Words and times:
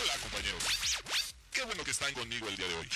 Hola 0.00 0.18
compañeros. 0.22 0.62
Qué 1.50 1.62
bueno 1.64 1.82
que 1.82 1.90
están 1.90 2.14
conmigo 2.14 2.46
el 2.46 2.56
día 2.56 2.68
de 2.68 2.74
hoy. 2.74 2.88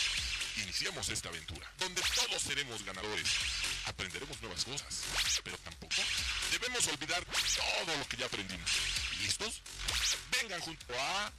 Iniciamos 0.62 1.08
esta 1.08 1.28
aventura, 1.28 1.70
donde 1.78 2.00
todos 2.14 2.40
seremos 2.40 2.84
ganadores. 2.84 3.28
Aprenderemos 3.86 4.40
nuevas 4.40 4.64
cosas, 4.64 5.02
pero 5.42 5.58
tampoco 5.58 5.96
debemos 6.52 6.86
olvidar 6.86 7.24
todo 7.24 7.96
lo 7.98 8.08
que 8.08 8.16
ya 8.16 8.26
aprendimos. 8.26 8.70
¿Listos? 9.22 9.62
Vengan 10.30 10.60
junto 10.60 10.86
a 11.00 11.32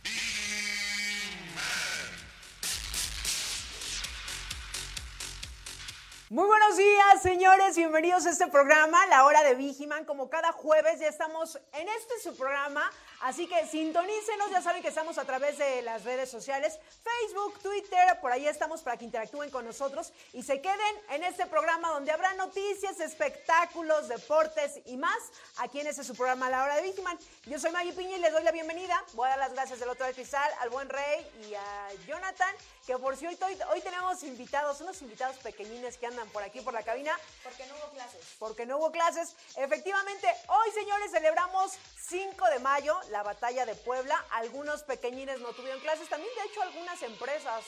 Muy 6.30 6.46
buenos 6.46 6.75
días, 6.75 7.21
señores. 7.21 7.78
Bienvenidos 7.78 8.25
a 8.25 8.32
este 8.32 8.48
programa, 8.48 9.05
La 9.05 9.23
Hora 9.23 9.44
de 9.44 9.55
Vigiman. 9.55 10.04
Como 10.04 10.30
cada 10.30 10.52
jueves 10.52 11.00
ya 11.00 11.07
estamos 11.07 11.57
en 11.71 11.88
este 11.88 12.20
su 12.21 12.36
programa, 12.36 12.91
así 13.21 13.47
que 13.47 13.65
sintonícenos. 13.68 14.52
Ya 14.52 14.61
saben 14.61 14.81
que 14.81 14.89
estamos 14.89 15.17
a 15.17 15.26
través 15.26 15.57
de 15.57 15.81
las 15.81 16.03
redes 16.03 16.30
sociales, 16.30 16.80
Facebook, 17.03 17.59
Twitter, 17.62 18.20
por 18.21 18.31
ahí 18.31 18.48
estamos 18.48 18.81
para 18.81 18.98
que 18.98 19.05
interactúen 19.05 19.49
con 19.49 19.66
nosotros 19.66 20.12
y 20.34 20.43
se 20.43 20.62
queden 20.62 20.95
en 21.09 21.23
este 21.23 21.45
programa 21.45 21.90
donde 21.90 22.12
habrá 22.12 22.34
noticias, 22.34 22.99
espectáculos, 22.99 24.07
deportes 24.07 24.80
y 24.85 24.98
más. 24.98 25.17
Aquí 25.57 25.80
en 25.80 25.88
este 25.88 26.03
su 26.03 26.16
programa, 26.16 26.49
La 26.49 26.63
Hora 26.63 26.76
de 26.76 26.84
Vigiman. 26.84 27.17
Yo 27.45 27.59
soy 27.59 27.71
Maggie 27.71 27.93
Piña 27.93 28.17
y 28.17 28.20
les 28.20 28.31
doy 28.31 28.43
la 28.43 28.52
bienvenida. 28.52 29.03
Voy 29.13 29.27
a 29.27 29.31
dar 29.31 29.40
las 29.40 29.54
gracias 29.54 29.79
del 29.79 29.90
otro 29.90 30.05
del 30.05 30.15
cristal 30.15 30.49
al 30.62 30.70
buen 30.70 30.90
Rey 30.90 31.29
y 31.49 31.54
a 31.54 31.90
Jonathan, 32.07 32.55
que 32.85 32.98
por 32.98 33.18
cierto 33.18 33.45
hoy, 33.45 33.57
hoy 33.73 33.81
tenemos 33.81 34.23
invitados, 34.23 34.79
unos 34.81 35.02
invitados 35.02 35.38
pequeñines 35.38 35.98
que 35.98 36.07
andan 36.07 36.29
por 36.29 36.43
aquí 36.43 36.62
por 36.62 36.73
la 36.73 36.84
cabina. 36.84 37.18
Porque 37.43 37.65
no 37.65 37.76
hubo 37.76 37.90
clases. 37.91 38.21
Porque 38.40 38.65
no 38.65 38.77
hubo 38.77 38.91
clases. 38.91 39.35
Efectivamente, 39.55 40.27
hoy, 40.48 40.71
señores, 40.71 41.12
celebramos 41.12 41.73
5 42.07 42.45
de 42.49 42.59
mayo, 42.59 42.98
la 43.09 43.23
batalla 43.23 43.66
de 43.66 43.75
Puebla. 43.75 44.16
Algunos 44.31 44.84
pequeñines 44.84 45.39
no 45.41 45.53
tuvieron 45.53 45.79
clases. 45.81 46.09
También, 46.09 46.31
de 46.35 46.49
hecho, 46.49 46.61
algunas 46.61 47.01
empresas. 47.04 47.63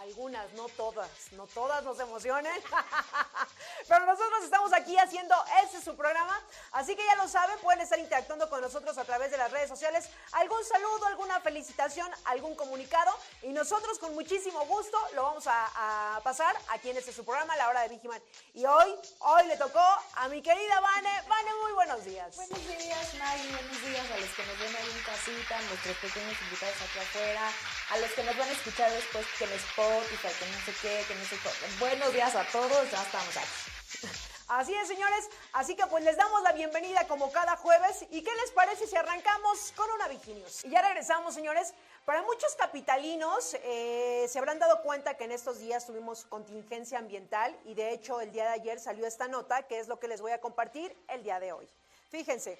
Algunas, 0.00 0.50
no 0.54 0.68
todas, 0.70 1.10
no 1.32 1.46
todas 1.46 1.84
nos 1.84 2.00
emocionen. 2.00 2.52
Pero 3.88 4.06
nosotros 4.06 4.44
estamos 4.44 4.72
aquí 4.72 4.96
haciendo 4.96 5.34
este 5.62 5.82
su 5.82 5.94
programa. 5.96 6.40
Así 6.72 6.96
que 6.96 7.04
ya 7.04 7.16
lo 7.16 7.28
saben, 7.28 7.58
pueden 7.58 7.82
estar 7.82 7.98
interactuando 7.98 8.48
con 8.48 8.62
nosotros 8.62 8.96
a 8.96 9.04
través 9.04 9.30
de 9.30 9.36
las 9.36 9.50
redes 9.50 9.68
sociales. 9.68 10.08
Algún 10.32 10.64
saludo, 10.64 11.06
alguna 11.06 11.40
felicitación, 11.40 12.10
algún 12.24 12.54
comunicado. 12.54 13.12
Y 13.42 13.48
nosotros 13.48 13.98
con 13.98 14.14
muchísimo 14.14 14.64
gusto 14.66 14.96
lo 15.14 15.24
vamos 15.24 15.46
a, 15.46 16.20
pasar 16.24 16.56
aquí 16.68 16.90
en 16.90 16.96
este 16.96 17.12
su 17.12 17.24
programa, 17.24 17.56
La 17.56 17.68
Hora 17.68 17.82
de 17.82 17.88
Vigiman. 17.88 18.22
Y 18.54 18.64
hoy, 18.64 18.94
hoy 19.18 19.46
le 19.46 19.56
tocó 19.56 19.84
a 20.14 20.28
mi 20.28 20.40
querida 20.40 20.80
Vane. 20.80 21.22
Vane, 21.28 21.50
muy 21.62 21.72
buenos 21.72 22.04
días. 22.04 22.34
Buenos 22.36 22.66
días, 22.66 23.14
Maggie. 23.14 23.50
Buenos 23.50 23.82
días 23.82 24.10
a 24.10 24.18
los 24.18 24.30
que 24.30 24.46
nos 24.46 24.58
ven 24.58 24.76
en 24.76 25.02
casita, 25.02 25.60
nuestros 25.62 25.96
pequeños 25.98 26.40
invitados 26.42 26.76
aquí 26.76 26.98
afuera, 26.98 27.50
a 27.92 27.98
los 27.98 28.10
que 28.12 28.22
nos 28.22 28.36
van 28.38 28.48
a 28.48 28.52
escuchar 28.52 28.90
después 28.90 29.26
que 29.38 29.44
en 29.44 29.52
Spotify, 29.52 30.28
que 30.38 30.46
no 30.46 30.64
sé 30.64 30.72
qué, 30.80 31.04
que 31.06 31.14
no 31.14 31.24
sé 31.26 31.36
qué. 31.36 31.78
Buenos 31.78 32.12
días 32.14 32.34
a 32.34 32.44
todos, 32.44 32.90
ya 32.90 33.02
estamos 33.02 33.36
aquí. 33.36 34.08
Así 34.48 34.74
es, 34.74 34.88
señores. 34.88 35.28
Así 35.52 35.76
que 35.76 35.86
pues 35.86 36.02
les 36.02 36.16
damos 36.16 36.42
la 36.42 36.52
bienvenida 36.52 37.06
como 37.06 37.30
cada 37.32 37.56
jueves. 37.56 38.06
¿Y 38.10 38.22
qué 38.22 38.30
les 38.34 38.50
parece 38.52 38.86
si 38.86 38.96
arrancamos 38.96 39.72
con 39.76 39.90
una 39.90 40.08
Viginius? 40.08 40.64
Y 40.64 40.70
ya 40.70 40.80
regresamos, 40.80 41.34
señores. 41.34 41.74
Para 42.06 42.22
muchos 42.22 42.54
capitalinos 42.54 43.56
eh, 43.62 44.26
se 44.28 44.38
habrán 44.38 44.58
dado 44.58 44.82
cuenta 44.82 45.14
que 45.14 45.24
en 45.24 45.32
estos 45.32 45.58
días 45.58 45.86
tuvimos 45.86 46.24
contingencia 46.24 46.98
ambiental 46.98 47.54
y 47.66 47.74
de 47.74 47.92
hecho 47.92 48.20
el 48.20 48.32
día 48.32 48.44
de 48.44 48.54
ayer 48.54 48.80
salió 48.80 49.06
esta 49.06 49.28
nota 49.28 49.62
que 49.64 49.78
es 49.78 49.88
lo 49.88 50.00
que 50.00 50.08
les 50.08 50.20
voy 50.20 50.32
a 50.32 50.40
compartir 50.40 50.96
el 51.08 51.22
día 51.22 51.40
de 51.40 51.52
hoy. 51.52 51.68
Fíjense, 52.10 52.58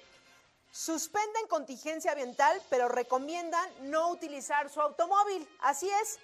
suspenden 0.73 1.45
contingencia 1.47 2.11
ambiental 2.11 2.59
pero 2.67 2.89
recomiendan 2.89 3.69
no 3.91 4.09
utilizar 4.09 4.69
su 4.71 4.81
automóvil. 4.81 5.47
Así 5.61 5.87
es. 6.01 6.17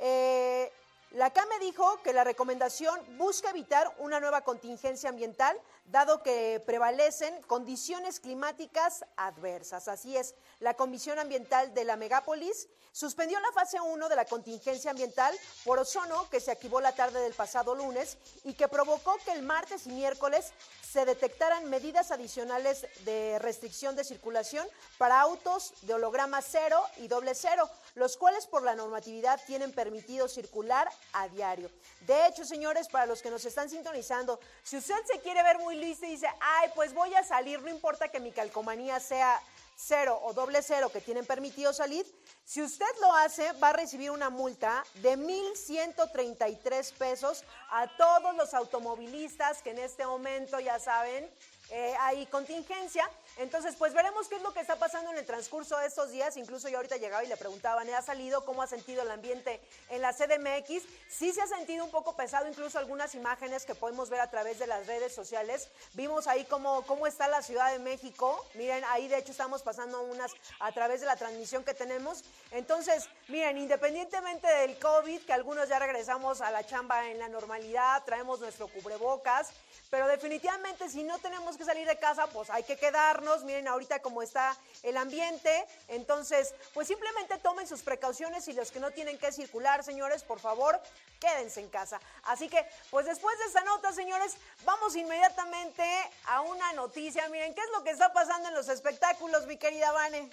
Eh, 0.00 0.72
la 1.10 1.30
CAME 1.30 1.58
dijo 1.60 2.02
que 2.02 2.14
la 2.14 2.24
recomendación 2.24 2.98
busca 3.18 3.50
evitar 3.50 3.94
una 3.98 4.18
nueva 4.18 4.40
contingencia 4.40 5.10
ambiental, 5.10 5.54
dado 5.84 6.22
que 6.22 6.62
prevalecen 6.64 7.42
condiciones 7.42 8.20
climáticas 8.20 9.04
adversas. 9.16 9.88
Así 9.88 10.16
es, 10.16 10.34
la 10.60 10.74
Comisión 10.74 11.18
Ambiental 11.18 11.74
de 11.74 11.84
la 11.84 11.96
Megápolis 11.96 12.68
suspendió 12.92 13.40
la 13.40 13.52
fase 13.52 13.80
1 13.80 14.08
de 14.08 14.16
la 14.16 14.26
contingencia 14.26 14.90
ambiental 14.90 15.34
por 15.64 15.78
ozono 15.78 16.28
que 16.30 16.40
se 16.40 16.50
activó 16.50 16.80
la 16.80 16.94
tarde 16.94 17.20
del 17.20 17.32
pasado 17.32 17.74
lunes 17.74 18.18
y 18.44 18.52
que 18.52 18.68
provocó 18.68 19.16
que 19.24 19.32
el 19.32 19.42
martes 19.42 19.86
y 19.86 19.90
miércoles 19.90 20.52
se 20.92 21.06
detectaran 21.06 21.70
medidas 21.70 22.10
adicionales 22.10 22.86
de 23.06 23.38
restricción 23.38 23.96
de 23.96 24.04
circulación 24.04 24.68
para 24.98 25.20
autos 25.20 25.72
de 25.82 25.94
holograma 25.94 26.42
cero 26.42 26.82
y 26.98 27.08
doble 27.08 27.34
cero, 27.34 27.68
los 27.94 28.18
cuales 28.18 28.46
por 28.46 28.62
la 28.62 28.74
normatividad 28.74 29.40
tienen 29.46 29.72
permitido 29.72 30.28
circular 30.28 30.88
a 31.14 31.28
diario. 31.28 31.70
De 32.02 32.26
hecho, 32.26 32.44
señores, 32.44 32.88
para 32.88 33.06
los 33.06 33.22
que 33.22 33.30
nos 33.30 33.44
están 33.46 33.70
sintonizando, 33.70 34.38
si 34.62 34.76
usted 34.76 34.96
se 35.06 35.20
quiere 35.20 35.42
ver 35.42 35.58
muy 35.58 35.71
listo 35.74 36.06
y 36.06 36.10
dice, 36.10 36.28
ay, 36.40 36.70
pues 36.74 36.94
voy 36.94 37.14
a 37.14 37.22
salir, 37.22 37.60
no 37.62 37.68
importa 37.68 38.08
que 38.08 38.20
mi 38.20 38.32
calcomanía 38.32 39.00
sea 39.00 39.40
cero 39.76 40.20
o 40.22 40.32
doble 40.32 40.62
cero 40.62 40.90
que 40.92 41.00
tienen 41.00 41.26
permitido 41.26 41.72
salir, 41.72 42.06
si 42.44 42.60
usted 42.60 42.86
lo 43.00 43.12
hace, 43.14 43.52
va 43.52 43.70
a 43.70 43.72
recibir 43.72 44.10
una 44.10 44.28
multa 44.28 44.84
de 44.96 45.16
1.133 45.16 46.92
pesos 46.94 47.44
a 47.70 47.86
todos 47.96 48.34
los 48.36 48.52
automovilistas 48.52 49.62
que 49.62 49.70
en 49.70 49.78
este 49.78 50.04
momento, 50.04 50.60
ya 50.60 50.78
saben, 50.78 51.30
eh, 51.70 51.94
hay 52.00 52.26
contingencia. 52.26 53.08
Entonces, 53.38 53.74
pues 53.76 53.94
veremos 53.94 54.28
qué 54.28 54.36
es 54.36 54.42
lo 54.42 54.52
que 54.52 54.60
está 54.60 54.76
pasando 54.76 55.10
en 55.10 55.18
el 55.18 55.24
transcurso 55.24 55.78
de 55.78 55.86
estos 55.86 56.10
días. 56.10 56.36
Incluso 56.36 56.68
yo 56.68 56.76
ahorita 56.76 56.96
llegaba 56.96 57.24
y 57.24 57.28
le 57.28 57.36
preguntaban, 57.36 57.88
¿ha 57.90 58.02
salido? 58.02 58.44
¿Cómo 58.44 58.62
ha 58.62 58.66
sentido 58.66 59.02
el 59.02 59.10
ambiente 59.10 59.60
en 59.88 60.02
la 60.02 60.12
CDMX? 60.12 60.84
Sí 61.08 61.32
se 61.32 61.40
ha 61.40 61.46
sentido 61.46 61.84
un 61.84 61.90
poco 61.90 62.14
pesado, 62.14 62.48
incluso 62.48 62.78
algunas 62.78 63.14
imágenes 63.14 63.64
que 63.64 63.74
podemos 63.74 64.10
ver 64.10 64.20
a 64.20 64.30
través 64.30 64.58
de 64.58 64.66
las 64.66 64.86
redes 64.86 65.14
sociales. 65.14 65.68
Vimos 65.94 66.26
ahí 66.26 66.44
cómo, 66.44 66.82
cómo 66.82 67.06
está 67.06 67.28
la 67.28 67.42
Ciudad 67.42 67.72
de 67.72 67.78
México. 67.78 68.44
Miren, 68.54 68.84
ahí 68.88 69.08
de 69.08 69.18
hecho 69.18 69.32
estamos 69.32 69.62
pasando 69.62 70.02
unas 70.02 70.32
a 70.60 70.72
través 70.72 71.00
de 71.00 71.06
la 71.06 71.16
transmisión 71.16 71.64
que 71.64 71.74
tenemos. 71.74 72.24
Entonces, 72.50 73.08
miren, 73.28 73.58
independientemente 73.58 74.46
del 74.46 74.78
COVID, 74.78 75.22
que 75.22 75.32
algunos 75.32 75.68
ya 75.68 75.78
regresamos 75.78 76.40
a 76.40 76.50
la 76.50 76.64
chamba 76.64 77.08
en 77.08 77.18
la 77.18 77.28
normalidad, 77.28 78.04
traemos 78.04 78.40
nuestro 78.40 78.68
cubrebocas, 78.68 79.50
pero 79.92 80.08
definitivamente 80.08 80.88
si 80.88 81.02
no 81.02 81.18
tenemos 81.18 81.58
que 81.58 81.66
salir 81.66 81.86
de 81.86 81.98
casa, 81.98 82.26
pues 82.28 82.48
hay 82.48 82.62
que 82.62 82.78
quedarnos. 82.78 83.44
Miren 83.44 83.68
ahorita 83.68 84.00
cómo 84.00 84.22
está 84.22 84.56
el 84.82 84.96
ambiente. 84.96 85.66
Entonces, 85.86 86.54
pues 86.72 86.88
simplemente 86.88 87.36
tomen 87.36 87.68
sus 87.68 87.82
precauciones 87.82 88.48
y 88.48 88.54
los 88.54 88.72
que 88.72 88.80
no 88.80 88.90
tienen 88.92 89.18
que 89.18 89.30
circular, 89.32 89.84
señores, 89.84 90.22
por 90.22 90.40
favor, 90.40 90.80
quédense 91.20 91.60
en 91.60 91.68
casa. 91.68 92.00
Así 92.22 92.48
que, 92.48 92.66
pues 92.90 93.04
después 93.04 93.38
de 93.40 93.44
esta 93.44 93.64
nota, 93.64 93.92
señores, 93.92 94.38
vamos 94.64 94.96
inmediatamente 94.96 95.84
a 96.24 96.40
una 96.40 96.72
noticia. 96.72 97.28
Miren, 97.28 97.54
¿qué 97.54 97.60
es 97.60 97.70
lo 97.76 97.84
que 97.84 97.90
está 97.90 98.14
pasando 98.14 98.48
en 98.48 98.54
los 98.54 98.70
espectáculos, 98.70 99.46
mi 99.46 99.58
querida 99.58 99.92
Vane? 99.92 100.30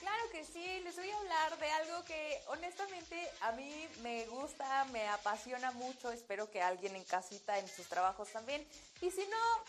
Claro 0.00 0.30
que 0.30 0.44
sí, 0.44 0.80
les 0.84 0.96
voy 0.96 1.10
a 1.10 1.16
hablar 1.16 1.58
de 1.58 1.70
algo 1.70 2.04
que 2.04 2.42
honestamente 2.46 3.30
a 3.40 3.52
mí 3.52 3.88
me 4.02 4.26
gusta, 4.26 4.84
me 4.86 5.08
apasiona 5.08 5.72
mucho, 5.72 6.12
espero 6.12 6.50
que 6.50 6.62
alguien 6.62 6.94
en 6.94 7.04
casita, 7.04 7.58
en 7.58 7.68
sus 7.68 7.86
trabajos 7.88 8.28
también. 8.28 8.66
Y 9.00 9.10
si 9.10 9.26
no, 9.26 9.64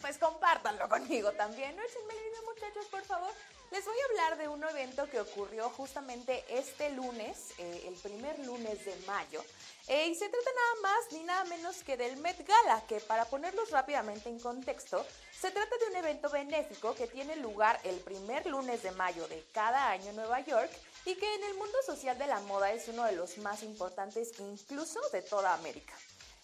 pues 0.00 0.18
compártanlo 0.18 0.88
conmigo 0.88 1.32
también. 1.32 1.76
No 1.76 1.82
el 1.82 1.88
video, 1.88 2.42
muchachos, 2.44 2.86
por 2.86 3.04
favor. 3.04 3.30
Les 3.70 3.84
voy 3.84 3.96
a 3.98 4.04
hablar 4.04 4.38
de 4.38 4.48
un 4.48 4.62
evento 4.62 5.08
que 5.10 5.20
ocurrió 5.20 5.68
justamente 5.70 6.44
este 6.48 6.90
lunes, 6.90 7.52
eh, 7.58 7.84
el 7.88 7.94
primer 7.94 8.38
lunes 8.40 8.84
de 8.84 8.94
mayo. 9.06 9.44
Eh, 9.88 10.06
y 10.06 10.14
se 10.14 10.28
trata 10.28 10.50
nada 10.54 10.74
más 10.82 11.12
ni 11.12 11.24
nada 11.24 11.44
menos 11.44 11.82
que 11.82 11.96
del 11.96 12.16
Met 12.18 12.46
Gala, 12.46 12.86
que 12.86 13.00
para 13.00 13.24
ponerlos 13.24 13.70
rápidamente 13.70 14.28
en 14.28 14.38
contexto, 14.38 15.04
se 15.44 15.50
trata 15.50 15.76
de 15.76 15.90
un 15.90 15.96
evento 15.96 16.30
benéfico 16.30 16.94
que 16.94 17.06
tiene 17.06 17.36
lugar 17.36 17.78
el 17.84 17.96
primer 17.96 18.46
lunes 18.46 18.82
de 18.82 18.92
mayo 18.92 19.28
de 19.28 19.44
cada 19.52 19.90
año 19.90 20.08
en 20.08 20.16
Nueva 20.16 20.40
York 20.40 20.70
y 21.04 21.16
que 21.16 21.34
en 21.34 21.44
el 21.44 21.54
mundo 21.56 21.76
social 21.84 22.16
de 22.16 22.26
la 22.26 22.40
moda 22.40 22.72
es 22.72 22.88
uno 22.88 23.04
de 23.04 23.12
los 23.12 23.36
más 23.36 23.62
importantes 23.62 24.32
incluso 24.40 24.98
de 25.12 25.20
toda 25.20 25.52
América. 25.52 25.92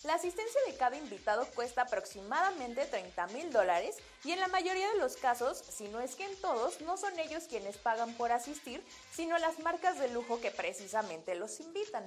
La 0.04 0.14
asistencia 0.14 0.58
de 0.66 0.76
cada 0.78 0.96
invitado 0.96 1.44
cuesta 1.54 1.82
aproximadamente 1.82 2.86
30 2.86 3.26
mil 3.28 3.52
dólares 3.52 3.96
y 4.24 4.32
en 4.32 4.40
la 4.40 4.48
mayoría 4.48 4.90
de 4.92 4.96
los 4.96 5.18
casos, 5.18 5.58
si 5.58 5.88
no 5.88 6.00
es 6.00 6.14
que 6.14 6.24
en 6.24 6.34
todos, 6.40 6.80
no 6.80 6.96
son 6.96 7.18
ellos 7.18 7.44
quienes 7.44 7.76
pagan 7.76 8.14
por 8.14 8.32
asistir, 8.32 8.82
sino 9.12 9.36
las 9.36 9.58
marcas 9.58 9.98
de 9.98 10.08
lujo 10.08 10.40
que 10.40 10.50
precisamente 10.50 11.34
los 11.34 11.60
invitan. 11.60 12.02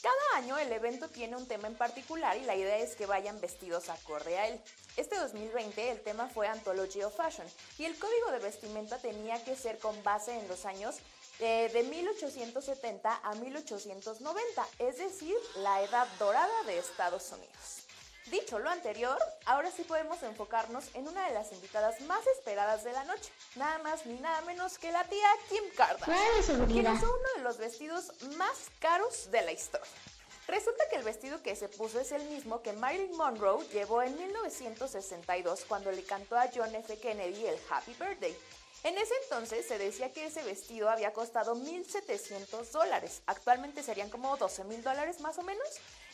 Cada 0.00 0.38
año 0.38 0.56
el 0.56 0.72
evento 0.72 1.08
tiene 1.08 1.36
un 1.36 1.46
tema 1.46 1.68
en 1.68 1.76
particular 1.76 2.34
y 2.38 2.44
la 2.44 2.56
idea 2.56 2.78
es 2.78 2.96
que 2.96 3.04
vayan 3.04 3.38
vestidos 3.42 3.90
acorde 3.90 4.38
a 4.38 4.48
él. 4.48 4.58
Este 4.96 5.16
2020 5.18 5.90
el 5.90 6.00
tema 6.00 6.28
fue 6.28 6.46
Anthology 6.46 7.02
of 7.02 7.14
Fashion 7.14 7.46
y 7.78 7.84
el 7.84 7.98
código 7.98 8.30
de 8.30 8.38
vestimenta 8.38 8.96
tenía 8.98 9.42
que 9.44 9.54
ser 9.54 9.78
con 9.78 10.02
base 10.02 10.38
en 10.38 10.48
los 10.48 10.64
años 10.64 10.96
eh, 11.40 11.70
de 11.72 11.82
1870 11.82 13.20
a 13.22 13.34
1890, 13.34 14.66
es 14.78 14.98
decir, 14.98 15.36
la 15.56 15.82
edad 15.82 16.06
dorada 16.18 16.62
de 16.64 16.78
Estados 16.78 17.32
Unidos. 17.32 17.84
Dicho 18.26 18.58
lo 18.58 18.70
anterior, 18.70 19.18
ahora 19.44 19.70
sí 19.70 19.82
podemos 19.82 20.22
enfocarnos 20.22 20.84
en 20.94 21.06
una 21.06 21.26
de 21.28 21.34
las 21.34 21.52
invitadas 21.52 22.00
más 22.02 22.26
esperadas 22.38 22.82
de 22.82 22.92
la 22.92 23.04
noche, 23.04 23.30
nada 23.54 23.78
más 23.78 24.06
ni 24.06 24.14
nada 24.14 24.40
menos 24.42 24.78
que 24.78 24.90
la 24.90 25.04
tía 25.04 25.28
Kim 25.50 25.64
Kardashian, 25.76 26.66
quien 26.66 26.86
usó 26.86 27.06
uno 27.06 27.28
de 27.36 27.42
los 27.42 27.58
vestidos 27.58 28.12
más 28.38 28.70
caros 28.78 29.30
de 29.30 29.42
la 29.42 29.52
historia. 29.52 29.86
Resulta 30.46 30.88
que 30.88 30.96
el 30.96 31.02
vestido 31.02 31.42
que 31.42 31.56
se 31.56 31.68
puso 31.68 32.00
es 32.00 32.12
el 32.12 32.22
mismo 32.24 32.62
que 32.62 32.72
Marilyn 32.74 33.16
Monroe 33.16 33.66
llevó 33.68 34.02
en 34.02 34.16
1962 34.16 35.64
cuando 35.66 35.90
le 35.90 36.02
cantó 36.04 36.36
a 36.36 36.48
John 36.54 36.74
F. 36.74 36.98
Kennedy 36.98 37.46
el 37.46 37.58
Happy 37.70 37.94
Birthday. 37.94 38.36
En 38.84 38.98
ese 38.98 39.14
entonces 39.22 39.66
se 39.66 39.78
decía 39.78 40.12
que 40.12 40.26
ese 40.26 40.42
vestido 40.42 40.90
había 40.90 41.14
costado 41.14 41.56
1.700 41.56 42.70
dólares. 42.70 43.22
Actualmente 43.24 43.82
serían 43.82 44.10
como 44.10 44.36
12 44.36 44.64
mil 44.64 44.82
dólares 44.82 45.20
más 45.20 45.38
o 45.38 45.42
menos. 45.42 45.66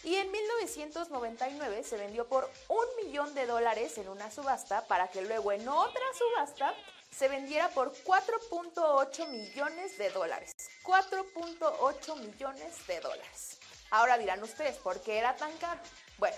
Y 0.05 0.15
en 0.15 0.31
1999 0.31 1.83
se 1.83 1.97
vendió 1.97 2.29
por 2.29 2.49
un 2.69 3.05
millón 3.05 3.35
de 3.35 3.47
dólares 3.47 3.99
en 3.99 4.09
una 4.09 4.31
subasta 4.31 4.87
para 4.87 5.09
que 5.09 5.23
luego 5.23 5.51
en 5.51 5.69
otra 5.69 6.05
subasta 6.17 6.73
se 7.11 7.27
vendiera 7.27 7.71
por 7.71 7.93
4.8 8.05 9.27
millones 9.27 9.99
de 9.99 10.11
dólares. 10.11 10.53
4.8 10.85 12.17
millones 12.21 12.87
de 12.87 13.01
dólares. 13.01 13.59
Ahora 13.91 14.17
dirán 14.17 14.41
ustedes, 14.45 14.77
¿por 14.77 15.01
qué 15.01 15.19
era 15.19 15.35
tan 15.35 15.57
caro? 15.59 15.81
Bueno, 16.19 16.37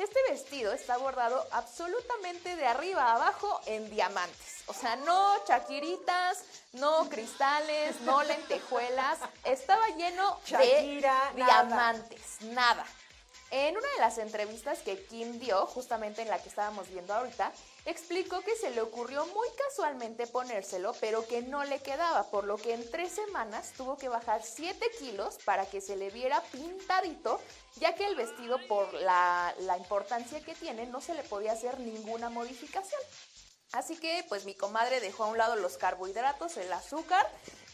este 0.00 0.18
vestido 0.30 0.72
está 0.72 0.96
bordado 0.96 1.46
absolutamente 1.50 2.56
de 2.56 2.66
arriba 2.66 3.04
a 3.04 3.14
abajo 3.16 3.60
en 3.66 3.90
diamantes. 3.90 4.62
O 4.66 4.74
sea, 4.74 4.96
no 4.96 5.44
chaquiritas, 5.44 6.44
no 6.72 7.08
cristales, 7.08 8.00
no 8.02 8.22
lentejuelas. 8.24 9.18
Estaba 9.44 9.86
lleno 9.88 10.38
de 10.48 11.02
diamantes, 11.34 12.40
nada. 12.42 12.86
En 13.52 13.76
una 13.76 13.88
de 13.94 13.98
las 13.98 14.18
entrevistas 14.18 14.78
que 14.78 15.04
Kim 15.06 15.40
dio, 15.40 15.66
justamente 15.66 16.22
en 16.22 16.28
la 16.28 16.40
que 16.40 16.48
estábamos 16.48 16.88
viendo 16.88 17.12
ahorita, 17.12 17.52
explicó 17.84 18.40
que 18.42 18.54
se 18.54 18.70
le 18.70 18.80
ocurrió 18.80 19.26
muy 19.26 19.48
casualmente 19.66 20.28
ponérselo, 20.28 20.94
pero 21.00 21.26
que 21.26 21.42
no 21.42 21.64
le 21.64 21.80
quedaba, 21.80 22.30
por 22.30 22.44
lo 22.44 22.56
que 22.58 22.74
en 22.74 22.88
tres 22.90 23.10
semanas 23.10 23.72
tuvo 23.76 23.98
que 23.98 24.08
bajar 24.08 24.44
7 24.44 24.86
kilos 25.00 25.38
para 25.44 25.66
que 25.66 25.80
se 25.80 25.96
le 25.96 26.10
viera 26.10 26.40
pintadito, 26.52 27.40
ya 27.80 27.94
que 27.94 28.06
el 28.06 28.14
vestido, 28.14 28.58
por 28.68 28.92
la, 28.92 29.54
importancia 29.78 30.40
que 30.40 30.54
tiene, 30.54 30.86
no 30.86 31.00
se 31.00 31.14
le 31.14 31.22
podía 31.22 31.52
hacer 31.52 31.80
ninguna 31.80 32.28
modificación. 32.28 33.00
Así 33.72 33.96
que, 33.96 34.24
pues 34.28 34.44
mi 34.44 34.54
comadre 34.54 35.00
dejó 35.00 35.24
a 35.24 35.28
un 35.28 35.38
lado 35.38 35.56
los 35.56 35.78
carbohidratos, 35.78 36.56
el 36.58 36.72
azúcar, 36.72 37.26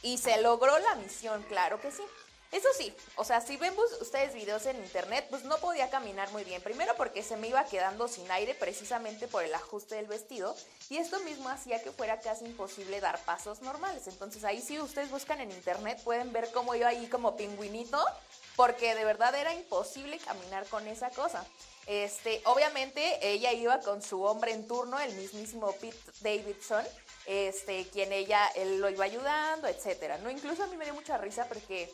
y 0.03 0.19
se 0.19 0.41
logró 0.41 0.79
la 0.79 0.95
misión, 0.95 1.43
claro 1.45 1.81
que 1.81 1.91
sí. 1.91 2.03
Eso 2.53 2.69
sí, 2.79 2.95
o 3.17 3.25
sea, 3.25 3.41
si 3.41 3.57
ven 3.57 3.75
ustedes 4.01 4.33
videos 4.33 4.67
en 4.67 4.77
internet, 4.77 5.27
pues 5.29 5.43
no 5.43 5.59
podía 5.59 5.91
caminar 5.91 6.31
muy 6.31 6.45
bien. 6.45 6.63
Primero 6.63 6.95
porque 6.97 7.25
se 7.25 7.37
me 7.37 7.49
iba 7.49 7.65
quedando 7.65 8.07
sin 8.07 8.31
aire 8.31 8.55
precisamente 8.55 9.27
por 9.27 9.43
el 9.43 9.53
ajuste 9.53 9.97
del 9.97 10.07
vestido 10.07 10.55
y 10.89 10.99
esto 10.99 11.19
mismo 11.21 11.49
hacía 11.49 11.83
que 11.83 11.91
fuera 11.91 12.21
casi 12.21 12.45
imposible 12.45 13.01
dar 13.01 13.19
pasos 13.25 13.63
normales. 13.63 14.07
Entonces 14.07 14.45
ahí 14.45 14.63
si 14.63 14.79
ustedes 14.79 15.11
buscan 15.11 15.41
en 15.41 15.51
internet 15.51 16.01
pueden 16.05 16.33
ver 16.33 16.51
cómo 16.53 16.75
iba 16.77 16.89
ahí 16.89 17.09
como 17.09 17.37
pingüinito 17.37 17.99
porque 18.57 18.95
de 18.95 19.05
verdad 19.05 19.35
era 19.35 19.55
imposible 19.55 20.19
caminar 20.19 20.67
con 20.67 20.87
esa 20.89 21.11
cosa. 21.11 21.45
Este, 21.87 22.43
obviamente 22.47 23.19
ella 23.23 23.53
iba 23.53 23.79
con 23.81 24.03
su 24.03 24.23
hombre 24.23 24.53
en 24.53 24.67
turno, 24.67 24.99
el 24.99 25.15
mismísimo 25.15 25.71
Pete 25.73 25.97
Davidson, 26.21 26.85
este, 27.27 27.87
quien 27.89 28.13
ella 28.13 28.49
él 28.57 28.81
lo 28.81 28.89
iba 28.89 29.05
ayudando, 29.05 29.69
etcétera. 29.69 30.19
No, 30.19 30.31
incluso 30.31 30.65
a 30.65 30.67
mí 30.67 30.77
me 30.77 30.85
dio 30.85 30.95
mucha 30.95 31.17
risa 31.19 31.47
porque 31.47 31.93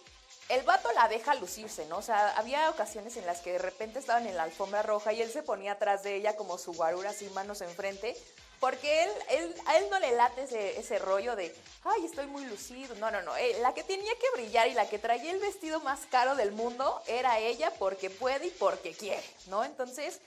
el 0.49 0.63
vato 0.63 0.91
la 0.93 1.09
deja 1.09 1.35
lucirse, 1.35 1.87
¿no? 1.87 1.99
O 1.99 2.03
sea, 2.03 2.31
había 2.37 2.71
ocasiones 2.71 3.17
en 3.17 3.27
las 3.27 3.41
que 3.41 3.53
de 3.53 3.59
repente 3.59 3.99
estaban 3.99 4.27
en 4.27 4.37
la 4.37 4.45
alfombra 4.45 4.83
roja 4.83 5.13
y 5.13 5.21
él 5.21 5.31
se 5.31 5.43
ponía 5.43 5.73
atrás 5.73 6.03
de 6.03 6.17
ella 6.17 6.37
como 6.37 6.59
su 6.59 6.73
guarura 6.73 7.11
así, 7.11 7.27
manos 7.31 7.61
enfrente, 7.61 8.17
porque 8.63 9.03
él, 9.03 9.11
él, 9.31 9.55
a 9.67 9.77
él 9.77 9.87
no 9.91 9.99
le 9.99 10.13
late 10.13 10.45
ese, 10.45 10.79
ese 10.79 11.01
rollo 11.01 11.35
de, 11.35 11.53
ay, 11.83 12.05
estoy 12.05 12.29
muy 12.29 12.45
lucido. 12.45 12.95
No, 12.95 13.11
no, 13.11 13.21
no. 13.21 13.37
Eh, 13.37 13.57
la 13.61 13.75
que 13.75 13.83
tenía 13.83 14.13
que 14.15 14.41
brillar 14.41 14.69
y 14.69 14.75
la 14.75 14.89
que 14.89 15.01
traía 15.01 15.33
el 15.33 15.41
vestido 15.41 15.81
más 15.81 16.07
caro 16.13 16.37
del 16.37 16.53
mundo 16.53 17.03
era 17.09 17.41
ella 17.41 17.73
porque 17.81 18.09
puede 18.09 18.47
y 18.47 18.51
porque 18.51 18.93
quiere, 18.93 19.25
¿no? 19.49 19.65
Entonces, 19.65 20.21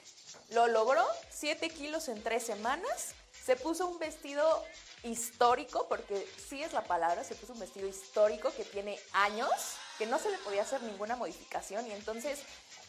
lo 0.50 0.68
logró, 0.68 1.02
7 1.30 1.70
kilos 1.70 2.10
en 2.10 2.22
tres 2.22 2.44
semanas, 2.44 3.16
se 3.46 3.56
puso 3.56 3.88
un 3.88 4.00
vestido 4.00 4.66
histórico, 5.04 5.88
porque 5.88 6.28
sí 6.50 6.62
es 6.62 6.74
la 6.74 6.84
palabra, 6.84 7.24
se 7.24 7.36
puso 7.36 7.54
un 7.54 7.60
vestido 7.60 7.88
histórico 7.88 8.52
que 8.52 8.66
tiene 8.66 9.00
años, 9.14 9.50
que 9.98 10.08
no 10.08 10.20
se 10.20 10.30
le 10.30 10.38
podía 10.40 10.64
hacer 10.64 10.84
ninguna 10.84 11.16
modificación 11.16 11.88
y 11.88 11.94
entonces 11.94 12.40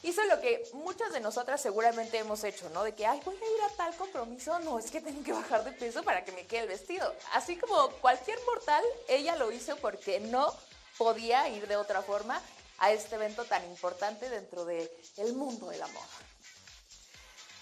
hizo 0.07 0.23
lo 0.25 0.41
que 0.41 0.65
muchas 0.73 1.13
de 1.13 1.21
nosotras 1.21 1.61
seguramente 1.61 2.19
hemos 2.19 2.45
hecho, 2.45 2.71
¿no? 2.71 2.85
De 2.85 2.95
que, 2.95 3.05
ay, 3.05 3.21
voy 3.25 3.35
a 3.35 3.39
ir 3.39 3.63
a 3.65 3.77
tal 3.77 3.97
compromiso, 3.97 4.59
no, 4.61 4.79
es 4.79 4.91
que 4.91 5.01
tengo 5.01 5.23
que 5.23 5.33
bajar 5.33 5.65
de 5.65 5.73
peso 5.73 6.03
para 6.03 6.25
que 6.25 6.33
me 6.33 6.47
quede 6.47 6.61
el 6.61 6.69
vestido. 6.69 7.13
Así 7.33 7.57
como 7.57 7.91
cualquier 8.01 8.39
mortal, 8.47 8.85
ella 9.09 9.37
lo 9.37 9.51
hizo 9.51 9.77
porque 9.77 10.21
no 10.21 10.55
podía 10.97 11.49
ir 11.49 11.67
de 11.67 11.77
otra 11.77 12.03
forma 12.03 12.41
a 12.79 12.93
este 12.93 13.17
evento 13.17 13.45
tan 13.45 13.65
importante 13.65 14.29
dentro 14.29 14.65
del 14.65 14.89
el 15.17 15.33
mundo 15.33 15.71
del 15.71 15.83
amor. 15.83 16.26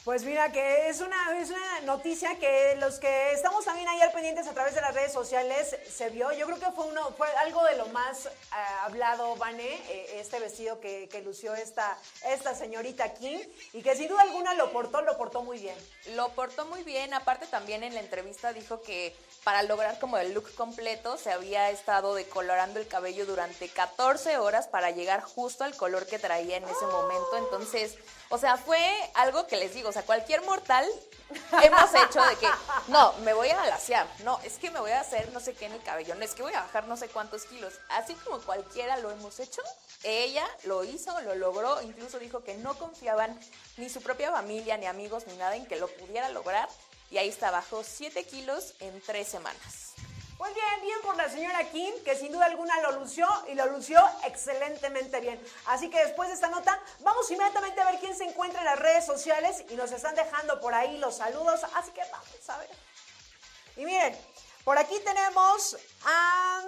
Pues 0.05 0.23
mira 0.23 0.53
que 0.53 0.91
es 0.91 1.01
una, 1.01 1.41
es 1.41 1.49
una 1.49 1.81
noticia 1.87 2.39
que 2.39 2.77
los 2.79 2.99
que 2.99 3.33
estamos 3.33 3.65
también 3.65 3.89
ahí 3.89 4.03
al 4.03 4.13
pendientes 4.13 4.47
a 4.47 4.53
través 4.53 4.75
de 4.75 4.83
las 4.83 4.93
redes 4.93 5.15
sociales 5.15 5.75
se 5.91 6.11
vio. 6.11 6.31
Yo 6.33 6.45
creo 6.45 6.61
que 6.61 6.71
fue 6.73 6.87
uno, 6.89 7.11
fue 7.17 7.27
algo 7.37 7.65
de 7.65 7.77
lo 7.77 7.87
más 7.87 8.27
eh, 8.27 8.31
hablado, 8.83 9.35
Vane, 9.37 9.65
eh, 9.65 10.21
este 10.21 10.41
vestido 10.41 10.79
que, 10.79 11.09
que, 11.09 11.23
lució 11.23 11.55
esta, 11.55 11.97
esta 12.27 12.55
señorita 12.55 13.15
King 13.15 13.39
y 13.73 13.81
que 13.81 13.97
sin 13.97 14.09
duda 14.09 14.21
alguna 14.21 14.53
lo 14.53 14.73
portó, 14.73 15.01
lo 15.01 15.17
portó 15.17 15.43
muy 15.43 15.59
bien. 15.59 15.77
Lo 16.15 16.29
portó 16.35 16.67
muy 16.67 16.83
bien, 16.83 17.15
aparte 17.15 17.47
también 17.47 17.83
en 17.83 17.95
la 17.95 18.01
entrevista 18.01 18.53
dijo 18.53 18.83
que 18.83 19.17
para 19.45 19.63
lograr 19.63 19.99
como 19.99 20.17
el 20.17 20.33
look 20.33 20.53
completo 20.55 21.19
se 21.19 21.31
había 21.31 21.71
estado 21.71 22.15
decolorando 22.15 22.81
el 22.81 22.89
cabello 22.89 23.27
durante 23.27 23.69
14 23.69 24.39
horas 24.39 24.67
para 24.69 24.91
llegar 24.91 25.23
justo 25.23 25.65
al 25.65 25.77
color 25.77 26.07
que 26.07 26.19
traía 26.19 26.57
en 26.57 26.65
ese 26.65 26.87
momento. 26.87 27.37
Entonces, 27.37 27.95
o 28.31 28.39
sea, 28.39 28.57
fue 28.57 28.81
algo 29.15 29.47
que 29.47 29.59
les 29.59 29.75
digo, 29.75 29.91
o 29.91 29.93
sea, 29.93 30.03
cualquier 30.03 30.43
mortal 30.43 30.89
hemos 31.63 31.95
hecho 31.95 32.23
de 32.23 32.37
que, 32.37 32.49
no, 32.89 33.13
me 33.25 33.35
voy 33.35 33.51
a 33.51 33.63
alaciar, 33.63 34.07
no, 34.25 34.39
es 34.45 34.59
que 34.59 34.71
me 34.71 34.81
voy 34.81 34.91
a 34.91 35.01
hacer 35.01 35.31
no 35.33 35.41
sé 35.41 35.55
qué 35.55 35.67
en 35.67 35.73
el 35.73 35.83
cabello, 35.83 36.15
no, 36.15 36.25
es 36.25 36.35
que 36.35 36.43
voy 36.43 36.55
a 36.55 36.61
bajar 36.61 36.87
no 36.87 36.97
sé 36.97 37.09
cuántos 37.09 37.45
kilos. 37.45 37.75
Así 37.91 38.15
como 38.15 38.41
cualquiera 38.41 38.97
lo 38.99 39.11
hemos 39.11 39.41
hecho, 39.41 39.63
ella 40.03 40.47
lo 40.65 40.85
hizo, 40.85 41.19
lo 41.21 41.35
logró, 41.35 41.83
incluso 41.83 42.19
dijo 42.19 42.43
que 42.43 42.55
no 42.57 42.79
confiaban 42.79 43.39
ni 43.77 43.89
su 43.89 44.03
propia 44.03 44.33
familia, 44.33 44.77
ni 44.79 44.87
amigos, 44.87 45.27
ni 45.27 45.37
nada 45.37 45.57
en 45.57 45.67
que 45.67 45.77
lo 45.77 45.89
pudiera 45.89 46.29
lograr. 46.31 46.69
Y 47.15 47.19
ahí 47.19 47.29
está, 47.29 47.53
bajó 47.53 47.85
7 47.85 48.25
kilos 48.25 48.75
en 48.81 49.01
3 49.01 49.29
semanas. 49.29 49.93
Pues 50.37 50.53
bien, 50.53 50.81
bien 50.83 51.01
por 51.01 51.15
la 51.15 51.31
señora 51.31 51.63
Kim, 51.71 51.95
que 52.03 52.17
sin 52.17 52.33
duda 52.33 52.47
alguna 52.47 52.81
lo 52.81 52.99
lució 52.99 53.29
y 53.47 53.55
lo 53.55 53.67
lució 53.67 54.05
excelentemente 54.25 55.21
bien. 55.21 55.41
Así 55.67 55.89
que 55.91 56.05
después 56.05 56.29
de 56.29 56.35
esta 56.35 56.49
nota, 56.49 56.77
vamos 56.99 57.31
inmediatamente 57.31 57.81
a 57.81 57.85
ver 57.85 58.01
quién 58.01 58.17
se 58.17 58.25
encuentra 58.25 58.59
en 58.59 58.65
las 58.65 58.81
redes 58.81 59.07
sociales 59.07 59.63
y 59.71 59.77
nos 59.77 59.93
están 59.93 60.17
dejando 60.17 60.61
por 60.61 60.75
ahí 60.75 60.99
los 60.99 61.19
saludos. 61.19 61.61
Así 61.77 61.93
que 61.93 62.03
vamos 62.11 62.49
a 62.49 62.59
ver. 62.59 62.71
Y 63.77 63.85
miren, 63.85 64.19
por 64.65 64.77
aquí 64.77 64.99
tenemos 65.05 65.77
a 66.05 66.65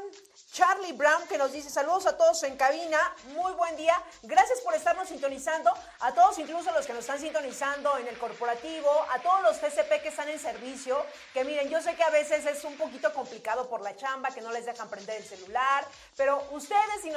Charlie 0.56 0.92
Brown 0.92 1.28
que 1.28 1.36
nos 1.36 1.52
dice 1.52 1.68
saludos 1.68 2.06
a 2.06 2.16
todos 2.16 2.42
en 2.44 2.56
cabina, 2.56 2.98
muy 3.34 3.52
buen 3.52 3.76
día, 3.76 3.94
gracias 4.22 4.62
por 4.62 4.74
estarnos 4.74 5.06
sintonizando, 5.06 5.70
a 6.00 6.14
todos 6.14 6.38
incluso 6.38 6.72
los 6.72 6.86
que 6.86 6.94
nos 6.94 7.00
están 7.00 7.20
sintonizando 7.20 7.98
en 7.98 8.08
el 8.08 8.18
corporativo, 8.18 8.88
a 9.10 9.18
todos 9.18 9.42
los 9.42 9.60
TCP 9.60 10.00
que 10.00 10.08
están 10.08 10.30
en 10.30 10.38
servicio, 10.38 11.04
que 11.34 11.44
miren, 11.44 11.68
yo 11.68 11.82
sé 11.82 11.94
que 11.94 12.02
a 12.02 12.08
veces 12.08 12.46
es 12.46 12.64
un 12.64 12.74
poquito 12.78 13.12
complicado 13.12 13.68
por 13.68 13.82
la 13.82 13.94
chamba, 13.96 14.30
que 14.30 14.40
no 14.40 14.50
les 14.50 14.64
dejan 14.64 14.88
prender 14.88 15.18
el 15.18 15.28
celular, 15.28 15.86
pero 16.16 16.42
ustedes, 16.52 17.02
si 17.02 17.12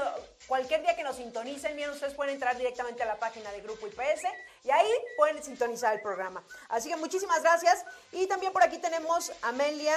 cualquier 0.45 0.81
día 0.81 0.97
que 0.97 1.03
nos 1.03 1.15
sintonicen, 1.15 1.77
miren, 1.77 1.91
ustedes 1.91 2.15
pueden 2.15 2.33
entrar 2.33 2.57
directamente 2.57 3.03
a 3.03 3.05
la 3.05 3.15
página 3.15 3.53
de 3.53 3.61
Grupo 3.61 3.87
IPS 3.87 4.23
y 4.65 4.69
ahí 4.69 4.91
pueden 5.15 5.41
sintonizar 5.41 5.93
el 5.93 6.01
programa. 6.01 6.43
Así 6.67 6.89
que 6.89 6.97
muchísimas 6.97 7.41
gracias 7.41 7.85
y 8.11 8.27
también 8.27 8.51
por 8.51 8.63
aquí 8.63 8.79
tenemos 8.79 9.31
a 9.41 9.47
Amelia. 9.47 9.95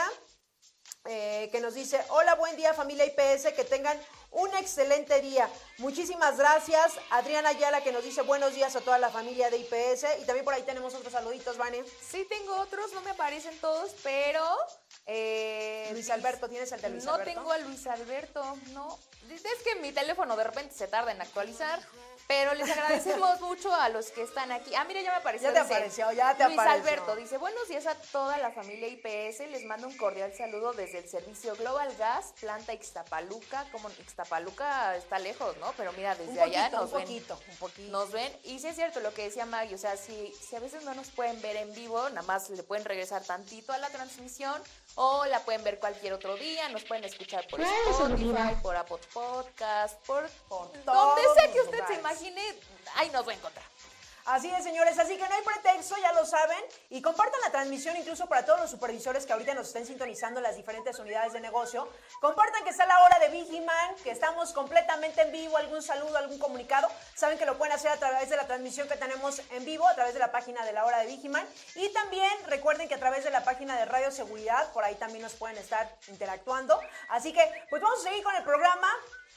Eh, 1.04 1.48
que 1.50 1.60
nos 1.60 1.74
dice, 1.74 2.00
hola, 2.10 2.36
buen 2.36 2.54
día 2.54 2.74
familia 2.74 3.04
IPS, 3.04 3.52
que 3.54 3.64
tengan 3.64 3.98
un 4.30 4.54
excelente 4.54 5.20
día. 5.20 5.48
Muchísimas 5.78 6.38
gracias. 6.38 6.92
Adriana 7.10 7.48
Ayala 7.48 7.82
que 7.82 7.90
nos 7.90 8.04
dice 8.04 8.22
buenos 8.22 8.54
días 8.54 8.76
a 8.76 8.80
toda 8.80 8.98
la 8.98 9.10
familia 9.10 9.50
de 9.50 9.58
IPS. 9.58 10.06
Y 10.22 10.26
también 10.26 10.44
por 10.44 10.54
ahí 10.54 10.62
tenemos 10.62 10.94
otros 10.94 11.12
saluditos, 11.12 11.58
Vane. 11.58 11.82
Sí, 12.00 12.24
tengo 12.28 12.54
otros, 12.56 12.92
no 12.92 13.00
me 13.00 13.10
aparecen 13.10 13.58
todos, 13.60 13.90
pero... 14.04 14.44
Eh, 15.06 15.88
Luis 15.92 16.08
Alberto, 16.10 16.48
¿tienes 16.48 16.70
el 16.70 16.80
de 16.80 16.90
Luis 16.90 17.04
no 17.04 17.14
Alberto? 17.14 17.30
No 17.30 17.40
tengo 17.40 17.52
a 17.52 17.58
Luis 17.58 17.86
Alberto, 17.88 18.58
no. 18.70 18.98
Es 19.28 19.62
que 19.64 19.74
mi 19.80 19.90
teléfono 19.90 20.36
de 20.36 20.44
repente 20.44 20.72
se 20.74 20.86
tarda 20.86 21.10
en 21.10 21.20
actualizar. 21.20 21.80
Pero 22.32 22.54
les 22.54 22.70
agradecemos 22.70 23.42
mucho 23.42 23.74
a 23.74 23.90
los 23.90 24.10
que 24.10 24.22
están 24.22 24.50
aquí. 24.52 24.74
Ah, 24.74 24.84
mira, 24.84 25.02
ya 25.02 25.10
me 25.10 25.16
apareció. 25.18 25.48
Ya 25.48 25.54
te 25.54 25.60
dice 25.60 25.74
apareció, 25.74 26.12
ya 26.12 26.34
te 26.34 26.44
Luis 26.44 26.58
apareció. 26.58 26.80
Alberto 26.80 27.16
dice, 27.16 27.36
buenos 27.36 27.68
días 27.68 27.86
a 27.86 27.94
toda 27.94 28.38
la 28.38 28.50
familia 28.52 28.88
IPS. 28.88 29.40
Les 29.50 29.66
mando 29.66 29.86
un 29.86 29.94
cordial 29.98 30.32
saludo 30.34 30.72
desde 30.72 31.00
el 31.00 31.08
servicio 31.10 31.54
Global 31.56 31.94
Gas, 31.98 32.32
planta 32.40 32.72
Ixtapaluca. 32.72 33.66
Como 33.70 33.90
Ixtapaluca 33.90 34.96
está 34.96 35.18
lejos, 35.18 35.58
¿no? 35.58 35.74
Pero 35.76 35.92
mira, 35.92 36.14
desde 36.14 36.32
Un 36.32 36.38
allá 36.38 36.70
nos 36.70 36.90
un 36.90 36.92
ven. 36.92 37.02
poquito, 37.02 37.38
un 37.50 37.56
poquito. 37.56 37.92
Nos 37.92 38.10
ven. 38.12 38.34
Y 38.44 38.60
sí 38.60 38.68
es 38.68 38.76
cierto 38.76 39.00
lo 39.00 39.12
que 39.12 39.24
decía 39.24 39.44
Maggie. 39.44 39.74
O 39.74 39.78
sea, 39.78 39.98
si, 39.98 40.32
si 40.40 40.56
a 40.56 40.60
veces 40.60 40.84
no 40.84 40.94
nos 40.94 41.10
pueden 41.10 41.38
ver 41.42 41.56
en 41.56 41.74
vivo, 41.74 42.08
nada 42.08 42.22
más 42.22 42.48
le 42.48 42.62
pueden 42.62 42.86
regresar 42.86 43.22
tantito 43.22 43.74
a 43.74 43.78
la 43.78 43.90
transmisión. 43.90 44.62
O 44.94 45.26
la 45.26 45.40
pueden 45.40 45.64
ver 45.64 45.78
cualquier 45.78 46.14
otro 46.14 46.36
día. 46.36 46.68
Nos 46.70 46.84
pueden 46.84 47.04
escuchar 47.04 47.46
por 47.48 47.60
Spotify, 47.60 48.56
por 48.62 48.74
Apple 48.74 48.98
Podcast, 49.12 49.98
por, 50.06 50.28
Por 50.48 50.84
donde 50.84 51.22
sea 51.34 51.52
que 51.52 51.60
usted 51.60 51.78
se 51.86 51.96
lugares. 51.96 52.02
Imagine. 52.28 52.60
Ahí 52.96 53.10
nos 53.10 53.26
va 53.26 53.32
a 53.32 53.34
encontrar. 53.34 53.64
Así 54.24 54.48
es, 54.48 54.62
señores, 54.62 54.96
así 55.00 55.16
que 55.16 55.28
no 55.28 55.34
hay 55.34 55.42
pretexto, 55.42 55.96
ya 56.00 56.12
lo 56.12 56.24
saben, 56.24 56.58
y 56.90 57.02
compartan 57.02 57.40
la 57.40 57.50
transmisión 57.50 57.96
incluso 57.96 58.28
para 58.28 58.44
todos 58.44 58.60
los 58.60 58.70
supervisores 58.70 59.26
que 59.26 59.32
ahorita 59.32 59.52
nos 59.54 59.66
estén 59.66 59.84
sintonizando 59.84 60.40
las 60.40 60.54
diferentes 60.54 60.96
unidades 61.00 61.32
de 61.32 61.40
negocio. 61.40 61.88
Compartan 62.20 62.62
que 62.62 62.70
está 62.70 62.86
la 62.86 63.02
hora 63.02 63.18
de 63.18 63.30
Vigiman, 63.30 63.96
que 64.04 64.12
estamos 64.12 64.52
completamente 64.52 65.22
en 65.22 65.32
vivo, 65.32 65.56
algún 65.56 65.82
saludo, 65.82 66.16
algún 66.18 66.38
comunicado. 66.38 66.88
Saben 67.16 67.36
que 67.36 67.46
lo 67.46 67.58
pueden 67.58 67.74
hacer 67.74 67.90
a 67.90 67.96
través 67.96 68.30
de 68.30 68.36
la 68.36 68.46
transmisión 68.46 68.86
que 68.86 68.94
tenemos 68.94 69.42
en 69.50 69.64
vivo, 69.64 69.88
a 69.88 69.94
través 69.96 70.14
de 70.14 70.20
la 70.20 70.30
página 70.30 70.64
de 70.64 70.72
la 70.72 70.84
hora 70.84 70.98
de 70.98 71.06
Vigiman. 71.06 71.44
Y 71.74 71.88
también 71.88 72.30
recuerden 72.46 72.86
que 72.86 72.94
a 72.94 73.00
través 73.00 73.24
de 73.24 73.30
la 73.30 73.42
página 73.42 73.76
de 73.76 73.86
Radio 73.86 74.12
Seguridad, 74.12 74.72
por 74.72 74.84
ahí 74.84 74.94
también 74.94 75.22
nos 75.22 75.34
pueden 75.34 75.58
estar 75.58 75.96
interactuando. 76.06 76.80
Así 77.08 77.32
que, 77.32 77.42
pues 77.68 77.82
vamos 77.82 77.98
a 77.98 78.02
seguir 78.04 78.22
con 78.22 78.36
el 78.36 78.44
programa. 78.44 78.88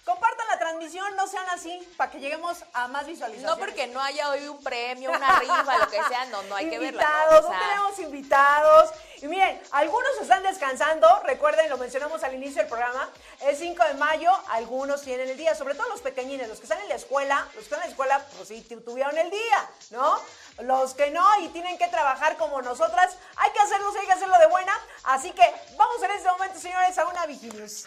Compartan 0.05 0.47
la 0.47 0.59
transmisión, 0.59 1.15
no 1.15 1.25
sean 1.27 1.49
así, 1.49 1.77
para 1.97 2.11
que 2.11 2.19
lleguemos 2.19 2.63
a 2.73 2.87
más 2.87 3.07
visualizaciones. 3.07 3.41
No 3.57 3.57
porque 3.57 3.87
no 3.87 3.99
haya 3.99 4.29
hoy 4.29 4.47
un 4.47 4.61
premio, 4.63 5.09
una 5.09 5.39
rifa, 5.39 5.77
lo 5.79 5.89
que 5.89 6.01
sea, 6.03 6.25
no, 6.25 6.43
no 6.43 6.55
hay 6.55 6.69
que 6.69 6.77
verla. 6.77 7.01
invitados, 7.01 7.49
¿no? 7.49 7.59
Tenemos 7.59 7.99
invitados. 7.99 8.91
Y 9.23 9.27
miren, 9.27 9.59
algunos 9.71 10.11
están 10.21 10.43
descansando, 10.43 11.07
recuerden, 11.23 11.69
lo 11.69 11.77
mencionamos 11.77 12.23
al 12.23 12.35
inicio 12.35 12.57
del 12.61 12.67
programa, 12.67 13.09
el 13.41 13.55
5 13.57 13.83
de 13.83 13.93
mayo, 13.95 14.31
algunos 14.49 15.01
tienen 15.01 15.27
el 15.27 15.37
día, 15.37 15.55
sobre 15.55 15.73
todo 15.73 15.89
los 15.89 16.01
pequeñines, 16.01 16.47
los 16.49 16.59
que 16.59 16.65
están 16.65 16.79
en 16.81 16.89
la 16.89 16.95
escuela, 16.95 17.41
los 17.45 17.53
que 17.53 17.59
están 17.61 17.79
en 17.79 17.85
la 17.87 17.91
escuela, 17.91 18.25
pues 18.37 18.47
sí, 18.49 18.61
tu- 18.61 18.81
tuvieron 18.81 19.17
el 19.17 19.31
día, 19.31 19.69
¿no? 19.89 20.19
Los 20.59 20.93
que 20.93 21.09
no 21.09 21.39
y 21.39 21.47
tienen 21.49 21.79
que 21.79 21.87
trabajar 21.87 22.37
como 22.37 22.61
nosotras, 22.61 23.15
hay 23.37 23.49
que 23.51 23.59
hacerlo, 23.59 23.91
hay 23.99 24.05
que 24.05 24.13
hacerlo 24.13 24.37
de 24.37 24.47
buena. 24.47 24.79
Así 25.05 25.31
que 25.31 25.51
vamos 25.77 26.03
en 26.03 26.11
este 26.11 26.29
momento, 26.29 26.59
señores, 26.59 26.95
a 26.99 27.07
una 27.07 27.25
Vigilius. 27.25 27.85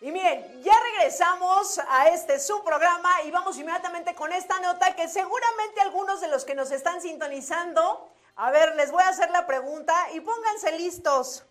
Y 0.00 0.10
miren, 0.10 0.62
ya 0.62 0.72
regresamos 0.92 1.78
a 1.88 2.08
este 2.08 2.38
su 2.40 2.62
programa 2.64 3.22
y 3.24 3.30
vamos 3.30 3.58
inmediatamente 3.58 4.14
con 4.14 4.32
esta 4.32 4.58
nota 4.60 4.94
que 4.94 5.08
seguramente 5.08 5.80
algunos 5.80 6.20
de 6.20 6.28
los 6.28 6.44
que 6.44 6.54
nos 6.54 6.70
están 6.70 7.02
sintonizando, 7.02 8.08
a 8.36 8.50
ver, 8.50 8.74
les 8.76 8.90
voy 8.90 9.02
a 9.02 9.08
hacer 9.08 9.30
la 9.30 9.46
pregunta 9.46 9.94
y 10.12 10.20
pónganse 10.20 10.72
listos. 10.78 11.44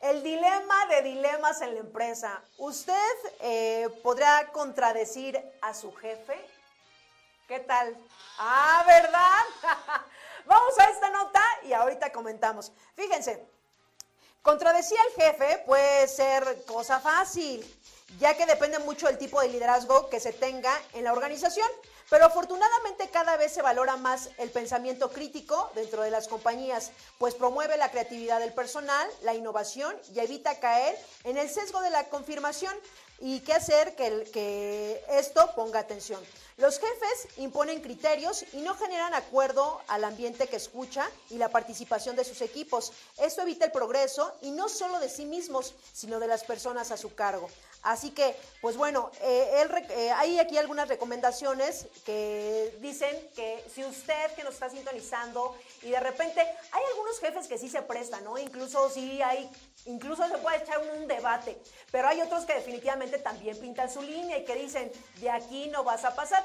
El 0.00 0.24
dilema 0.24 0.86
de 0.86 1.02
dilemas 1.02 1.60
en 1.60 1.74
la 1.74 1.80
empresa. 1.80 2.42
¿Usted 2.58 3.14
eh, 3.40 3.88
podrá 4.02 4.48
contradecir 4.48 5.40
a 5.60 5.72
su 5.74 5.94
jefe? 5.94 6.36
¿Qué 7.46 7.60
tal? 7.60 7.96
Ah, 8.38 8.82
¿verdad? 8.84 9.42
Vamos 10.46 10.76
a 10.80 10.90
esta 10.90 11.10
nota 11.10 11.42
y 11.62 11.72
ahorita 11.72 12.10
comentamos. 12.10 12.72
Fíjense, 12.96 13.46
Contradecir 14.42 14.98
al 14.98 15.24
jefe 15.24 15.62
puede 15.64 16.08
ser 16.08 16.64
cosa 16.66 16.98
fácil, 16.98 17.64
ya 18.18 18.36
que 18.36 18.44
depende 18.44 18.80
mucho 18.80 19.06
del 19.06 19.16
tipo 19.16 19.40
de 19.40 19.48
liderazgo 19.48 20.08
que 20.10 20.18
se 20.18 20.32
tenga 20.32 20.76
en 20.94 21.04
la 21.04 21.12
organización. 21.12 21.68
Pero 22.10 22.26
afortunadamente 22.26 23.08
cada 23.08 23.36
vez 23.36 23.52
se 23.52 23.62
valora 23.62 23.96
más 23.96 24.30
el 24.38 24.50
pensamiento 24.50 25.12
crítico 25.12 25.70
dentro 25.76 26.02
de 26.02 26.10
las 26.10 26.26
compañías, 26.26 26.90
pues 27.18 27.34
promueve 27.34 27.76
la 27.76 27.90
creatividad 27.90 28.40
del 28.40 28.52
personal, 28.52 29.08
la 29.22 29.32
innovación 29.32 29.96
y 30.12 30.18
evita 30.18 30.58
caer 30.58 30.98
en 31.22 31.38
el 31.38 31.48
sesgo 31.48 31.80
de 31.80 31.90
la 31.90 32.08
confirmación 32.08 32.74
y 33.20 33.40
qué 33.40 33.54
hacer 33.54 33.94
que, 33.94 34.28
que 34.32 35.04
esto 35.08 35.52
ponga 35.54 35.78
atención. 35.78 36.20
Los 36.62 36.78
jefes 36.78 37.26
imponen 37.38 37.80
criterios 37.80 38.44
y 38.52 38.58
no 38.58 38.76
generan 38.76 39.14
acuerdo 39.14 39.80
al 39.88 40.04
ambiente 40.04 40.46
que 40.46 40.54
escucha 40.54 41.10
y 41.28 41.36
la 41.36 41.48
participación 41.48 42.14
de 42.14 42.22
sus 42.22 42.40
equipos. 42.40 42.92
Esto 43.18 43.42
evita 43.42 43.64
el 43.64 43.72
progreso 43.72 44.32
y 44.42 44.52
no 44.52 44.68
solo 44.68 45.00
de 45.00 45.08
sí 45.08 45.24
mismos, 45.24 45.74
sino 45.92 46.20
de 46.20 46.28
las 46.28 46.44
personas 46.44 46.92
a 46.92 46.96
su 46.96 47.16
cargo. 47.16 47.50
Así 47.82 48.12
que, 48.12 48.36
pues 48.60 48.76
bueno, 48.76 49.10
eh, 49.22 49.66
eh, 49.90 50.10
hay 50.12 50.38
aquí 50.38 50.56
algunas 50.56 50.88
recomendaciones 50.88 51.86
que 52.04 52.78
dicen 52.80 53.28
que 53.34 53.64
si 53.74 53.84
usted 53.84 54.32
que 54.36 54.44
nos 54.44 54.54
está 54.54 54.70
sintonizando 54.70 55.56
y 55.82 55.90
de 55.90 55.98
repente 55.98 56.40
hay 56.40 56.82
algunos 56.92 57.18
jefes 57.18 57.48
que 57.48 57.58
sí 57.58 57.68
se 57.68 57.82
prestan, 57.82 58.22
¿no? 58.22 58.38
Incluso 58.38 58.88
sí 58.88 59.20
hay, 59.20 59.50
incluso 59.86 60.28
se 60.28 60.38
puede 60.38 60.58
echar 60.58 60.78
un 60.96 61.08
debate, 61.08 61.60
pero 61.90 62.06
hay 62.06 62.20
otros 62.20 62.44
que 62.44 62.54
definitivamente 62.54 63.18
también 63.18 63.58
pintan 63.58 63.90
su 63.90 64.00
línea 64.00 64.38
y 64.38 64.44
que 64.44 64.54
dicen, 64.54 64.92
de 65.16 65.30
aquí 65.30 65.66
no 65.66 65.82
vas 65.82 66.04
a 66.04 66.14
pasar. 66.14 66.44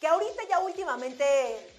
Que 0.00 0.06
ahorita 0.06 0.42
ya 0.48 0.58
últimamente 0.58 1.24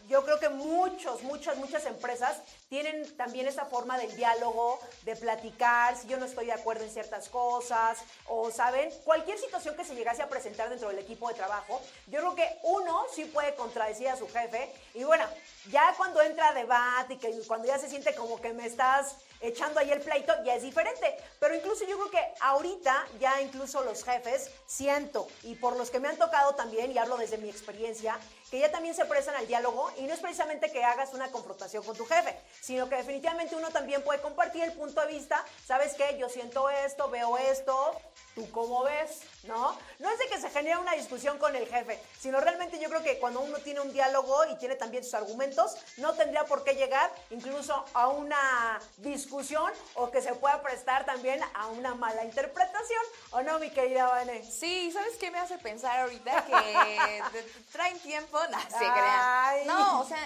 yo 0.08 0.24
creo 0.24 0.40
que 0.40 0.50
muchos, 0.50 1.22
muchas, 1.24 1.58
muchas 1.58 1.86
empresas 1.86 2.38
tienen 2.70 3.16
también 3.18 3.48
esa 3.48 3.66
forma 3.66 3.98
del 3.98 4.16
diálogo, 4.16 4.80
de 5.04 5.16
platicar, 5.16 5.98
si 5.98 6.08
yo 6.08 6.18
no 6.18 6.26
estoy 6.26 6.48
de 6.48 6.54
acuerdo 6.54 6.84
en 6.84 6.90
ciertas 6.90 7.30
cosas, 7.30 8.00
o 8.26 8.50
saben, 8.50 8.90
cualquier 9.04 9.38
situación 9.38 9.76
que 9.76 9.86
se 9.86 9.96
llegase 9.96 10.22
a 10.22 10.30
presentar 10.30 10.70
dentro 10.70 10.88
del 10.90 11.00
equipo 11.00 11.28
de 11.28 11.36
trabajo, 11.36 11.82
yo 12.08 12.20
creo 12.20 12.36
que 12.36 12.60
uno 12.64 13.06
sí 13.14 13.26
puede 13.26 13.54
contradecir 13.56 14.08
a 14.08 14.18
su 14.18 14.28
jefe, 14.30 14.74
y 14.94 15.04
bueno, 15.04 15.26
ya 15.70 15.94
cuando 15.98 16.22
entra 16.22 16.54
debate 16.54 17.16
y 17.16 17.18
que 17.18 17.42
cuando 17.46 17.68
ya 17.68 17.78
se 17.78 17.90
siente 17.90 18.16
como 18.16 18.40
que 18.40 18.54
me 18.54 18.66
estás 18.66 19.16
echando 19.42 19.80
ahí 19.80 19.92
el 19.92 20.02
pleito, 20.02 20.34
ya 20.44 20.56
es 20.56 20.64
diferente. 20.64 21.16
Pero 21.40 21.54
incluso 21.54 21.86
yo 21.86 21.98
creo 21.98 22.12
que 22.12 22.34
ahorita 22.40 23.08
ya 23.20 23.42
incluso 23.42 23.84
los 23.84 24.04
jefes 24.04 24.50
siento, 24.66 25.28
y 25.44 25.56
por 25.56 25.76
los 25.76 25.90
que 25.90 26.00
me 26.00 26.08
han 26.08 26.18
tocado 26.18 26.56
también, 26.56 26.92
y 26.92 26.98
hablo 26.98 27.18
desde 27.18 27.38
mi 27.38 27.50
experiencia, 27.50 28.07
que 28.50 28.60
ya 28.60 28.72
también 28.72 28.96
se 28.96 29.06
prestan 29.06 29.36
al 29.36 29.48
diálogo 29.48 29.92
y 29.98 30.04
no 30.04 30.14
es 30.14 30.20
precisamente 30.20 30.72
que 30.72 30.84
hagas 30.84 31.14
una 31.14 31.32
confrontación 31.32 31.84
con 31.84 31.98
tu 31.98 32.06
jefe, 32.06 32.38
sino 32.62 32.88
que 32.88 32.96
definitivamente 32.96 33.56
uno 33.56 33.70
también 33.70 34.04
puede 34.04 34.22
compartir 34.22 34.64
el 34.64 34.74
punto 34.74 35.02
de 35.02 35.08
vista, 35.08 35.44
¿sabes 35.66 35.94
qué? 35.96 36.18
Yo 36.18 36.30
siento 36.30 36.70
esto, 36.70 37.10
veo 37.10 37.38
esto, 37.38 37.92
¿tú 38.36 38.50
cómo 38.52 38.84
ves? 38.84 39.22
¿No? 39.48 39.78
No 40.00 40.10
es 40.10 40.20
de 40.20 40.28
que 40.28 40.40
se 40.40 40.50
genere 40.50 40.78
una 40.78 40.94
discusión 40.94 41.38
con 41.38 41.56
el 41.56 41.68
jefe, 41.68 42.02
sino 42.20 42.40
realmente 42.40 42.80
yo 42.80 42.90
creo 42.90 43.04
que 43.04 43.20
cuando 43.20 43.40
uno 43.40 43.58
tiene 43.60 43.80
un 43.82 43.92
diálogo 43.92 44.46
y 44.46 44.56
tiene 44.58 44.76
también 44.76 45.04
sus 45.04 45.14
argumentos, 45.14 45.76
no 45.98 46.14
tendría 46.14 46.46
por 46.46 46.64
qué 46.64 46.74
llegar 46.74 47.12
incluso 47.30 47.86
a 47.94 48.08
una 48.08 48.80
discusión 48.98 49.72
o 49.96 50.12
que 50.12 50.22
se 50.22 50.34
pueda 50.36 50.62
prestar 50.62 51.06
también 51.06 51.42
a 51.54 51.68
una 51.68 51.96
mala 51.96 52.24
interpretación, 52.24 53.04
¿o 53.32 53.42
no, 53.42 53.60
mi 53.60 53.70
querida 53.70 54.08
Vane? 54.08 54.44
Sí, 54.44 54.92
¿sabes 54.92 55.16
qué 55.18 55.32
me 55.32 55.40
hace 55.40 55.58
pensar 55.58 56.00
ahorita? 56.02 56.46
Que 56.46 57.24
traen 57.72 58.00
tiempo, 58.00 58.40
no 58.50 58.62
se 58.62 58.78
crean. 58.78 59.68
No, 59.68 60.02
o 60.02 60.06
sea, 60.06 60.20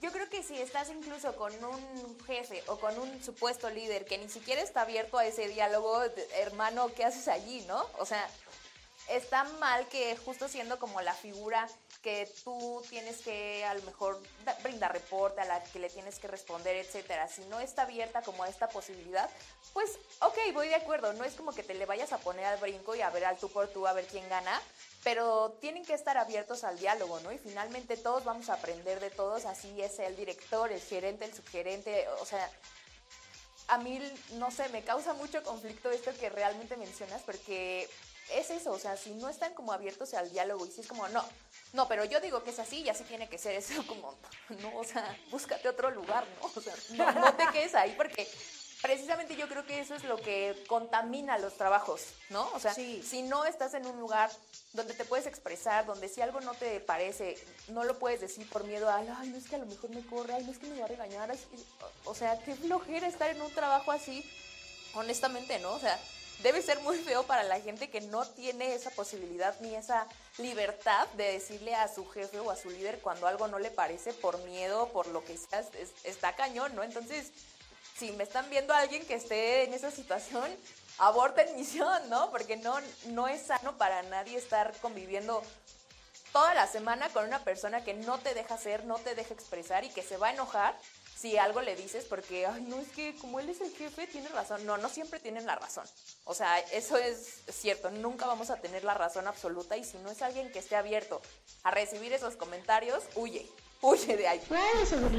yo 0.00 0.10
creo 0.12 0.28
que 0.28 0.42
si 0.42 0.60
estás 0.60 0.90
incluso 0.90 1.34
con 1.36 1.52
un 1.64 2.18
jefe 2.26 2.62
o 2.66 2.78
con 2.78 2.98
un 2.98 3.22
supuesto 3.22 3.68
líder 3.70 4.04
que 4.04 4.18
ni 4.18 4.28
siquiera 4.28 4.62
está 4.62 4.82
abierto 4.82 5.18
a 5.18 5.26
ese 5.26 5.48
diálogo, 5.48 6.02
hermano, 6.34 6.92
¿qué 6.94 7.04
haces 7.04 7.28
allí, 7.28 7.64
no? 7.66 7.84
O 7.98 8.06
sea, 8.06 8.28
está 9.10 9.44
mal 9.44 9.86
que 9.88 10.16
justo 10.16 10.48
siendo 10.48 10.78
como 10.78 11.00
la 11.00 11.14
figura 11.14 11.68
que 12.02 12.30
tú 12.44 12.82
tienes 12.88 13.18
que 13.18 13.64
a 13.64 13.74
lo 13.74 13.82
mejor 13.82 14.22
da- 14.44 14.56
brindar 14.62 14.92
reporte, 14.92 15.40
a 15.40 15.44
la 15.44 15.62
que 15.62 15.78
le 15.78 15.90
tienes 15.90 16.18
que 16.18 16.28
responder, 16.28 16.76
etcétera. 16.76 17.28
Si 17.28 17.42
no 17.46 17.60
está 17.60 17.82
abierta 17.82 18.22
como 18.22 18.42
a 18.44 18.48
esta 18.48 18.68
posibilidad, 18.68 19.28
pues 19.72 19.90
ok, 20.20 20.38
voy 20.54 20.68
de 20.68 20.76
acuerdo. 20.76 21.12
No 21.12 21.24
es 21.24 21.34
como 21.34 21.52
que 21.52 21.62
te 21.62 21.74
le 21.74 21.86
vayas 21.86 22.12
a 22.12 22.18
poner 22.18 22.44
al 22.46 22.58
brinco 22.58 22.94
y 22.94 23.02
a 23.02 23.10
ver 23.10 23.24
al 23.24 23.36
tú 23.38 23.50
por 23.50 23.68
tú, 23.68 23.86
a 23.86 23.92
ver 23.92 24.06
quién 24.06 24.28
gana, 24.28 24.60
pero 25.04 25.50
tienen 25.60 25.84
que 25.84 25.94
estar 25.94 26.16
abiertos 26.16 26.64
al 26.64 26.78
diálogo, 26.78 27.20
¿no? 27.20 27.32
Y 27.32 27.38
finalmente 27.38 27.96
todos 27.96 28.24
vamos 28.24 28.48
a 28.48 28.54
aprender 28.54 29.00
de 29.00 29.10
todos, 29.10 29.44
así 29.44 29.80
es 29.82 29.98
el 29.98 30.16
director, 30.16 30.72
el 30.72 30.80
gerente, 30.80 31.24
el 31.26 31.34
subgerente, 31.34 32.08
o 32.20 32.24
sea, 32.26 32.50
a 33.68 33.78
mí, 33.78 34.00
no 34.32 34.50
sé, 34.50 34.68
me 34.70 34.82
causa 34.82 35.12
mucho 35.14 35.42
conflicto 35.44 35.90
esto 35.90 36.12
que 36.18 36.28
realmente 36.28 36.76
mencionas, 36.76 37.22
porque 37.22 37.88
es 38.32 38.50
eso, 38.50 38.70
o 38.72 38.78
sea, 38.78 38.96
si 38.96 39.10
no 39.14 39.28
están 39.28 39.54
como 39.54 39.72
abiertos 39.72 40.14
al 40.14 40.30
diálogo 40.30 40.66
y 40.66 40.70
si 40.70 40.80
es 40.82 40.86
como, 40.86 41.08
no, 41.08 41.24
no, 41.72 41.86
pero 41.88 42.04
yo 42.04 42.20
digo 42.20 42.42
que 42.42 42.50
es 42.50 42.58
así 42.58 42.82
y 42.82 42.88
así 42.88 43.04
tiene 43.04 43.28
que 43.28 43.38
ser, 43.38 43.54
eso 43.56 43.86
como, 43.86 44.14
no, 44.60 44.76
o 44.78 44.84
sea, 44.84 45.16
búscate 45.30 45.68
otro 45.68 45.90
lugar, 45.90 46.24
¿no? 46.40 46.50
O 46.54 46.60
sea, 46.60 46.74
no, 46.90 47.12
no 47.12 47.34
te 47.34 47.46
quedes 47.52 47.74
ahí 47.74 47.94
porque 47.96 48.28
precisamente 48.82 49.36
yo 49.36 49.46
creo 49.48 49.66
que 49.66 49.78
eso 49.80 49.94
es 49.94 50.04
lo 50.04 50.16
que 50.16 50.64
contamina 50.66 51.36
los 51.38 51.54
trabajos, 51.58 52.02
¿no? 52.30 52.48
O 52.54 52.58
sea, 52.60 52.72
Sí. 52.74 53.02
si 53.06 53.22
no 53.22 53.44
estás 53.44 53.74
en 53.74 53.84
un 53.86 54.00
lugar 54.00 54.30
donde 54.72 54.94
te 54.94 55.04
puedes 55.04 55.26
expresar, 55.26 55.84
donde 55.84 56.08
si 56.08 56.22
algo 56.22 56.40
no 56.40 56.54
te 56.54 56.80
parece, 56.80 57.36
no 57.68 57.84
lo 57.84 57.98
puedes 57.98 58.20
decir 58.22 58.48
por 58.48 58.64
miedo 58.64 58.88
a, 58.88 58.96
ay, 58.96 59.28
no 59.28 59.36
es 59.36 59.48
que 59.48 59.56
a 59.56 59.58
lo 59.58 59.66
mejor 59.66 59.90
me 59.90 60.06
corre, 60.06 60.32
ay, 60.34 60.44
no 60.44 60.52
es 60.52 60.58
que 60.58 60.66
me 60.68 60.78
va 60.78 60.86
a 60.86 60.88
regañar, 60.88 61.36
o 62.04 62.14
sea, 62.14 62.38
qué 62.42 62.54
flojera 62.54 63.06
estar 63.06 63.28
en 63.30 63.42
un 63.42 63.52
trabajo 63.52 63.92
así, 63.92 64.24
honestamente, 64.94 65.58
¿no? 65.58 65.72
O 65.72 65.78
sea, 65.78 66.00
debe 66.42 66.62
ser 66.62 66.80
muy 66.80 66.98
feo 66.98 67.24
para 67.24 67.42
la 67.42 67.60
gente 67.60 67.90
que 67.90 68.00
no 68.00 68.26
tiene 68.26 68.74
esa 68.74 68.90
posibilidad 68.90 69.58
ni 69.60 69.74
esa 69.74 70.06
libertad 70.38 71.06
de 71.16 71.32
decirle 71.32 71.74
a 71.74 71.88
su 71.88 72.08
jefe 72.08 72.40
o 72.40 72.50
a 72.50 72.56
su 72.56 72.70
líder 72.70 73.00
cuando 73.00 73.26
algo 73.26 73.48
no 73.48 73.58
le 73.58 73.70
parece 73.70 74.12
por 74.12 74.38
miedo, 74.44 74.88
por 74.88 75.06
lo 75.08 75.24
que 75.24 75.36
sea, 75.36 75.64
está 76.04 76.34
cañón, 76.34 76.74
¿no? 76.74 76.82
Entonces, 76.82 77.30
si 77.98 78.12
me 78.12 78.24
están 78.24 78.48
viendo 78.48 78.72
a 78.72 78.78
alguien 78.78 79.04
que 79.06 79.14
esté 79.14 79.64
en 79.64 79.74
esa 79.74 79.90
situación, 79.90 80.48
aborten 80.98 81.54
misión, 81.56 82.08
¿no? 82.08 82.30
Porque 82.30 82.56
no, 82.56 82.78
no 83.06 83.28
es 83.28 83.42
sano 83.42 83.76
para 83.76 84.02
nadie 84.04 84.38
estar 84.38 84.72
conviviendo 84.80 85.42
toda 86.32 86.54
la 86.54 86.66
semana 86.66 87.08
con 87.10 87.24
una 87.24 87.44
persona 87.44 87.84
que 87.84 87.94
no 87.94 88.18
te 88.18 88.34
deja 88.34 88.56
ser, 88.56 88.84
no 88.84 88.96
te 88.98 89.14
deja 89.14 89.34
expresar 89.34 89.84
y 89.84 89.90
que 89.90 90.02
se 90.02 90.16
va 90.16 90.28
a 90.28 90.32
enojar 90.32 90.76
si 91.20 91.36
algo 91.36 91.60
le 91.60 91.76
dices 91.76 92.06
porque, 92.06 92.46
ay, 92.46 92.62
no, 92.62 92.80
es 92.80 92.88
que 92.88 93.14
como 93.16 93.40
él 93.40 93.50
es 93.50 93.60
el 93.60 93.70
jefe, 93.76 94.06
tiene 94.06 94.28
razón. 94.28 94.64
No, 94.64 94.78
no 94.78 94.88
siempre 94.88 95.20
tienen 95.20 95.44
la 95.44 95.54
razón. 95.54 95.84
O 96.24 96.34
sea, 96.34 96.58
eso 96.58 96.96
es 96.96 97.42
cierto, 97.50 97.90
nunca 97.90 98.26
vamos 98.26 98.48
a 98.48 98.56
tener 98.56 98.84
la 98.84 98.94
razón 98.94 99.26
absoluta 99.26 99.76
y 99.76 99.84
si 99.84 99.98
no 99.98 100.10
es 100.10 100.22
alguien 100.22 100.50
que 100.50 100.60
esté 100.60 100.76
abierto 100.76 101.20
a 101.62 101.70
recibir 101.72 102.12
esos 102.14 102.36
comentarios, 102.36 103.04
huye. 103.16 103.46
Huye 103.82 104.16
de 104.16 104.28
ahí. 104.28 104.42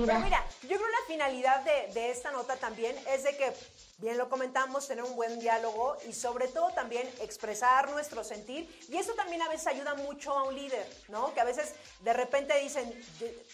Pero 0.06 0.20
mira, 0.20 0.46
yo 0.62 0.68
creo 0.68 0.88
la 0.88 1.08
finalidad 1.08 1.62
de, 1.62 1.94
de 1.94 2.12
esta 2.12 2.32
nota 2.32 2.56
también 2.58 2.96
es 3.08 3.24
de 3.24 3.36
que 3.36 3.54
bien 4.02 4.18
lo 4.18 4.30
comentamos, 4.30 4.88
tener 4.88 5.04
un 5.04 5.16
buen 5.16 5.40
diálogo 5.40 5.96
y 6.08 6.14
sobre 6.14 6.48
todo 6.48 6.72
también 6.72 7.08
expresar 7.22 7.90
nuestro 7.92 8.24
sentir. 8.24 8.68
Y 8.90 8.98
eso 8.98 9.14
también 9.14 9.42
a 9.42 9.50
veces 9.50 9.68
ayuda 9.68 9.94
mucho 9.96 10.38
a 10.38 10.44
un 10.44 10.56
líder, 10.56 10.88
¿no? 11.08 11.34
Que 11.34 11.40
a 11.40 11.44
veces 11.44 11.74
de 12.02 12.14
repente 12.14 12.58
dicen, 12.60 12.92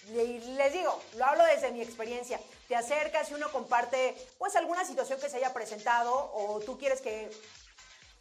les 0.10 0.74
digo, 0.74 1.02
lo 1.16 1.26
hablo 1.26 1.44
desde 1.46 1.72
mi 1.72 1.82
experiencia, 1.82 2.40
te 2.68 2.76
acercas 2.76 3.30
y 3.30 3.34
uno 3.34 3.52
comparte 3.52 4.16
pues 4.38 4.56
alguna 4.56 4.86
situación 4.86 5.20
que 5.20 5.30
se 5.30 5.38
haya 5.38 5.54
presentado 5.54 6.32
o 6.34 6.60
tú 6.62 6.78
quieres 6.78 7.02
que 7.02 7.30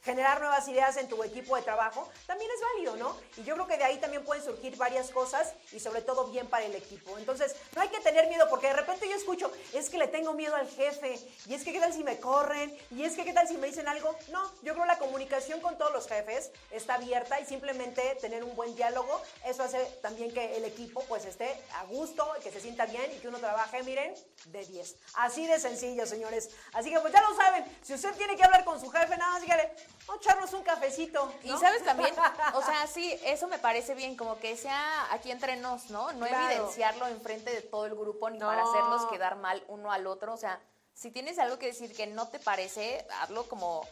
generar 0.06 0.40
nuevas 0.40 0.66
ideas 0.68 0.96
en 0.96 1.08
tu 1.08 1.20
equipo 1.24 1.56
de 1.56 1.62
trabajo, 1.62 2.08
también 2.26 2.48
es 2.50 2.60
válido, 2.60 2.96
¿no? 2.96 3.16
Y 3.36 3.42
yo 3.42 3.54
creo 3.54 3.66
que 3.66 3.76
de 3.76 3.82
ahí 3.82 3.98
también 3.98 4.24
pueden 4.24 4.44
surgir 4.44 4.76
varias 4.76 5.10
cosas 5.10 5.52
y 5.72 5.80
sobre 5.80 6.00
todo 6.00 6.28
bien 6.28 6.46
para 6.46 6.64
el 6.64 6.76
equipo. 6.76 7.18
Entonces, 7.18 7.56
no 7.74 7.82
hay 7.82 7.88
que 7.88 7.98
tener 8.00 8.28
miedo 8.28 8.46
porque 8.48 8.68
de 8.68 8.74
repente 8.74 9.08
yo 9.08 9.16
escucho, 9.16 9.50
es 9.74 9.90
que 9.90 9.98
le 9.98 10.06
tengo 10.06 10.32
miedo 10.32 10.54
al 10.54 10.68
jefe, 10.68 11.18
y 11.46 11.54
es 11.54 11.64
que 11.64 11.72
qué 11.72 11.80
tal 11.80 11.92
si 11.92 12.04
me 12.04 12.20
corren, 12.20 12.76
y 12.92 13.02
es 13.02 13.16
que 13.16 13.24
qué 13.24 13.32
tal 13.32 13.48
si 13.48 13.56
me 13.56 13.66
dicen 13.66 13.88
algo. 13.88 14.16
No, 14.30 14.48
yo 14.62 14.74
creo 14.74 14.84
que 14.84 14.92
la 14.92 14.98
comunicación 14.98 15.60
con 15.60 15.76
todos 15.76 15.92
los 15.92 16.06
jefes 16.06 16.52
está 16.70 16.94
abierta 16.94 17.40
y 17.40 17.44
simplemente 17.44 18.16
tener 18.20 18.44
un 18.44 18.54
buen 18.54 18.76
diálogo, 18.76 19.20
eso 19.44 19.64
hace 19.64 19.84
también 20.02 20.32
que 20.32 20.56
el 20.56 20.64
equipo 20.64 21.02
pues 21.08 21.24
esté 21.24 21.60
a 21.74 21.84
gusto, 21.84 22.32
que 22.42 22.52
se 22.52 22.60
sienta 22.60 22.86
bien 22.86 23.10
y 23.12 23.18
que 23.18 23.26
uno 23.26 23.38
trabaje, 23.38 23.82
miren, 23.82 24.14
de 24.46 24.64
10. 24.64 24.96
Así 25.14 25.46
de 25.46 25.58
sencillo, 25.58 26.06
señores. 26.06 26.50
Así 26.72 26.90
que 26.90 27.00
pues 27.00 27.12
ya 27.12 27.22
lo 27.22 27.34
saben, 27.34 27.64
si 27.82 27.94
usted 27.94 28.14
tiene 28.14 28.36
que 28.36 28.44
hablar 28.44 28.64
con 28.64 28.80
su 28.80 28.88
jefe, 28.90 29.16
nada 29.16 29.32
más 29.32 29.42
dígale, 29.42 29.72
Echarnos 30.16 30.52
un 30.52 30.62
cafecito. 30.62 31.32
Y 31.42 31.50
sabes 31.58 31.84
también, 31.84 32.14
o 32.54 32.62
sea, 32.62 32.86
sí, 32.92 33.18
eso 33.24 33.48
me 33.48 33.58
parece 33.58 33.94
bien, 33.94 34.16
como 34.16 34.38
que 34.38 34.56
sea 34.56 35.12
aquí 35.12 35.30
entre 35.30 35.56
nos, 35.56 35.90
¿no? 35.90 36.12
No 36.12 36.26
evidenciarlo 36.26 37.06
enfrente 37.06 37.50
de 37.50 37.62
todo 37.62 37.86
el 37.86 37.94
grupo 37.94 38.30
ni 38.30 38.38
para 38.38 38.62
hacerlos 38.62 39.06
quedar 39.10 39.36
mal 39.36 39.62
uno 39.68 39.92
al 39.92 40.06
otro. 40.06 40.32
O 40.32 40.36
sea, 40.36 40.60
si 40.94 41.10
tienes 41.10 41.38
algo 41.38 41.58
que 41.58 41.66
decir 41.66 41.94
que 41.94 42.06
no 42.06 42.28
te 42.28 42.38
parece, 42.38 43.06
hazlo 43.20 43.48
como 43.48 43.86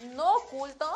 no 0.00 0.36
oculto, 0.36 0.90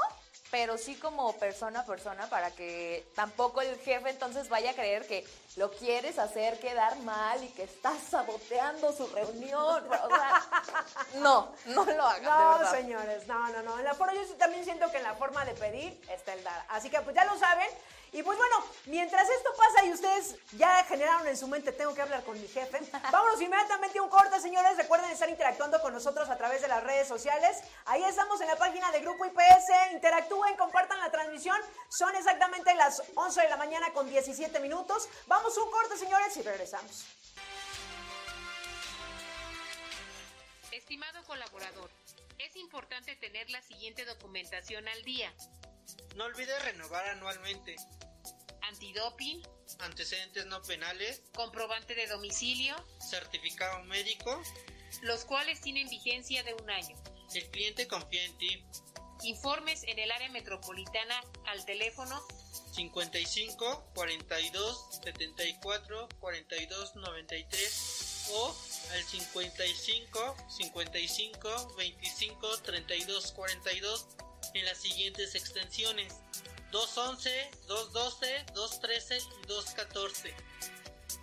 pero 0.56 0.78
sí 0.78 0.94
como 0.94 1.34
persona 1.34 1.80
a 1.80 1.84
persona 1.84 2.30
para 2.30 2.50
que 2.50 3.06
tampoco 3.14 3.60
el 3.60 3.78
jefe 3.80 4.08
entonces 4.08 4.48
vaya 4.48 4.70
a 4.70 4.72
creer 4.72 5.06
que 5.06 5.22
lo 5.56 5.70
quieres 5.70 6.18
hacer 6.18 6.58
quedar 6.58 6.98
mal 7.00 7.44
y 7.44 7.48
que 7.48 7.64
estás 7.64 7.98
saboteando 8.10 8.90
su 8.90 9.06
reunión. 9.08 9.84
O 9.86 10.08
sea, 10.08 10.42
no, 11.16 11.52
no 11.66 11.84
lo 11.84 12.06
hagan. 12.06 12.62
No, 12.62 12.70
señores, 12.70 13.26
no, 13.26 13.50
no, 13.50 13.62
no. 13.64 13.78
En 13.78 13.84
la 13.84 13.92
forma, 13.92 14.14
yo 14.14 14.22
también 14.36 14.64
siento 14.64 14.90
que 14.90 14.96
en 14.96 15.02
la 15.02 15.14
forma 15.14 15.44
de 15.44 15.52
pedir 15.52 16.00
está 16.08 16.32
el 16.32 16.42
dar. 16.42 16.64
Así 16.70 16.88
que 16.88 17.02
pues 17.02 17.14
ya 17.14 17.26
lo 17.26 17.36
saben. 17.36 17.68
Y 18.16 18.22
pues 18.22 18.38
bueno, 18.38 18.64
mientras 18.86 19.28
esto 19.28 19.50
pasa 19.54 19.84
y 19.84 19.92
ustedes 19.92 20.36
ya 20.52 20.82
generaron 20.84 21.28
en 21.28 21.36
su 21.36 21.46
mente, 21.48 21.70
tengo 21.70 21.94
que 21.94 22.00
hablar 22.00 22.24
con 22.24 22.40
mi 22.40 22.48
jefe, 22.48 22.80
vámonos 23.12 23.38
inmediatamente 23.42 23.98
a 23.98 24.02
un 24.02 24.08
corte, 24.08 24.40
señores. 24.40 24.78
Recuerden 24.78 25.10
estar 25.10 25.28
interactuando 25.28 25.82
con 25.82 25.92
nosotros 25.92 26.30
a 26.30 26.38
través 26.38 26.62
de 26.62 26.68
las 26.68 26.82
redes 26.82 27.06
sociales. 27.06 27.58
Ahí 27.84 28.02
estamos 28.04 28.40
en 28.40 28.46
la 28.46 28.56
página 28.56 28.90
de 28.90 29.00
Grupo 29.00 29.26
IPS. 29.26 29.92
Interactúen, 29.92 30.56
compartan 30.56 30.98
la 30.98 31.10
transmisión. 31.10 31.60
Son 31.90 32.16
exactamente 32.16 32.74
las 32.74 33.02
11 33.16 33.42
de 33.42 33.48
la 33.50 33.58
mañana 33.58 33.92
con 33.92 34.08
17 34.08 34.60
minutos. 34.60 35.10
Vamos 35.26 35.54
a 35.58 35.62
un 35.62 35.70
corte, 35.70 35.98
señores, 35.98 36.34
y 36.38 36.42
regresamos. 36.42 37.04
Estimado 40.72 41.22
colaborador, 41.24 41.90
es 42.38 42.56
importante 42.56 43.14
tener 43.16 43.50
la 43.50 43.60
siguiente 43.60 44.06
documentación 44.06 44.88
al 44.88 45.02
día. 45.02 45.30
No 46.16 46.24
olvides 46.24 46.64
renovar 46.64 47.06
anualmente 47.08 47.76
antidoping, 48.76 49.42
antecedentes 49.80 50.44
no 50.46 50.60
penales, 50.62 51.22
comprobante 51.34 51.94
de 51.94 52.06
domicilio, 52.06 52.74
certificado 53.00 53.82
médico, 53.84 54.42
los 55.02 55.24
cuales 55.24 55.60
tienen 55.62 55.88
vigencia 55.88 56.42
de 56.42 56.54
un 56.54 56.70
año. 56.70 56.96
El 57.34 57.48
cliente 57.50 57.88
confía 57.88 58.24
en 58.24 58.36
ti. 58.38 58.64
Informes 59.22 59.82
en 59.84 59.98
el 59.98 60.10
área 60.10 60.28
metropolitana 60.30 61.24
al 61.46 61.64
teléfono 61.64 62.22
55 62.74 63.92
42 63.94 64.86
74 65.02 66.08
42 66.20 66.96
93 66.96 68.28
o 68.32 68.56
al 68.92 69.02
55 69.02 70.36
55 70.50 71.74
25 71.78 72.58
32 72.58 73.32
42 73.32 74.06
en 74.52 74.64
las 74.66 74.78
siguientes 74.78 75.34
extensiones 75.34 76.12
211, 76.70 77.50
212, 77.66 78.44
213 78.52 79.18
y 79.18 79.46
214. 79.46 80.34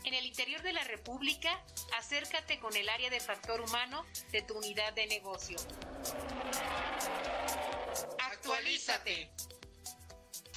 En 0.06 0.14
el 0.14 0.26
interior 0.26 0.62
de 0.62 0.74
la 0.74 0.84
República, 0.84 1.64
acércate 1.98 2.60
con 2.60 2.76
el 2.76 2.90
área 2.90 3.10
de 3.10 3.20
factor 3.20 3.62
humano 3.62 4.06
de 4.32 4.42
tu 4.42 4.58
unidad 4.58 4.94
de 4.94 5.08
negocio. 5.08 5.58
Actualízate. 8.20 9.32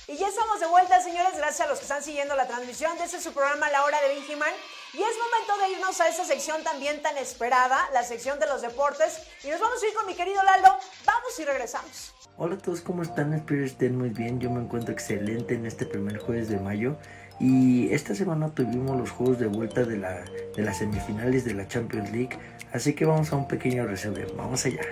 Y 0.08 0.16
ya 0.16 0.28
estamos 0.28 0.60
de 0.60 0.66
vuelta, 0.66 1.00
señores, 1.00 1.36
gracias 1.36 1.60
a 1.62 1.66
los 1.66 1.78
que 1.78 1.84
están 1.84 2.02
siguiendo 2.02 2.36
la 2.36 2.46
transmisión 2.46 2.96
de 2.96 3.04
este 3.04 3.20
su 3.20 3.32
programa 3.32 3.68
La 3.70 3.84
Hora 3.84 4.00
de 4.00 4.08
Benjamin. 4.08 4.54
Y 4.92 5.02
es 5.02 5.18
momento 5.18 5.58
de 5.58 5.70
irnos 5.70 6.00
a 6.00 6.08
esa 6.08 6.24
sección 6.24 6.62
también 6.62 7.02
tan 7.02 7.18
esperada, 7.18 7.88
la 7.92 8.04
sección 8.04 8.38
de 8.38 8.46
los 8.46 8.62
deportes. 8.62 9.20
Y 9.42 9.48
nos 9.48 9.60
vamos 9.60 9.82
a 9.82 9.86
ir 9.86 9.94
con 9.94 10.06
mi 10.06 10.14
querido 10.14 10.42
Lalo. 10.42 10.78
Vamos 11.04 11.38
y 11.38 11.44
regresamos. 11.44 12.15
Hola 12.38 12.56
a 12.56 12.58
todos, 12.58 12.82
¿cómo 12.82 13.00
están? 13.00 13.32
Espero 13.32 13.64
estén 13.64 13.96
muy 13.96 14.10
bien. 14.10 14.38
Yo 14.40 14.50
me 14.50 14.60
encuentro 14.60 14.92
excelente 14.92 15.54
en 15.54 15.64
este 15.64 15.86
primer 15.86 16.18
jueves 16.18 16.50
de 16.50 16.58
mayo. 16.58 16.96
Y 17.40 17.88
esta 17.94 18.14
semana 18.14 18.50
tuvimos 18.50 18.94
los 18.98 19.10
juegos 19.10 19.38
de 19.38 19.46
vuelta 19.46 19.84
de, 19.84 19.96
la, 19.96 20.22
de 20.54 20.62
las 20.62 20.76
semifinales 20.76 21.46
de 21.46 21.54
la 21.54 21.66
Champions 21.66 22.12
League. 22.12 22.38
Así 22.74 22.92
que 22.92 23.06
vamos 23.06 23.32
a 23.32 23.36
un 23.36 23.48
pequeño 23.48 23.86
resumen. 23.86 24.26
Vamos 24.36 24.66
allá. 24.66 24.82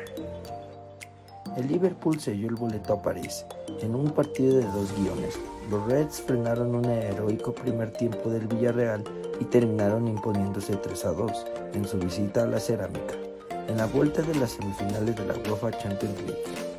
El 1.59 1.69
Liverpool 1.69 2.19
selló 2.19 2.49
el 2.49 2.55
boleto 2.55 2.95
a 2.95 3.03
París 3.03 3.45
en 3.83 3.95
un 3.95 4.11
partido 4.13 4.57
de 4.57 4.65
dos 4.65 4.97
guiones. 4.97 5.39
Los 5.71 5.87
Reds 5.87 6.23
frenaron 6.23 6.75
un 6.75 6.87
heroico 6.87 7.55
primer 7.55 7.91
tiempo 7.93 8.31
del 8.31 8.47
Villarreal 8.47 9.05
y 9.39 9.45
terminaron 9.45 10.09
imponiéndose 10.09 10.77
3 10.77 11.05
a 11.05 11.13
2 11.13 11.47
en 11.75 11.85
su 11.85 11.99
visita 11.99 12.45
a 12.45 12.47
la 12.47 12.59
cerámica, 12.59 13.15
en 13.69 13.77
la 13.77 13.85
vuelta 13.85 14.23
de 14.23 14.35
las 14.37 14.53
semifinales 14.53 15.15
de 15.15 15.27
la 15.27 15.35
UEFA 15.35 15.73
Champions 15.73 16.23
League. 16.23 16.74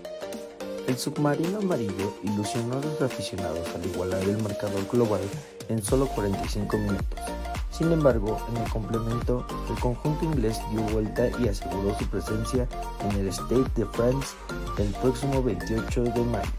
El 0.87 0.99
submarino 0.99 1.57
amarillo 1.57 2.13
ilusionó 2.21 2.77
a 2.77 2.81
los 2.81 3.01
aficionados 3.01 3.67
al 3.73 3.83
igualar 3.87 4.21
el 4.21 4.37
marcador 4.43 4.87
global 4.91 5.21
en 5.67 5.83
solo 5.83 6.05
45 6.07 6.77
minutos. 6.77 7.19
Sin 7.71 7.91
embargo, 7.91 8.37
en 8.49 8.57
el 8.57 8.69
complemento, 8.69 9.47
el 9.67 9.79
conjunto 9.79 10.23
inglés 10.25 10.59
dio 10.71 10.81
vuelta 10.83 11.27
y 11.39 11.47
aseguró 11.47 11.97
su 11.97 12.05
presencia 12.05 12.67
en 13.01 13.19
el 13.19 13.27
State 13.29 13.69
de 13.75 13.85
France 13.87 14.35
el 14.77 14.89
próximo 15.01 15.41
28 15.41 16.03
de 16.03 16.23
mayo. 16.23 16.51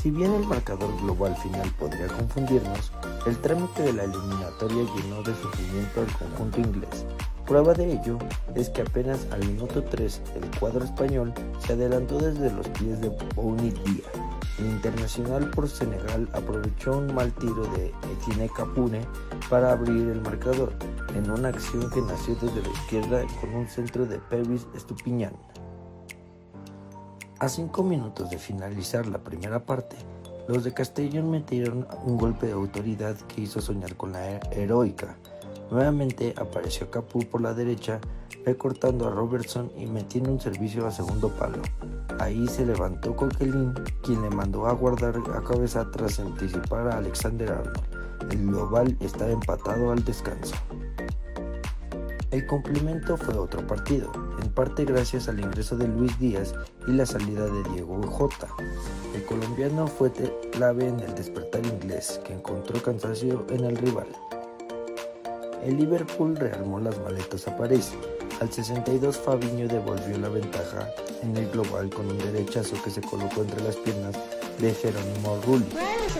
Si 0.00 0.10
bien 0.10 0.32
el 0.32 0.46
marcador 0.46 0.90
global 1.02 1.36
final 1.36 1.70
podría 1.78 2.08
confundirnos, 2.08 2.90
el 3.26 3.36
trámite 3.38 3.82
de 3.82 3.92
la 3.92 4.04
eliminatoria 4.04 4.82
llenó 4.96 5.22
de 5.22 5.34
sufrimiento 5.36 6.00
al 6.00 6.12
conjunto 6.18 6.60
inglés, 6.60 7.04
Prueba 7.46 7.74
de 7.74 7.92
ello 7.92 8.18
es 8.54 8.70
que 8.70 8.82
apenas 8.82 9.26
al 9.32 9.44
minuto 9.44 9.82
3 9.82 10.22
el 10.36 10.58
cuadro 10.58 10.84
español 10.84 11.34
se 11.58 11.72
adelantó 11.72 12.18
desde 12.18 12.52
los 12.52 12.68
pies 12.68 13.00
de 13.00 13.08
Bouni. 13.34 13.74
El 14.58 14.66
internacional 14.66 15.50
por 15.50 15.68
Senegal 15.68 16.28
aprovechó 16.34 16.98
un 16.98 17.12
mal 17.12 17.32
tiro 17.32 17.66
de 17.72 17.92
Etienne 18.12 18.48
Capune 18.56 19.00
para 19.50 19.72
abrir 19.72 20.08
el 20.08 20.20
marcador, 20.20 20.72
en 21.16 21.30
una 21.30 21.48
acción 21.48 21.90
que 21.90 22.00
nació 22.00 22.36
desde 22.36 22.62
la 22.62 22.68
izquierda 22.68 23.22
con 23.40 23.54
un 23.54 23.68
centro 23.68 24.06
de 24.06 24.18
Pervis 24.18 24.66
Estupiñán. 24.76 25.34
A 27.40 27.48
cinco 27.48 27.82
minutos 27.82 28.30
de 28.30 28.38
finalizar 28.38 29.06
la 29.06 29.18
primera 29.18 29.66
parte, 29.66 29.96
los 30.46 30.62
de 30.62 30.72
Castellón 30.72 31.30
metieron 31.30 31.88
un 32.04 32.18
golpe 32.18 32.46
de 32.46 32.52
autoridad 32.52 33.16
que 33.16 33.40
hizo 33.42 33.60
soñar 33.60 33.96
con 33.96 34.12
la 34.12 34.38
heroica 34.52 35.16
Nuevamente 35.72 36.34
apareció 36.36 36.90
Capu 36.90 37.20
por 37.20 37.40
la 37.40 37.54
derecha, 37.54 37.98
recortando 38.44 39.08
a 39.08 39.10
Robertson 39.10 39.72
y 39.74 39.86
metiendo 39.86 40.30
un 40.30 40.38
servicio 40.38 40.86
a 40.86 40.90
segundo 40.90 41.30
palo. 41.30 41.62
Ahí 42.18 42.46
se 42.46 42.66
levantó 42.66 43.16
Coquelin, 43.16 43.72
quien 44.02 44.20
le 44.20 44.28
mandó 44.28 44.66
a 44.66 44.74
guardar 44.74 45.16
a 45.34 45.42
cabeza 45.42 45.90
tras 45.90 46.20
anticipar 46.20 46.88
a 46.88 46.98
Alexander 46.98 47.52
Arnold. 47.52 47.80
El 48.30 48.46
global 48.48 48.98
estaba 49.00 49.30
empatado 49.30 49.92
al 49.92 50.04
descanso. 50.04 50.54
El 52.30 52.46
complemento 52.46 53.16
fue 53.16 53.34
otro 53.38 53.66
partido, 53.66 54.12
en 54.42 54.50
parte 54.50 54.84
gracias 54.84 55.26
al 55.28 55.40
ingreso 55.40 55.78
de 55.78 55.88
Luis 55.88 56.18
Díaz 56.18 56.54
y 56.86 56.92
la 56.92 57.06
salida 57.06 57.46
de 57.46 57.62
Diego 57.70 57.98
Jota. 58.08 58.48
El 59.14 59.24
colombiano 59.24 59.86
fue 59.86 60.12
clave 60.52 60.88
en 60.88 61.00
el 61.00 61.14
despertar 61.14 61.64
inglés, 61.64 62.20
que 62.26 62.34
encontró 62.34 62.82
cansancio 62.82 63.46
en 63.48 63.64
el 63.64 63.76
rival. 63.78 64.08
El 65.64 65.76
Liverpool 65.76 66.36
rearmó 66.36 66.80
las 66.80 66.98
maletas 66.98 67.46
a 67.46 67.56
París. 67.56 67.92
Al 68.40 68.52
62 68.52 69.16
Fabiño 69.16 69.68
devolvió 69.68 70.18
la 70.18 70.28
ventaja 70.28 70.88
en 71.22 71.36
el 71.36 71.48
global 71.50 71.88
con 71.88 72.10
un 72.10 72.18
derechazo 72.18 72.74
que 72.82 72.90
se 72.90 73.00
colocó 73.00 73.42
entre 73.42 73.62
las 73.62 73.76
piernas 73.76 74.16
de 74.58 74.74
Jerónimo 74.74 75.38
Rulli. 75.46 75.66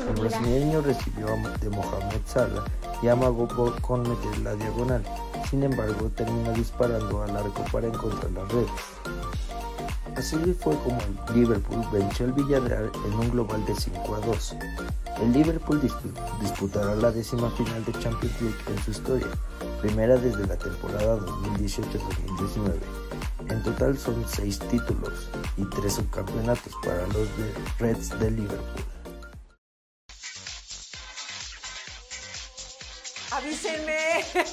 El 0.09 0.21
brasileño 0.21 0.81
recibió 0.81 1.27
de 1.61 1.71
Mohamed 1.71 2.21
Salah 2.25 2.65
y 3.03 3.09
amagó 3.09 3.49
con 3.81 4.03
meter 4.03 4.39
la 4.45 4.55
diagonal. 4.55 5.03
Sin 5.51 5.65
embargo, 5.65 6.09
terminó 6.15 6.53
disparando 6.53 7.23
al 7.23 7.37
arco 7.37 7.65
para 7.73 7.89
encontrar 7.89 8.31
las 8.31 8.49
redes. 8.53 8.71
Así 10.17 10.37
fue 10.61 10.77
como 10.79 11.01
el 11.01 11.35
Liverpool 11.35 11.85
venció 11.93 12.27
al 12.27 12.33
Villarreal 12.33 12.91
en 13.07 13.13
un 13.15 13.31
global 13.31 13.65
de 13.65 13.75
5 13.75 14.15
a 14.15 14.21
2. 14.21 14.57
El 15.23 15.33
Liverpool 15.33 15.81
disputará 16.41 16.95
la 16.95 17.11
décima 17.11 17.51
final 17.51 17.85
de 17.85 17.93
Champions 17.93 18.41
League 18.41 18.59
en 18.69 18.85
su 18.85 18.91
historia, 18.91 19.27
primera 19.81 20.17
desde 20.17 20.47
la 20.47 20.57
temporada 20.57 21.17
2018-2019. 21.19 22.75
En 23.49 23.63
total 23.63 23.99
son 23.99 24.25
6 24.29 24.59
títulos 24.71 25.29
y 25.57 25.65
3 25.65 25.93
subcampeonatos 25.93 26.73
para 26.83 27.07
los 27.09 27.29
Reds 27.79 28.19
de 28.19 28.31
Liverpool. 28.31 28.85
Avísenme. 33.33 34.25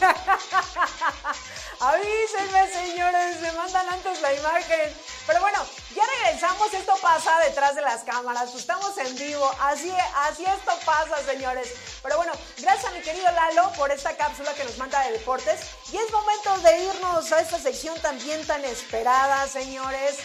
Avísenme, 1.82 2.68
señores. 2.72 3.42
Me 3.42 3.52
mandan 3.52 3.90
antes 3.90 4.22
la 4.22 4.34
imagen. 4.34 5.19
Pero 5.30 5.42
bueno, 5.42 5.64
ya 5.96 6.02
regresamos. 6.24 6.74
Esto 6.74 6.96
pasa 7.04 7.40
detrás 7.42 7.76
de 7.76 7.84
las 7.84 8.02
cámaras. 8.04 8.56
Estamos 8.56 8.98
en 8.98 9.16
vivo. 9.16 9.48
Así, 9.60 9.94
así 10.28 10.44
esto 10.44 10.72
pasa, 10.84 11.24
señores. 11.24 11.72
Pero 12.02 12.18
bueno, 12.18 12.34
gracias 12.58 12.92
a 12.92 12.96
mi 12.96 13.02
querido 13.02 13.30
Lalo 13.32 13.72
por 13.74 13.92
esta 13.92 14.18
cápsula 14.18 14.56
que 14.56 14.64
nos 14.64 14.80
manda 14.80 15.04
de 15.04 15.12
deportes. 15.12 15.62
Y 15.94 15.98
es 15.98 16.12
momento 16.12 16.58
de 16.62 16.84
irnos 16.84 17.32
a 17.32 17.42
esta 17.42 17.60
sección 17.60 17.96
también 18.02 18.44
tan 18.48 18.66
esperada, 18.66 19.48
señores 19.48 20.18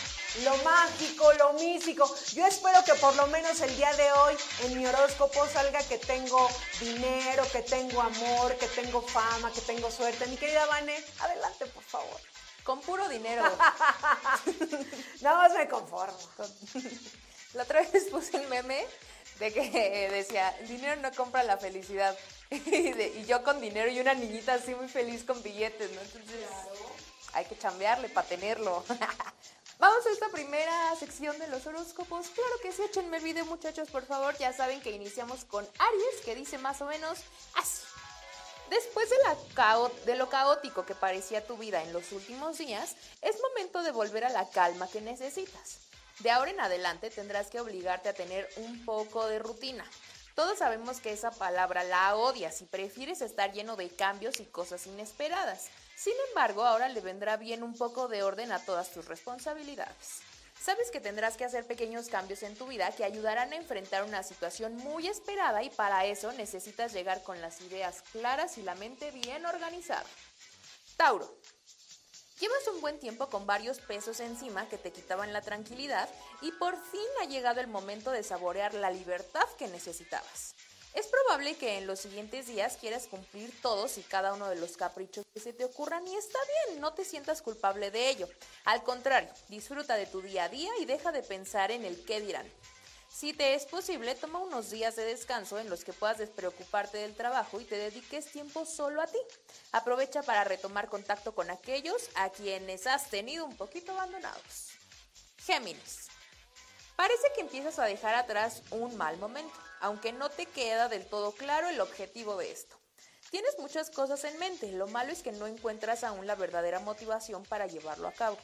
lo 0.43 0.57
mágico, 0.65 1.33
lo 1.35 1.53
místico. 1.53 2.13
Yo 2.33 2.45
espero 2.47 2.83
que 2.83 2.95
por 2.95 3.15
lo 3.15 3.29
menos 3.29 3.61
el 3.61 3.77
día 3.77 3.93
de 3.93 4.11
hoy 4.11 4.35
en 4.65 4.77
mi 4.77 4.85
horóscopo 4.85 5.47
salga 5.47 5.81
que 5.85 5.99
tengo 5.99 6.49
dinero, 6.81 7.45
que 7.53 7.63
tengo 7.63 8.01
amor, 8.01 8.57
que 8.57 8.67
tengo 8.67 9.01
fama, 9.01 9.53
que 9.53 9.61
tengo 9.61 9.93
suerte. 9.93 10.27
Mi 10.27 10.37
querida 10.37 10.67
Vane, 10.67 10.97
adelante, 11.21 11.67
por 11.67 11.85
favor. 11.85 12.34
Con 12.65 12.81
puro 12.81 13.09
dinero. 13.09 13.43
Nada 15.21 15.37
más 15.37 15.53
me 15.55 15.69
conformo. 15.69 16.19
La 17.53 17.63
otra 17.63 17.83
vez 17.83 18.05
puse 18.11 18.37
el 18.39 18.49
meme 18.49 18.85
de 19.39 19.53
que 19.53 20.09
decía, 20.11 20.49
el 20.61 20.69
dinero 20.69 21.01
no 21.01 21.13
compra 21.13 21.43
la 21.43 21.59
felicidad. 21.59 22.17
y, 22.51 23.25
yo 23.25 23.43
con 23.43 23.61
dinero 23.61 23.91
y 23.91 24.01
una 24.01 24.15
niñita 24.15 24.55
así 24.55 24.75
muy 24.75 24.89
feliz 24.89 25.25
con 25.25 25.43
billetes, 25.43 25.91
¿no? 25.93 26.01
Entonces 26.01 26.47
hay 27.33 27.45
que 27.45 27.59
chambearle 27.59 28.09
para 28.09 28.27
tenerlo. 28.27 28.85
Vamos 29.79 30.07
a 30.07 30.11
esta 30.11 30.29
primera 30.29 30.95
sección 30.97 31.39
de 31.39 31.49
los 31.49 31.67
horóscopos. 31.67 32.29
Claro 32.29 32.55
que 32.63 32.73
sí, 32.73 32.83
échenme 32.83 33.17
el 33.17 33.25
video 33.25 33.45
muchachos, 33.45 33.91
por 33.91 34.07
favor. 34.07 34.37
Ya 34.39 34.53
saben 34.53 34.81
que 34.81 34.93
iniciamos 34.93 35.45
con 35.45 35.69
Aries, 35.79 36.25
que 36.25 36.35
dice 36.35 36.59
más 36.59 36.81
o 36.81 36.87
menos 36.87 37.19
así. 37.55 37.83
Después 38.75 39.09
de, 40.05 40.17
lo 40.17 40.29
caótico 40.29 40.85
que 40.85 40.97
parecía 40.97 41.47
tu 41.47 41.57
vida 41.57 41.85
en 41.85 41.93
los 41.93 42.11
últimos 42.11 42.59
días, 42.59 42.97
es 43.23 43.37
momento 43.41 43.85
de 43.85 43.93
volver 43.93 44.25
a 44.25 44.31
la 44.31 44.49
calma 44.49 44.89
que 44.89 45.01
necesitas. 45.01 45.79
De 46.19 46.33
ahora 46.33 46.51
en 46.51 46.59
adelante 46.59 47.09
tendrás 47.11 47.51
que 47.51 47.61
obligarte 47.61 48.09
a 48.09 48.15
tener 48.15 48.49
un 48.57 48.85
poco 48.85 49.29
de 49.29 49.39
rutina. 49.39 49.89
Todos 50.35 50.59
sabemos 50.59 50.99
que 50.99 51.13
esa 51.13 51.31
palabra 51.31 51.85
la 51.85 52.17
odias 52.17 52.63
y 52.63 52.65
prefieres 52.65 53.21
estar 53.21 53.53
lleno 53.53 53.77
de 53.77 53.91
cambios 53.91 54.41
y 54.41 54.45
cosas 54.45 54.89
inesperadas. 54.89 55.69
Sin 55.95 56.15
embargo, 56.31 56.65
ahora 56.65 56.89
le 56.89 57.01
vendrá 57.01 57.37
bien 57.37 57.63
un 57.63 57.79
poco 57.79 58.09
de 58.09 58.25
orden 58.25 58.51
a 58.51 58.65
todas 58.65 58.91
tus 58.91 59.07
responsabilidades. 59.07 60.24
Sabes 60.61 60.91
que 60.91 61.01
tendrás 61.01 61.37
que 61.37 61.45
hacer 61.45 61.67
pequeños 61.67 62.09
cambios 62.09 62.43
en 62.43 62.57
tu 62.57 62.67
vida 62.67 62.91
que 62.93 63.05
ayudarán 63.05 63.53
a 63.53 63.57
enfrentar 63.57 64.05
una 64.05 64.23
situación 64.23 64.77
muy 64.77 65.09
esperada 65.09 65.63
y 65.63 65.71
para 65.71 66.07
eso 66.07 66.33
necesitas 66.33 66.93
llegar 66.93 67.23
con 67.23 67.41
las 67.41 67.61
ideas 67.61 68.03
claras 68.13 68.57
y 68.57 68.63
la 68.63 68.75
mente 68.75 69.11
bien 69.11 69.45
organizada. 69.45 70.07
Tauro. 70.97 71.37
Llevas 72.41 72.67
un 72.75 72.81
buen 72.81 72.99
tiempo 72.99 73.29
con 73.29 73.47
varios 73.47 73.79
pesos 73.79 74.21
encima 74.21 74.69
que 74.69 74.77
te 74.77 74.91
quitaban 74.91 75.33
la 75.33 75.41
tranquilidad 75.41 76.09
y 76.43 76.51
por 76.53 76.77
fin 76.77 77.07
ha 77.23 77.27
llegado 77.27 77.61
el 77.61 77.69
momento 77.69 78.11
de 78.11 78.23
saborear 78.23 78.75
la 78.75 78.91
libertad 78.91 79.47
que 79.57 79.69
necesitabas. 79.69 80.55
Es 80.95 81.09
probable 81.09 81.57
que 81.57 81.79
en 81.79 81.89
los 81.89 81.99
siguientes 81.99 82.47
días 82.47 82.77
quieras 82.77 83.09
cumplir 83.09 83.53
todos 83.61 83.99
y 83.99 84.03
cada 84.03 84.33
uno 84.33 84.49
de 84.49 84.55
los 84.55 84.77
caprichos 84.77 85.27
que 85.35 85.41
se 85.41 85.53
te 85.53 85.65
ocurran 85.65 86.07
y 86.07 86.15
está 86.15 86.39
bien, 86.69 86.81
no 86.81 86.95
te 86.95 87.05
sientas 87.05 87.43
culpable 87.43 87.91
de 87.91 88.11
ello. 88.11 88.29
Al 88.65 88.85
contrario, 88.85 89.29
disfruta 89.49 89.97
de 89.97 90.07
tu 90.07 90.23
día 90.23 90.45
a 90.45 90.49
día 90.49 90.71
y 90.79 90.85
deja 90.85 91.11
de 91.11 91.25
pensar 91.25 91.73
en 91.73 91.85
el 91.85 92.05
qué 92.05 92.21
dirán. 92.21 92.49
Si 93.13 93.33
te 93.33 93.55
es 93.55 93.65
posible, 93.67 94.15
toma 94.15 94.39
unos 94.39 94.71
días 94.71 94.95
de 94.95 95.05
descanso 95.05 95.59
en 95.59 95.69
los 95.69 95.85
que 95.85 95.93
puedas 95.93 96.19
despreocuparte 96.19 96.99
del 96.99 97.17
trabajo 97.17 97.61
y 97.61 97.65
te 97.65 97.77
dediques 97.77 98.27
tiempo 98.27 98.65
solo 98.65 99.03
a 99.03 99.09
ti. 99.09 99.19
Aprovecha 99.73 100.23
para 100.23 100.45
retomar 100.45 100.89
contacto 100.89 101.35
con 101.35 101.51
aquellos 101.51 102.09
a 102.15 102.31
quienes 102.31 102.87
has 102.87 103.11
tenido 103.11 103.47
un 103.47 103.57
poquito 103.57 103.93
abandonados. 103.93 104.71
Géminis. 105.39 106.07
Parece 106.95 107.33
que 107.35 107.41
empiezas 107.41 107.81
a 107.81 107.85
dejar 107.85 108.15
atrás 108.15 108.63
un 108.71 108.97
mal 108.97 109.17
momento 109.17 109.55
aunque 109.85 110.13
no 110.13 110.31
te 110.31 110.47
queda 110.47 110.89
del 110.89 111.05
todo 111.05 111.33
claro 111.33 111.69
el 111.69 111.79
objetivo 111.79 112.39
de 112.39 112.51
esto. 112.51 112.75
Tienes 113.31 113.59
muchas 113.59 113.91
cosas 113.91 114.25
en 114.25 114.39
mente, 114.39 114.73
lo 114.73 114.87
malo 114.87 115.13
es 115.13 115.23
que 115.23 115.33
no 115.33 115.47
encuentras 115.47 116.05
aún 116.05 116.27
la 116.27 116.37
verdadera 116.37 116.79
motivación 116.79 117.43
para 117.43 117.67
llevarlo 117.67 118.09
a 118.09 118.13
cabo. 118.13 118.39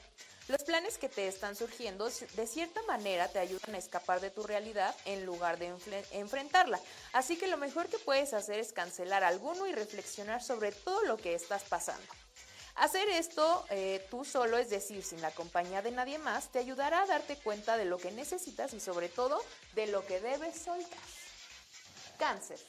Los 0.49 0.63
planes 0.65 0.99
que 0.99 1.09
te 1.09 1.29
están 1.29 1.57
surgiendo 1.57 2.11
de 2.11 2.47
cierta 2.47 2.83
manera 2.83 3.29
te 3.29 3.39
ayudan 3.39 3.75
a 3.75 3.79
escapar 3.79 4.21
de 4.21 4.31
tu 4.31 4.43
realidad 4.43 4.95
en 5.07 5.25
lugar 5.25 5.59
de 5.59 5.73
enfrentarla. 6.11 6.79
Así 7.15 7.39
que 7.39 7.47
lo 7.47 7.57
mejor 7.57 7.89
que 7.89 7.99
puedes 7.99 8.35
hacer 8.35 8.59
es 8.59 8.75
cancelar 8.75 9.25
alguno 9.25 9.67
y 9.67 9.73
reflexionar 9.73 10.43
sobre 10.43 10.73
todo 10.73 11.05
lo 11.05 11.17
que 11.17 11.35
estás 11.35 11.63
pasando. 11.63 12.07
Hacer 12.75 13.09
esto 13.09 13.65
eh, 13.71 14.07
tú 14.11 14.27
solo, 14.27 14.59
es 14.59 14.69
decir, 14.69 15.03
sin 15.03 15.23
la 15.23 15.31
compañía 15.31 15.81
de 15.81 15.91
nadie 15.91 16.19
más, 16.19 16.53
te 16.53 16.59
ayudará 16.59 17.03
a 17.03 17.07
darte 17.07 17.37
cuenta 17.37 17.79
de 17.79 17.87
lo 17.87 17.97
que 17.97 18.11
necesitas 18.11 18.75
y 18.75 18.81
sobre 18.81 19.09
todo 19.09 19.43
de 19.75 19.87
lo 19.87 20.05
que 20.05 20.21
debes 20.21 20.61
soltar. 20.61 21.20
Cáncer. 22.21 22.61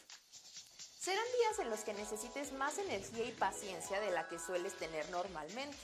Serán 0.97 1.25
días 1.37 1.59
en 1.59 1.69
los 1.69 1.81
que 1.81 1.93
necesites 1.93 2.53
más 2.53 2.77
energía 2.77 3.25
y 3.25 3.33
paciencia 3.33 3.99
de 3.99 4.09
la 4.09 4.29
que 4.29 4.39
sueles 4.39 4.77
tener 4.77 5.09
normalmente. 5.09 5.77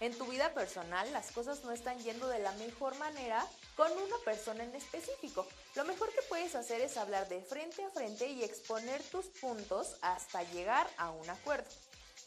En 0.00 0.16
tu 0.16 0.24
vida 0.24 0.54
personal 0.54 1.12
las 1.12 1.30
cosas 1.30 1.62
no 1.62 1.70
están 1.70 1.98
yendo 1.98 2.28
de 2.28 2.38
la 2.38 2.52
mejor 2.52 2.96
manera 2.96 3.46
con 3.76 3.92
una 3.92 4.16
persona 4.24 4.64
en 4.64 4.74
específico. 4.74 5.46
Lo 5.74 5.84
mejor 5.84 6.10
que 6.14 6.22
puedes 6.30 6.54
hacer 6.54 6.80
es 6.80 6.96
hablar 6.96 7.28
de 7.28 7.42
frente 7.42 7.84
a 7.84 7.90
frente 7.90 8.26
y 8.26 8.42
exponer 8.42 9.02
tus 9.02 9.26
puntos 9.26 9.96
hasta 10.00 10.42
llegar 10.44 10.88
a 10.96 11.10
un 11.10 11.28
acuerdo. 11.28 11.68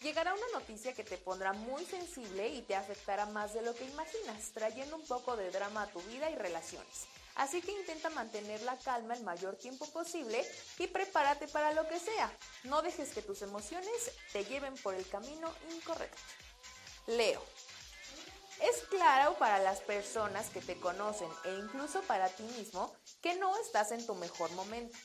Llegará 0.03 0.35
una 0.35 0.59
noticia 0.59 0.93
que 0.93 1.03
te 1.03 1.17
pondrá 1.17 1.53
muy 1.53 1.85
sensible 1.85 2.49
y 2.49 2.61
te 2.61 2.75
afectará 2.75 3.25
más 3.25 3.55
de 3.55 3.63
lo 3.63 3.73
que 3.73 3.85
imaginas, 3.85 4.51
trayendo 4.53 4.97
un 4.97 5.07
poco 5.07 5.35
de 5.37 5.49
drama 5.49 5.83
a 5.83 5.87
tu 5.87 5.99
vida 6.01 6.29
y 6.29 6.35
relaciones. 6.35 7.07
Así 7.35 7.61
que 7.61 7.71
intenta 7.71 8.09
mantener 8.11 8.61
la 8.61 8.77
calma 8.77 9.15
el 9.15 9.23
mayor 9.23 9.55
tiempo 9.55 9.87
posible 9.87 10.45
y 10.77 10.87
prepárate 10.87 11.47
para 11.47 11.73
lo 11.73 11.87
que 11.87 11.99
sea. 11.99 12.31
No 12.63 12.81
dejes 12.81 13.13
que 13.13 13.21
tus 13.21 13.41
emociones 13.41 14.11
te 14.31 14.45
lleven 14.45 14.75
por 14.75 14.93
el 14.93 15.07
camino 15.07 15.51
incorrecto. 15.75 16.21
Leo. 17.07 17.43
Es 18.61 18.83
claro 18.83 19.33
para 19.39 19.59
las 19.59 19.81
personas 19.81 20.49
que 20.49 20.61
te 20.61 20.79
conocen 20.79 21.29
e 21.43 21.55
incluso 21.55 22.01
para 22.03 22.29
ti 22.29 22.43
mismo 22.43 22.95
que 23.21 23.35
no 23.35 23.57
estás 23.57 23.91
en 23.91 24.05
tu 24.05 24.15
mejor 24.15 24.51
momento. 24.51 24.97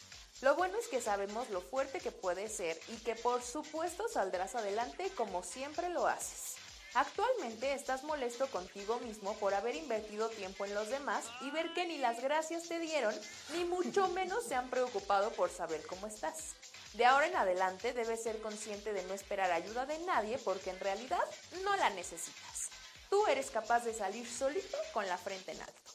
Lo 0.42 0.54
bueno 0.54 0.78
es 0.78 0.86
que 0.86 1.00
sabemos 1.00 1.50
lo 1.50 1.60
fuerte 1.60 1.98
que 1.98 2.12
puedes 2.12 2.54
ser 2.54 2.78
y 2.88 2.96
que 2.98 3.16
por 3.16 3.42
supuesto 3.42 4.06
saldrás 4.08 4.54
adelante 4.54 5.10
como 5.16 5.42
siempre 5.42 5.88
lo 5.88 6.06
haces. 6.06 6.57
Actualmente 6.94 7.74
estás 7.74 8.02
molesto 8.02 8.46
contigo 8.48 8.98
mismo 9.00 9.36
por 9.38 9.54
haber 9.54 9.76
invertido 9.76 10.28
tiempo 10.30 10.64
en 10.64 10.74
los 10.74 10.88
demás 10.88 11.24
y 11.42 11.50
ver 11.50 11.72
que 11.74 11.86
ni 11.86 11.98
las 11.98 12.22
gracias 12.22 12.68
te 12.68 12.78
dieron, 12.78 13.14
ni 13.54 13.64
mucho 13.64 14.08
menos 14.14 14.44
se 14.44 14.54
han 14.54 14.70
preocupado 14.70 15.30
por 15.32 15.50
saber 15.50 15.86
cómo 15.86 16.06
estás. 16.06 16.54
De 16.94 17.04
ahora 17.04 17.26
en 17.26 17.36
adelante 17.36 17.92
debes 17.92 18.22
ser 18.22 18.40
consciente 18.40 18.92
de 18.92 19.02
no 19.04 19.14
esperar 19.14 19.52
ayuda 19.52 19.84
de 19.84 19.98
nadie 20.00 20.38
porque 20.38 20.70
en 20.70 20.80
realidad 20.80 21.24
no 21.62 21.76
la 21.76 21.90
necesitas. 21.90 22.70
Tú 23.10 23.26
eres 23.26 23.50
capaz 23.50 23.84
de 23.84 23.94
salir 23.94 24.26
solito 24.26 24.76
con 24.92 25.06
la 25.06 25.18
frente 25.18 25.52
en 25.52 25.60
alto. 25.60 25.92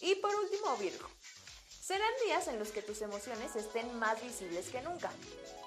Y 0.00 0.14
por 0.16 0.34
último, 0.34 0.76
Virgo. 0.76 1.08
Serán 1.80 2.12
días 2.26 2.46
en 2.48 2.58
los 2.58 2.70
que 2.70 2.82
tus 2.82 3.00
emociones 3.02 3.56
estén 3.56 3.98
más 3.98 4.22
visibles 4.22 4.68
que 4.68 4.82
nunca. 4.82 5.10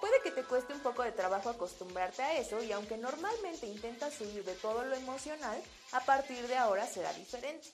Puede 0.02 0.20
que 0.24 0.32
te 0.32 0.44
cueste 0.44 0.74
un 0.74 0.80
poco 0.80 1.04
de 1.04 1.12
trabajo 1.12 1.52
acostumbrarte 1.52 2.24
a 2.24 2.38
eso 2.40 2.62
y 2.64 2.72
aunque 2.72 2.98
normalmente 2.98 3.68
intentas 3.68 4.20
huir 4.20 4.44
de 4.44 4.56
todo 4.56 4.84
lo 4.84 4.96
emocional, 4.96 5.62
a 5.92 6.00
partir 6.00 6.48
de 6.48 6.58
ahora 6.58 6.88
será 6.88 7.14
diferente. 7.14 7.72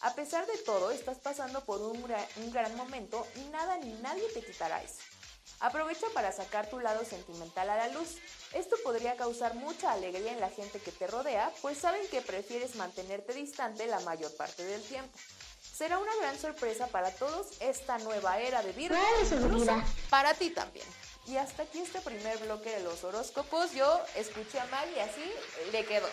A 0.00 0.14
pesar 0.14 0.46
de 0.46 0.56
todo, 0.58 0.90
estás 0.90 1.18
pasando 1.18 1.62
por 1.64 1.82
un, 1.82 2.02
un 2.36 2.50
gran 2.50 2.74
momento 2.76 3.26
y 3.36 3.40
nada 3.50 3.76
ni 3.76 3.92
nadie 4.00 4.26
te 4.32 4.42
quitará 4.42 4.82
eso. 4.82 5.02
Aprovecha 5.60 6.06
para 6.14 6.32
sacar 6.32 6.68
tu 6.68 6.80
lado 6.80 7.04
sentimental 7.04 7.68
a 7.68 7.76
la 7.76 7.88
luz. 7.88 8.16
Esto 8.54 8.76
podría 8.82 9.16
causar 9.16 9.54
mucha 9.54 9.92
alegría 9.92 10.32
en 10.32 10.40
la 10.40 10.50
gente 10.50 10.80
que 10.80 10.92
te 10.92 11.06
rodea, 11.06 11.52
pues 11.60 11.78
saben 11.78 12.06
que 12.08 12.22
prefieres 12.22 12.76
mantenerte 12.76 13.34
distante 13.34 13.86
la 13.86 14.00
mayor 14.00 14.34
parte 14.36 14.64
del 14.64 14.82
tiempo. 14.82 15.16
Será 15.60 15.98
una 15.98 16.14
gran 16.16 16.38
sorpresa 16.38 16.86
para 16.86 17.10
todos 17.10 17.48
esta 17.60 17.98
nueva 17.98 18.40
era 18.40 18.62
de 18.62 18.72
Virgo, 18.72 18.96
para 20.08 20.32
ti 20.32 20.50
también. 20.50 20.86
Y 21.26 21.36
hasta 21.36 21.64
aquí 21.64 21.80
este 21.80 22.00
primer 22.00 22.38
bloque 22.38 22.70
de 22.70 22.82
los 22.82 23.02
horóscopos. 23.04 23.72
Yo 23.72 24.00
escuché 24.14 24.60
a 24.60 24.66
Maggie 24.66 25.00
así, 25.00 25.32
le 25.72 25.84
quedó. 25.84 26.08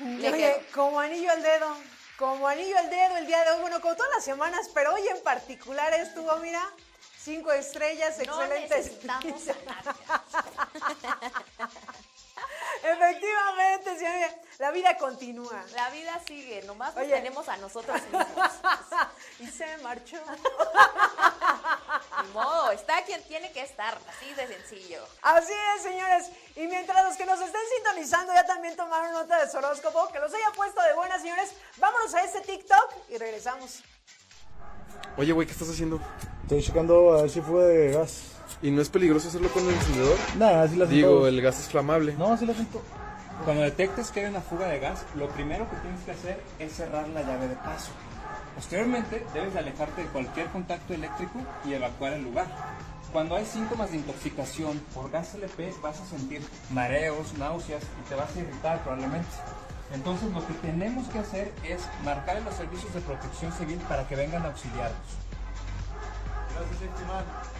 Le 0.00 0.32
Oye, 0.32 0.66
como 0.74 1.00
anillo 1.00 1.30
al 1.30 1.42
dedo, 1.42 1.76
como 2.18 2.46
anillo 2.48 2.78
al 2.78 2.88
dedo 2.88 3.16
el 3.16 3.26
día 3.26 3.44
de 3.44 3.50
hoy, 3.50 3.60
bueno, 3.60 3.80
como 3.80 3.94
todas 3.94 4.12
las 4.14 4.24
semanas, 4.24 4.70
pero 4.72 4.94
hoy 4.94 5.06
en 5.08 5.22
particular 5.22 5.92
estuvo, 5.94 6.34
mira, 6.38 6.66
Cinco 7.28 7.52
estrellas, 7.52 8.18
excelentes. 8.20 8.86
Efectivamente, 12.82 13.98
señora. 13.98 14.34
La 14.58 14.72
vida 14.72 14.96
continúa. 14.96 15.64
La 15.76 15.88
vida 15.90 16.20
sigue, 16.26 16.64
nomás 16.66 16.92
tenemos 16.92 17.48
a 17.48 17.56
nosotros 17.58 18.02
mismos. 18.02 18.50
y 19.38 19.46
se 19.46 19.78
marchó. 19.84 20.16
Ni 22.24 22.32
modo, 22.32 22.72
está 22.72 23.04
quien 23.04 23.22
tiene 23.22 23.52
que 23.52 23.62
estar, 23.62 23.96
así 24.08 24.34
de 24.34 24.48
sencillo. 24.48 25.04
Así 25.22 25.52
es, 25.76 25.82
señores. 25.82 26.30
Y 26.56 26.66
mientras 26.66 27.04
los 27.04 27.16
que 27.16 27.24
nos 27.24 27.40
estén 27.40 27.60
sintonizando 27.76 28.34
ya 28.34 28.44
también 28.46 28.74
tomaron 28.74 29.12
nota 29.12 29.44
de 29.44 29.48
su 29.48 29.58
horóscopo, 29.58 30.08
que 30.12 30.18
los 30.18 30.34
haya 30.34 30.50
puesto 30.56 30.82
de 30.82 30.94
buenas, 30.94 31.22
señores, 31.22 31.52
vámonos 31.76 32.12
a 32.14 32.24
este 32.24 32.40
TikTok 32.40 32.94
y 33.10 33.16
regresamos. 33.16 33.84
Oye, 35.16 35.32
güey, 35.32 35.46
¿qué 35.46 35.52
estás 35.52 35.68
haciendo? 35.70 36.00
Estoy 36.42 36.64
checando 36.64 37.12
a 37.16 37.22
ver 37.22 37.30
si 37.30 37.40
fue 37.40 37.62
de 37.62 37.92
gas. 37.92 38.22
¿Y 38.60 38.72
no 38.72 38.82
es 38.82 38.88
peligroso 38.88 39.28
hacerlo 39.28 39.50
con 39.50 39.62
el 39.68 39.74
encendedor? 39.74 40.18
Nada, 40.36 40.64
así 40.64 40.74
lo 40.74 40.86
Digo, 40.86 41.28
el 41.28 41.40
gas 41.40 41.60
es 41.60 41.68
flamable. 41.68 42.14
No, 42.14 42.32
así 42.32 42.44
lo 42.44 42.54
siento. 42.54 42.82
Cuando 43.44 43.62
detectes 43.62 44.10
que 44.10 44.20
hay 44.20 44.26
una 44.26 44.40
fuga 44.40 44.66
de 44.66 44.78
gas, 44.78 45.04
lo 45.14 45.28
primero 45.28 45.68
que 45.70 45.76
tienes 45.76 46.00
que 46.02 46.10
hacer 46.10 46.42
es 46.58 46.72
cerrar 46.72 47.08
la 47.08 47.22
llave 47.22 47.48
de 47.48 47.56
paso. 47.56 47.90
Posteriormente, 48.54 49.24
debes 49.32 49.54
alejarte 49.56 50.02
de 50.02 50.08
cualquier 50.08 50.48
contacto 50.48 50.92
eléctrico 50.92 51.38
y 51.64 51.72
evacuar 51.72 52.14
el 52.14 52.24
lugar. 52.24 52.46
Cuando 53.12 53.36
hay 53.36 53.46
síntomas 53.46 53.90
de 53.90 53.98
intoxicación 53.98 54.78
por 54.92 55.10
gas 55.10 55.34
LP, 55.34 55.72
vas 55.82 56.00
a 56.00 56.04
sentir 56.04 56.42
mareos, 56.70 57.32
náuseas 57.38 57.82
y 57.82 58.08
te 58.08 58.14
vas 58.14 58.34
a 58.36 58.40
irritar 58.40 58.82
probablemente. 58.82 59.28
Entonces 59.94 60.30
lo 60.32 60.46
que 60.46 60.52
tenemos 60.54 61.08
que 61.08 61.20
hacer 61.20 61.52
es 61.64 61.80
marcar 62.04 62.36
en 62.36 62.44
los 62.44 62.54
servicios 62.54 62.92
de 62.92 63.00
protección 63.00 63.52
civil 63.52 63.78
para 63.88 64.06
que 64.06 64.16
vengan 64.16 64.42
a 64.42 64.48
auxiliarnos. 64.48 64.98
Y 66.50 67.57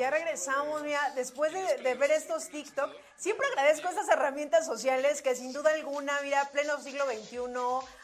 ya 0.00 0.10
regresamos, 0.10 0.82
mira, 0.82 1.12
después 1.14 1.52
de, 1.52 1.94
ver 1.94 2.10
estos 2.10 2.48
TikTok, 2.48 2.90
siempre 3.16 3.46
agradezco 3.48 3.86
estas 3.86 4.08
herramientas 4.08 4.64
sociales 4.64 5.20
que 5.20 5.34
sin 5.34 5.52
duda 5.52 5.70
alguna, 5.74 6.18
mira, 6.22 6.48
pleno 6.50 6.80
siglo 6.80 7.04
XXI, 7.04 7.38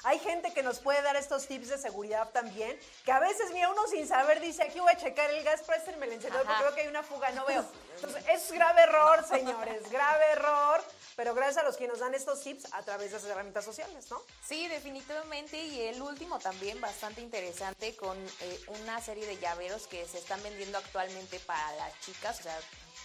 hay 0.04 0.18
gente 0.18 0.52
que 0.52 0.62
nos 0.62 0.78
puede 0.78 1.00
dar 1.00 1.16
estos 1.16 1.46
tips 1.46 1.70
de 1.70 1.78
seguridad 1.78 2.28
también, 2.32 2.78
que 3.06 3.12
a 3.12 3.18
veces, 3.18 3.50
mira, 3.52 3.70
uno 3.70 3.86
sin 3.86 4.06
saber 4.06 4.40
dice, 4.40 4.62
aquí 4.62 4.78
voy 4.78 4.92
a 4.92 4.96
checar 4.98 5.30
el 5.30 5.42
gas, 5.42 5.62
préstenme 5.62 6.04
el 6.04 6.12
encendedor 6.12 6.46
porque 6.46 6.60
creo 6.60 6.74
que 6.74 6.80
hay 6.82 6.88
una 6.88 7.02
fuga, 7.02 7.30
no 7.30 7.46
veo. 7.46 7.64
Entonces, 7.96 8.24
es 8.28 8.52
grave 8.52 8.82
error, 8.82 9.26
señores, 9.26 9.90
grave 9.90 10.24
error 10.32 10.84
pero 11.16 11.34
gracias 11.34 11.64
a 11.64 11.66
los 11.66 11.76
que 11.76 11.88
nos 11.88 12.00
dan 12.00 12.14
estos 12.14 12.42
tips 12.42 12.72
a 12.72 12.82
través 12.82 13.10
de 13.10 13.16
esas 13.16 13.30
herramientas 13.30 13.64
sociales, 13.64 14.10
¿no? 14.10 14.22
Sí, 14.46 14.68
definitivamente. 14.68 15.58
Y 15.58 15.80
el 15.82 16.00
último 16.02 16.38
también 16.38 16.80
bastante 16.80 17.22
interesante 17.22 17.96
con 17.96 18.16
eh, 18.18 18.60
una 18.80 19.00
serie 19.00 19.26
de 19.26 19.38
llaveros 19.38 19.86
que 19.86 20.06
se 20.06 20.18
están 20.18 20.42
vendiendo 20.42 20.76
actualmente 20.76 21.40
para 21.40 21.74
las 21.76 21.98
chicas. 22.00 22.40
O 22.40 22.42
sea, 22.42 22.58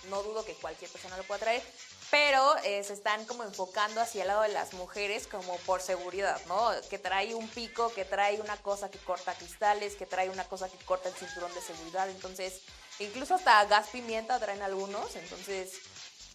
no 0.10 0.21
dudo 0.24 0.43
que 0.43 0.54
cualquier 0.56 0.91
persona 0.91 1.15
lo 1.15 1.24
pueda 1.24 1.39
traer, 1.39 1.63
pero 2.10 2.58
eh, 2.63 2.84
se 2.84 2.93
están 2.93 3.26
como 3.26 3.43
enfocando 3.43 4.02
hacia 4.02 4.24
el 4.24 4.28
lado 4.28 4.41
de 4.41 4.50
las 4.50 4.74
mujeres 4.74 5.28
como 5.28 5.56
por 5.60 5.82
seguridad, 5.82 6.39
¿no? 6.47 6.69
Que 6.89 6.97
trae 6.97 7.34
un 7.34 7.47
pico, 7.47 7.93
que 7.93 8.04
trae 8.04 8.41
una 8.41 8.58
cosa 8.58 8.89
que 8.91 8.97
corta 9.00 9.34
cristales, 9.36 9.95
que 9.95 10.06
trae 10.06 10.30
una 10.30 10.43
cosa 10.45 10.67
que 10.69 10.84
corta 10.86 11.10
el 11.10 11.15
cinturón 11.15 11.54
de 11.54 11.62
seguridad. 11.62 12.10
Entonces, 12.10 12.62
incluso 13.00 13.36
hasta 13.36 13.63
gas 13.65 13.88
pimienta 13.89 14.39
traen 14.39 14.62
algunos. 14.62 15.15
Entonces, 15.15 15.80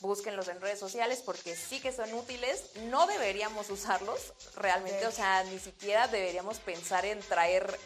búsquenlos 0.01 0.49
en 0.49 0.61
redes 0.61 0.79
sociales 0.79 1.23
porque 1.25 1.57
sí 1.57 1.81
que 1.81 1.93
son 1.93 2.13
útiles. 2.15 2.65
No 2.85 3.07
deberíamos 3.07 3.71
usarlos 3.71 4.33
realmente, 4.57 5.07
o 5.07 5.13
sea, 5.13 5.45
ni 5.45 5.59
siquiera 5.59 6.09
deberíamos 6.09 6.59
pensar 6.59 7.05
en 7.05 7.21
traer 7.21 7.79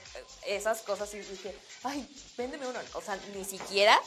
esas 0.47 0.83
cosas 0.83 1.13
y 1.15 1.21
dije, 1.21 1.57
ay, 1.85 2.09
véndeme 2.37 2.67
uno. 2.67 2.81
O 2.95 3.01
sea, 3.01 3.19
ni 3.35 3.45
siquiera. 3.45 4.01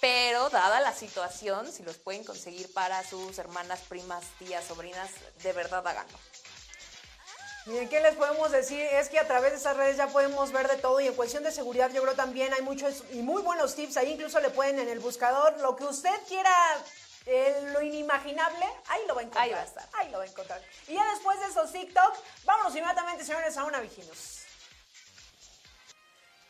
Pero 0.00 0.48
dada 0.48 0.80
la 0.80 0.94
situación, 0.94 1.70
si 1.70 1.82
los 1.82 1.98
pueden 1.98 2.24
conseguir 2.24 2.72
para 2.72 3.04
sus 3.04 3.38
hermanas, 3.38 3.80
primas, 3.86 4.24
tías, 4.38 4.64
sobrinas, 4.64 5.10
de 5.42 5.52
verdad 5.52 5.86
háganlo. 5.86 6.18
Miren, 7.66 7.90
¿qué 7.90 8.00
les 8.00 8.14
podemos 8.14 8.50
decir? 8.50 8.80
Es 8.80 9.10
que 9.10 9.18
a 9.18 9.26
través 9.26 9.52
de 9.52 9.58
esas 9.58 9.76
redes 9.76 9.98
ya 9.98 10.06
podemos 10.06 10.50
ver 10.52 10.68
de 10.68 10.78
todo 10.78 10.98
y 11.00 11.08
en 11.08 11.14
cuestión 11.14 11.44
de 11.44 11.52
seguridad 11.52 11.92
yo 11.92 12.00
creo 12.00 12.14
también 12.14 12.54
hay 12.54 12.62
muchos 12.62 13.04
y 13.12 13.20
muy 13.20 13.42
buenos 13.42 13.74
tips. 13.74 13.98
Ahí 13.98 14.12
incluso 14.12 14.40
le 14.40 14.48
pueden 14.48 14.78
en 14.78 14.88
el 14.88 15.00
buscador 15.00 15.60
lo 15.60 15.76
que 15.76 15.84
usted 15.84 16.14
quiera 16.26 16.50
lo 17.72 17.80
inimaginable, 17.82 18.66
ahí 18.88 19.02
lo 19.06 19.14
va 19.14 19.20
a 19.20 19.24
encontrar. 19.24 19.44
Ahí 19.44 19.52
va 19.52 19.60
a 19.60 19.64
estar. 19.64 19.88
Ahí 19.94 20.10
lo 20.10 20.18
va 20.18 20.24
a 20.24 20.26
encontrar. 20.26 20.62
Y 20.88 20.94
ya 20.94 21.04
después 21.12 21.38
de 21.40 21.46
esos 21.46 21.72
TikTok, 21.72 22.16
vámonos 22.44 22.74
inmediatamente, 22.74 23.24
señores, 23.24 23.56
a 23.56 23.64
una 23.64 23.80
Viginos. 23.80 24.40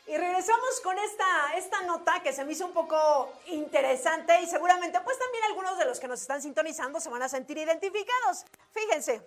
Y 0.07 0.17
regresamos 0.17 0.81
con 0.83 0.97
esta, 0.97 1.53
esta 1.55 1.81
nota 1.83 2.21
que 2.21 2.33
se 2.33 2.43
me 2.43 2.53
hizo 2.53 2.65
un 2.65 2.73
poco 2.73 3.31
interesante 3.45 4.41
y 4.41 4.47
seguramente 4.47 4.99
pues 5.01 5.17
también 5.17 5.43
algunos 5.45 5.77
de 5.77 5.85
los 5.85 5.99
que 5.99 6.07
nos 6.07 6.19
están 6.19 6.41
sintonizando 6.41 6.99
se 6.99 7.09
van 7.09 7.21
a 7.21 7.29
sentir 7.29 7.57
identificados. 7.57 8.45
Fíjense, 8.73 9.21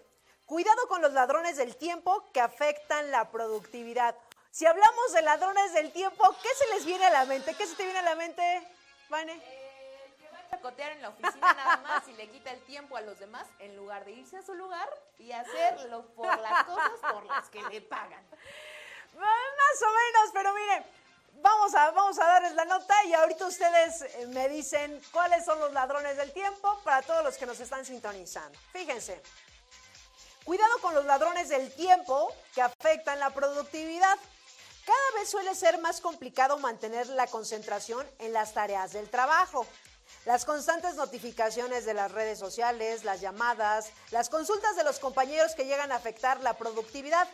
cuidado 0.44 0.86
con 0.88 1.00
los 1.00 1.12
ladrones 1.12 1.56
del 1.56 1.76
tiempo 1.76 2.24
que 2.32 2.40
afectan 2.40 3.10
la 3.10 3.30
productividad. 3.30 4.14
Si 4.50 4.66
hablamos 4.66 5.12
de 5.12 5.22
ladrones 5.22 5.72
del 5.72 5.92
tiempo, 5.92 6.22
¿qué 6.42 6.48
se 6.58 6.74
les 6.74 6.84
viene 6.84 7.06
a 7.06 7.10
la 7.10 7.24
mente? 7.24 7.54
¿Qué 7.54 7.66
se 7.66 7.76
te 7.76 7.84
viene 7.84 8.00
a 8.00 8.02
la 8.02 8.16
mente, 8.16 8.42
Vane? 9.08 9.63
Cotear 10.60 10.92
en 10.92 11.02
la 11.02 11.10
oficina 11.10 11.52
nada 11.54 11.76
más 11.78 12.08
y 12.08 12.12
le 12.14 12.28
quita 12.28 12.50
el 12.50 12.62
tiempo 12.64 12.96
a 12.96 13.00
los 13.00 13.18
demás 13.18 13.46
en 13.58 13.76
lugar 13.76 14.04
de 14.04 14.12
irse 14.12 14.38
a 14.38 14.42
su 14.42 14.54
lugar 14.54 14.88
y 15.18 15.32
hacerlo 15.32 16.06
por 16.14 16.38
las 16.38 16.64
cosas 16.64 17.12
por 17.12 17.24
las 17.26 17.48
que 17.50 17.62
le 17.62 17.80
pagan. 17.82 18.24
Más 19.14 19.82
o 19.82 19.86
menos, 19.86 20.30
pero 20.32 20.54
miren, 20.54 20.84
vamos 21.34 21.74
a, 21.74 21.90
vamos 21.90 22.18
a 22.18 22.24
darles 22.24 22.54
la 22.54 22.64
nota 22.64 23.04
y 23.04 23.12
ahorita 23.12 23.46
ustedes 23.46 24.02
eh, 24.02 24.26
me 24.28 24.48
dicen 24.48 25.00
cuáles 25.12 25.44
son 25.44 25.58
los 25.60 25.72
ladrones 25.72 26.16
del 26.16 26.32
tiempo 26.32 26.80
para 26.82 27.02
todos 27.02 27.22
los 27.22 27.36
que 27.36 27.46
nos 27.46 27.60
están 27.60 27.84
sintonizando. 27.84 28.58
Fíjense, 28.72 29.20
cuidado 30.44 30.78
con 30.80 30.94
los 30.94 31.04
ladrones 31.04 31.48
del 31.48 31.72
tiempo 31.74 32.34
que 32.54 32.62
afectan 32.62 33.18
la 33.20 33.30
productividad. 33.30 34.18
Cada 34.84 35.20
vez 35.20 35.30
suele 35.30 35.54
ser 35.54 35.78
más 35.78 36.00
complicado 36.00 36.58
mantener 36.58 37.06
la 37.08 37.26
concentración 37.26 38.06
en 38.18 38.32
las 38.32 38.52
tareas 38.52 38.92
del 38.92 39.08
trabajo. 39.08 39.66
Las 40.24 40.46
constantes 40.46 40.94
notificaciones 40.94 41.84
de 41.84 41.92
las 41.92 42.10
redes 42.10 42.38
sociales, 42.38 43.04
las 43.04 43.20
llamadas, 43.20 43.90
las 44.10 44.30
consultas 44.30 44.74
de 44.74 44.82
los 44.82 44.98
compañeros 44.98 45.54
que 45.54 45.66
llegan 45.66 45.92
a 45.92 45.96
afectar 45.96 46.40
la 46.40 46.56
productividad. 46.56 47.28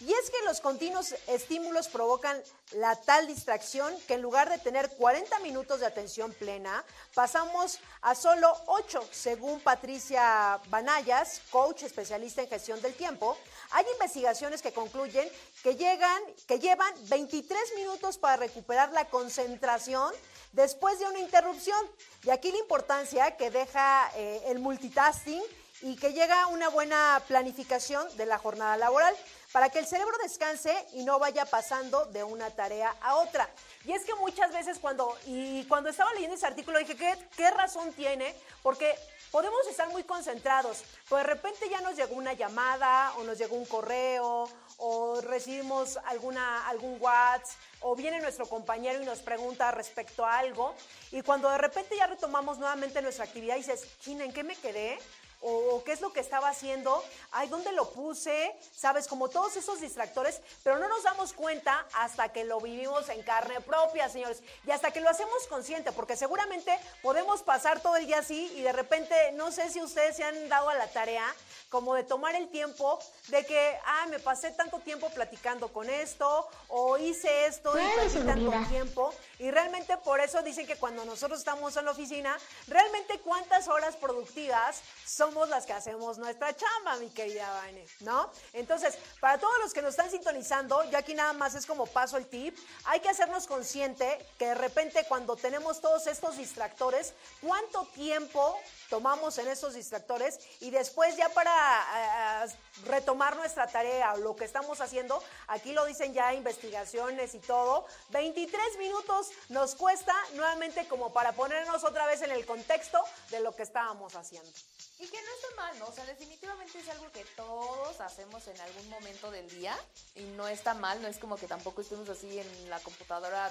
Y 0.00 0.10
es 0.10 0.30
que 0.30 0.42
los 0.46 0.62
continuos 0.62 1.14
estímulos 1.26 1.88
provocan 1.88 2.42
la 2.72 2.96
tal 2.96 3.26
distracción 3.26 3.94
que 4.08 4.14
en 4.14 4.22
lugar 4.22 4.48
de 4.48 4.56
tener 4.56 4.88
40 4.96 5.38
minutos 5.40 5.80
de 5.80 5.86
atención 5.86 6.32
plena, 6.32 6.82
pasamos 7.12 7.78
a 8.00 8.14
solo 8.14 8.56
8, 8.68 9.06
según 9.12 9.60
Patricia 9.60 10.58
Banayas, 10.68 11.42
coach 11.50 11.82
especialista 11.82 12.40
en 12.40 12.48
gestión 12.48 12.80
del 12.80 12.94
tiempo. 12.94 13.36
Hay 13.72 13.84
investigaciones 13.92 14.62
que 14.62 14.72
concluyen 14.72 15.28
que, 15.62 15.76
llegan, 15.76 16.20
que 16.48 16.58
llevan 16.58 16.92
23 17.08 17.58
minutos 17.76 18.18
para 18.18 18.36
recuperar 18.36 18.92
la 18.92 19.06
concentración 19.06 20.12
después 20.52 20.98
de 20.98 21.06
una 21.06 21.20
interrupción. 21.20 21.78
Y 22.24 22.30
aquí 22.30 22.50
la 22.50 22.58
importancia 22.58 23.36
que 23.36 23.50
deja 23.50 24.10
eh, 24.16 24.42
el 24.46 24.58
multitasking 24.58 25.42
y 25.82 25.96
que 25.96 26.12
llega 26.12 26.48
una 26.48 26.68
buena 26.68 27.22
planificación 27.26 28.06
de 28.16 28.26
la 28.26 28.38
jornada 28.38 28.76
laboral. 28.76 29.14
Para 29.52 29.68
que 29.68 29.80
el 29.80 29.86
cerebro 29.86 30.16
descanse 30.22 30.72
y 30.92 31.04
no 31.04 31.18
vaya 31.18 31.44
pasando 31.44 32.04
de 32.06 32.22
una 32.22 32.50
tarea 32.50 32.94
a 33.00 33.16
otra. 33.16 33.48
Y 33.84 33.92
es 33.92 34.04
que 34.04 34.14
muchas 34.14 34.52
veces 34.52 34.78
cuando, 34.78 35.16
y 35.26 35.64
cuando 35.64 35.90
estaba 35.90 36.12
leyendo 36.14 36.36
ese 36.36 36.46
artículo 36.46 36.78
dije, 36.78 36.96
¿qué, 36.96 37.50
razón 37.50 37.92
tiene? 37.92 38.34
Porque 38.62 38.94
podemos 39.30 39.66
estar 39.68 39.88
muy 39.88 40.04
concentrados, 40.04 40.84
pero 41.08 41.18
de 41.18 41.24
repente 41.24 41.68
ya 41.68 41.80
nos 41.80 41.96
llegó 41.96 42.14
una 42.14 42.32
llamada 42.32 43.12
o 43.16 43.24
nos 43.24 43.38
llegó 43.38 43.56
un 43.56 43.66
correo 43.66 44.48
o 44.78 45.20
recibimos 45.20 45.98
alguna, 46.06 46.68
algún 46.68 46.96
WhatsApp 47.00 47.58
o 47.80 47.96
viene 47.96 48.20
nuestro 48.20 48.46
compañero 48.46 49.02
y 49.02 49.06
nos 49.06 49.20
pregunta 49.20 49.70
respecto 49.70 50.24
a 50.24 50.38
algo 50.38 50.74
y 51.10 51.22
cuando 51.22 51.50
de 51.50 51.58
repente 51.58 51.96
ya 51.96 52.06
retomamos 52.06 52.58
nuevamente 52.58 53.00
nuestra 53.02 53.24
actividad 53.24 53.56
y 53.56 53.58
dices, 53.58 53.86
China, 54.00 54.24
¿en 54.24 54.32
qué 54.32 54.44
me 54.44 54.56
quedé? 54.56 54.98
O 55.40 55.82
qué 55.84 55.92
es 55.92 56.00
lo 56.00 56.12
que 56.12 56.20
estaba 56.20 56.48
haciendo, 56.48 57.02
ay, 57.32 57.48
¿dónde 57.48 57.72
lo 57.72 57.90
puse? 57.90 58.54
Sabes, 58.74 59.08
como 59.08 59.28
todos 59.28 59.56
esos 59.56 59.80
distractores, 59.80 60.40
pero 60.62 60.78
no 60.78 60.88
nos 60.88 61.02
damos 61.02 61.32
cuenta 61.32 61.86
hasta 61.94 62.30
que 62.32 62.44
lo 62.44 62.60
vivimos 62.60 63.08
en 63.08 63.22
carne 63.22 63.60
propia, 63.60 64.08
señores, 64.08 64.42
y 64.66 64.70
hasta 64.70 64.90
que 64.90 65.00
lo 65.00 65.08
hacemos 65.08 65.46
consciente, 65.48 65.92
porque 65.92 66.16
seguramente 66.16 66.78
podemos 67.02 67.42
pasar 67.42 67.80
todo 67.80 67.96
el 67.96 68.06
día 68.06 68.18
así 68.18 68.52
y 68.56 68.62
de 68.62 68.72
repente, 68.72 69.14
no 69.32 69.50
sé 69.50 69.70
si 69.70 69.80
ustedes 69.80 70.16
se 70.16 70.24
han 70.24 70.48
dado 70.48 70.68
a 70.68 70.74
la 70.74 70.88
tarea 70.88 71.24
como 71.70 71.94
de 71.94 72.02
tomar 72.02 72.34
el 72.34 72.48
tiempo 72.50 72.98
de 73.28 73.46
que, 73.46 73.78
ah, 73.86 74.06
me 74.10 74.18
pasé 74.18 74.50
tanto 74.50 74.80
tiempo 74.80 75.08
platicando 75.10 75.72
con 75.72 75.88
esto, 75.88 76.48
o 76.68 76.98
hice 76.98 77.46
esto 77.46 77.72
y 77.78 77.86
perdí 77.96 78.26
tanto 78.26 78.68
tiempo, 78.68 79.14
y 79.38 79.50
realmente 79.50 79.96
por 79.98 80.20
eso 80.20 80.42
dicen 80.42 80.66
que 80.66 80.76
cuando 80.76 81.04
nosotros 81.04 81.38
estamos 81.38 81.76
en 81.76 81.84
la 81.84 81.92
oficina, 81.92 82.36
realmente 82.66 83.20
cuántas 83.20 83.68
horas 83.68 83.96
productivas 83.96 84.80
somos 85.06 85.48
las 85.48 85.64
que 85.64 85.72
hacemos 85.72 86.18
nuestra 86.18 86.54
chamba, 86.54 86.96
mi 86.96 87.08
querida 87.10 87.50
Vane, 87.52 87.86
¿no? 88.00 88.30
Entonces, 88.52 88.98
para 89.20 89.38
todos 89.38 89.58
los 89.62 89.72
que 89.72 89.80
nos 89.80 89.90
están 89.90 90.10
sintonizando, 90.10 90.82
yo 90.90 90.98
aquí 90.98 91.14
nada 91.14 91.32
más 91.32 91.54
es 91.54 91.66
como 91.66 91.86
paso 91.86 92.16
el 92.16 92.26
tip, 92.26 92.56
hay 92.84 93.00
que 93.00 93.08
hacernos 93.08 93.46
consciente 93.46 94.18
que 94.38 94.46
de 94.46 94.54
repente 94.54 95.04
cuando 95.08 95.36
tenemos 95.36 95.80
todos 95.80 96.08
estos 96.08 96.36
distractores, 96.36 97.14
¿cuánto 97.40 97.84
tiempo 97.94 98.58
tomamos 98.90 99.38
en 99.38 99.48
esos 99.48 99.74
distractores 99.74 100.38
y 100.60 100.70
después 100.70 101.16
ya 101.16 101.28
para 101.30 102.44
eh, 102.44 102.54
retomar 102.84 103.36
nuestra 103.36 103.66
tarea 103.68 104.12
o 104.14 104.18
lo 104.18 104.36
que 104.36 104.44
estamos 104.44 104.80
haciendo, 104.80 105.22
aquí 105.46 105.72
lo 105.72 105.86
dicen 105.86 106.12
ya 106.12 106.34
investigaciones 106.34 107.34
y 107.34 107.38
todo, 107.38 107.86
23 108.10 108.78
minutos 108.78 109.30
nos 109.48 109.74
cuesta 109.76 110.14
nuevamente 110.34 110.86
como 110.88 111.12
para 111.12 111.32
ponernos 111.32 111.84
otra 111.84 112.06
vez 112.06 112.20
en 112.22 112.32
el 112.32 112.44
contexto 112.44 112.98
de 113.30 113.40
lo 113.40 113.54
que 113.54 113.62
estábamos 113.62 114.14
haciendo. 114.16 114.50
Y 114.98 115.06
que 115.06 115.22
no 115.22 115.28
está 115.34 115.56
mal, 115.56 115.78
¿no? 115.78 115.86
O 115.86 115.92
sea, 115.92 116.04
definitivamente 116.04 116.78
es 116.78 116.88
algo 116.90 117.10
que 117.12 117.24
todos 117.36 118.00
hacemos 118.00 118.46
en 118.48 118.60
algún 118.60 118.90
momento 118.90 119.30
del 119.30 119.48
día 119.48 119.78
y 120.14 120.24
no 120.24 120.48
está 120.48 120.74
mal, 120.74 121.00
no 121.00 121.08
es 121.08 121.18
como 121.18 121.36
que 121.36 121.46
tampoco 121.46 121.80
estemos 121.80 122.08
así 122.08 122.38
en 122.38 122.68
la 122.68 122.80
computadora 122.80 123.50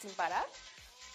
sin 0.00 0.10
parar 0.14 0.46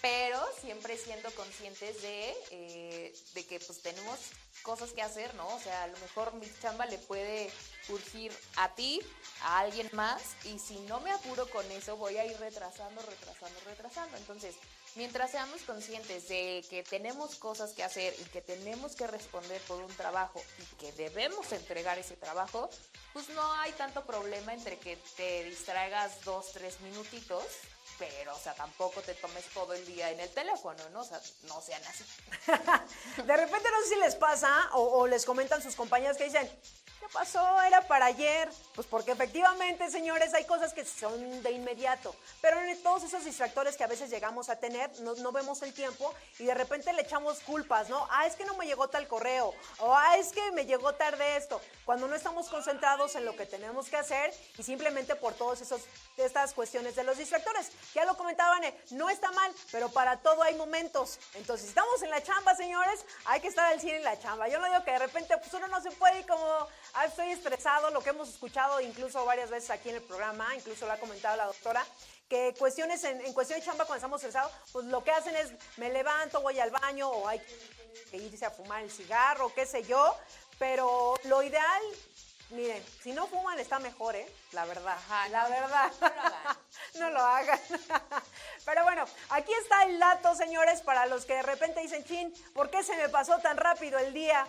pero 0.00 0.40
siempre 0.60 0.96
siendo 0.96 1.30
conscientes 1.32 2.02
de, 2.02 2.34
eh, 2.50 3.14
de 3.34 3.46
que 3.46 3.60
pues 3.60 3.80
tenemos 3.80 4.18
cosas 4.62 4.92
que 4.92 5.02
hacer, 5.02 5.34
¿no? 5.34 5.46
O 5.54 5.60
sea, 5.60 5.84
a 5.84 5.86
lo 5.86 5.98
mejor 5.98 6.34
mi 6.34 6.46
chamba 6.60 6.86
le 6.86 6.98
puede 6.98 7.50
urgir 7.88 8.32
a 8.56 8.74
ti, 8.74 9.00
a 9.42 9.60
alguien 9.60 9.88
más, 9.92 10.22
y 10.44 10.58
si 10.58 10.78
no 10.80 11.00
me 11.00 11.12
apuro 11.12 11.48
con 11.50 11.70
eso, 11.72 11.96
voy 11.96 12.16
a 12.18 12.26
ir 12.26 12.36
retrasando, 12.38 13.00
retrasando, 13.02 13.60
retrasando. 13.64 14.16
Entonces, 14.16 14.56
mientras 14.96 15.30
seamos 15.30 15.62
conscientes 15.62 16.28
de 16.28 16.64
que 16.68 16.82
tenemos 16.82 17.36
cosas 17.36 17.72
que 17.72 17.84
hacer 17.84 18.14
y 18.18 18.24
que 18.24 18.42
tenemos 18.42 18.96
que 18.96 19.06
responder 19.06 19.60
por 19.62 19.82
un 19.82 19.94
trabajo 19.94 20.42
y 20.58 20.76
que 20.76 20.92
debemos 20.92 21.52
entregar 21.52 21.98
ese 21.98 22.16
trabajo, 22.16 22.68
pues 23.12 23.28
no 23.30 23.52
hay 23.54 23.72
tanto 23.72 24.04
problema 24.04 24.52
entre 24.52 24.78
que 24.78 24.96
te 25.16 25.44
distraigas 25.44 26.24
dos, 26.24 26.52
tres 26.52 26.80
minutitos 26.80 27.44
pero, 27.98 28.34
o 28.34 28.38
sea, 28.38 28.54
tampoco 28.54 29.00
te 29.02 29.14
tomes 29.14 29.44
todo 29.54 29.72
el 29.72 29.84
día 29.86 30.10
en 30.10 30.20
el 30.20 30.28
teléfono, 30.30 30.82
¿no? 30.90 31.00
O 31.00 31.04
sea, 31.04 31.20
no 31.44 31.60
sean 31.60 31.82
así. 31.84 32.04
de 33.22 33.36
repente 33.36 33.70
no 33.70 33.82
sé 33.82 33.94
si 33.94 34.00
les 34.00 34.14
pasa 34.14 34.70
o, 34.74 35.06
les 35.06 35.24
comentan 35.24 35.62
sus 35.62 35.74
compañeros 35.74 36.16
que 36.16 36.24
dicen, 36.24 36.50
¿qué 37.00 37.06
pasó? 37.12 37.60
Era 37.62 37.82
para 37.82 38.06
ayer. 38.06 38.48
Pues 38.74 38.86
porque 38.86 39.12
efectivamente, 39.12 39.90
señores, 39.90 40.34
hay 40.34 40.44
cosas 40.44 40.72
que 40.72 40.84
son 40.84 41.42
de 41.42 41.50
inmediato. 41.52 42.14
Pero 42.40 42.60
en 42.60 42.82
todos 42.82 43.04
esos 43.04 43.24
distractores 43.24 43.76
que 43.76 43.84
a 43.84 43.86
veces 43.86 44.10
llegamos 44.10 44.48
a 44.48 44.56
tener, 44.56 44.90
no, 45.00 45.32
vemos 45.32 45.62
el 45.62 45.72
tiempo 45.72 46.14
y 46.38 46.44
de 46.44 46.54
repente 46.54 46.92
le 46.92 47.02
echamos 47.02 47.40
culpas, 47.40 47.88
¿no? 47.88 48.06
Ah, 48.10 48.26
es 48.26 48.36
que 48.36 48.44
no 48.44 48.54
me 48.54 48.66
llegó 48.66 48.88
tal 48.88 49.06
correo. 49.08 49.54
O 49.78 49.94
ah, 49.94 50.16
es 50.16 50.32
que 50.32 50.52
me 50.52 50.66
llegó 50.66 50.94
tarde 50.94 51.36
esto. 51.36 51.60
Cuando 51.84 52.08
no 52.08 52.14
estamos 52.14 52.48
concentrados 52.48 53.14
en 53.16 53.24
lo 53.24 53.36
que 53.36 53.46
tenemos 53.46 53.88
que 53.88 53.96
hacer 53.96 54.32
y 54.58 54.62
simplemente 54.62 55.14
por 55.14 55.34
todas 55.34 55.62
estas 56.16 56.54
cuestiones 56.54 56.96
de 56.96 57.04
los 57.04 57.18
distractores. 57.18 57.70
Ya 57.94 58.04
lo 58.04 58.16
comentaban, 58.16 58.62
no 58.90 59.10
está 59.10 59.30
mal, 59.32 59.52
pero 59.70 59.90
para 59.90 60.18
todo 60.18 60.42
hay 60.42 60.54
momentos. 60.54 61.18
Entonces, 61.34 61.66
si 61.66 61.68
estamos 61.68 62.02
en 62.02 62.10
la 62.10 62.22
chamba, 62.22 62.54
señores, 62.54 63.04
hay 63.26 63.40
que 63.40 63.48
estar 63.48 63.66
al 63.72 63.80
cine 63.80 63.96
en 63.96 64.04
la 64.04 64.18
chamba. 64.18 64.48
Yo 64.48 64.58
no 64.58 64.66
digo 64.66 64.84
que 64.84 64.92
de 64.92 64.98
repente 64.98 65.36
pues 65.38 65.52
uno 65.54 65.68
no 65.68 65.80
se 65.80 65.90
puede 65.92 66.20
ir 66.20 66.26
como 66.26 66.68
ah, 66.94 67.06
estoy 67.06 67.30
estresado, 67.30 67.90
lo 67.90 68.02
que 68.02 68.10
hemos 68.10 68.28
escuchado 68.28 68.80
incluso 68.80 69.24
varias 69.24 69.50
veces 69.50 69.70
aquí 69.70 69.88
en 69.88 69.96
el 69.96 70.02
programa, 70.02 70.54
incluso 70.54 70.86
lo 70.86 70.92
ha 70.92 70.98
comentado 70.98 71.36
la 71.36 71.46
doctora, 71.46 71.84
que 72.28 72.54
cuestiones 72.58 73.04
en, 73.04 73.20
en 73.20 73.32
cuestión 73.32 73.60
de 73.60 73.66
chamba 73.66 73.84
cuando 73.84 73.96
estamos 73.96 74.20
estresados, 74.20 74.52
pues 74.72 74.86
lo 74.86 75.02
que 75.04 75.12
hacen 75.12 75.36
es 75.36 75.52
me 75.76 75.90
levanto, 75.90 76.40
voy 76.40 76.58
al 76.58 76.70
baño 76.70 77.08
o 77.08 77.28
hay 77.28 77.40
que 78.10 78.16
irse 78.16 78.44
a 78.44 78.50
fumar 78.50 78.82
el 78.82 78.90
cigarro, 78.90 79.52
qué 79.54 79.66
sé 79.66 79.82
yo, 79.84 80.16
pero 80.58 81.14
lo 81.24 81.42
ideal, 81.42 81.82
miren, 82.50 82.82
si 83.02 83.12
no 83.12 83.26
fuman 83.26 83.58
está 83.58 83.78
mejor, 83.78 84.16
¿eh? 84.16 84.26
La 84.52 84.64
verdad, 84.64 84.96
la 85.30 85.48
verdad. 85.48 85.92
No 86.00 86.10
lo 86.10 86.10
hagan. 86.22 86.60
no 86.94 87.10
lo 87.10 87.20
hagan. 87.20 87.60
Pero 88.64 88.82
bueno, 88.84 89.04
aquí 89.30 89.52
está 89.60 89.84
el 89.84 89.98
dato, 89.98 90.34
señores, 90.34 90.80
para 90.80 91.06
los 91.06 91.24
que 91.24 91.34
de 91.34 91.42
repente 91.42 91.80
dicen, 91.80 92.04
chin, 92.04 92.32
¿por 92.54 92.70
qué 92.70 92.82
se 92.82 92.96
me 92.96 93.08
pasó 93.08 93.38
tan 93.38 93.56
rápido 93.56 93.98
el 93.98 94.12
día? 94.12 94.46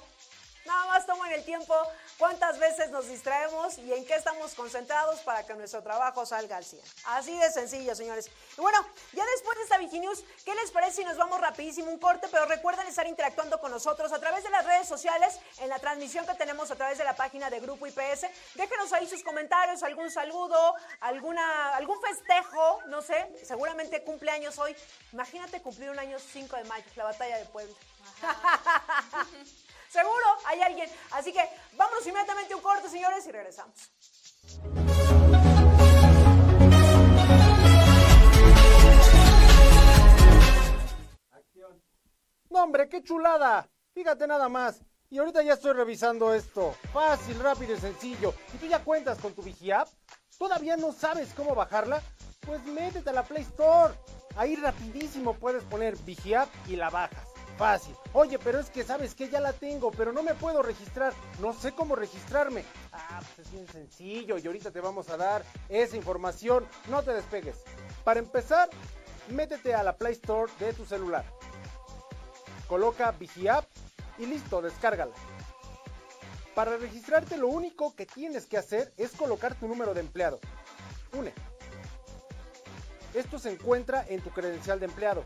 Nada 0.68 0.86
más 0.88 1.06
tomen 1.06 1.32
el 1.32 1.46
tiempo, 1.46 1.74
cuántas 2.18 2.60
veces 2.60 2.92
nos 2.92 3.08
distraemos 3.08 3.78
y 3.78 3.94
en 3.94 4.06
qué 4.06 4.16
estamos 4.16 4.54
concentrados 4.54 5.22
para 5.22 5.46
que 5.46 5.54
nuestro 5.54 5.82
trabajo 5.82 6.26
salga 6.26 6.58
al 6.58 6.66
100. 6.66 6.82
Así 7.06 7.38
de 7.38 7.50
sencillo, 7.50 7.96
señores. 7.96 8.30
Y 8.58 8.60
bueno, 8.60 8.78
ya 9.14 9.24
después 9.26 9.58
de 9.58 9.64
esta 9.64 9.78
Viginews, 9.78 10.26
¿qué 10.44 10.54
les 10.56 10.70
parece 10.72 10.98
si 10.98 11.06
nos 11.06 11.16
vamos 11.16 11.40
rapidísimo 11.40 11.90
un 11.90 11.98
corte? 11.98 12.28
Pero 12.30 12.46
recuerden 12.48 12.86
estar 12.86 13.08
interactuando 13.08 13.62
con 13.62 13.72
nosotros 13.72 14.12
a 14.12 14.20
través 14.20 14.44
de 14.44 14.50
las 14.50 14.66
redes 14.66 14.90
sociales, 14.90 15.40
en 15.60 15.70
la 15.70 15.80
transmisión 15.80 16.26
que 16.26 16.34
tenemos 16.34 16.70
a 16.70 16.76
través 16.76 16.98
de 16.98 17.06
la 17.06 17.16
página 17.16 17.50
de 17.50 17.62
Grupo 17.62 17.88
IPS. 17.88 18.28
Déjenos 18.56 18.92
ahí 18.92 19.08
sus 19.08 19.24
comentarios, 19.24 19.84
algún 19.84 20.12
saludo, 20.12 20.76
alguna, 21.00 21.78
algún 21.78 22.02
festejo, 22.02 22.82
no 22.88 23.02
sé, 23.02 23.26
seguramente 23.46 24.04
cumpleaños 24.04 24.60
hoy. 24.60 24.76
Imagínate 25.14 25.62
cumplir 25.62 25.92
un 25.92 26.00
año 26.00 26.20
5 26.20 26.58
de 26.58 26.64
mayo, 26.66 26.86
la 26.98 27.06
batalla 27.06 27.38
de 27.38 27.46
Puebla. 27.46 27.76
Seguro 29.98 30.28
hay 30.46 30.62
alguien. 30.62 30.88
Así 31.10 31.34
que 31.34 31.44
vámonos 31.74 32.06
inmediatamente 32.06 32.54
a 32.54 32.58
un 32.58 32.62
corte, 32.62 32.88
señores, 32.88 33.26
y 33.26 33.32
regresamos. 33.32 33.76
No, 42.52 42.64
hombre, 42.64 42.88
qué 42.88 43.02
chulada. 43.02 43.68
Fíjate 43.96 44.28
nada 44.28 44.48
más. 44.48 44.84
Y 45.10 45.18
ahorita 45.18 45.42
ya 45.42 45.54
estoy 45.54 45.74
revisando 45.74 46.32
esto. 46.32 46.76
Fácil, 46.94 47.40
rápido 47.40 47.74
y 47.74 47.80
sencillo. 47.80 48.36
¿Y 48.54 48.58
tú 48.60 48.68
ya 48.68 48.84
cuentas 48.84 49.18
con 49.18 49.34
tu 49.34 49.42
VigiApp? 49.42 49.88
¿Todavía 50.38 50.78
no 50.78 50.92
sabes 50.92 51.34
cómo 51.34 51.56
bajarla? 51.56 52.04
Pues 52.46 52.64
métete 52.68 53.10
a 53.10 53.14
la 53.14 53.24
Play 53.24 53.42
Store. 53.42 53.96
Ahí 54.36 54.58
rapidísimo 54.58 55.34
puedes 55.34 55.64
poner 55.64 55.96
VigiApp 55.96 56.50
y 56.68 56.76
la 56.76 56.92
bajas 56.92 57.27
fácil. 57.58 57.96
Oye, 58.14 58.40
pero 58.40 58.60
es 58.60 58.70
que 58.70 58.84
sabes 58.84 59.16
que 59.16 59.30
ya 59.30 59.40
la 59.40 59.54
tengo, 59.54 59.92
pero 59.92 60.14
no 60.14 60.24
me 60.24 60.34
puedo 60.34 60.62
registrar. 60.62 61.14
No 61.40 61.54
sé 61.54 61.74
cómo 61.74 61.96
registrarme. 61.96 62.64
Ah, 62.92 63.20
pues 63.20 63.48
es 63.48 63.54
bien 63.54 63.68
sencillo 63.68 64.38
y 64.38 64.46
ahorita 64.46 64.72
te 64.72 64.82
vamos 64.82 65.10
a 65.10 65.18
dar 65.18 65.44
esa 65.70 65.98
información. 65.98 66.66
No 66.90 67.04
te 67.04 67.14
despegues. 67.14 67.58
Para 68.04 68.20
empezar, 68.20 68.70
métete 69.30 69.74
a 69.74 69.84
la 69.84 69.98
Play 69.98 70.14
Store 70.14 70.52
de 70.60 70.74
tu 70.74 70.86
celular. 70.86 71.26
Coloca 72.68 73.12
VigiApp 73.12 73.66
y 74.18 74.26
listo, 74.26 74.62
descárgala. 74.62 75.14
Para 76.56 76.78
registrarte 76.78 77.38
lo 77.38 77.48
único 77.50 77.96
que 77.96 78.06
tienes 78.06 78.46
que 78.46 78.58
hacer 78.58 78.92
es 78.98 79.12
colocar 79.12 79.56
tu 79.56 79.68
número 79.68 79.94
de 79.94 80.02
empleado. 80.02 80.40
UNE. 81.14 81.34
Esto 83.18 83.40
se 83.40 83.52
encuentra 83.52 84.06
en 84.08 84.22
tu 84.22 84.30
credencial 84.30 84.80
de 84.80 84.86
empleado. 84.86 85.26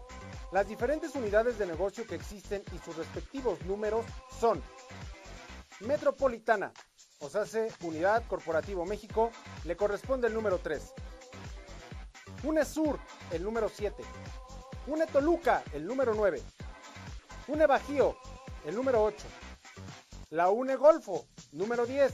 Las 0.53 0.65
diferentes 0.65 1.13
unidades 1.13 1.59
de 1.59 1.65
negocio 1.65 2.07
que 2.07 2.15
existen 2.15 2.63
y 2.73 2.77
sus 2.77 2.95
respectivos 2.95 3.61
números 3.65 4.05
son 4.39 4.63
Metropolitana, 5.81 6.71
o 7.19 7.29
sea, 7.29 7.43
Unidad 7.83 8.25
Corporativo 8.29 8.85
México, 8.85 9.29
le 9.65 9.75
corresponde 9.75 10.29
el 10.29 10.33
número 10.33 10.59
3. 10.59 10.93
UNESUR, 12.45 12.97
el 13.31 13.43
número 13.43 13.67
7. 13.67 14.01
UNE 14.87 15.05
Toluca, 15.07 15.61
el 15.73 15.85
número 15.85 16.13
9. 16.15 16.41
UNE 17.49 17.65
Bajío, 17.65 18.15
el 18.65 18.73
número 18.73 19.03
8. 19.03 19.17
La 20.29 20.49
UNE 20.49 20.77
Golfo, 20.77 21.25
número 21.51 21.85
10. 21.85 22.13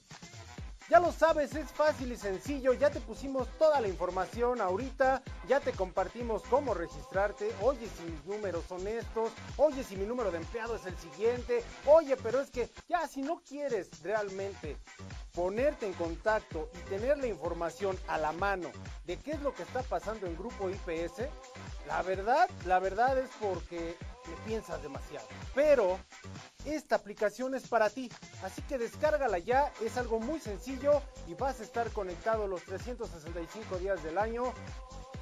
Ya 0.92 1.00
lo 1.00 1.10
sabes, 1.10 1.54
es 1.54 1.70
fácil 1.70 2.12
y 2.12 2.18
sencillo, 2.18 2.74
ya 2.74 2.90
te 2.90 3.00
pusimos 3.00 3.48
toda 3.56 3.80
la 3.80 3.88
información 3.88 4.60
ahorita, 4.60 5.22
ya 5.48 5.58
te 5.58 5.72
compartimos 5.72 6.42
cómo 6.50 6.74
registrarte, 6.74 7.50
oye 7.62 7.88
si 7.96 8.02
mis 8.10 8.22
números 8.26 8.66
son 8.68 8.86
estos, 8.86 9.32
oye 9.56 9.84
si 9.84 9.96
mi 9.96 10.04
número 10.04 10.30
de 10.30 10.36
empleado 10.36 10.76
es 10.76 10.84
el 10.84 10.94
siguiente, 10.98 11.64
oye 11.86 12.14
pero 12.22 12.42
es 12.42 12.50
que 12.50 12.68
ya 12.90 13.08
si 13.08 13.22
no 13.22 13.40
quieres 13.40 14.02
realmente 14.02 14.76
ponerte 15.34 15.86
en 15.86 15.94
contacto 15.94 16.68
y 16.74 16.90
tener 16.90 17.16
la 17.16 17.26
información 17.26 17.98
a 18.06 18.18
la 18.18 18.32
mano 18.32 18.70
de 19.06 19.16
qué 19.16 19.30
es 19.30 19.40
lo 19.40 19.54
que 19.54 19.62
está 19.62 19.82
pasando 19.84 20.26
en 20.26 20.36
Grupo 20.36 20.68
IPS, 20.68 21.22
la 21.86 22.02
verdad, 22.02 22.50
la 22.66 22.80
verdad 22.80 23.16
es 23.16 23.30
porque 23.40 23.96
le 24.28 24.36
piensas 24.44 24.82
demasiado. 24.82 25.26
Pero 25.54 25.98
esta 26.64 26.96
aplicación 26.96 27.54
es 27.54 27.66
para 27.68 27.90
ti, 27.90 28.10
así 28.42 28.62
que 28.62 28.78
descárgala 28.78 29.38
ya, 29.38 29.72
es 29.80 29.96
algo 29.96 30.20
muy 30.20 30.40
sencillo 30.40 31.02
y 31.26 31.34
vas 31.34 31.60
a 31.60 31.64
estar 31.64 31.90
conectado 31.90 32.46
los 32.46 32.62
365 32.64 33.78
días 33.78 34.02
del 34.02 34.18
año, 34.18 34.52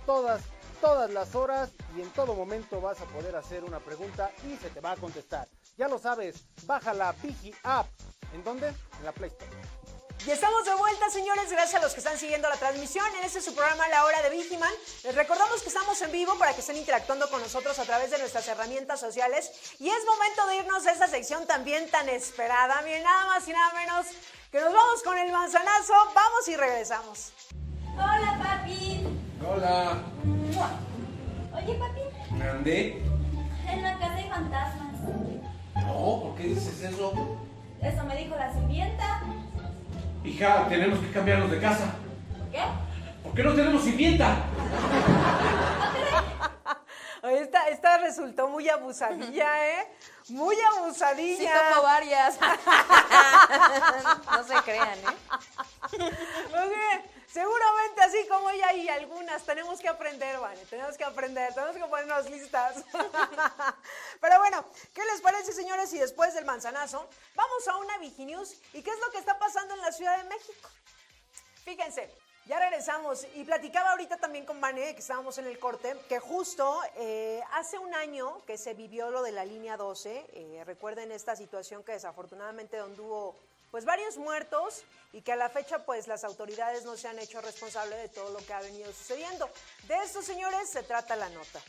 todas, 0.07 0.43
todas 0.81 1.11
las 1.11 1.35
horas 1.35 1.71
y 1.97 2.01
en 2.01 2.11
todo 2.11 2.35
momento 2.35 2.81
vas 2.81 3.01
a 3.01 3.07
poder 3.07 3.37
hacer 3.37 3.65
una 3.65 3.81
pregunta 3.81 4.31
y 4.49 4.57
se 4.57 4.71
te 4.71 4.81
va 4.81 4.93
a 4.93 4.97
contestar. 4.97 5.49
Ya 5.77 5.89
lo 5.89 5.99
sabes, 5.99 6.45
baja 6.67 6.93
la 6.93 7.13
Vigi 7.23 7.55
App. 7.63 7.87
¿En 8.35 8.45
dónde? 8.45 8.69
En 8.69 9.05
la 9.05 9.13
Play 9.13 9.31
Store. 9.31 9.80
Y 10.27 10.31
estamos 10.31 10.65
de 10.67 10.75
vuelta, 10.75 11.09
señores, 11.09 11.51
gracias 11.51 11.81
a 11.81 11.83
los 11.85 11.95
que 11.95 12.01
están 12.01 12.19
siguiendo 12.19 12.49
la 12.49 12.57
transmisión. 12.57 13.07
En 13.19 13.25
este 13.25 13.39
es 13.39 13.45
su 13.45 13.55
programa 13.55 13.89
La 13.89 14.05
Hora 14.05 14.21
de 14.23 14.29
Vigiman. 14.31 14.71
Les 15.03 15.15
recordamos 15.15 15.63
que 15.63 15.69
estamos 15.69 16.01
en 16.03 16.13
vivo 16.13 16.37
para 16.39 16.53
que 16.53 16.61
estén 16.61 16.77
interactuando 16.77 17.31
con 17.31 17.41
nosotros 17.41 17.79
a 17.79 17.85
través 17.85 18.11
de 18.11 18.19
nuestras 18.19 18.47
herramientas 18.49 19.01
sociales. 19.01 19.51
Y 19.79 19.89
es 19.89 20.05
momento 20.05 20.47
de 20.49 20.57
irnos 20.57 20.87
a 20.87 20.93
esta 20.93 21.07
sección 21.09 21.47
también 21.47 21.89
tan 21.91 22.09
esperada. 22.11 22.83
Miren, 22.83 23.03
nada 23.03 23.27
más 23.27 23.49
y 23.49 23.53
nada 23.53 23.73
menos 23.73 24.07
que 24.53 24.61
nos 24.61 24.73
vamos 24.75 25.03
con 25.03 25.17
el 25.17 25.33
manzanazo. 25.33 25.95
Vamos 26.15 26.49
y 26.49 26.57
regresamos. 26.57 27.33
Hola, 27.95 28.39
papi. 28.43 29.07
Hola. 29.49 30.03
Oye, 31.55 31.75
papi, 31.75 32.43
¿Andé? 32.43 33.03
en 33.69 33.83
la 33.83 33.99
casa 33.99 34.15
hay 34.15 34.29
fantasmas. 34.29 34.95
No, 35.77 36.21
¿por 36.23 36.35
qué 36.37 36.43
dices 36.45 36.83
eso? 36.83 37.13
Eso 37.83 38.05
me 38.05 38.17
dijo 38.17 38.37
la 38.37 38.53
sirvienta. 38.53 39.23
Hija, 40.25 40.67
tenemos 40.69 40.99
que 41.01 41.11
cambiarnos 41.13 41.51
de 41.51 41.61
casa. 41.61 41.95
¿Por 42.39 42.51
qué? 42.51 42.63
¿Por 43.23 43.35
qué 43.35 43.43
no 43.43 43.55
tenemos 43.55 43.83
sirvienta? 43.83 44.37
Oye, 47.23 47.41
Esta, 47.43 47.69
esta 47.69 47.99
resultó 47.99 48.49
muy 48.49 48.67
abusadilla, 48.69 49.67
¿eh? 49.67 49.87
Muy 50.31 50.57
Sí, 50.57 50.63
abusadilla. 50.79 51.53
tomo 51.71 51.83
varias. 51.83 52.39
no 54.33 54.45
se 54.45 54.55
crean, 54.63 54.99
¿eh? 54.99 55.17
Ok, 55.93 56.73
seguramente 57.33 58.01
así 58.03 58.27
como 58.29 58.51
ella 58.51 58.69
hay 58.69 58.89
algunas, 58.89 59.45
tenemos 59.45 59.81
que 59.81 59.89
aprender, 59.89 60.39
Vane, 60.39 60.65
tenemos 60.67 60.97
que 60.97 61.05
aprender, 61.05 61.55
tenemos 61.55 61.77
que 61.77 61.85
ponernos 61.85 62.31
listas. 62.31 62.85
Pero 64.21 64.39
bueno, 64.39 64.65
¿qué 64.95 65.05
les 65.05 65.21
parece, 65.21 65.53
señores? 65.53 65.93
Y 65.93 65.99
después 65.99 66.35
del 66.35 66.45
manzanazo, 66.45 67.09
vamos 67.35 67.69
a 67.69 67.77
una 67.77 67.99
Viginews. 67.99 68.55
¿Y 68.73 68.83
qué 68.83 68.91
es 68.91 69.01
lo 69.01 69.11
que 69.11 69.19
está 69.19 69.39
pasando 69.39 69.75
en 69.75 69.81
la 69.81 69.93
Ciudad 69.93 70.17
de 70.19 70.25
México? 70.25 70.69
Fíjense, 71.65 72.11
ya 72.47 72.59
regresamos 72.59 73.27
y 73.35 73.45
platicaba 73.45 73.91
ahorita 73.91 74.17
también 74.17 74.45
con 74.45 74.61
Vane, 74.61 74.95
que 74.95 75.01
estábamos 75.01 75.39
en 75.39 75.47
el 75.47 75.59
corte, 75.59 75.95
que 76.09 76.19
justo 76.19 76.81
eh, 76.97 77.41
hace 77.53 77.79
un 77.79 77.95
año 77.95 78.45
que 78.45 78.59
se 78.59 78.75
vivió 78.75 79.11
lo 79.11 79.23
de 79.23 79.31
la 79.31 79.45
línea 79.45 79.77
12, 79.77 80.27
eh, 80.33 80.63
recuerden 80.65 81.13
esta 81.13 81.37
situación 81.37 81.85
que 81.85 81.93
desafortunadamente 81.93 82.77
donde 82.77 83.01
hubo 83.01 83.37
pues 83.71 83.85
varios 83.85 84.17
muertos 84.17 84.85
y 85.13 85.23
que 85.23 85.33
a 85.33 85.37
la 85.37 85.49
fecha 85.49 85.85
pues 85.85 86.07
las 86.07 86.25
autoridades 86.25 86.85
no 86.85 86.97
se 86.97 87.09
han 87.09 87.19
hecho 87.19 87.41
responsables 87.41 87.99
de 87.99 88.09
todo 88.09 88.31
lo 88.31 88.45
que 88.45 88.53
ha 88.53 88.61
venido 88.61 88.93
sucediendo. 88.93 89.49
De 89.87 89.97
esto, 90.05 90.23
señores, 90.23 90.71
se 90.71 90.83
trata 90.83 91.17
la 91.17 91.29
nota. 91.29 91.61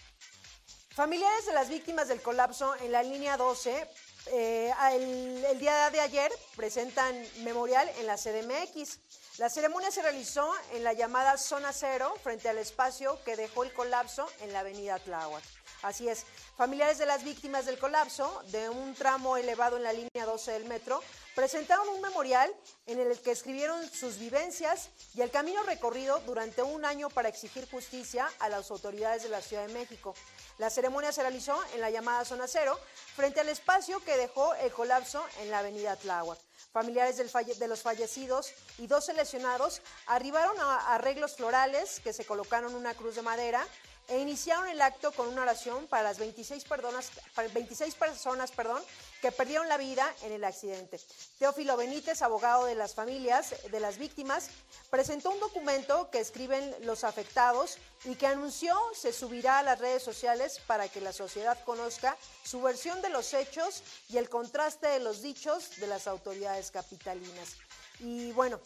Familiares 0.94 1.46
de 1.46 1.54
las 1.54 1.70
víctimas 1.70 2.10
del 2.10 2.22
colapso 2.22 2.76
en 2.78 2.92
la 2.92 3.02
línea 3.02 3.38
12, 3.38 3.88
eh, 4.28 4.74
el, 4.92 5.46
el 5.46 5.60
día 5.60 5.90
de 5.90 6.02
ayer 6.02 6.32
presentan 6.56 7.16
memorial 7.44 7.90
en 7.98 8.08
la 8.08 8.18
CDMX. 8.18 9.00
La 9.38 9.50
ceremonia 9.50 9.90
se 9.90 10.02
realizó 10.02 10.52
en 10.74 10.84
la 10.84 10.94
llamada 10.94 11.38
Zona 11.38 11.72
Cero, 11.72 12.14
frente 12.22 12.50
al 12.50 12.58
espacio 12.58 13.24
que 13.24 13.38
dejó 13.38 13.64
el 13.64 13.74
colapso 13.74 14.28
en 14.42 14.52
la 14.52 14.60
avenida 14.60 15.00
Tláhuac. 15.00 15.61
Así 15.82 16.08
es, 16.08 16.26
familiares 16.58 17.00
de 17.00 17.08
las 17.08 17.24
víctimas 17.24 17.66
del 17.66 17.80
colapso 17.80 18.44
de 18.52 18.70
un 18.70 18.94
tramo 18.94 19.36
elevado 19.36 19.78
en 19.78 19.84
la 19.84 19.94
línea 19.94 20.26
12 20.26 20.52
del 20.52 20.66
metro 20.66 21.02
presentaron 21.34 21.90
un 21.90 22.02
memorial 22.02 22.54
en 22.86 23.00
el 23.00 23.20
que 23.20 23.32
escribieron 23.32 23.90
sus 23.90 24.20
vivencias 24.20 24.90
y 25.16 25.22
el 25.22 25.32
camino 25.32 25.64
recorrido 25.64 26.20
durante 26.28 26.62
un 26.62 26.86
año 26.86 27.10
para 27.10 27.30
exigir 27.30 27.68
justicia 27.72 28.30
a 28.40 28.50
las 28.50 28.70
autoridades 28.70 29.24
de 29.24 29.30
la 29.30 29.42
Ciudad 29.42 29.66
de 29.66 29.74
México. 29.74 30.14
La 30.60 30.70
ceremonia 30.70 31.12
se 31.12 31.22
realizó 31.22 31.58
en 31.74 31.82
la 31.82 31.90
llamada 31.90 32.26
Zona 32.26 32.48
Cero, 32.48 32.80
frente 33.16 33.40
al 33.40 33.50
espacio 33.50 34.00
que 34.04 34.18
dejó 34.18 34.54
el 34.56 34.72
colapso 34.72 35.26
en 35.40 35.50
la 35.50 35.60
avenida 35.60 35.96
Tláhuac. 35.96 36.38
Familiares 36.72 37.18
de 37.18 37.68
los 37.68 37.82
fallecidos 37.82 38.54
y 38.78 38.86
12 38.86 39.14
lesionados 39.14 39.82
arribaron 40.06 40.60
a 40.60 40.94
arreglos 40.94 41.36
florales 41.36 42.00
que 42.02 42.14
se 42.14 42.26
colocaron 42.26 42.76
una 42.76 42.94
cruz 42.94 43.16
de 43.16 43.24
madera 43.24 43.66
e 44.08 44.20
iniciaron 44.20 44.68
el 44.68 44.82
acto 44.82 45.12
con 45.14 45.28
una 45.28 45.44
oración 45.44 45.88
para 45.88 46.04
las 46.04 46.18
26, 46.20 46.66
perdonas- 46.68 47.10
para 47.34 47.48
26 47.48 47.96
personas 47.96 48.52
perdón, 48.52 48.84
que 49.22 49.32
perdieron 49.32 49.70
la 49.70 49.78
vida 49.78 50.14
en 50.24 50.32
el 50.32 50.44
accidente. 50.44 51.00
Teófilo 51.40 51.78
Benítez, 51.78 52.22
abogado 52.22 52.66
de 52.66 52.76
las 52.76 52.94
familias 52.96 53.56
de 53.72 53.80
las 53.80 53.98
víctimas, 53.98 54.50
presentó 54.90 55.30
un 55.30 55.40
documento 55.40 56.10
que 56.10 56.20
escriben 56.20 56.76
los 56.82 57.04
afectados 57.04 57.78
y 58.04 58.16
que 58.16 58.28
anunció 58.28 58.76
se 58.96 59.14
subirá 59.14 59.60
a 59.60 59.64
las 59.64 59.80
redes 59.80 60.04
sociales 60.04 60.60
para 60.68 60.90
que 60.90 61.02
la 61.02 61.14
sociedad 61.14 61.58
conozca 61.64 62.18
su 62.44 62.62
versión 62.62 63.02
de 63.02 63.10
los 63.10 63.34
hechos 63.34 63.84
y 64.10 64.18
el 64.18 64.30
contraste 64.30 64.88
de 64.88 65.00
los 65.00 65.22
dichos 65.22 65.78
de 65.78 65.88
las 65.88 66.08
autoridades 66.08 66.72
capitalinas. 66.72 67.56
Y 68.00 68.32
bueno, 68.32 68.60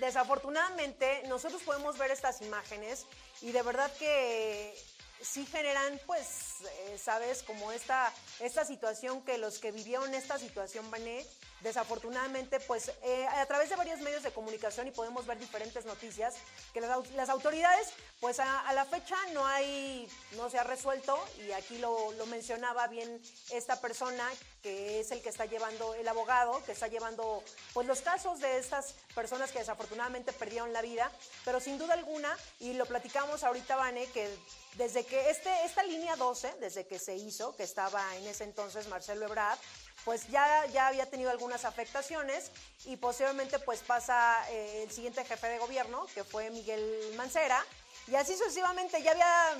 desafortunadamente 0.00 1.22
nosotros 1.28 1.62
podemos 1.62 1.96
ver 1.98 2.10
estas 2.10 2.40
imágenes 2.42 3.06
y 3.42 3.52
de 3.52 3.62
verdad 3.62 3.90
que 3.98 4.74
sí 5.22 5.46
generan, 5.46 6.00
pues, 6.06 6.62
eh, 6.64 6.98
sabes, 6.98 7.42
como 7.42 7.72
esta, 7.72 8.12
esta 8.40 8.64
situación 8.64 9.22
que 9.22 9.38
los 9.38 9.58
que 9.58 9.72
vivieron 9.72 10.14
esta 10.14 10.38
situación, 10.38 10.90
Vané, 10.90 11.26
desafortunadamente, 11.60 12.58
pues 12.60 12.90
eh, 13.02 13.26
a 13.26 13.44
través 13.46 13.68
de 13.68 13.76
varios 13.76 14.00
medios 14.00 14.22
de 14.22 14.32
comunicación 14.32 14.86
y 14.86 14.92
podemos 14.92 15.26
ver 15.26 15.38
diferentes 15.38 15.84
noticias, 15.84 16.34
que 16.72 16.80
las, 16.80 17.10
las 17.10 17.28
autoridades, 17.28 17.88
pues 18.18 18.40
a, 18.40 18.60
a 18.60 18.72
la 18.72 18.84
fecha 18.86 19.16
no 19.34 19.46
hay, 19.46 20.08
no 20.36 20.48
se 20.48 20.58
ha 20.58 20.64
resuelto 20.64 21.18
y 21.46 21.52
aquí 21.52 21.78
lo, 21.78 22.12
lo 22.12 22.26
mencionaba 22.26 22.86
bien 22.86 23.20
esta 23.50 23.80
persona 23.80 24.26
que 24.62 25.00
es 25.00 25.10
el 25.10 25.22
que 25.22 25.28
está 25.28 25.44
llevando, 25.46 25.94
el 25.94 26.06
abogado, 26.08 26.62
que 26.64 26.72
está 26.72 26.88
llevando 26.88 27.42
pues 27.72 27.86
los 27.86 28.00
casos 28.00 28.40
de 28.40 28.58
estas 28.58 28.94
personas 29.14 29.50
que 29.52 29.58
desafortunadamente 29.58 30.32
perdieron 30.32 30.72
la 30.72 30.82
vida, 30.82 31.10
pero 31.44 31.60
sin 31.60 31.78
duda 31.78 31.94
alguna, 31.94 32.36
y 32.58 32.74
lo 32.74 32.86
platicamos 32.86 33.44
ahorita, 33.44 33.76
Vane, 33.76 34.06
que 34.06 34.28
desde 34.74 35.04
que 35.04 35.30
este, 35.30 35.50
esta 35.64 35.82
línea 35.82 36.16
12, 36.16 36.54
desde 36.60 36.86
que 36.86 36.98
se 36.98 37.16
hizo, 37.16 37.54
que 37.56 37.62
estaba 37.62 38.16
en 38.16 38.26
ese 38.26 38.44
entonces 38.44 38.88
Marcelo 38.88 39.26
Ebrard, 39.26 39.58
pues 40.04 40.28
ya, 40.28 40.66
ya 40.66 40.88
había 40.88 41.08
tenido 41.10 41.30
algunas 41.30 41.64
afectaciones 41.64 42.50
y 42.86 42.96
posteriormente 42.96 43.58
pues 43.58 43.80
pasa 43.80 44.44
eh, 44.50 44.84
el 44.84 44.90
siguiente 44.90 45.24
jefe 45.24 45.48
de 45.48 45.58
gobierno, 45.58 46.06
que 46.14 46.24
fue 46.24 46.50
Miguel 46.50 47.14
Mancera, 47.16 47.64
y 48.06 48.14
así 48.14 48.36
sucesivamente 48.36 49.02
ya 49.02 49.12
había 49.12 49.56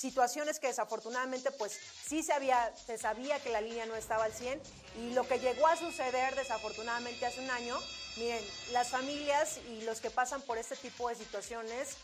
situaciones 0.00 0.58
que 0.58 0.68
desafortunadamente 0.68 1.50
pues 1.50 1.78
sí 2.06 2.22
se 2.22 2.32
había 2.32 2.74
se 2.86 2.96
sabía 2.96 3.38
que 3.40 3.50
la 3.50 3.60
línea 3.60 3.84
no 3.84 3.94
estaba 3.94 4.24
al 4.24 4.32
100 4.32 4.60
y 4.98 5.12
lo 5.12 5.28
que 5.28 5.38
llegó 5.38 5.66
a 5.66 5.76
suceder 5.76 6.34
desafortunadamente 6.36 7.26
hace 7.26 7.40
un 7.40 7.50
año, 7.50 7.78
miren, 8.16 8.42
las 8.72 8.88
familias 8.88 9.58
y 9.68 9.82
los 9.82 10.00
que 10.00 10.10
pasan 10.10 10.40
por 10.42 10.56
este 10.56 10.74
tipo 10.76 11.08
de 11.10 11.16
situaciones 11.16 11.98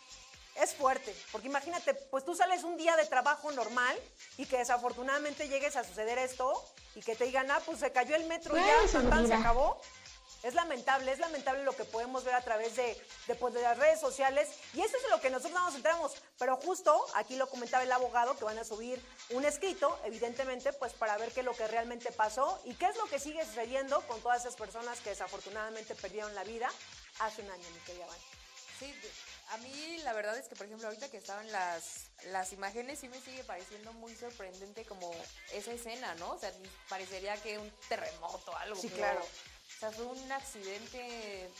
es 0.61 0.75
fuerte, 0.75 1.15
porque 1.33 1.49
imagínate, 1.49 1.95
pues 1.95 2.25
tú 2.25 2.35
sales 2.35 2.65
un 2.65 2.77
día 2.77 2.97
de 2.97 3.05
trabajo 3.05 3.51
normal 3.53 3.97
y 4.39 4.47
que 4.47 4.59
desafortunadamente 4.59 5.49
llegues 5.49 5.77
a 5.77 5.85
suceder 5.85 6.19
esto 6.19 6.53
y 6.95 7.01
que 7.01 7.15
te 7.15 7.25
digan, 7.25 7.51
ah, 7.51 7.61
pues 7.65 7.81
se 7.81 7.93
cayó 7.93 8.17
el 8.17 8.25
metro 8.27 8.57
y 8.57 8.61
ya, 8.61 9.01
tan, 9.11 9.27
se 9.27 9.35
acabó. 9.35 9.81
Es 10.47 10.55
lamentable, 10.55 11.11
es 11.11 11.19
lamentable 11.19 11.65
lo 11.65 11.75
que 11.75 11.85
podemos 11.85 12.23
ver 12.23 12.35
a 12.35 12.41
través 12.41 12.77
de, 12.77 12.97
de, 13.27 13.35
pues, 13.35 13.53
de 13.53 13.63
las 13.63 13.77
redes 13.77 13.99
sociales 13.99 14.49
y 14.75 14.81
eso 14.81 14.97
es 14.97 15.11
lo 15.11 15.21
que 15.21 15.29
nosotros 15.29 15.59
no 15.59 15.67
nos 15.67 15.75
enteramos. 15.75 16.13
Pero 16.39 16.57
justo 16.57 17.05
aquí 17.15 17.35
lo 17.35 17.49
comentaba 17.49 17.83
el 17.83 17.91
abogado 17.91 18.37
que 18.39 18.45
van 18.45 18.59
a 18.59 18.65
subir 18.65 19.05
un 19.31 19.45
escrito, 19.45 19.99
evidentemente, 20.05 20.73
pues 20.73 20.93
para 20.93 21.17
ver 21.17 21.33
qué 21.33 21.41
es 21.41 21.47
lo 21.47 21.55
que 21.55 21.67
realmente 21.67 22.13
pasó 22.13 22.61
y 22.65 22.75
qué 22.75 22.87
es 22.87 22.97
lo 22.97 23.07
que 23.07 23.19
sigue 23.19 23.45
sucediendo 23.45 24.01
con 24.03 24.21
todas 24.21 24.43
esas 24.43 24.55
personas 24.55 25.01
que 25.01 25.11
desafortunadamente 25.11 25.97
perdieron 25.97 26.33
la 26.35 26.45
vida 26.45 26.71
hace 27.19 27.43
un 27.43 27.51
año, 27.51 27.69
mi 27.71 27.81
querida 27.81 28.07
Vane. 28.07 28.23
Sí, 28.79 28.95
a 29.51 29.57
mí 29.59 29.99
la 30.05 30.13
verdad 30.13 30.37
es 30.37 30.49
que, 30.49 30.57
por 30.57 30.67
ejemplo, 30.67 30.89
ahorita 30.89 31.09
que 31.09 31.17
estaban 31.17 31.51
las, 31.51 32.09
las 32.27 32.53
imágenes, 32.53 32.99
sí 32.99 33.09
me 33.09 33.21
sigue 33.21 33.43
pareciendo 33.45 33.93
muy 33.95 34.15
sorprendente 34.15 34.85
como 34.85 35.11
esa 35.53 35.73
escena, 35.73 36.15
¿no? 36.17 36.33
O 36.33 36.39
sea, 36.39 36.53
parecería 36.89 37.37
que 37.43 37.59
un 37.59 37.73
terremoto 37.89 38.51
o 38.51 38.57
algo. 38.57 38.77
Sí, 38.77 38.89
pero, 38.89 38.99
claro. 38.99 39.27
O 39.75 39.79
sea, 39.79 39.91
fue 39.91 40.07
un 40.07 40.33
accidente 40.33 41.51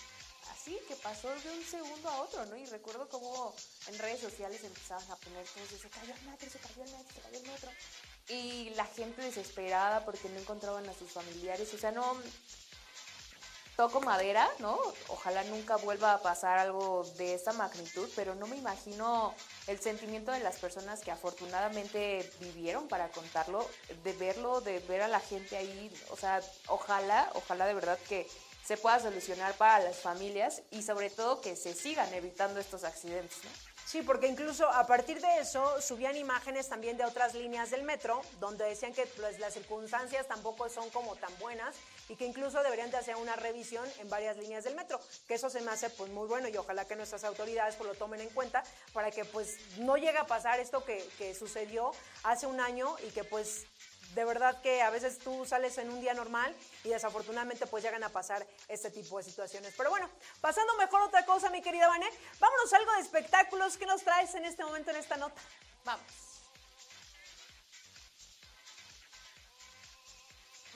así 0.53 0.79
que 0.89 0.97
pasó 0.97 1.29
de 1.29 1.51
un 1.51 1.65
segundo 1.65 2.09
a 2.09 2.23
otro, 2.23 2.47
¿no? 2.47 2.57
Y 2.57 2.67
recuerdo 2.67 3.09
cómo 3.09 3.55
en 3.89 3.99
redes 3.99 4.21
sociales 4.21 4.63
empezaban 4.65 5.11
a 5.11 5.17
poner 5.17 5.47
todos, 5.49 5.71
de, 5.71 5.79
se 5.79 5.89
cayó 5.91 6.15
el 6.15 6.23
metro, 6.23 6.51
se 6.51 6.59
cayó 6.59 6.85
el 6.85 6.91
metro, 6.91 7.15
se 7.15 7.21
cayó 7.21 7.39
el 7.39 7.51
metro. 7.51 7.71
Y 8.29 8.71
la 8.71 8.87
gente 8.87 9.23
desesperada 9.23 10.05
porque 10.05 10.29
no 10.29 10.41
encontraban 10.41 10.89
a 10.89 10.95
sus 10.95 11.11
familiares. 11.11 11.73
O 11.75 11.79
sea, 11.79 11.93
no, 11.93 12.21
toco 13.77 14.01
madera, 14.01 14.49
¿no? 14.59 14.79
Ojalá 15.09 15.45
nunca 15.45 15.77
vuelva 15.77 16.15
a 16.15 16.23
pasar 16.23 16.59
algo 16.59 17.05
de 17.19 17.35
esta 17.35 17.53
magnitud, 17.53 18.09
pero 18.17 18.35
no 18.35 18.47
me 18.47 18.57
imagino 18.57 19.35
el 19.67 19.79
sentimiento 19.79 20.33
de 20.33 20.41
las 20.41 20.57
personas 20.57 21.01
que 21.01 21.11
afortunadamente 21.11 22.31
vivieron 22.41 22.89
para 22.89 23.11
contarlo, 23.11 23.69
de 24.03 24.13
verlo, 24.15 24.63
de 24.63 24.79
ver 24.81 25.03
a 25.03 25.09
la 25.09 25.21
gente 25.21 25.57
ahí, 25.57 25.95
o 26.11 26.17
sea, 26.17 26.41
ojalá, 26.69 27.31
ojalá 27.35 27.67
de 27.67 27.75
verdad 27.75 27.99
que 28.09 28.27
se 28.65 28.77
pueda 28.77 28.99
solucionar 28.99 29.55
para 29.55 29.85
las 29.85 29.99
familias 29.99 30.63
y 30.71 30.83
sobre 30.83 31.11
todo 31.11 31.41
que 31.41 31.55
se 31.55 31.75
sigan 31.75 32.13
evitando 32.15 32.59
estos 32.59 32.83
accidentes, 32.83 33.45
¿no? 33.45 33.51
Sí, 33.87 34.03
porque 34.03 34.27
incluso 34.27 34.69
a 34.69 34.85
partir 34.85 35.21
de 35.21 35.39
eso 35.39 35.81
subían 35.81 36.17
imágenes 36.17 36.69
también 36.69 36.97
de 36.97 37.05
otras 37.05 37.35
líneas 37.35 37.71
del 37.71 37.85
metro, 37.85 38.21
donde 38.41 38.65
decían 38.65 38.93
que 38.93 39.07
pues, 39.07 39.39
las 39.39 39.55
circunstancias 39.55 40.27
tampoco 40.27 40.69
son 40.69 40.91
como 40.91 41.15
tan 41.15 41.31
buenas 41.39 41.77
y 42.09 42.17
que 42.17 42.27
incluso 42.27 42.63
deberían 42.63 42.91
de 42.91 42.97
hacer 42.97 43.17
una 43.17 43.37
revisión 43.37 43.89
en 43.99 44.09
varias 44.09 44.37
líneas 44.37 44.65
del 44.65 44.75
metro, 44.75 45.01
que 45.27 45.35
eso 45.35 45.51
se 45.51 45.61
me 45.61 45.71
hace 45.71 45.91
pues 45.91 46.11
muy 46.11 46.27
bueno 46.27 46.49
y 46.49 46.57
ojalá 46.57 46.87
que 46.87 46.97
nuestras 46.97 47.25
autoridades 47.25 47.77
pues, 47.77 47.89
lo 47.89 47.95
tomen 47.95 48.21
en 48.21 48.31
cuenta 48.31 48.63
para 48.93 49.11
que 49.11 49.25
pues 49.25 49.59
no 49.79 49.97
llegue 49.97 50.19
a 50.19 50.27
pasar 50.27 50.61
esto 50.61 50.85
que, 50.85 51.07
sucedió 51.37 51.93
hace 52.23 52.47
un 52.47 52.61
año 52.61 52.97
y 53.07 53.11
que 53.11 53.25
pues 53.25 53.67
de 54.15 54.25
verdad 54.25 54.61
que 54.63 54.81
a 54.81 54.91
veces 54.91 55.19
tú 55.19 55.45
sales 55.45 55.77
en 55.79 55.91
un 55.91 56.01
día 56.01 56.15
normal 56.15 56.55
y 56.85 56.91
desafortunadamente 56.91 57.67
pues 57.67 57.83
llegan 57.83 58.05
a 58.05 58.09
pasar 58.09 58.47
este 58.69 58.91
tipo 58.91 59.19
de 59.19 59.25
situaciones. 59.25 59.75
Pero 59.77 59.91
bueno, 59.91 60.09
pasando 60.41 60.75
mejor 60.77 61.03
otra 61.03 61.27
cosa, 61.27 61.51
mi 61.51 61.61
querida 61.61 61.89
Vané, 61.89 62.09
vámonos 62.39 62.73
a 62.73 62.77
algo 62.77 62.93
de 62.93 63.01
espectáculos. 63.01 63.77
¿Qué 63.77 63.87
nos 63.87 64.03
traes 64.03 64.35
en 64.35 64.45
este 64.45 64.65
momento 64.65 64.91
en 64.91 64.97
esta 64.97 65.17
nota? 65.17 65.41
Vamos. 65.85 66.26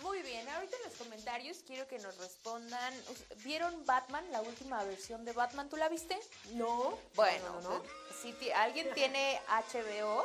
Muy 0.03 0.23
bien, 0.23 0.49
ahorita 0.49 0.77
en 0.77 0.83
los 0.91 0.95
comentarios 0.99 1.59
quiero 1.67 1.87
que 1.87 1.99
nos 1.99 2.17
respondan. 2.19 2.95
¿Vieron 3.45 3.85
Batman, 3.85 4.25
la 4.33 4.41
última 4.41 4.83
versión 4.85 5.25
de 5.25 5.33
Batman? 5.33 5.69
¿Tú 5.69 5.77
la 5.77 5.89
viste? 5.89 6.19
No. 6.53 6.99
Bueno, 7.15 7.61
No, 7.61 7.61
no, 7.61 7.79
no. 7.79 7.85
si 8.23 8.51
alguien 8.53 8.91
tiene 8.95 9.41
HBO, 9.49 10.25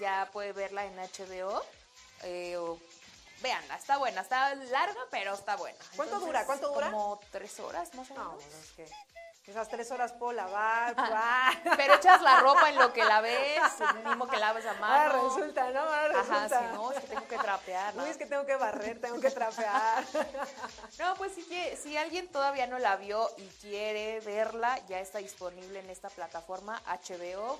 ya 0.00 0.28
puede 0.32 0.52
verla 0.52 0.86
en 0.86 0.96
HBO. 0.96 1.62
eh, 2.22 2.56
o- 2.56 2.78
véanla, 3.42 3.74
está 3.76 3.96
buena, 3.96 4.20
está 4.20 4.54
larga, 4.54 5.00
pero 5.10 5.32
está 5.32 5.56
buena. 5.56 5.78
¿Cuánto 5.96 6.20
dura? 6.20 6.44
¿Cuánto 6.44 6.68
dura? 6.74 6.90
Como 6.90 7.18
tres 7.32 7.58
horas 7.60 7.94
más 7.94 8.10
o 8.10 8.14
No, 8.14 8.24
menos. 8.32 8.44
bueno, 8.44 8.58
es 8.58 8.70
que 8.72 8.86
esas 9.50 9.68
tres 9.68 9.90
horas 9.90 10.12
puedo 10.12 10.32
lavar. 10.32 10.94
ah. 10.96 11.52
Pero 11.76 11.94
echas 11.94 12.22
la 12.22 12.40
ropa 12.40 12.68
en 12.68 12.76
lo 12.76 12.92
que 12.92 13.04
la 13.04 13.20
ves, 13.22 13.60
mismo 14.04 14.28
que 14.28 14.36
laves 14.38 14.64
a 14.66 14.74
mano. 14.74 15.28
Resulta, 15.28 15.70
¿no? 15.70 15.80
Ahora 15.80 16.20
Ajá, 16.20 16.34
resulta. 16.44 16.58
si 16.70 16.76
no, 16.76 16.92
es 16.92 17.00
que 17.00 17.06
tengo 17.08 17.28
que 17.28 17.38
trapear. 17.38 17.94
¿no? 17.94 18.02
Uy, 18.04 18.10
es 18.10 18.16
que 18.16 18.26
tengo 18.26 18.46
que 18.46 18.56
barrer, 18.56 19.00
tengo 19.00 19.20
que 19.20 19.30
trapear. 19.30 20.04
No, 20.98 21.14
pues 21.16 21.34
si, 21.34 21.42
que- 21.44 21.76
si 21.76 21.96
alguien 21.96 22.28
todavía 22.30 22.66
no 22.66 22.78
la 22.78 22.96
vio 22.96 23.30
y 23.38 23.46
quiere 23.60 24.20
verla, 24.20 24.78
ya 24.86 25.00
está 25.00 25.18
disponible 25.18 25.78
en 25.80 25.88
esta 25.90 26.08
plataforma 26.10 26.80
HBO. 26.86 27.58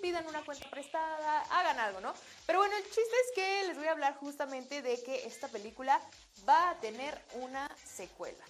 Pidan 0.00 0.24
una 0.28 0.44
cuenta 0.44 0.70
prestada, 0.70 1.40
hagan 1.50 1.78
algo, 1.80 2.00
¿no? 2.00 2.14
Pero 2.46 2.60
bueno, 2.60 2.76
el 2.76 2.84
chiste 2.84 3.00
es 3.02 3.32
que 3.34 3.64
les 3.64 3.76
voy 3.76 3.88
a 3.88 3.90
hablar 3.90 4.14
justamente 4.18 4.82
de 4.82 5.02
que 5.02 5.26
esta 5.26 5.48
película 5.48 6.00
va 6.48 6.70
a 6.70 6.74
tener 6.76 7.20
una 7.34 7.68
secuela. 7.84 8.44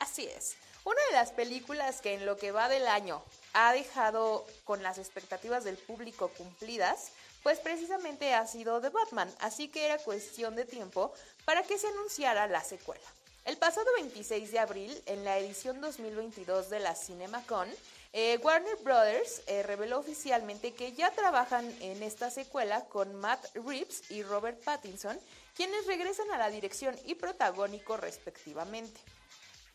Así 0.00 0.26
es. 0.26 0.56
Una 0.84 1.00
de 1.06 1.12
las 1.14 1.32
películas 1.32 2.02
que 2.02 2.12
en 2.12 2.26
lo 2.26 2.36
que 2.36 2.52
va 2.52 2.68
del 2.68 2.86
año 2.86 3.22
ha 3.54 3.72
dejado 3.72 4.46
con 4.64 4.82
las 4.82 4.98
expectativas 4.98 5.64
del 5.64 5.78
público 5.78 6.28
cumplidas, 6.36 7.10
pues 7.42 7.58
precisamente 7.58 8.34
ha 8.34 8.46
sido 8.46 8.82
The 8.82 8.90
Batman, 8.90 9.34
así 9.40 9.68
que 9.68 9.86
era 9.86 9.96
cuestión 9.96 10.56
de 10.56 10.66
tiempo 10.66 11.14
para 11.46 11.62
que 11.62 11.78
se 11.78 11.88
anunciara 11.88 12.46
la 12.48 12.62
secuela. 12.62 13.04
El 13.46 13.56
pasado 13.56 13.86
26 13.96 14.52
de 14.52 14.58
abril, 14.58 15.02
en 15.06 15.24
la 15.24 15.38
edición 15.38 15.80
2022 15.80 16.68
de 16.68 16.80
la 16.80 16.94
CinemaCon, 16.94 17.68
eh, 18.12 18.38
Warner 18.42 18.76
Brothers 18.76 19.42
eh, 19.46 19.62
reveló 19.62 19.98
oficialmente 19.98 20.72
que 20.72 20.92
ya 20.92 21.10
trabajan 21.10 21.66
en 21.80 22.02
esta 22.02 22.30
secuela 22.30 22.84
con 22.84 23.14
Matt 23.14 23.44
Reeves 23.54 24.10
y 24.10 24.22
Robert 24.22 24.62
Pattinson, 24.62 25.18
quienes 25.56 25.86
regresan 25.86 26.30
a 26.30 26.38
la 26.38 26.50
dirección 26.50 26.94
y 27.06 27.14
protagónico 27.14 27.96
respectivamente. 27.96 29.00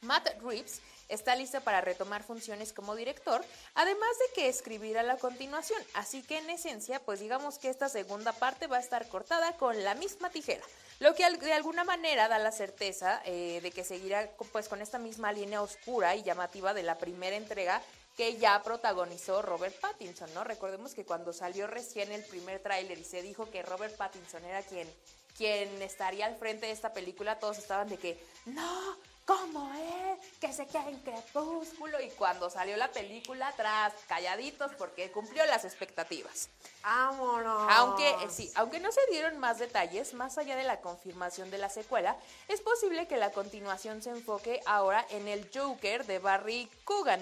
Matt 0.01 0.29
Reeves 0.41 0.81
está 1.09 1.35
listo 1.35 1.59
para 1.61 1.81
retomar 1.81 2.23
funciones 2.23 2.71
como 2.71 2.95
director, 2.95 3.43
además 3.73 4.09
de 4.19 4.33
que 4.33 4.47
escribirá 4.47 5.03
la 5.03 5.17
continuación, 5.17 5.81
así 5.93 6.21
que 6.23 6.37
en 6.37 6.49
esencia, 6.49 6.99
pues 6.99 7.19
digamos 7.19 7.57
que 7.57 7.69
esta 7.69 7.89
segunda 7.89 8.31
parte 8.31 8.67
va 8.67 8.77
a 8.77 8.81
estar 8.81 9.07
cortada 9.09 9.53
con 9.57 9.83
la 9.83 9.95
misma 9.95 10.29
tijera, 10.29 10.63
lo 10.99 11.15
que 11.15 11.29
de 11.29 11.53
alguna 11.53 11.83
manera 11.83 12.27
da 12.27 12.39
la 12.39 12.51
certeza 12.51 13.21
eh, 13.25 13.59
de 13.61 13.71
que 13.71 13.83
seguirá 13.83 14.29
pues 14.51 14.69
con 14.69 14.81
esta 14.81 14.99
misma 14.99 15.33
línea 15.33 15.61
oscura 15.61 16.15
y 16.15 16.23
llamativa 16.23 16.73
de 16.73 16.83
la 16.83 16.97
primera 16.97 17.35
entrega 17.35 17.81
que 18.15 18.37
ya 18.37 18.61
protagonizó 18.63 19.41
Robert 19.41 19.79
Pattinson, 19.79 20.33
¿no? 20.33 20.43
Recordemos 20.43 20.93
que 20.93 21.05
cuando 21.05 21.31
salió 21.31 21.67
recién 21.67 22.11
el 22.11 22.23
primer 22.25 22.59
tráiler 22.61 22.97
y 22.97 23.05
se 23.05 23.21
dijo 23.21 23.49
que 23.49 23.63
Robert 23.63 23.95
Pattinson 23.95 24.43
era 24.43 24.61
quien, 24.61 24.93
quien 25.37 25.81
estaría 25.81 26.25
al 26.25 26.35
frente 26.35 26.65
de 26.65 26.73
esta 26.73 26.91
película, 26.91 27.39
todos 27.39 27.57
estaban 27.57 27.87
de 27.87 27.97
que, 27.97 28.21
no, 28.45 28.97
¿cómo 29.29 29.71
es? 29.75 30.27
Que 30.39 30.51
se 30.51 30.65
queda 30.65 30.89
en 30.89 30.99
crepúsculo. 31.01 32.01
Y 32.01 32.09
cuando 32.09 32.49
salió 32.49 32.75
la 32.77 32.91
película, 32.91 33.49
atrás, 33.49 33.93
calladitos, 34.07 34.71
porque 34.73 35.11
cumplió 35.11 35.45
las 35.45 35.65
expectativas. 35.65 36.49
Vámonos. 36.81 37.67
Aunque 37.69 38.09
eh, 38.09 38.29
sí, 38.29 38.51
aunque 38.55 38.79
no 38.79 38.91
se 38.91 39.01
dieron 39.11 39.37
más 39.37 39.59
detalles, 39.59 40.15
más 40.15 40.39
allá 40.39 40.55
de 40.55 40.63
la 40.63 40.81
confirmación 40.81 41.51
de 41.51 41.59
la 41.59 41.69
secuela, 41.69 42.17
es 42.47 42.59
posible 42.61 43.07
que 43.07 43.17
la 43.17 43.31
continuación 43.31 44.01
se 44.01 44.09
enfoque 44.09 44.61
ahora 44.65 45.05
en 45.11 45.27
el 45.27 45.47
Joker 45.53 46.07
de 46.07 46.17
Barry 46.17 46.67
Coogan. 46.83 47.21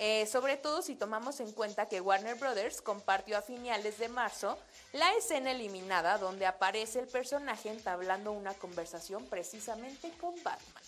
Eh, 0.00 0.26
sobre 0.26 0.56
todo 0.56 0.80
si 0.80 0.94
tomamos 0.94 1.40
en 1.40 1.50
cuenta 1.50 1.86
que 1.86 2.00
Warner 2.00 2.36
Brothers 2.36 2.80
compartió 2.80 3.36
a 3.36 3.42
finales 3.42 3.98
de 3.98 4.08
marzo 4.08 4.56
la 4.92 5.12
escena 5.14 5.50
eliminada 5.50 6.18
donde 6.18 6.46
aparece 6.46 7.00
el 7.00 7.08
personaje 7.08 7.68
entablando 7.68 8.30
una 8.30 8.54
conversación 8.54 9.26
precisamente 9.26 10.12
con 10.20 10.36
Batman. 10.44 10.84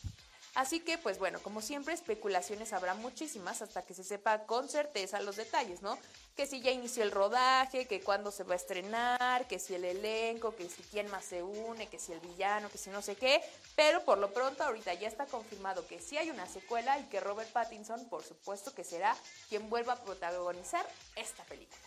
Así 0.54 0.80
que, 0.80 0.98
pues 0.98 1.18
bueno, 1.18 1.40
como 1.40 1.62
siempre, 1.62 1.94
especulaciones 1.94 2.72
habrá 2.72 2.94
muchísimas 2.94 3.62
hasta 3.62 3.82
que 3.82 3.94
se 3.94 4.02
sepa 4.02 4.46
con 4.46 4.68
certeza 4.68 5.20
los 5.20 5.36
detalles, 5.36 5.80
¿no? 5.80 5.96
Que 6.36 6.46
si 6.46 6.60
ya 6.60 6.72
inició 6.72 7.04
el 7.04 7.12
rodaje, 7.12 7.86
que 7.86 8.00
cuándo 8.00 8.32
se 8.32 8.42
va 8.42 8.54
a 8.54 8.56
estrenar, 8.56 9.46
que 9.46 9.60
si 9.60 9.74
el 9.74 9.84
elenco, 9.84 10.56
que 10.56 10.68
si 10.68 10.82
quién 10.82 11.08
más 11.08 11.24
se 11.24 11.42
une, 11.42 11.86
que 11.86 12.00
si 12.00 12.12
el 12.12 12.20
villano, 12.20 12.68
que 12.68 12.78
si 12.78 12.90
no 12.90 13.00
sé 13.00 13.14
qué. 13.14 13.40
Pero 13.76 14.04
por 14.04 14.18
lo 14.18 14.32
pronto, 14.32 14.64
ahorita 14.64 14.92
ya 14.94 15.06
está 15.06 15.26
confirmado 15.26 15.86
que 15.86 16.00
sí 16.00 16.18
hay 16.18 16.30
una 16.30 16.46
secuela 16.46 16.98
y 16.98 17.04
que 17.04 17.20
Robert 17.20 17.50
Pattinson, 17.52 18.04
por 18.06 18.24
supuesto, 18.24 18.74
que 18.74 18.82
será 18.82 19.16
quien 19.48 19.70
vuelva 19.70 19.92
a 19.92 20.02
protagonizar 20.02 20.84
esta 21.14 21.44
película. 21.44 21.78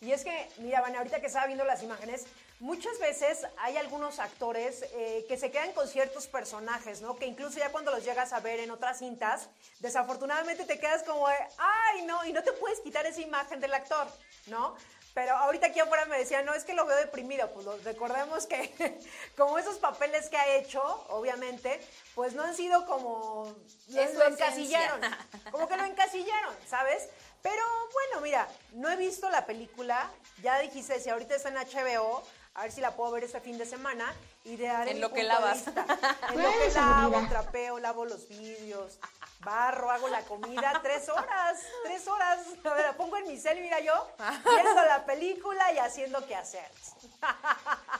Y 0.00 0.12
es 0.12 0.24
que, 0.24 0.48
mira, 0.58 0.80
Vane, 0.80 0.98
ahorita 0.98 1.20
que 1.20 1.26
estaba 1.26 1.46
viendo 1.46 1.64
las 1.64 1.82
imágenes, 1.82 2.26
muchas 2.60 2.98
veces 2.98 3.46
hay 3.58 3.76
algunos 3.76 4.18
actores 4.18 4.82
eh, 4.92 5.24
que 5.28 5.36
se 5.36 5.50
quedan 5.50 5.72
con 5.72 5.86
ciertos 5.88 6.26
personajes, 6.26 7.00
¿no? 7.02 7.16
Que 7.16 7.26
incluso 7.26 7.58
ya 7.58 7.70
cuando 7.70 7.90
los 7.90 8.04
llegas 8.04 8.32
a 8.32 8.40
ver 8.40 8.60
en 8.60 8.70
otras 8.70 8.98
cintas, 8.98 9.48
desafortunadamente 9.80 10.64
te 10.64 10.78
quedas 10.78 11.02
como 11.02 11.28
de, 11.28 11.34
ay, 11.58 12.02
no, 12.02 12.24
y 12.24 12.32
no 12.32 12.42
te 12.42 12.52
puedes 12.52 12.80
quitar 12.80 13.04
esa 13.06 13.20
imagen 13.20 13.60
del 13.60 13.74
actor, 13.74 14.06
¿no? 14.46 14.74
Pero 15.14 15.34
ahorita 15.34 15.68
aquí 15.68 15.80
afuera 15.80 16.04
me 16.04 16.18
decían, 16.18 16.44
no, 16.44 16.52
es 16.52 16.64
que 16.64 16.74
lo 16.74 16.84
veo 16.84 16.96
deprimido. 16.98 17.50
Pues 17.52 17.64
lo- 17.64 17.78
recordemos 17.78 18.46
que 18.46 19.00
como 19.36 19.58
esos 19.58 19.78
papeles 19.78 20.28
que 20.28 20.36
ha 20.36 20.56
hecho, 20.56 20.82
obviamente, 21.08 21.80
pues 22.14 22.34
no 22.34 22.42
han 22.42 22.54
sido 22.54 22.84
como... 22.84 23.54
Lo, 23.88 24.00
Es 24.02 24.10
encasillaron. 24.14 25.00
Como 25.50 25.68
que 25.68 25.76
lo 25.78 25.84
encasillaron, 25.86 26.54
¿sabes? 26.68 27.08
Pero 27.40 27.62
bueno, 27.94 28.20
mira, 28.20 28.46
no 28.72 28.90
he 28.90 28.96
visto 28.96 29.30
la 29.30 29.46
película. 29.46 30.10
Ya 30.42 30.58
dijiste, 30.58 31.00
si 31.00 31.08
ahorita 31.08 31.34
está 31.36 31.48
en 31.48 31.54
HBO, 31.56 32.22
a 32.56 32.62
ver 32.62 32.72
si 32.72 32.80
la 32.80 32.96
puedo 32.96 33.12
ver 33.12 33.24
este 33.24 33.40
fin 33.40 33.58
de 33.58 33.66
semana. 33.66 34.14
Y 34.44 34.56
de 34.56 34.66
daré 34.66 34.90
En 34.96 35.00
lo 35.00 35.12
que 35.12 35.22
lavas. 35.22 35.66
En 35.66 36.42
lo 36.42 36.50
que 36.50 36.70
lavo, 36.74 37.28
trapeo, 37.28 37.78
lavo 37.78 38.04
los 38.06 38.28
vídeos, 38.28 38.98
barro, 39.40 39.90
hago 39.90 40.08
la 40.08 40.22
comida. 40.22 40.80
Tres 40.82 41.08
horas, 41.08 41.60
tres 41.84 42.08
horas. 42.08 42.40
A 42.64 42.74
ver, 42.74 42.86
la 42.86 42.96
pongo 42.96 43.16
en 43.18 43.28
mi 43.28 43.38
cel, 43.38 43.60
mira 43.60 43.80
yo, 43.80 44.08
viendo 44.44 44.84
la 44.84 45.04
película 45.04 45.72
y 45.72 45.78
haciendo 45.78 46.26
qué 46.26 46.34
hacer. 46.34 46.70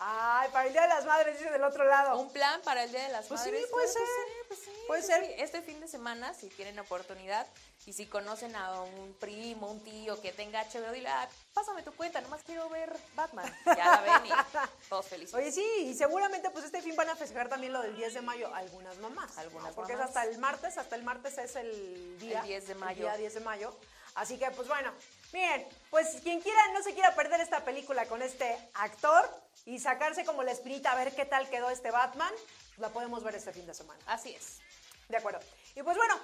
Ay, 0.00 0.48
para 0.52 0.66
el 0.66 0.72
Día 0.72 0.82
de 0.82 0.88
las 0.88 1.04
Madres, 1.06 1.38
dice 1.38 1.50
del 1.50 1.64
otro 1.64 1.84
lado. 1.84 2.16
Un 2.18 2.30
plan 2.30 2.60
para 2.62 2.84
el 2.84 2.90
Día 2.92 3.02
de 3.02 3.08
las 3.08 3.26
Pues 3.26 3.40
sí, 3.40 3.50
Madres. 3.50 3.66
Pues 3.72 3.92
sí, 3.92 3.98
pues 4.46 4.60
sí, 4.60 4.67
Puede 4.88 5.02
pues 5.02 5.06
ser. 5.06 5.22
Este 5.38 5.60
fin 5.62 5.78
de 5.80 5.86
semana, 5.86 6.32
si 6.34 6.48
tienen 6.48 6.78
oportunidad 6.78 7.46
y 7.86 7.92
si 7.92 8.06
conocen 8.06 8.56
a 8.56 8.80
un 8.80 9.14
primo, 9.20 9.70
un 9.70 9.84
tío 9.84 10.20
que 10.20 10.32
tenga 10.32 10.60
HBO, 10.62 10.90
dile, 10.92 11.08
"Ah, 11.10 11.28
pásame 11.52 11.82
tu 11.82 11.92
cuenta, 11.94 12.20
nomás 12.22 12.42
quiero 12.42 12.68
ver 12.70 12.90
Batman. 13.14 13.54
Ya 13.66 13.84
la 13.84 14.00
ven 14.00 14.26
y 14.26 14.30
todos 14.88 15.06
felices. 15.06 15.34
Oye, 15.34 15.52
sí, 15.52 15.64
y 15.84 15.94
seguramente 15.94 16.48
pues 16.50 16.64
este 16.64 16.80
fin 16.80 16.96
van 16.96 17.10
a 17.10 17.16
festejar 17.16 17.48
también 17.50 17.74
lo 17.74 17.82
del 17.82 17.94
10 17.96 18.14
de 18.14 18.22
mayo, 18.22 18.52
algunas 18.54 18.96
mamás. 18.96 19.36
Algunas 19.36 19.68
¿no? 19.68 19.74
Porque 19.74 19.92
mamás. 19.92 20.10
es 20.10 20.16
hasta 20.16 20.30
el 20.30 20.38
martes, 20.38 20.78
hasta 20.78 20.96
el 20.96 21.02
martes 21.02 21.36
es 21.38 21.54
el 21.56 22.18
día. 22.18 22.40
El 22.40 22.46
10 22.46 22.68
de 22.68 22.74
mayo. 22.74 23.02
día 23.02 23.16
10 23.18 23.34
de 23.34 23.40
mayo. 23.40 23.76
Así 24.14 24.38
que 24.38 24.50
pues 24.52 24.66
bueno, 24.68 24.90
miren, 25.34 25.68
pues 25.90 26.16
quien 26.22 26.40
quiera, 26.40 26.60
no 26.72 26.82
se 26.82 26.94
quiera 26.94 27.14
perder 27.14 27.40
esta 27.42 27.62
película 27.64 28.06
con 28.06 28.22
este 28.22 28.58
actor 28.74 29.28
y 29.66 29.78
sacarse 29.78 30.24
como 30.24 30.42
la 30.42 30.52
espinita 30.52 30.92
a 30.92 30.96
ver 30.96 31.14
qué 31.14 31.26
tal 31.26 31.48
quedó 31.50 31.68
este 31.68 31.90
Batman, 31.90 32.32
la 32.78 32.88
podemos 32.88 33.22
ver 33.22 33.34
este 33.34 33.52
fin 33.52 33.66
de 33.66 33.74
semana. 33.74 34.00
Así 34.06 34.34
es. 34.34 34.60
De 35.08 35.16
acuerdo. 35.16 35.40
Y 35.74 35.82
pues 35.82 35.96
bueno, 35.96 36.14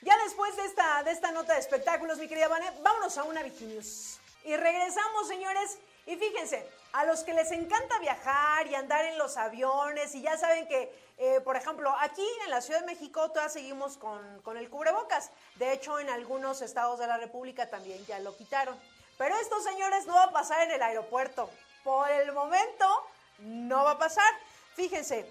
ya 0.00 0.16
después 0.24 0.56
de 0.56 0.64
esta, 0.64 1.02
de 1.02 1.10
esta 1.10 1.32
nota 1.32 1.52
de 1.52 1.60
espectáculos, 1.60 2.18
mi 2.18 2.28
querida 2.28 2.48
Vane, 2.48 2.70
vámonos 2.80 3.18
a 3.18 3.24
una 3.24 3.42
News. 3.42 4.18
Y 4.44 4.56
regresamos, 4.56 5.28
señores. 5.28 5.78
Y 6.06 6.16
fíjense, 6.16 6.66
a 6.94 7.04
los 7.04 7.24
que 7.24 7.34
les 7.34 7.52
encanta 7.52 7.98
viajar 7.98 8.66
y 8.66 8.74
andar 8.74 9.04
en 9.04 9.18
los 9.18 9.36
aviones, 9.36 10.14
y 10.14 10.22
ya 10.22 10.36
saben 10.38 10.66
que, 10.66 10.92
eh, 11.18 11.40
por 11.42 11.56
ejemplo, 11.56 11.94
aquí 12.00 12.26
en 12.44 12.50
la 12.50 12.62
Ciudad 12.62 12.80
de 12.80 12.86
México 12.86 13.28
todavía 13.30 13.50
seguimos 13.50 13.98
con, 13.98 14.40
con 14.40 14.56
el 14.56 14.70
cubrebocas. 14.70 15.30
De 15.56 15.72
hecho, 15.72 16.00
en 16.00 16.08
algunos 16.08 16.62
estados 16.62 16.98
de 16.98 17.06
la 17.06 17.18
República 17.18 17.68
también 17.68 18.04
ya 18.06 18.18
lo 18.18 18.34
quitaron. 18.36 18.80
Pero 19.18 19.36
esto, 19.36 19.60
señores, 19.60 20.06
no 20.06 20.14
va 20.14 20.24
a 20.24 20.32
pasar 20.32 20.62
en 20.62 20.70
el 20.70 20.82
aeropuerto. 20.82 21.50
Por 21.84 22.10
el 22.10 22.32
momento, 22.32 22.88
no 23.40 23.84
va 23.84 23.92
a 23.92 23.98
pasar. 23.98 24.32
Fíjense, 24.74 25.30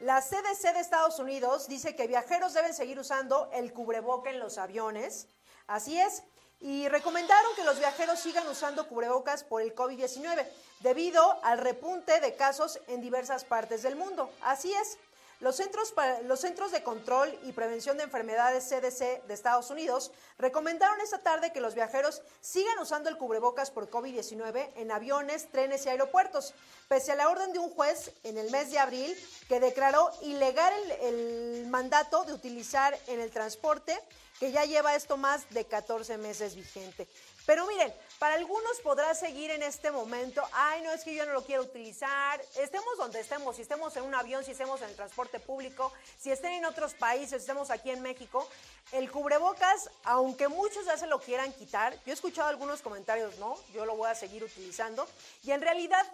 la 0.00 0.20
CDC 0.20 0.74
de 0.74 0.80
Estados 0.80 1.18
Unidos 1.18 1.66
dice 1.66 1.96
que 1.96 2.06
viajeros 2.06 2.54
deben 2.54 2.72
seguir 2.72 3.00
usando 3.00 3.50
el 3.52 3.72
cubreboca 3.72 4.30
en 4.30 4.38
los 4.38 4.56
aviones. 4.56 5.26
Así 5.66 5.98
es. 5.98 6.22
Y 6.60 6.88
recomendaron 6.88 7.54
que 7.56 7.64
los 7.64 7.78
viajeros 7.78 8.20
sigan 8.20 8.46
usando 8.48 8.88
cubrebocas 8.88 9.42
por 9.42 9.60
el 9.60 9.74
COVID-19 9.74 10.46
debido 10.80 11.38
al 11.42 11.58
repunte 11.58 12.20
de 12.20 12.34
casos 12.34 12.80
en 12.86 13.00
diversas 13.00 13.44
partes 13.44 13.82
del 13.82 13.96
mundo. 13.96 14.30
Así 14.40 14.72
es. 14.72 14.98
Los 15.40 15.54
centros, 15.54 15.94
los 16.24 16.40
centros 16.40 16.72
de 16.72 16.82
Control 16.82 17.32
y 17.44 17.52
Prevención 17.52 17.96
de 17.96 18.02
Enfermedades 18.02 18.64
CDC 18.64 19.24
de 19.24 19.34
Estados 19.34 19.70
Unidos 19.70 20.10
recomendaron 20.36 21.00
esta 21.00 21.22
tarde 21.22 21.52
que 21.52 21.60
los 21.60 21.76
viajeros 21.76 22.22
sigan 22.40 22.76
usando 22.80 23.08
el 23.08 23.16
cubrebocas 23.16 23.70
por 23.70 23.88
COVID-19 23.88 24.70
en 24.74 24.90
aviones, 24.90 25.48
trenes 25.52 25.86
y 25.86 25.90
aeropuertos, 25.90 26.54
pese 26.88 27.12
a 27.12 27.14
la 27.14 27.28
orden 27.28 27.52
de 27.52 27.60
un 27.60 27.70
juez 27.70 28.10
en 28.24 28.36
el 28.36 28.50
mes 28.50 28.72
de 28.72 28.80
abril 28.80 29.16
que 29.48 29.60
declaró 29.60 30.10
ilegal 30.22 30.74
el 31.02 31.66
mandato 31.68 32.24
de 32.24 32.32
utilizar 32.32 32.98
en 33.06 33.20
el 33.20 33.30
transporte, 33.30 33.96
que 34.40 34.50
ya 34.50 34.64
lleva 34.64 34.96
esto 34.96 35.16
más 35.16 35.48
de 35.50 35.64
14 35.64 36.18
meses 36.18 36.56
vigente. 36.56 37.06
Pero 37.46 37.64
miren, 37.66 37.94
para 38.18 38.34
algunos 38.34 38.80
podrá 38.80 39.14
seguir 39.14 39.50
en 39.50 39.62
este 39.62 39.90
momento, 39.90 40.42
ay, 40.52 40.82
no 40.82 40.92
es 40.92 41.04
que 41.04 41.14
yo 41.14 41.24
no 41.26 41.32
lo 41.32 41.44
quiero 41.44 41.62
utilizar, 41.62 42.40
estemos 42.56 42.96
donde 42.96 43.20
estemos, 43.20 43.56
si 43.56 43.62
estemos 43.62 43.96
en 43.96 44.04
un 44.04 44.14
avión, 44.14 44.44
si 44.44 44.52
estemos 44.52 44.80
en 44.82 44.88
el 44.88 44.96
transporte 44.96 45.40
público, 45.40 45.92
si 46.18 46.30
estén 46.30 46.52
en 46.52 46.64
otros 46.64 46.94
países, 46.94 47.30
si 47.30 47.36
estemos 47.36 47.70
aquí 47.70 47.90
en 47.90 48.02
México, 48.02 48.48
el 48.92 49.10
cubrebocas, 49.10 49.90
aunque 50.04 50.48
muchos 50.48 50.86
ya 50.86 50.96
se 50.96 51.06
lo 51.06 51.20
quieran 51.20 51.52
quitar, 51.52 51.94
yo 52.04 52.10
he 52.10 52.12
escuchado 52.12 52.48
algunos 52.48 52.82
comentarios, 52.82 53.38
no, 53.38 53.56
yo 53.72 53.84
lo 53.84 53.96
voy 53.96 54.10
a 54.10 54.14
seguir 54.14 54.42
utilizando, 54.42 55.06
y 55.44 55.52
en 55.52 55.60
realidad 55.60 56.06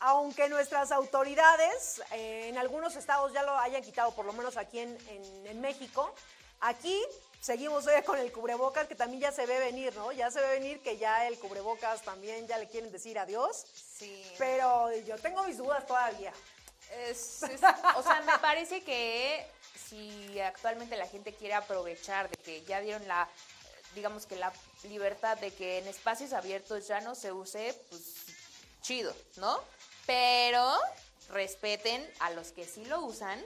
aunque 0.00 0.48
nuestras 0.48 0.92
autoridades 0.92 2.02
eh, 2.12 2.48
en 2.48 2.58
algunos 2.58 2.96
estados 2.96 3.32
ya 3.32 3.42
lo 3.42 3.56
hayan 3.58 3.82
quitado, 3.82 4.14
por 4.14 4.26
lo 4.26 4.32
menos 4.32 4.56
aquí 4.56 4.78
en, 4.78 5.60
México, 5.60 6.14
aquí 6.68 7.02
seguimos 7.40 7.84
todavía 7.84 8.04
con 8.04 8.18
el 8.18 8.32
cubrebocas, 8.32 8.88
que 8.88 8.94
también 8.94 9.20
ya 9.22 9.32
se 9.32 9.44
ve 9.46 9.58
venir, 9.58 9.94
¿no? 9.96 10.12
Ya 10.12 10.30
se 10.30 10.40
ve 10.40 10.48
venir 10.48 10.80
que 10.82 10.96
ya 10.96 11.26
el 11.26 11.38
cubrebocas 11.38 12.02
también 12.02 12.46
ya 12.46 12.58
le 12.58 12.68
quieren 12.68 12.90
decir 12.90 13.18
adiós, 13.18 13.66
Sí. 13.98 14.24
pero 14.38 14.90
yo 15.02 15.16
tengo 15.18 15.42
mis 15.44 15.58
dudas 15.58 15.86
todavía. 15.86 16.32
Es- 16.90 17.42
es- 17.42 17.60
o 17.96 18.02
sea, 18.02 18.22
me 18.26 18.38
parece 18.38 18.82
que 18.82 19.46
si 19.88 20.40
actualmente 20.40 20.96
la 20.96 21.06
gente 21.06 21.34
quiere 21.34 21.54
aprovechar 21.54 22.28
de 22.30 22.36
que 22.42 22.62
ya 22.64 22.80
dieron 22.80 23.06
la, 23.06 23.28
digamos 23.94 24.24
que 24.26 24.36
la 24.36 24.52
libertad 24.84 25.36
de 25.38 25.50
que 25.52 25.78
en 25.78 25.88
espacios 25.88 26.32
abiertos 26.32 26.86
ya 26.86 27.00
no 27.00 27.14
se 27.14 27.30
use, 27.32 27.74
pues 27.90 28.02
chido, 28.82 29.14
¿no? 29.36 29.60
Pero 30.06 30.78
respeten 31.30 32.10
a 32.20 32.30
los 32.30 32.52
que 32.52 32.64
sí 32.66 32.84
lo 32.86 33.00
usan 33.00 33.42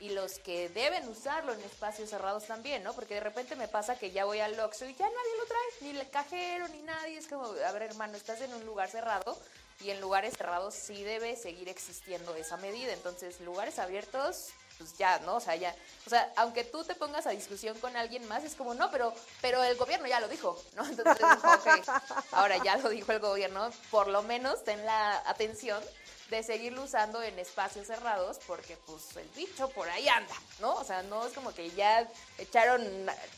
y 0.00 0.10
los 0.10 0.38
que 0.38 0.70
deben 0.70 1.06
usarlo 1.08 1.52
en 1.52 1.60
espacios 1.60 2.10
cerrados 2.10 2.46
también, 2.46 2.82
¿no? 2.82 2.94
Porque 2.94 3.14
de 3.14 3.20
repente 3.20 3.54
me 3.54 3.68
pasa 3.68 3.98
que 3.98 4.10
ya 4.10 4.24
voy 4.24 4.40
al 4.40 4.58
Oxxo 4.58 4.86
y 4.86 4.94
ya 4.94 5.04
nadie 5.04 5.36
lo 5.38 5.44
trae, 5.44 5.62
ni 5.92 5.98
el 5.98 6.10
cajero, 6.10 6.68
ni 6.68 6.82
nadie. 6.82 7.18
Es 7.18 7.28
como, 7.28 7.44
a 7.44 7.72
ver, 7.72 7.82
hermano, 7.82 8.16
estás 8.16 8.40
en 8.40 8.52
un 8.54 8.64
lugar 8.64 8.88
cerrado 8.88 9.38
y 9.80 9.90
en 9.90 10.00
lugares 10.00 10.36
cerrados 10.36 10.74
sí 10.74 11.04
debe 11.04 11.36
seguir 11.36 11.68
existiendo 11.68 12.34
esa 12.34 12.56
medida. 12.56 12.92
Entonces, 12.92 13.40
lugares 13.40 13.78
abiertos, 13.78 14.48
pues 14.78 14.96
ya, 14.96 15.18
¿no? 15.20 15.36
O 15.36 15.40
sea, 15.40 15.56
ya, 15.56 15.74
o 16.06 16.10
sea, 16.10 16.32
aunque 16.36 16.64
tú 16.64 16.82
te 16.82 16.94
pongas 16.94 17.26
a 17.26 17.30
discusión 17.30 17.78
con 17.78 17.94
alguien 17.94 18.26
más, 18.26 18.42
es 18.44 18.54
como, 18.54 18.72
no, 18.72 18.90
pero, 18.90 19.12
pero 19.42 19.62
el 19.62 19.76
gobierno 19.76 20.06
ya 20.06 20.20
lo 20.20 20.28
dijo, 20.28 20.58
¿no? 20.76 20.86
Entonces, 20.86 21.18
dijo, 21.18 21.52
ok, 21.52 22.02
ahora 22.32 22.56
ya 22.64 22.78
lo 22.78 22.88
dijo 22.88 23.12
el 23.12 23.20
gobierno, 23.20 23.70
por 23.90 24.08
lo 24.08 24.22
menos 24.22 24.64
ten 24.64 24.84
la 24.86 25.18
atención 25.28 25.82
de 26.30 26.42
seguirlo 26.42 26.84
usando 26.84 27.22
en 27.22 27.38
espacios 27.38 27.86
cerrados 27.86 28.38
porque 28.46 28.76
pues 28.86 29.16
el 29.16 29.28
bicho 29.30 29.68
por 29.70 29.88
ahí 29.88 30.08
anda, 30.08 30.34
¿no? 30.60 30.74
O 30.74 30.84
sea, 30.84 31.02
no 31.02 31.26
es 31.26 31.32
como 31.32 31.52
que 31.52 31.70
ya 31.70 32.08
echaron 32.38 32.82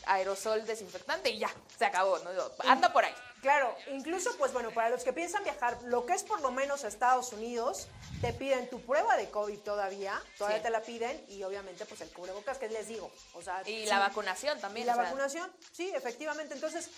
aerosol 0.05 0.65
desinfectante 0.65 1.31
y 1.31 1.39
ya, 1.39 1.49
se 1.77 1.85
acabó, 1.85 2.19
¿no? 2.19 2.29
Anda 2.69 2.93
por 2.93 3.03
ahí. 3.03 3.13
Claro, 3.43 3.75
incluso, 3.91 4.35
pues 4.37 4.53
bueno, 4.53 4.71
para 4.71 4.89
los 4.89 5.03
que 5.03 5.11
piensan 5.11 5.43
viajar, 5.43 5.77
lo 5.83 6.05
que 6.05 6.13
es 6.13 6.23
por 6.23 6.39
lo 6.39 6.49
menos 6.49 6.85
a 6.85 6.87
Estados 6.87 7.33
Unidos, 7.33 7.89
te 8.21 8.31
piden 8.31 8.69
tu 8.69 8.79
prueba 8.79 9.17
de 9.17 9.29
COVID 9.29 9.59
todavía, 9.59 10.19
todavía 10.37 10.59
Sí. 10.59 10.63
te 10.63 10.69
la 10.69 10.81
piden 10.81 11.25
y 11.27 11.43
obviamente 11.43 11.85
pues 11.85 11.99
el 11.99 12.09
cubrebocas, 12.09 12.57
que 12.57 12.69
les 12.69 12.87
digo, 12.87 13.11
o 13.33 13.41
sea... 13.41 13.61
Y 13.63 13.83
sí. 13.83 13.85
la 13.87 13.99
vacunación 13.99 14.61
también. 14.61 14.85
Y 14.85 14.87
la 14.87 14.93
o 14.93 14.95
sea, 14.95 15.03
vacunación, 15.03 15.51
sí, 15.73 15.91
efectivamente. 15.93 16.53
Entonces, 16.53 16.89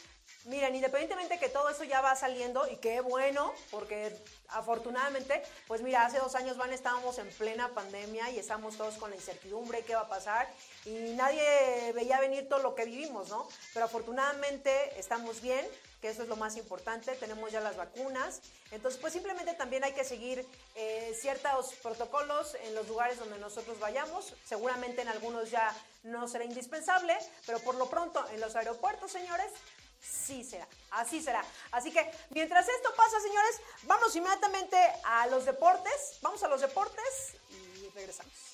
miren, 0.43 0.75
independientemente 0.75 1.39
que 1.39 1.49
todo 1.49 1.67
eso 1.69 1.83
ya 1.83 2.01
va 2.01 2.15
saliendo 2.15 2.67
y 2.67 2.77
qué 2.77 3.01
bueno, 3.01 3.51
porque 3.71 4.15
afortunadamente, 4.49 5.41
pues 5.67 5.81
mira, 5.81 6.05
hace 6.05 6.19
dos 6.19 6.35
años 6.35 6.57
van 6.57 6.71
estábamos 6.71 7.17
en 7.17 7.27
plena 7.29 7.69
pandemia 7.73 8.29
y 8.29 8.37
estamos 8.37 8.77
todos 8.77 8.97
con 8.97 9.09
la 9.09 9.15
incertidumbre, 9.15 9.81
qué 9.83 9.95
va 9.95 10.01
a 10.01 10.09
pasar, 10.09 10.47
y 10.85 11.13
nadie 11.13 11.91
veía 11.93 12.19
venir 12.19 12.47
todo 12.47 12.59
lo 12.59 12.75
que 12.75 12.85
vivimos, 12.85 13.29
¿no? 13.29 13.47
Pero 13.73 13.85
afortunadamente 13.85 14.97
estamos 14.99 15.41
bien, 15.41 15.65
que 16.01 16.09
eso 16.09 16.21
es 16.21 16.29
lo 16.29 16.35
más 16.35 16.55
importante, 16.57 17.15
tenemos 17.15 17.51
ya 17.51 17.59
las 17.59 17.75
vacunas, 17.75 18.41
entonces 18.71 19.01
pues 19.01 19.13
simplemente 19.13 19.53
también 19.55 19.83
hay 19.83 19.93
que 19.93 20.03
seguir 20.03 20.45
eh, 20.75 21.17
ciertos 21.19 21.73
protocolos 21.81 22.55
en 22.63 22.75
los 22.75 22.87
lugares 22.87 23.17
donde 23.17 23.39
nosotros 23.39 23.79
vayamos, 23.79 24.33
seguramente 24.45 25.01
en 25.01 25.07
algunos 25.07 25.49
ya 25.49 25.75
no 26.03 26.27
será 26.27 26.45
indispensable, 26.45 27.17
pero 27.47 27.59
por 27.59 27.75
lo 27.75 27.89
pronto 27.89 28.23
en 28.29 28.39
los 28.39 28.55
aeropuertos, 28.55 29.11
señores, 29.11 29.51
sí 29.99 30.43
será, 30.43 30.67
así 30.91 31.21
será. 31.21 31.43
Así 31.71 31.91
que 31.91 32.11
mientras 32.29 32.67
esto 32.69 32.93
pasa, 32.95 33.19
señores, 33.19 33.61
vamos 33.83 34.15
inmediatamente 34.15 34.77
a 35.03 35.25
los 35.27 35.45
deportes, 35.45 36.19
vamos 36.21 36.43
a 36.43 36.47
los 36.47 36.61
deportes 36.61 37.35
y 37.49 37.89
regresamos. 37.89 38.44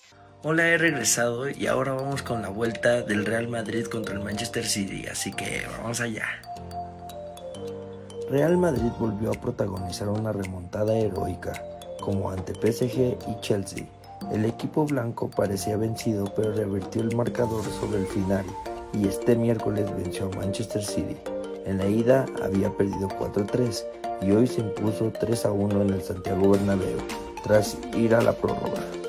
Hola, 0.43 0.69
he 0.69 0.77
regresado 0.79 1.51
y 1.51 1.67
ahora 1.67 1.93
vamos 1.93 2.23
con 2.23 2.41
la 2.41 2.49
vuelta 2.49 3.03
del 3.03 3.27
Real 3.27 3.47
Madrid 3.47 3.85
contra 3.85 4.15
el 4.15 4.21
Manchester 4.21 4.65
City, 4.65 5.05
así 5.05 5.31
que 5.31 5.61
vamos 5.77 6.01
allá. 6.01 6.25
Real 8.27 8.57
Madrid 8.57 8.89
volvió 8.97 9.29
a 9.29 9.39
protagonizar 9.39 10.09
una 10.09 10.31
remontada 10.31 10.97
heroica, 10.97 11.53
como 11.99 12.31
ante 12.31 12.55
PSG 12.55 13.19
y 13.29 13.41
Chelsea. 13.41 13.85
El 14.31 14.45
equipo 14.45 14.83
blanco 14.87 15.29
parecía 15.29 15.77
vencido, 15.77 16.33
pero 16.35 16.53
revirtió 16.53 17.03
el 17.03 17.15
marcador 17.15 17.63
sobre 17.79 17.99
el 17.99 18.07
final 18.07 18.45
y 18.93 19.07
este 19.07 19.35
miércoles 19.35 19.85
venció 19.95 20.25
a 20.25 20.37
Manchester 20.37 20.83
City. 20.83 21.17
En 21.67 21.77
la 21.77 21.85
ida 21.85 22.25
había 22.41 22.71
perdido 22.71 23.09
4-3 23.09 23.83
y 24.23 24.31
hoy 24.31 24.47
se 24.47 24.61
impuso 24.61 25.13
3-1 25.13 25.81
en 25.83 25.89
el 25.91 26.01
Santiago 26.01 26.49
Bernabéu, 26.49 26.97
tras 27.43 27.77
ir 27.95 28.15
a 28.15 28.21
la 28.23 28.33
prórroga. 28.33 29.00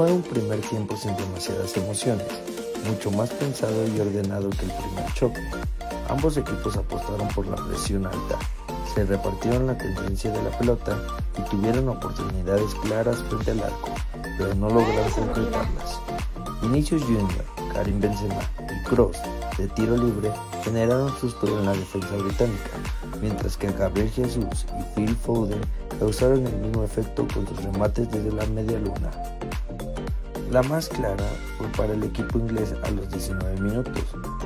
Fue 0.00 0.10
un 0.10 0.22
primer 0.22 0.58
tiempo 0.62 0.96
sin 0.96 1.14
demasiadas 1.14 1.76
emociones, 1.76 2.26
mucho 2.86 3.10
más 3.10 3.28
pensado 3.28 3.86
y 3.86 4.00
ordenado 4.00 4.48
que 4.48 4.64
el 4.64 4.72
primer 4.72 5.12
choque. 5.12 5.42
Ambos 6.08 6.38
equipos 6.38 6.74
apostaron 6.78 7.28
por 7.28 7.46
la 7.46 7.56
presión 7.56 8.06
alta, 8.06 8.38
se 8.94 9.04
repartieron 9.04 9.66
la 9.66 9.76
tendencia 9.76 10.30
de 10.32 10.42
la 10.42 10.56
pelota 10.56 10.98
y 11.36 11.42
tuvieron 11.50 11.90
oportunidades 11.90 12.74
claras 12.76 13.18
frente 13.24 13.50
al 13.50 13.60
arco, 13.60 13.90
pero 14.38 14.54
no 14.54 14.70
lograron 14.70 15.10
concretarlas. 15.10 16.00
Vinicius 16.62 17.02
Junior, 17.02 17.44
Karim 17.74 18.00
Benzema 18.00 18.40
y 18.58 18.88
Kroos 18.88 19.18
de 19.58 19.68
tiro 19.68 19.98
libre 19.98 20.32
generaron 20.64 21.14
susto 21.20 21.46
en 21.46 21.66
la 21.66 21.72
defensa 21.72 22.16
británica, 22.16 22.70
mientras 23.20 23.54
que 23.58 23.70
Gabriel 23.70 24.08
Jesús 24.08 24.64
y 24.78 24.94
Phil 24.94 25.14
Foden 25.14 25.60
causaron 25.98 26.46
el 26.46 26.56
mismo 26.56 26.84
efecto 26.84 27.28
con 27.34 27.46
sus 27.46 27.62
remates 27.62 28.10
desde 28.10 28.32
la 28.32 28.46
media 28.46 28.78
luna. 28.78 29.10
La 30.50 30.64
más 30.64 30.88
clara 30.88 31.28
fue 31.56 31.68
para 31.76 31.92
el 31.92 32.02
equipo 32.02 32.36
inglés 32.40 32.74
a 32.82 32.90
los 32.90 33.08
19 33.10 33.60
minutos, 33.60 34.02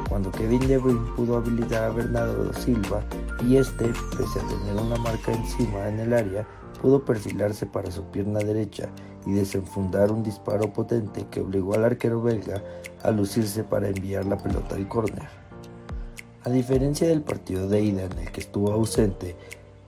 cuando 0.07 0.31
Kevin 0.31 0.69
De 0.69 0.77
Bruyne 0.77 1.01
pudo 1.17 1.39
habilitar 1.39 1.85
a 1.85 1.89
Bernardo 1.89 2.53
Silva 2.53 3.03
y 3.43 3.57
este, 3.57 3.87
pese 3.87 4.41
a 4.41 4.49
tener 4.49 4.83
una 4.83 4.97
marca 4.97 5.33
encima 5.33 5.89
en 5.89 6.01
el 6.01 6.13
área, 6.13 6.47
pudo 6.83 7.03
perfilarse 7.03 7.65
para 7.65 7.91
su 7.91 8.05
pierna 8.11 8.41
derecha 8.41 8.91
y 9.25 9.33
desenfundar 9.33 10.13
un 10.13 10.23
disparo 10.23 10.71
potente 10.75 11.27
que 11.31 11.41
obligó 11.41 11.73
al 11.73 11.87
arquero 11.87 12.21
belga 12.21 12.63
a 13.03 13.11
lucirse 13.11 13.65
para 13.65 13.89
enviar 13.89 14.27
la 14.27 14.37
pelota 14.37 14.75
al 14.75 14.87
córner. 14.87 15.29
A 16.43 16.51
diferencia 16.51 17.09
del 17.09 17.23
partido 17.23 17.67
de 17.67 17.81
ida 17.81 18.03
en 18.03 18.19
el 18.19 18.31
que 18.31 18.41
estuvo 18.41 18.71
ausente, 18.73 19.37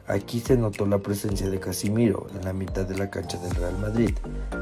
Aquí 0.08 0.38
se 0.38 0.56
notó 0.56 0.86
la 0.86 0.98
presencia 0.98 1.50
de 1.50 1.58
Casimiro 1.58 2.28
en 2.38 2.44
la 2.44 2.52
mitad 2.52 2.84
de 2.84 2.96
la 2.96 3.10
cancha 3.10 3.38
del 3.38 3.54
Real 3.56 3.76
Madrid. 3.80 4.14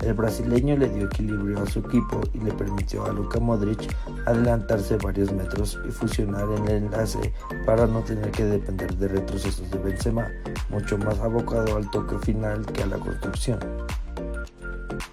El 0.02 0.14
brasileño 0.14 0.74
le 0.74 0.88
dio 0.88 1.04
equilibrio 1.04 1.60
a 1.60 1.66
su 1.66 1.80
equipo 1.80 2.22
y 2.32 2.38
le 2.38 2.50
permitió 2.52 3.04
a 3.04 3.12
Luka 3.12 3.38
Modric 3.40 3.94
adelantarse 4.24 4.96
varios 4.96 5.32
metros 5.32 5.78
y 5.86 5.90
fusionar 5.90 6.48
en 6.56 6.68
el 6.68 6.84
enlace 6.84 7.34
para 7.66 7.86
no 7.86 8.00
tener 8.00 8.30
que 8.30 8.44
depender 8.44 8.96
de 8.96 9.08
retrocesos 9.08 9.70
de 9.70 9.78
Benzema, 9.78 10.26
mucho 10.70 10.96
más 10.96 11.18
abocado 11.20 11.76
al 11.76 11.90
toque 11.90 12.16
final 12.24 12.64
que 12.64 12.82
a 12.82 12.86
la 12.86 12.98
construcción. 12.98 13.58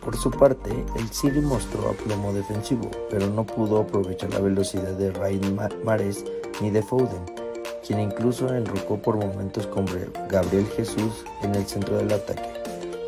Por 0.04 0.16
su 0.16 0.32
parte, 0.32 0.72
el 0.96 1.10
City 1.10 1.42
mostró 1.42 1.90
aplomo 1.90 2.32
defensivo, 2.32 2.90
pero 3.10 3.28
no 3.28 3.46
pudo 3.46 3.82
aprovechar 3.82 4.34
la 4.34 4.40
velocidad 4.40 4.94
de 4.94 5.12
Ryan 5.12 5.58
Mares 5.84 6.24
ni 6.62 6.70
de 6.70 6.82
Foden, 6.82 7.41
quien 7.86 8.00
incluso 8.00 8.54
enrocó 8.54 8.98
por 8.98 9.18
momentos 9.18 9.68
con 9.68 9.86
Gabriel 10.30 10.68
Jesús 10.76 11.24
en 11.44 11.56
el 11.56 11.66
centro 11.66 11.98
del 11.98 12.12
ataque. 12.14 12.50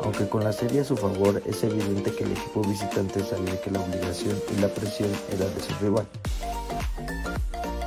Aunque 0.02 0.28
con 0.28 0.44
la 0.44 0.52
serie 0.52 0.80
a 0.80 0.84
su 0.84 0.96
favor, 0.96 1.40
es 1.46 1.64
evidente 1.64 2.12
que 2.14 2.24
el 2.24 2.32
equipo 2.32 2.62
visitante 2.62 3.24
sabía 3.24 3.60
que 3.60 3.70
la 3.70 3.80
obligación 3.80 4.36
y 4.54 4.60
la 4.60 4.68
presión 4.68 5.10
era 5.32 5.46
de 5.46 5.60
su 5.60 5.72
rival. 5.80 6.06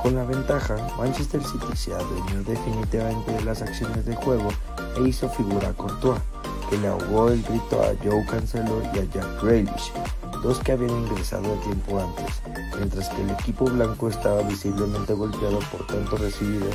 Con 0.02 0.14
la 0.14 0.24
ventaja, 0.24 0.76
Manchester 0.96 1.42
City 1.42 1.76
se 1.76 1.92
adueñó 1.94 2.42
definitivamente 2.44 3.32
de 3.32 3.44
las 3.44 3.62
acciones 3.62 4.06
de 4.06 4.16
juego 4.16 4.48
e 4.96 5.08
hizo 5.08 5.28
figura 5.28 5.68
a 5.68 5.72
Courtois, 5.72 6.20
que 6.70 6.78
le 6.78 6.88
ahogó 6.88 7.28
el 7.28 7.42
grito 7.42 7.82
a 7.82 7.94
Joe 8.02 8.24
Cancelo 8.26 8.82
y 8.94 8.98
a 8.98 9.04
Jack 9.04 9.42
Grealish, 9.42 9.92
dos 10.42 10.58
que 10.60 10.72
habían 10.72 10.90
ingresado 10.90 11.54
a 11.54 11.60
tiempo 11.62 11.98
antes, 11.98 12.42
mientras 12.76 13.08
que 13.10 13.22
el 13.22 13.30
equipo 13.30 13.64
blanco 13.64 14.08
estaba 14.08 14.42
visiblemente 14.42 15.12
golpeado 15.12 15.58
por 15.70 15.86
tanto 15.86 16.16
recibido 16.16 16.66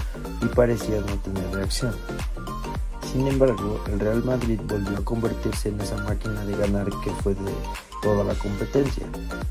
y 0.41 0.45
parecía 0.47 0.99
no 1.01 1.15
tener 1.17 1.49
reacción. 1.51 1.93
Sin 3.11 3.27
embargo, 3.27 3.79
el 3.91 3.99
Real 3.99 4.23
Madrid 4.23 4.59
volvió 4.67 4.97
a 4.97 5.05
convertirse 5.05 5.69
en 5.69 5.79
esa 5.81 5.97
máquina 5.97 6.43
de 6.45 6.57
ganar 6.57 6.89
que 7.03 7.11
fue 7.21 7.35
de 7.35 7.51
toda 8.01 8.23
la 8.23 8.33
competencia, 8.33 9.05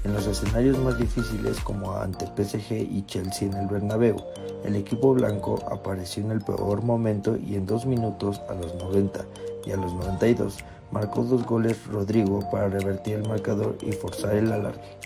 en 0.05 0.13
los 0.13 0.27
escenarios 0.27 0.79
más 0.79 0.99
difíciles 0.99 1.61
como 1.61 1.97
ante 1.97 2.27
PSG 2.27 2.73
y 2.73 3.05
Chelsea 3.07 3.49
en 3.49 3.55
el 3.55 3.67
Bernabéu. 3.69 4.17
El 4.65 4.77
equipo 4.77 5.15
blanco 5.15 5.59
apareció 5.71 6.25
en 6.25 6.33
el 6.33 6.41
peor 6.41 6.83
momento 6.83 7.37
y 7.37 7.55
en 7.55 7.67
dos 7.67 7.87
minutos 7.87 8.41
a 8.49 8.55
los 8.55 8.75
90 8.75 9.25
y 9.65 9.71
a 9.71 9.77
los 9.77 9.93
92 9.95 10.59
marcó 10.93 11.25
dos 11.25 11.45
goles 11.45 11.87
Rodrigo 11.87 12.49
para 12.51 12.69
revertir 12.69 13.17
el 13.17 13.29
marcador 13.29 13.77
y 13.81 13.93
forzar 13.93 14.37
el 14.37 14.53
alargue. 14.53 14.99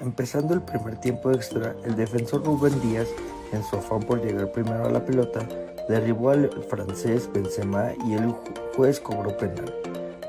Empezando 0.00 0.52
el 0.52 0.60
primer 0.60 1.00
tiempo 1.00 1.30
extra, 1.30 1.74
el 1.84 1.96
defensor 1.96 2.44
Rubén 2.44 2.78
Díaz, 2.82 3.08
en 3.52 3.62
su 3.62 3.76
afán 3.76 4.00
por 4.00 4.22
llegar 4.22 4.50
primero 4.52 4.84
a 4.84 4.90
la 4.90 5.04
pelota, 5.04 5.48
derribó 5.88 6.30
al 6.30 6.50
francés 6.68 7.30
Benzema 7.32 7.92
y 8.06 8.14
el 8.14 8.34
juez 8.76 9.00
cobró 9.00 9.36
penal. 9.36 9.72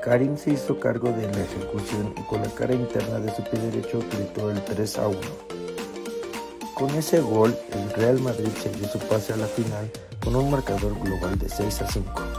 Karim 0.02 0.36
se 0.36 0.52
hizo 0.52 0.78
cargo 0.78 1.10
de 1.10 1.22
la 1.22 1.40
ejecución 1.40 2.14
y 2.16 2.22
con 2.28 2.40
la 2.40 2.48
cara 2.50 2.74
interna 2.74 3.18
de 3.18 3.34
su 3.34 3.42
pie 3.42 3.58
derecho 3.58 3.98
gritó 4.12 4.50
el 4.50 4.62
3 4.64 4.98
a 4.98 5.08
1. 5.08 5.18
Con 6.76 6.90
ese 6.90 7.20
gol, 7.20 7.56
el 7.72 7.90
Real 7.94 8.20
Madrid 8.20 8.50
selló 8.62 8.86
su 8.86 8.98
pase 9.00 9.32
a 9.32 9.36
la 9.36 9.46
final 9.46 9.90
con 10.22 10.36
un 10.36 10.50
marcador 10.50 10.94
global 11.00 11.36
de 11.38 11.48
6 11.48 11.82
a 11.82 11.90
5. 11.90 12.35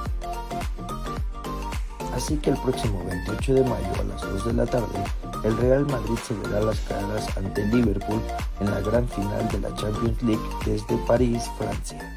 Así 2.18 2.36
que 2.38 2.49
el 2.49 2.57
próximo 2.57 3.05
28 3.05 3.53
de 3.53 3.61
mayo 3.61 3.91
a 3.99 4.03
las 4.05 4.22
2 4.24 4.45
de 4.47 4.53
la 4.53 4.65
tarde, 4.65 5.03
el 5.43 5.55
Real 5.55 5.86
Madrid 5.86 6.18
se 6.28 6.34
verá 6.34 6.61
las 6.61 6.80
caras 6.80 7.38
ante 7.38 7.63
Liverpool 7.68 8.20
en 8.59 8.72
la 8.72 8.82
gran 8.82 9.07
final 9.07 9.47
de 9.49 9.59
la 9.59 9.76
Champions 9.76 10.24
League 10.24 10.41
desde 10.65 10.97
París, 11.05 11.43
Francia. 11.59 12.15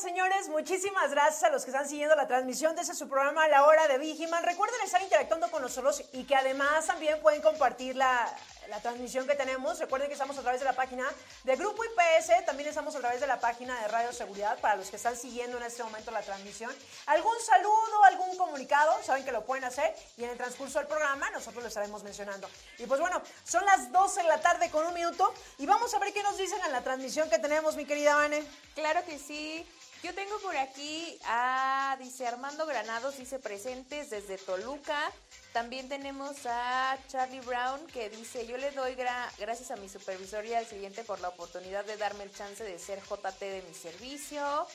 Señores. 0.00 0.48
Muchísimas 0.48 1.10
gracias 1.10 1.42
a 1.42 1.50
los 1.50 1.64
que 1.64 1.70
están 1.70 1.88
siguiendo 1.88 2.14
la 2.14 2.28
transmisión 2.28 2.76
de 2.76 2.82
ese 2.82 2.94
su 2.94 3.08
programa 3.08 3.48
La 3.48 3.64
Hora 3.64 3.88
de 3.88 3.98
Vigiman. 3.98 4.44
Recuerden 4.44 4.80
estar 4.84 5.02
interactuando 5.02 5.50
con 5.50 5.60
nosotros 5.60 6.04
y 6.12 6.24
que 6.24 6.36
además 6.36 6.86
también 6.86 7.20
pueden 7.20 7.42
compartir 7.42 7.96
la, 7.96 8.32
la 8.68 8.80
transmisión 8.80 9.26
que 9.26 9.34
tenemos. 9.34 9.78
Recuerden 9.78 10.08
que 10.08 10.12
estamos 10.12 10.38
a 10.38 10.42
través 10.42 10.60
de 10.60 10.66
la 10.66 10.74
página 10.74 11.04
de 11.42 11.56
Grupo 11.56 11.82
IPS, 11.84 12.44
también 12.46 12.68
estamos 12.68 12.94
a 12.94 13.00
través 13.00 13.20
de 13.20 13.26
la 13.26 13.40
página 13.40 13.80
de 13.80 13.88
Radio 13.88 14.12
Seguridad 14.12 14.60
para 14.60 14.76
los 14.76 14.88
que 14.88 14.96
están 14.96 15.16
siguiendo 15.16 15.56
en 15.56 15.64
este 15.64 15.82
momento 15.82 16.10
la 16.10 16.22
transmisión. 16.22 16.70
¿Algún 17.06 17.34
saludo, 17.44 18.04
algún 18.04 18.36
comunicado? 18.36 19.02
Saben 19.02 19.24
que 19.24 19.32
lo 19.32 19.44
pueden 19.44 19.64
hacer 19.64 19.94
y 20.16 20.24
en 20.24 20.30
el 20.30 20.36
transcurso 20.36 20.78
del 20.78 20.86
programa 20.86 21.28
nosotros 21.30 21.62
lo 21.62 21.68
estaremos 21.68 22.04
mencionando. 22.04 22.48
Y 22.78 22.86
pues 22.86 23.00
bueno, 23.00 23.20
son 23.44 23.64
las 23.64 23.90
12 23.90 24.22
de 24.22 24.28
la 24.28 24.40
tarde 24.40 24.70
con 24.70 24.86
un 24.86 24.94
minuto 24.94 25.34
y 25.58 25.66
vamos 25.66 25.92
a 25.94 25.98
ver 25.98 26.12
qué 26.12 26.22
nos 26.22 26.36
dicen 26.36 26.60
en 26.64 26.72
la 26.72 26.82
transmisión 26.82 27.28
que 27.28 27.38
tenemos, 27.38 27.74
mi 27.74 27.84
querida 27.84 28.14
Vane. 28.14 28.44
Claro 28.74 29.04
que 29.04 29.18
sí. 29.18 29.66
Yo 30.02 30.14
tengo 30.14 30.38
por 30.38 30.56
aquí 30.56 31.18
a, 31.24 31.96
dice 31.98 32.26
Armando 32.26 32.66
Granados, 32.66 33.16
dice 33.16 33.38
presentes 33.40 34.10
desde 34.10 34.38
Toluca. 34.38 35.10
También 35.52 35.88
tenemos 35.88 36.36
a 36.46 36.96
Charlie 37.08 37.40
Brown 37.40 37.84
que 37.88 38.08
dice, 38.08 38.46
yo 38.46 38.56
le 38.58 38.70
doy 38.70 38.94
gra- 38.94 39.28
gracias 39.38 39.72
a 39.72 39.76
mi 39.76 39.88
supervisor 39.88 40.44
y 40.46 40.54
al 40.54 40.66
siguiente 40.66 41.02
por 41.02 41.18
la 41.20 41.28
oportunidad 41.28 41.84
de 41.84 41.96
darme 41.96 42.22
el 42.24 42.32
chance 42.32 42.62
de 42.62 42.78
ser 42.78 43.00
JT 43.02 43.40
de 43.40 43.62
mi 43.62 43.74
servicio. 43.74 44.68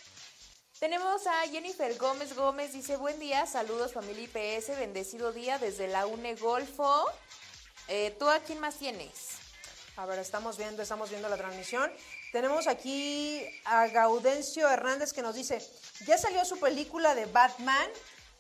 Tenemos 0.80 1.26
a 1.26 1.47
Jennifer 1.47 1.95
Gómez 1.97 2.36
Gómez, 2.36 2.74
dice, 2.74 2.97
buen 2.97 3.17
día, 3.19 3.45
saludos 3.45 3.93
familia 3.93 4.24
IPS, 4.24 4.78
bendecido 4.78 5.32
día 5.32 5.57
desde 5.57 5.88
la 5.88 6.05
UNE 6.05 6.36
Golfo. 6.36 7.05
Eh, 7.88 8.13
¿Tú 8.19 8.30
a 8.30 8.39
quién 8.39 8.59
más 8.59 8.76
tienes? 8.76 9.30
A 9.95 10.05
ver, 10.05 10.19
estamos 10.19 10.57
viendo, 10.57 10.82
estamos 10.84 11.09
viendo 11.09 11.30
la 11.30 11.38
transmisión. 11.38 11.89
Tenemos 12.34 12.65
aquí 12.65 13.45
a 13.63 13.86
Gaudencio 13.89 14.67
Hernández 14.67 15.13
que 15.13 15.21
nos 15.21 15.36
dice, 15.36 15.61
ya 16.07 16.17
salió 16.17 16.43
su 16.45 16.59
película 16.59 17.13
de 17.13 17.27
Batman. 17.27 17.88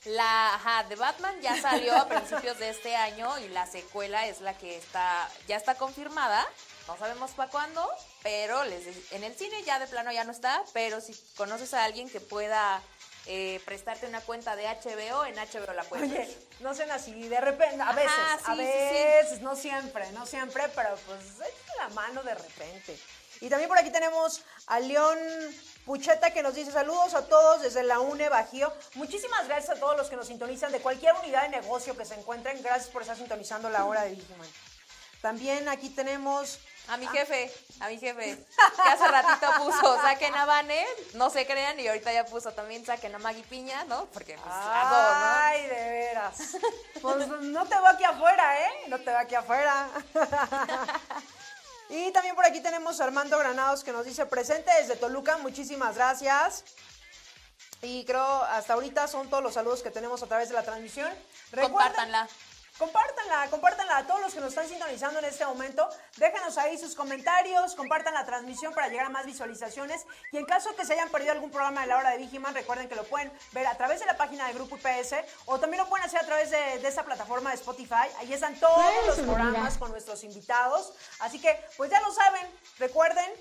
La 0.05 0.55
ajá, 0.55 0.83
de 0.85 0.95
Batman 0.95 1.39
ya 1.41 1.61
salió 1.61 1.95
a 1.95 2.09
principios 2.09 2.57
de 2.57 2.69
este 2.69 2.95
año 2.95 3.37
y 3.37 3.49
la 3.49 3.67
secuela 3.67 4.27
es 4.27 4.41
la 4.41 4.57
que 4.57 4.77
está 4.77 5.29
ya 5.47 5.57
está 5.57 5.75
confirmada. 5.75 6.43
No 6.87 6.97
sabemos 6.97 7.31
para 7.31 7.51
cuándo, 7.51 7.87
pero 8.23 8.65
les 8.65 9.11
en 9.11 9.23
el 9.23 9.35
cine 9.35 9.61
ya 9.63 9.77
de 9.77 9.85
plano 9.85 10.11
ya 10.11 10.23
no 10.23 10.31
está. 10.31 10.63
Pero 10.73 10.99
si 10.99 11.13
conoces 11.37 11.75
a 11.75 11.83
alguien 11.83 12.09
que 12.09 12.19
pueda 12.19 12.81
eh, 13.27 13.61
prestarte 13.63 14.07
una 14.07 14.21
cuenta 14.21 14.55
de 14.55 14.65
HBO, 14.65 15.23
en 15.25 15.35
HBO 15.35 15.71
la 15.71 15.83
puedes. 15.83 16.09
Oye, 16.09 16.37
no 16.61 16.73
sean 16.73 16.89
así, 16.89 17.27
de 17.29 17.39
repente, 17.39 17.79
a 17.79 17.91
veces, 17.91 18.11
a 18.11 18.37
sí, 18.37 18.41
sí, 18.43 18.55
sí. 18.55 18.63
veces, 18.63 19.41
no 19.41 19.55
siempre, 19.55 20.11
no 20.13 20.25
siempre, 20.25 20.67
pero 20.69 20.97
pues 21.05 21.19
echa 21.35 21.75
la 21.77 21.89
mano 21.89 22.23
de 22.23 22.33
repente. 22.33 22.97
Y 23.43 23.49
también 23.49 23.67
por 23.67 23.77
aquí 23.77 23.91
tenemos 23.91 24.41
a 24.67 24.79
León 24.79 25.19
Pucheta 25.85 26.31
que 26.31 26.41
nos 26.41 26.55
dice 26.55 26.71
saludos 26.71 27.13
a 27.13 27.27
todos 27.27 27.61
desde 27.61 27.83
la 27.83 27.99
UNE 27.99 28.29
Bajío. 28.29 28.71
Muchísimas 28.95 29.45
gracias 29.49 29.75
a 29.75 29.79
todos 29.81 29.97
los 29.97 30.09
que 30.09 30.15
nos 30.15 30.27
sintonizan 30.27 30.71
de 30.71 30.79
cualquier 30.79 31.13
unidad 31.15 31.41
de 31.41 31.49
negocio 31.49 31.97
que 31.97 32.05
se 32.05 32.15
encuentren. 32.15 32.63
Gracias 32.63 32.89
por 32.89 33.01
estar 33.01 33.17
sintonizando 33.17 33.69
la 33.69 33.83
hora 33.83 34.03
de 34.03 34.11
Vigiman. 34.11 34.47
También 35.21 35.67
aquí 35.67 35.89
tenemos 35.89 36.57
A 36.89 36.97
mi 36.97 37.07
jefe, 37.07 37.49
a 37.79 37.87
mi 37.87 37.97
jefe, 37.97 38.45
que 38.83 38.89
hace 38.89 39.07
ratito 39.07 39.47
puso 39.57 39.95
saquen 40.01 40.35
a 40.35 40.45
Vane, 40.45 40.85
no 41.13 41.29
se 41.29 41.45
crean, 41.45 41.79
y 41.79 41.87
ahorita 41.87 42.11
ya 42.11 42.25
puso 42.25 42.51
también 42.51 42.85
saquen 42.85 43.15
a 43.15 43.19
Maggie 43.19 43.43
Piña, 43.43 43.85
¿no? 43.85 44.05
Porque 44.07 44.35
pues 44.35 44.45
las 44.53 44.89
dos, 44.89 45.17
¿no? 45.17 45.33
Ay, 45.33 45.61
de 45.67 45.89
veras. 45.89 46.57
Pues 47.01 47.27
no 47.27 47.65
te 47.65 47.75
veo 47.75 47.87
aquí 47.87 48.03
afuera, 48.03 48.67
¿eh? 48.67 48.71
No 48.87 48.97
te 48.97 49.05
veo 49.05 49.17
aquí 49.17 49.35
afuera. 49.35 49.87
Y 51.95 52.11
también 52.11 52.33
por 52.35 52.43
aquí 52.43 52.59
tenemos 52.59 52.99
a 52.99 53.03
Armando 53.03 53.37
Granados 53.37 53.83
que 53.83 53.91
nos 53.91 54.03
dice 54.03 54.25
presente 54.25 54.71
desde 54.79 54.95
Toluca. 54.95 55.37
Muchísimas 55.37 55.93
gracias. 55.95 56.63
Y 57.83 58.03
creo 58.05 58.23
hasta 58.45 58.73
ahorita 58.73 59.07
son 59.07 59.29
todos 59.29 59.43
los 59.43 59.53
saludos 59.53 59.83
que 59.83 59.91
tenemos 59.91 60.23
a 60.23 60.25
través 60.25 60.49
de 60.49 60.55
la 60.55 60.63
transmisión. 60.63 61.07
Recuerden- 61.51 61.69
Compártanla. 61.71 62.27
Compártanla, 62.77 63.49
compártanla 63.51 63.97
a 63.97 64.07
todos 64.07 64.19
los 64.21 64.33
que 64.33 64.39
nos 64.39 64.49
están 64.49 64.67
sintonizando 64.67 65.19
en 65.19 65.25
este 65.25 65.45
momento. 65.45 65.87
Déjanos 66.17 66.57
ahí 66.57 66.75
sus 66.77 66.95
comentarios, 66.95 67.75
compartan 67.75 68.15
la 68.15 68.25
transmisión 68.25 68.73
para 68.73 68.87
llegar 68.87 69.05
a 69.05 69.09
más 69.09 69.27
visualizaciones. 69.27 70.05
Y 70.31 70.37
en 70.37 70.45
caso 70.45 70.75
que 70.75 70.83
se 70.83 70.93
hayan 70.93 71.09
perdido 71.09 71.33
algún 71.33 71.51
programa 71.51 71.81
de 71.81 71.87
la 71.87 71.97
hora 71.97 72.09
de 72.09 72.17
Vigiman, 72.17 72.53
recuerden 72.55 72.89
que 72.89 72.95
lo 72.95 73.03
pueden 73.03 73.31
ver 73.51 73.67
a 73.67 73.77
través 73.77 73.99
de 73.99 74.07
la 74.07 74.17
página 74.17 74.47
de 74.47 74.53
Grupo 74.53 74.75
IPS 74.77 75.15
o 75.45 75.59
también 75.59 75.83
lo 75.83 75.89
pueden 75.89 76.05
hacer 76.05 76.19
a 76.19 76.25
través 76.25 76.49
de, 76.49 76.79
de 76.79 76.87
esta 76.87 77.03
plataforma 77.03 77.51
de 77.51 77.57
Spotify. 77.57 78.09
Ahí 78.17 78.33
están 78.33 78.55
todos 78.59 79.05
los 79.05 79.19
programas 79.19 79.77
con 79.77 79.91
nuestros 79.91 80.23
invitados. 80.23 80.93
Así 81.19 81.39
que, 81.39 81.63
pues 81.77 81.91
ya 81.91 82.01
lo 82.01 82.11
saben, 82.11 82.47
recuerden, 82.79 83.31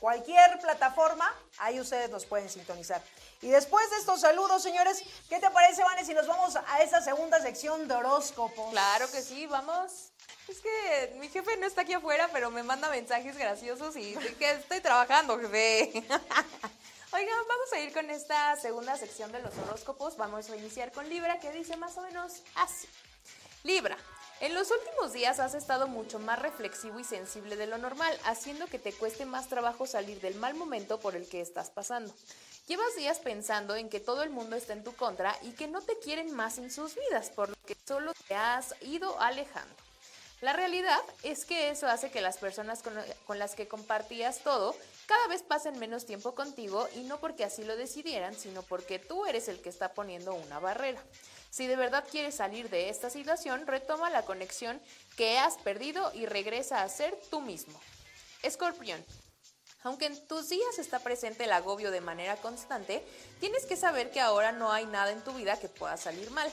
cualquier 0.00 0.58
plataforma, 0.58 1.32
ahí 1.58 1.78
ustedes 1.78 2.10
nos 2.10 2.24
pueden 2.24 2.48
sintonizar. 2.48 3.02
Y 3.42 3.48
después 3.48 3.88
de 3.90 3.96
estos 3.98 4.20
saludos, 4.20 4.62
señores, 4.62 5.02
¿qué 5.28 5.38
te 5.38 5.50
parece, 5.50 5.84
Vane, 5.84 6.04
si 6.04 6.14
nos 6.14 6.26
vamos 6.26 6.56
a 6.56 6.82
esta 6.82 7.00
segunda 7.00 7.40
sección 7.40 7.86
de 7.86 7.94
horóscopos? 7.94 8.70
Claro 8.70 9.10
que 9.10 9.22
sí, 9.22 9.46
vamos. 9.46 10.10
Es 10.48 10.60
que 10.60 11.14
mi 11.18 11.28
jefe 11.28 11.56
no 11.58 11.66
está 11.66 11.82
aquí 11.82 11.92
afuera, 11.92 12.28
pero 12.32 12.50
me 12.50 12.62
manda 12.62 12.88
mensajes 12.88 13.36
graciosos 13.36 13.96
y 13.96 14.14
que 14.38 14.50
estoy 14.50 14.80
trabajando, 14.80 15.38
jefe. 15.38 15.92
Oigan, 17.12 17.38
vamos 17.48 17.72
a 17.72 17.78
ir 17.78 17.92
con 17.92 18.08
esta 18.10 18.56
segunda 18.56 18.96
sección 18.96 19.32
de 19.32 19.40
los 19.40 19.56
horóscopos. 19.58 20.16
Vamos 20.16 20.48
a 20.48 20.56
iniciar 20.56 20.92
con 20.92 21.08
Libra, 21.08 21.40
que 21.40 21.50
dice 21.50 21.76
más 21.76 21.96
o 21.98 22.02
menos 22.02 22.42
así. 22.54 22.88
Libra, 23.64 23.98
en 24.40 24.54
los 24.54 24.70
últimos 24.70 25.12
días 25.12 25.38
has 25.38 25.54
estado 25.54 25.86
mucho 25.86 26.18
más 26.18 26.38
reflexivo 26.38 26.98
y 26.98 27.04
sensible 27.04 27.56
de 27.56 27.66
lo 27.66 27.78
normal, 27.78 28.18
haciendo 28.24 28.66
que 28.66 28.78
te 28.78 28.92
cueste 28.92 29.26
más 29.26 29.48
trabajo 29.48 29.86
salir 29.86 30.20
del 30.20 30.34
mal 30.34 30.54
momento 30.54 30.98
por 30.98 31.14
el 31.14 31.28
que 31.28 31.40
estás 31.40 31.70
pasando. 31.70 32.12
Llevas 32.66 32.96
días 32.96 33.18
pensando 33.18 33.76
en 33.76 33.88
que 33.88 34.00
todo 34.00 34.22
el 34.22 34.30
mundo 34.30 34.56
está 34.56 34.72
en 34.72 34.84
tu 34.84 34.94
contra 34.94 35.36
y 35.42 35.50
que 35.52 35.68
no 35.68 35.82
te 35.82 35.98
quieren 35.98 36.34
más 36.34 36.58
en 36.58 36.70
sus 36.70 36.94
vidas, 36.94 37.30
por 37.30 37.50
lo 37.50 37.56
que 37.66 37.76
solo 37.86 38.12
te 38.28 38.34
has 38.34 38.74
ido 38.82 39.20
alejando. 39.20 39.74
La 40.40 40.54
realidad 40.54 41.00
es 41.22 41.44
que 41.44 41.68
eso 41.68 41.86
hace 41.86 42.10
que 42.10 42.22
las 42.22 42.38
personas 42.38 42.82
con, 42.82 42.94
con 43.26 43.38
las 43.38 43.54
que 43.54 43.68
compartías 43.68 44.38
todo 44.38 44.74
cada 45.04 45.26
vez 45.26 45.42
pasen 45.42 45.78
menos 45.78 46.06
tiempo 46.06 46.34
contigo 46.34 46.88
y 46.94 47.00
no 47.00 47.18
porque 47.18 47.44
así 47.44 47.64
lo 47.64 47.76
decidieran, 47.76 48.34
sino 48.34 48.62
porque 48.62 48.98
tú 48.98 49.26
eres 49.26 49.48
el 49.48 49.60
que 49.60 49.68
está 49.68 49.92
poniendo 49.92 50.32
una 50.32 50.58
barrera. 50.60 51.02
Si 51.50 51.66
de 51.66 51.76
verdad 51.76 52.04
quieres 52.10 52.36
salir 52.36 52.70
de 52.70 52.88
esta 52.88 53.10
situación, 53.10 53.66
retoma 53.66 54.08
la 54.08 54.22
conexión 54.22 54.80
que 55.16 55.38
has 55.38 55.56
perdido 55.58 56.12
y 56.14 56.26
regresa 56.26 56.82
a 56.82 56.88
ser 56.88 57.18
tú 57.28 57.40
mismo. 57.40 57.78
Escorpión. 58.42 59.04
Aunque 59.82 60.06
en 60.06 60.28
tus 60.28 60.48
días 60.48 60.78
está 60.78 61.00
presente 61.00 61.44
el 61.44 61.52
agobio 61.52 61.90
de 61.90 62.00
manera 62.00 62.36
constante, 62.36 63.04
tienes 63.40 63.66
que 63.66 63.76
saber 63.76 64.10
que 64.10 64.20
ahora 64.20 64.52
no 64.52 64.70
hay 64.70 64.86
nada 64.86 65.10
en 65.10 65.24
tu 65.24 65.32
vida 65.32 65.58
que 65.58 65.68
pueda 65.68 65.96
salir 65.96 66.30
mal. 66.30 66.50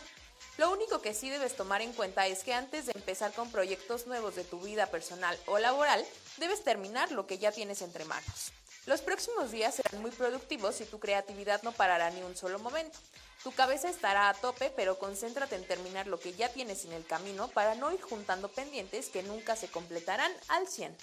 Lo 0.58 0.72
único 0.72 1.02
que 1.02 1.14
sí 1.14 1.30
debes 1.30 1.56
tomar 1.56 1.82
en 1.82 1.94
cuenta 1.94 2.26
es 2.26 2.44
que 2.44 2.54
antes 2.54 2.88
de 2.88 2.94
empezar 2.96 3.32
con 3.34 3.52
proyectos 3.52 4.08
nuevos 4.08 4.36
de 4.36 4.44
tu 4.44 4.60
vida 4.62 4.88
personal 4.88 5.38
o 5.46 5.60
laboral, 5.60 6.04
debes 6.38 6.64
terminar 6.64 7.12
lo 7.12 7.28
que 7.28 7.38
ya 7.38 7.52
tienes 7.52 7.82
entre 7.82 8.06
manos. 8.06 8.52
Los 8.88 9.02
próximos 9.02 9.52
días 9.52 9.76
serán 9.76 10.02
muy 10.02 10.12
productivos 10.12 10.80
y 10.82 10.86
tu 10.86 11.00
creatividad 11.00 11.62
no 11.62 11.74
parará 11.74 12.10
ni 12.10 12.24
un 12.24 12.36
solo 12.36 12.58
momento. 12.58 12.98
Tu 13.44 13.52
cabeza 13.54 13.90
estará 13.90 14.30
a 14.30 14.34
tope, 14.34 14.72
pero 14.76 15.00
concéntrate 15.00 15.56
en 15.56 15.66
terminar 15.66 16.08
lo 16.08 16.20
que 16.20 16.34
ya 16.34 16.50
tienes 16.50 16.86
en 16.86 16.94
el 16.94 17.06
camino 17.06 17.48
para 17.50 17.76
no 17.76 17.92
ir 17.92 18.02
juntando 18.02 18.50
pendientes 18.50 19.10
que 19.10 19.24
nunca 19.24 19.56
se 19.56 19.70
completarán 19.70 20.32
al 20.48 20.68
100. 20.68 20.96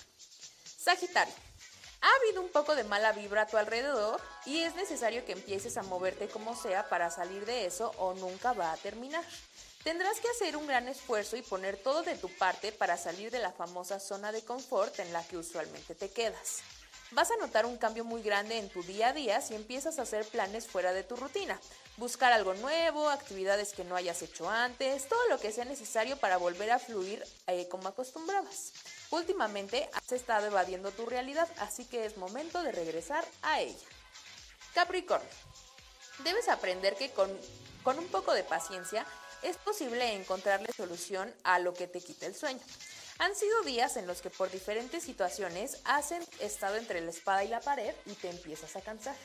Sagitario. 0.79 1.35
Ha 2.01 2.17
habido 2.17 2.43
un 2.43 2.51
poco 2.51 2.75
de 2.75 2.85
mala 2.85 3.13
vibra 3.13 3.43
a 3.43 3.47
tu 3.47 3.57
alrededor 3.57 4.21
y 4.45 4.59
es 4.59 4.75
necesario 4.75 5.25
que 5.25 5.33
empieces 5.33 5.79
a 5.79 5.83
moverte 5.83 6.29
como 6.29 6.55
sea 6.55 6.87
para 6.91 7.11
salir 7.11 7.47
de 7.47 7.65
eso 7.65 7.93
o 7.97 8.13
nunca 8.13 8.53
va 8.53 8.73
a 8.73 8.77
terminar. 8.77 9.25
Tendrás 9.85 10.21
que 10.21 10.29
hacer 10.29 10.57
un 10.57 10.67
gran 10.67 10.87
esfuerzo 10.89 11.37
y 11.37 11.43
poner 11.43 11.79
todo 11.79 12.03
de 12.03 12.17
tu 12.17 12.29
parte 12.29 12.73
para 12.73 12.99
salir 12.99 13.31
de 13.31 13.39
la 13.39 13.53
famosa 13.53 14.01
zona 14.01 14.33
de 14.33 14.43
confort 14.43 14.99
en 14.99 15.13
la 15.15 15.27
que 15.27 15.39
usualmente 15.39 15.95
te 15.95 16.11
quedas. 16.11 16.63
Vas 17.11 17.31
a 17.31 17.37
notar 17.37 17.67
un 17.67 17.77
cambio 17.77 18.05
muy 18.05 18.23
grande 18.23 18.59
en 18.59 18.69
tu 18.69 18.83
día 18.83 19.09
a 19.09 19.13
día 19.13 19.41
si 19.41 19.55
empiezas 19.55 19.99
a 19.99 20.03
hacer 20.03 20.27
planes 20.27 20.67
fuera 20.67 20.93
de 20.93 21.05
tu 21.05 21.17
rutina, 21.17 21.61
buscar 21.97 22.33
algo 22.33 22.55
nuevo, 22.55 23.09
actividades 23.09 23.73
que 23.73 23.85
no 23.85 23.95
hayas 23.95 24.23
hecho 24.23 24.49
antes, 24.49 25.09
todo 25.09 25.21
lo 25.29 25.39
que 25.39 25.53
sea 25.53 25.65
necesario 25.65 26.17
para 26.17 26.39
volver 26.39 26.73
a 26.73 26.79
fluir 26.79 27.25
eh, 27.47 27.69
como 27.69 27.89
acostumbrabas. 27.89 28.73
Últimamente 29.11 29.89
has 29.93 30.13
estado 30.13 30.47
evadiendo 30.47 30.91
tu 30.91 31.07
realidad, 31.07 31.49
así 31.59 31.85
que 31.85 32.05
es 32.05 32.17
momento 32.17 32.63
de 32.63 32.73
regresar 32.73 33.25
a 33.43 33.61
ella. 33.61 33.87
Capricornio. 34.75 35.29
Debes 36.25 36.49
aprender 36.49 36.97
que 36.97 37.11
con, 37.11 37.31
con 37.83 37.99
un 37.99 38.09
poco 38.09 38.33
de 38.33 38.45
paciencia 38.45 39.07
es 39.43 39.57
posible 39.59 40.15
encontrarle 40.15 40.73
solución 40.75 41.33
a 41.45 41.59
lo 41.59 41.75
que 41.75 41.87
te 41.87 42.01
quita 42.01 42.27
el 42.27 42.35
sueño. 42.35 42.63
Han 43.19 43.35
sido 43.37 43.63
días 43.63 43.97
en 43.97 44.07
los 44.07 44.21
que 44.21 44.31
por 44.31 44.51
diferentes 44.51 45.05
situaciones 45.05 45.79
has 45.85 46.13
estado 46.41 46.77
entre 46.77 47.01
la 47.01 47.11
espada 47.11 47.45
y 47.45 47.49
la 47.49 47.61
pared 47.61 47.95
y 48.07 48.15
te 48.15 48.29
empiezas 48.29 48.75
a 48.77 48.81
cansar. 48.81 49.17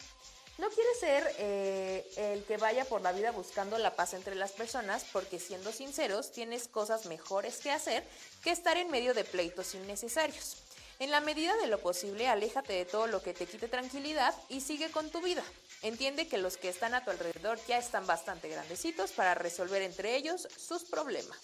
No 0.59 0.69
quieres 0.69 0.99
ser 0.99 1.35
eh, 1.37 2.05
el 2.17 2.43
que 2.43 2.57
vaya 2.57 2.83
por 2.85 3.01
la 3.01 3.13
vida 3.13 3.31
buscando 3.31 3.77
la 3.77 3.95
paz 3.95 4.13
entre 4.13 4.35
las 4.35 4.51
personas 4.51 5.05
porque 5.13 5.39
siendo 5.39 5.71
sinceros 5.71 6.31
tienes 6.33 6.67
cosas 6.67 7.05
mejores 7.05 7.59
que 7.59 7.71
hacer 7.71 8.03
que 8.43 8.51
estar 8.51 8.75
en 8.75 8.91
medio 8.91 9.13
de 9.13 9.23
pleitos 9.23 9.73
innecesarios. 9.73 10.57
En 10.99 11.11
la 11.11 11.21
medida 11.21 11.55
de 11.55 11.67
lo 11.67 11.79
posible, 11.79 12.27
aléjate 12.27 12.73
de 12.73 12.83
todo 12.83 13.07
lo 13.07 13.23
que 13.23 13.33
te 13.33 13.45
quite 13.45 13.69
tranquilidad 13.69 14.35
y 14.49 14.59
sigue 14.59 14.91
con 14.91 15.09
tu 15.09 15.21
vida. 15.21 15.43
Entiende 15.81 16.27
que 16.27 16.37
los 16.37 16.57
que 16.57 16.67
están 16.67 16.93
a 16.93 17.05
tu 17.05 17.11
alrededor 17.11 17.57
ya 17.65 17.77
están 17.77 18.05
bastante 18.05 18.49
grandecitos 18.49 19.13
para 19.13 19.33
resolver 19.35 19.81
entre 19.81 20.17
ellos 20.17 20.49
sus 20.57 20.83
problemas. 20.83 21.39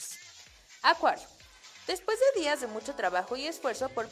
Acuario. 0.81 1.34
Después 1.87 2.17
de 2.19 2.41
días 2.41 2.61
de 2.61 2.67
mucho 2.67 2.95
trabajo 2.95 3.35
y 3.35 3.45
esfuerzo, 3.45 3.89
por, 3.89 4.07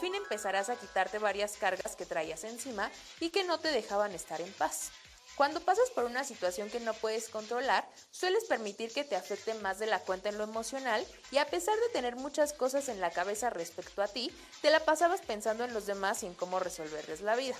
fin 0.00 0.14
empezarás 0.16 0.68
a 0.68 0.76
quitarte 0.76 1.18
varias 1.18 1.56
cargas 1.56 1.94
que 1.94 2.04
traías 2.04 2.42
encima 2.42 2.90
y 3.20 3.30
que 3.30 3.44
no 3.44 3.60
te 3.60 3.68
dejaban 3.68 4.12
estar 4.12 4.40
en 4.40 4.52
paz. 4.54 4.90
Cuando 5.36 5.60
pasas 5.60 5.90
por 5.90 6.04
una 6.04 6.24
situación 6.24 6.68
que 6.68 6.80
no 6.80 6.94
puedes 6.94 7.28
controlar, 7.28 7.86
sueles 8.10 8.44
permitir 8.44 8.90
que 8.92 9.04
te 9.04 9.16
afecte 9.16 9.54
más 9.54 9.78
de 9.78 9.86
la 9.86 10.00
cuenta 10.00 10.30
en 10.30 10.38
lo 10.38 10.44
emocional 10.44 11.06
y 11.30 11.38
a 11.38 11.46
pesar 11.46 11.78
de 11.78 11.90
tener 11.90 12.16
muchas 12.16 12.52
cosas 12.52 12.88
en 12.88 13.00
la 13.00 13.10
cabeza 13.10 13.50
respecto 13.50 14.02
a 14.02 14.08
ti, 14.08 14.32
te 14.62 14.70
la 14.70 14.80
pasabas 14.84 15.20
pensando 15.20 15.62
en 15.64 15.74
los 15.74 15.86
demás 15.86 16.22
y 16.22 16.26
en 16.26 16.34
cómo 16.34 16.58
resolverles 16.58 17.20
la 17.20 17.36
vida. 17.36 17.56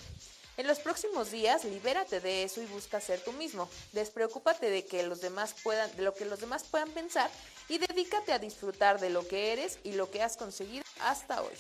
En 0.57 0.67
los 0.67 0.79
próximos 0.79 1.31
días, 1.31 1.67
libérate 1.67 2.21
de 2.21 2.43
eso 2.43 2.63
y 2.63 2.67
busca 2.67 2.99
ser 2.99 3.23
tú 3.23 3.33
mismo. 3.33 3.69
Despreocúpate 3.93 4.71
de 4.71 4.87
que 4.87 5.03
los 5.03 5.21
demás 5.21 5.55
puedan, 5.63 5.95
de 5.97 6.03
lo 6.03 6.15
que 6.15 6.25
los 6.25 6.41
demás 6.41 6.65
puedan 6.65 6.91
pensar 6.93 7.31
y 7.69 7.79
dedícate 7.79 8.33
a 8.33 8.39
disfrutar 8.39 9.01
de 9.01 9.11
lo 9.11 9.27
que 9.27 9.53
eres 9.53 9.79
y 9.85 9.93
lo 9.93 10.11
que 10.11 10.23
has 10.23 10.37
conseguido 10.37 10.85
hasta 11.01 11.43
hoy. 11.43 11.55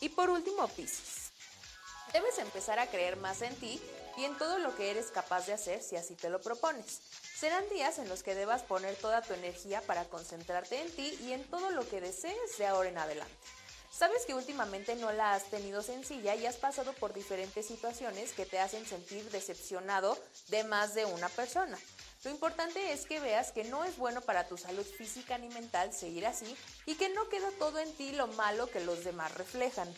Y 0.00 0.08
por 0.10 0.30
último, 0.30 0.66
Piscis. 0.68 1.30
Debes 2.12 2.38
empezar 2.38 2.78
a 2.78 2.88
creer 2.88 3.16
más 3.16 3.40
en 3.42 3.54
ti 3.56 3.80
y 4.16 4.24
en 4.24 4.36
todo 4.36 4.58
lo 4.58 4.74
que 4.76 4.90
eres 4.90 5.10
capaz 5.10 5.46
de 5.46 5.52
hacer 5.52 5.82
si 5.82 5.96
así 5.96 6.14
te 6.14 6.28
lo 6.28 6.40
propones. 6.40 7.00
Serán 7.38 7.68
días 7.68 7.98
en 7.98 8.08
los 8.08 8.22
que 8.22 8.34
debas 8.34 8.62
poner 8.62 8.96
toda 8.96 9.22
tu 9.22 9.32
energía 9.32 9.80
para 9.82 10.04
concentrarte 10.04 10.80
en 10.80 10.90
ti 10.90 11.16
y 11.22 11.32
en 11.32 11.44
todo 11.44 11.70
lo 11.70 11.88
que 11.88 12.00
desees 12.00 12.58
de 12.58 12.66
ahora 12.66 12.88
en 12.88 12.98
adelante. 12.98 13.34
Sabes 13.90 14.24
que 14.24 14.34
últimamente 14.34 14.94
no 14.96 15.12
la 15.12 15.34
has 15.34 15.44
tenido 15.50 15.82
sencilla 15.82 16.34
y 16.34 16.46
has 16.46 16.56
pasado 16.56 16.92
por 16.94 17.12
diferentes 17.12 17.66
situaciones 17.66 18.32
que 18.32 18.46
te 18.46 18.58
hacen 18.58 18.86
sentir 18.86 19.28
decepcionado 19.30 20.16
de 20.48 20.64
más 20.64 20.94
de 20.94 21.04
una 21.04 21.28
persona. 21.28 21.78
Lo 22.22 22.30
importante 22.30 22.92
es 22.92 23.06
que 23.06 23.18
veas 23.18 23.50
que 23.50 23.64
no 23.64 23.84
es 23.84 23.96
bueno 23.96 24.20
para 24.20 24.46
tu 24.46 24.56
salud 24.58 24.84
física 24.84 25.38
ni 25.38 25.48
mental 25.48 25.92
seguir 25.92 26.26
así 26.26 26.56
y 26.86 26.94
que 26.94 27.08
no 27.08 27.28
queda 27.28 27.50
todo 27.58 27.78
en 27.78 27.92
ti 27.94 28.12
lo 28.12 28.26
malo 28.28 28.70
que 28.70 28.80
los 28.80 29.04
demás 29.04 29.34
reflejan. 29.34 29.92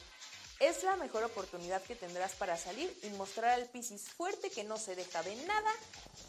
Es 0.61 0.85
la 0.85 0.97
mejor 0.97 1.25
oportunidad 1.25 1.83
que 1.83 1.97
tendrás 1.97 2.33
para 2.35 2.57
salir 2.57 2.97
y 3.03 3.09
mostrar 3.11 3.51
al 3.51 3.67
Piscis 3.67 4.09
fuerte 4.09 4.51
que 4.51 4.63
no 4.63 4.79
se 4.79 4.95
deja 4.95 5.23
de 5.23 5.35
nada 5.45 5.73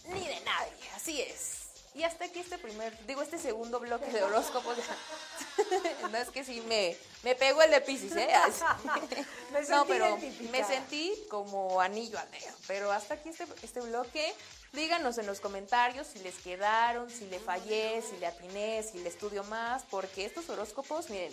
ni 0.07 0.28
de 0.28 0.39
nadie. 0.41 0.89
Así 0.95 1.22
es. 1.22 1.62
Y 1.95 2.03
hasta 2.03 2.25
aquí 2.25 2.39
este 2.39 2.57
primer, 2.57 2.97
digo, 3.05 3.21
este 3.21 3.37
segundo 3.37 3.79
bloque 3.79 4.11
de 4.11 4.23
horóscopos. 4.23 4.77
no 6.11 6.17
es 6.17 6.29
que 6.29 6.43
sí 6.43 6.61
me, 6.67 6.97
me 7.21 7.35
pegó 7.35 7.61
el 7.61 7.69
de 7.69 7.81
Pisces, 7.81 8.15
¿eh? 8.15 8.27
Me 9.51 9.61
no, 9.67 9.85
pero 9.85 10.17
me 10.51 10.63
sentí 10.63 11.13
como 11.29 11.79
anillo 11.79 12.17
al 12.17 12.29
dedo. 12.31 12.55
Pero 12.65 12.91
hasta 12.91 13.13
aquí 13.15 13.29
este, 13.29 13.45
este 13.61 13.81
bloque. 13.81 14.33
Díganos 14.71 15.19
en 15.19 15.27
los 15.27 15.39
comentarios 15.39 16.07
si 16.07 16.17
les 16.19 16.33
quedaron, 16.37 17.07
si 17.07 17.27
le 17.27 17.39
fallé, 17.39 18.01
si 18.01 18.17
le 18.17 18.25
atiné, 18.25 18.81
si 18.81 18.97
le 18.97 19.09
estudio 19.09 19.43
más, 19.43 19.83
porque 19.91 20.25
estos 20.25 20.49
horóscopos, 20.49 21.11
miren, 21.11 21.31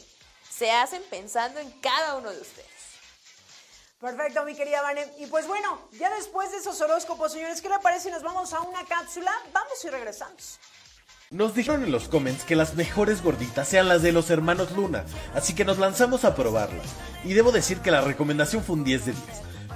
se 0.50 0.70
hacen 0.70 1.02
pensando 1.08 1.58
en 1.58 1.70
cada 1.80 2.16
uno 2.16 2.30
de 2.30 2.38
ustedes. 2.38 2.79
Perfecto, 4.00 4.46
mi 4.46 4.54
querida 4.54 4.80
Vane. 4.80 5.06
Y 5.18 5.26
pues 5.26 5.46
bueno, 5.46 5.78
ya 5.92 6.08
después 6.16 6.50
de 6.50 6.56
esos 6.56 6.80
horóscopos, 6.80 7.32
señores, 7.32 7.60
¿qué 7.60 7.68
le 7.68 7.78
parece 7.80 8.10
nos 8.10 8.22
vamos 8.22 8.54
a 8.54 8.60
una 8.62 8.82
cápsula? 8.86 9.30
Vamos 9.52 9.84
y 9.84 9.90
regresamos. 9.90 10.58
Nos 11.28 11.54
dijeron 11.54 11.84
en 11.84 11.92
los 11.92 12.08
comments 12.08 12.44
que 12.44 12.56
las 12.56 12.74
mejores 12.74 13.22
gorditas 13.22 13.68
sean 13.68 13.88
las 13.88 14.00
de 14.02 14.12
los 14.12 14.30
hermanos 14.30 14.72
Luna, 14.72 15.04
así 15.34 15.54
que 15.54 15.66
nos 15.66 15.78
lanzamos 15.78 16.24
a 16.24 16.34
probarlas. 16.34 16.86
Y 17.24 17.34
debo 17.34 17.52
decir 17.52 17.80
que 17.80 17.90
la 17.90 18.00
recomendación 18.00 18.64
fue 18.64 18.76
un 18.76 18.84
10 18.84 19.04
de 19.04 19.12
10. 19.12 19.24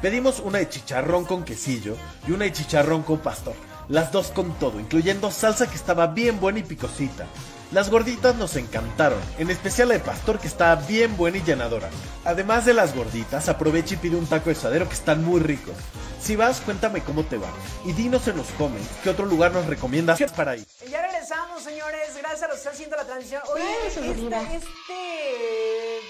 Pedimos 0.01 0.41
una 0.41 0.59
de 0.59 0.70
chicharrón 0.70 1.27
con 1.27 1.45
quesillo 1.45 1.97
y 2.27 2.33
una 2.33 2.47
de 2.47 2.53
chicharrón 2.53 3.03
con 3.03 3.18
pastor. 3.18 3.55
Las 3.89 4.11
dos 4.11 4.29
con 4.29 4.59
todo, 4.59 4.81
incluyendo 4.81 5.31
salsa 5.31 5.68
que 5.68 5.77
estaba 5.77 6.07
bien 6.07 6.41
buena 6.41 6.61
y 6.61 6.62
picosita. 6.62 7.27
Las 7.73 7.91
gorditas 7.91 8.37
nos 8.37 8.57
encantaron, 8.57 9.21
en 9.39 9.51
especial 9.51 9.89
la 9.89 9.95
de 9.95 10.01
pastor 10.01 10.39
que 10.39 10.47
estaba 10.47 10.77
bien 10.77 11.17
buena 11.17 11.39
y 11.39 11.43
llenadora. 11.43 11.91
Además 12.25 12.65
de 12.65 12.75
las 12.75 12.95
gorditas, 12.95 13.49
aprovecha 13.49 13.95
y 13.95 13.97
pide 13.97 14.17
un 14.17 14.27
taco 14.27 14.51
de 14.51 14.55
suadero 14.55 14.89
que 14.89 14.95
están 14.95 15.25
muy 15.25 15.41
ricos. 15.41 15.75
Si 16.23 16.37
vas, 16.37 16.61
cuéntame 16.61 17.03
cómo 17.03 17.25
te 17.25 17.37
va. 17.37 17.49
Y 17.85 17.93
dinos 17.93 18.29
en 18.29 18.37
los 18.37 18.47
comments 18.59 18.89
qué 19.03 19.11
otro 19.11 19.27
lugar 19.27 19.53
nos 19.53 19.67
recomiendas 19.67 20.21
para 20.33 20.57
ir. 20.57 20.67
Y 20.87 20.91
ya 20.91 21.03
regresamos, 21.03 21.62
señores. 21.62 22.17
Gracias 22.17 22.43
a 22.45 22.49
los 22.49 22.55
que 22.55 22.59
están 22.59 22.73
haciendo 22.75 22.97
la 22.97 23.05
transición. 23.05 23.43
Oye, 23.53 23.87
este, 23.87 24.57
este 24.57 26.01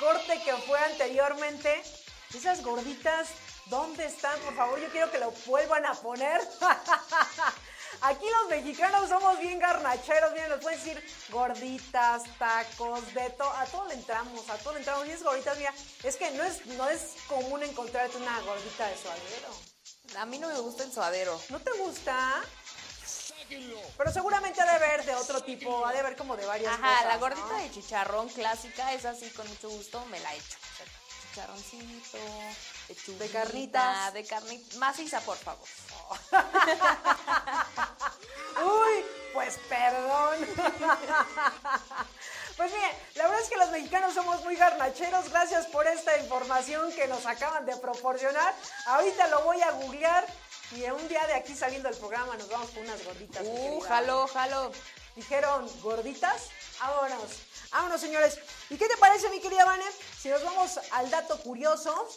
corte 0.00 0.40
que 0.44 0.52
fue 0.66 0.78
anteriormente, 0.80 1.82
esas 2.34 2.62
gorditas, 2.62 3.28
¿dónde 3.66 4.04
están? 4.06 4.38
Por 4.40 4.54
favor, 4.54 4.80
yo 4.80 4.88
quiero 4.88 5.10
que 5.10 5.18
lo 5.18 5.32
vuelvan 5.46 5.86
a 5.86 5.94
poner. 5.94 6.40
Aquí 8.00 8.24
los 8.40 8.50
mexicanos 8.50 9.08
somos 9.08 9.38
bien 9.40 9.58
garnacheros, 9.58 10.32
bien, 10.32 10.48
nos 10.48 10.60
pueden 10.60 10.78
decir 10.78 11.04
gorditas, 11.30 12.22
tacos, 12.38 13.12
de 13.12 13.30
todo, 13.30 13.50
a 13.50 13.64
todo 13.66 13.86
le 13.88 13.94
entramos, 13.94 14.48
a 14.48 14.56
todo 14.58 14.74
le 14.74 14.80
entramos. 14.80 15.06
Y 15.06 15.10
es 15.10 15.22
gorditas, 15.22 15.58
mira, 15.58 15.74
es 16.04 16.16
que 16.16 16.30
no 16.32 16.44
es, 16.44 16.64
no 16.66 16.88
es 16.88 17.16
común 17.26 17.62
encontrarte 17.62 18.16
una 18.16 18.40
gordita 18.42 18.86
de 18.86 18.96
suadero. 18.96 19.48
A 20.16 20.26
mí 20.26 20.38
no 20.38 20.48
me 20.48 20.58
gusta 20.60 20.84
el 20.84 20.92
suadero. 20.92 21.40
¿No 21.50 21.58
te 21.60 21.72
gusta? 21.72 22.40
Pero 23.96 24.12
seguramente 24.12 24.60
ha 24.60 24.64
de 24.64 24.70
haber 24.84 25.04
de 25.04 25.14
otro 25.14 25.42
tipo, 25.42 25.86
ha 25.86 25.92
de 25.92 26.00
haber 26.00 26.16
como 26.16 26.36
de 26.36 26.44
varias 26.44 26.72
Ajá, 26.72 26.88
cosas, 26.88 27.04
la 27.06 27.14
¿no? 27.14 27.20
gordita 27.20 27.56
de 27.58 27.70
chicharrón 27.70 28.28
clásica 28.28 28.92
es 28.92 29.04
así 29.06 29.30
con 29.30 29.48
mucho 29.48 29.70
gusto, 29.70 30.04
me 30.06 30.20
la 30.20 30.34
echo. 30.34 30.56
O 30.58 30.76
sea, 30.76 30.86
Chicharroncito, 31.30 32.18
de 32.88 32.94
De 33.18 33.28
carnitas. 33.28 34.14
de 34.14 34.24
carnita, 34.24 34.76
maciza, 34.78 35.20
por 35.20 35.36
favor. 35.36 35.68
Uy, 38.64 39.04
pues 39.34 39.58
perdón. 39.68 40.46
Pues 42.56 42.74
bien, 42.74 42.90
la 43.14 43.28
verdad 43.28 43.40
es 43.40 43.48
que 43.48 43.56
los 43.56 43.70
mexicanos 43.70 44.14
somos 44.14 44.42
muy 44.42 44.56
garnacheros. 44.56 45.30
Gracias 45.30 45.66
por 45.66 45.86
esta 45.86 46.18
información 46.18 46.92
que 46.92 47.06
nos 47.06 47.24
acaban 47.24 47.64
de 47.64 47.76
proporcionar. 47.76 48.52
Ahorita 48.86 49.28
lo 49.28 49.44
voy 49.44 49.62
a 49.62 49.70
googlear 49.70 50.26
y 50.72 50.82
un 50.90 51.06
día 51.06 51.24
de 51.28 51.34
aquí 51.34 51.54
saliendo 51.54 51.88
del 51.88 51.96
programa 51.96 52.34
nos 52.36 52.48
vamos 52.48 52.68
con 52.70 52.82
unas 52.82 53.04
gorditas. 53.04 53.44
Uh, 53.46 53.78
jalo, 53.78 54.26
jalo. 54.26 54.72
Dijeron 55.14 55.70
gorditas. 55.82 56.48
Vámonos. 56.80 57.30
Vámonos, 57.70 58.00
señores. 58.00 58.40
¿Y 58.70 58.76
qué 58.76 58.88
te 58.88 58.96
parece, 58.96 59.28
mi 59.30 59.40
querida 59.40 59.64
Vane? 59.64 59.84
Si 60.20 60.28
nos 60.28 60.42
vamos 60.42 60.80
al 60.90 61.08
dato 61.12 61.38
curioso. 61.42 62.08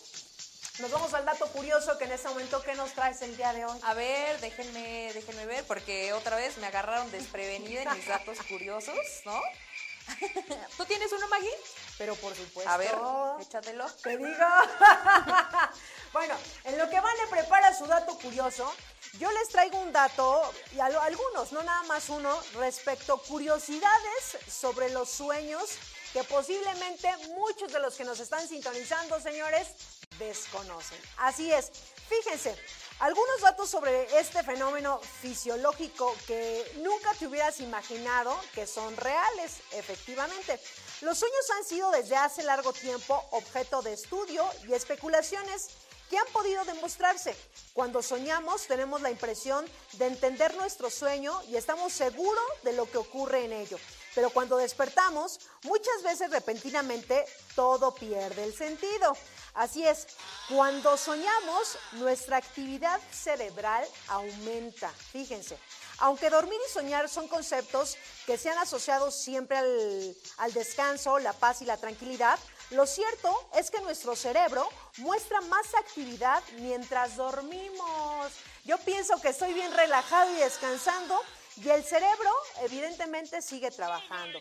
Nos 0.82 0.89
vamos 0.91 1.13
al 1.13 1.25
dato 1.25 1.45
curioso 1.47 1.97
que 1.97 2.05
en 2.05 2.11
este 2.11 2.27
momento, 2.27 2.61
¿qué 2.63 2.73
nos 2.73 2.91
traes 2.93 3.21
el 3.21 3.38
día 3.38 3.53
de 3.53 3.65
hoy? 3.65 3.79
A 3.84 3.93
ver, 3.93 4.39
déjenme, 4.39 5.11
déjenme 5.13 5.45
ver, 5.45 5.63
porque 5.65 6.11
otra 6.13 6.36
vez 6.36 6.57
me 6.57 6.65
agarraron 6.67 7.09
desprevenida 7.11 7.84
en 7.84 7.93
mis 7.93 8.07
datos 8.07 8.38
curiosos, 8.49 8.95
¿no? 9.25 9.39
¿Tú 10.77 10.86
tienes 10.86 11.11
uno, 11.11 11.27
Maggie? 11.27 11.53
Pero 11.99 12.15
por 12.15 12.36
supuesto. 12.36 12.69
A 12.69 12.77
ver, 12.77 12.95
échatelo. 13.41 13.86
Te 14.01 14.17
digo. 14.17 14.29
bueno, 16.13 16.36
en 16.63 16.77
lo 16.79 16.89
que 16.89 16.99
Vane 16.99 17.27
prepara 17.29 17.77
su 17.77 17.86
dato 17.86 18.17
curioso, 18.17 18.73
yo 19.19 19.32
les 19.32 19.49
traigo 19.49 19.77
un 19.77 19.91
dato, 19.93 20.51
y 20.75 20.79
al- 20.79 20.97
algunos, 20.97 21.51
no 21.51 21.61
nada 21.61 21.84
más 21.84 22.09
uno, 22.09 22.41
respecto 22.55 23.13
a 23.13 23.21
curiosidades 23.21 24.38
sobre 24.51 24.89
los 24.89 25.09
sueños 25.11 25.63
que 26.13 26.23
posiblemente 26.23 27.07
muchos 27.29 27.71
de 27.71 27.79
los 27.79 27.95
que 27.95 28.03
nos 28.03 28.19
están 28.19 28.45
sintonizando, 28.47 29.21
señores, 29.21 29.67
desconocen. 30.26 30.99
Así 31.17 31.51
es, 31.51 31.72
fíjense, 32.09 32.55
algunos 32.99 33.41
datos 33.41 33.69
sobre 33.69 34.19
este 34.19 34.43
fenómeno 34.43 34.99
fisiológico 35.22 36.15
que 36.28 36.63
nunca 36.84 37.13
te 37.15 37.26
hubieras 37.26 37.59
imaginado 37.59 38.39
que 38.53 38.67
son 38.67 38.95
reales, 38.95 39.61
efectivamente. 39.72 40.59
Los 41.01 41.17
sueños 41.17 41.49
han 41.57 41.65
sido 41.65 41.89
desde 41.89 42.15
hace 42.15 42.43
largo 42.43 42.72
tiempo 42.74 43.19
objeto 43.32 43.82
de 43.82 43.93
estudio 43.93 44.47
y 44.67 44.74
especulaciones 44.74 45.69
que 46.11 46.17
han 46.17 46.28
podido 46.28 46.63
demostrarse. 46.65 47.36
Cuando 47.74 48.03
soñamos 48.03 48.67
tenemos 48.67 49.01
la 49.01 49.09
impresión 49.09 49.65
de 49.93 50.07
entender 50.07 50.53
nuestro 50.55 50.89
sueño 50.89 51.41
y 51.49 51.55
estamos 51.55 51.93
seguros 51.93 52.43
de 52.63 52.74
lo 52.74 52.86
que 52.91 52.97
ocurre 52.97 53.45
en 53.45 53.53
ello. 53.53 53.80
Pero 54.13 54.30
cuando 54.30 54.57
despertamos, 54.57 55.39
muchas 55.63 56.03
veces 56.03 56.30
repentinamente 56.30 57.26
todo 57.55 57.95
pierde 57.95 58.43
el 58.43 58.53
sentido. 58.53 59.15
Así 59.53 59.85
es, 59.85 60.07
cuando 60.47 60.95
soñamos, 60.97 61.77
nuestra 61.93 62.37
actividad 62.37 62.99
cerebral 63.11 63.85
aumenta. 64.07 64.89
Fíjense, 65.11 65.57
aunque 65.99 66.29
dormir 66.29 66.59
y 66.67 66.71
soñar 66.71 67.09
son 67.09 67.27
conceptos 67.27 67.97
que 68.25 68.37
se 68.37 68.49
han 68.49 68.57
asociado 68.57 69.11
siempre 69.11 69.57
al, 69.57 70.15
al 70.37 70.53
descanso, 70.53 71.19
la 71.19 71.33
paz 71.33 71.61
y 71.61 71.65
la 71.65 71.77
tranquilidad, 71.77 72.39
lo 72.71 72.87
cierto 72.87 73.49
es 73.55 73.69
que 73.69 73.81
nuestro 73.81 74.15
cerebro 74.15 74.69
muestra 74.97 75.41
más 75.41 75.75
actividad 75.75 76.41
mientras 76.59 77.17
dormimos. 77.17 78.31
Yo 78.63 78.77
pienso 78.77 79.19
que 79.21 79.29
estoy 79.29 79.53
bien 79.53 79.73
relajado 79.73 80.31
y 80.31 80.39
descansando 80.39 81.19
y 81.57 81.69
el 81.69 81.83
cerebro 81.83 82.31
evidentemente 82.61 83.41
sigue 83.41 83.71
trabajando. 83.71 84.39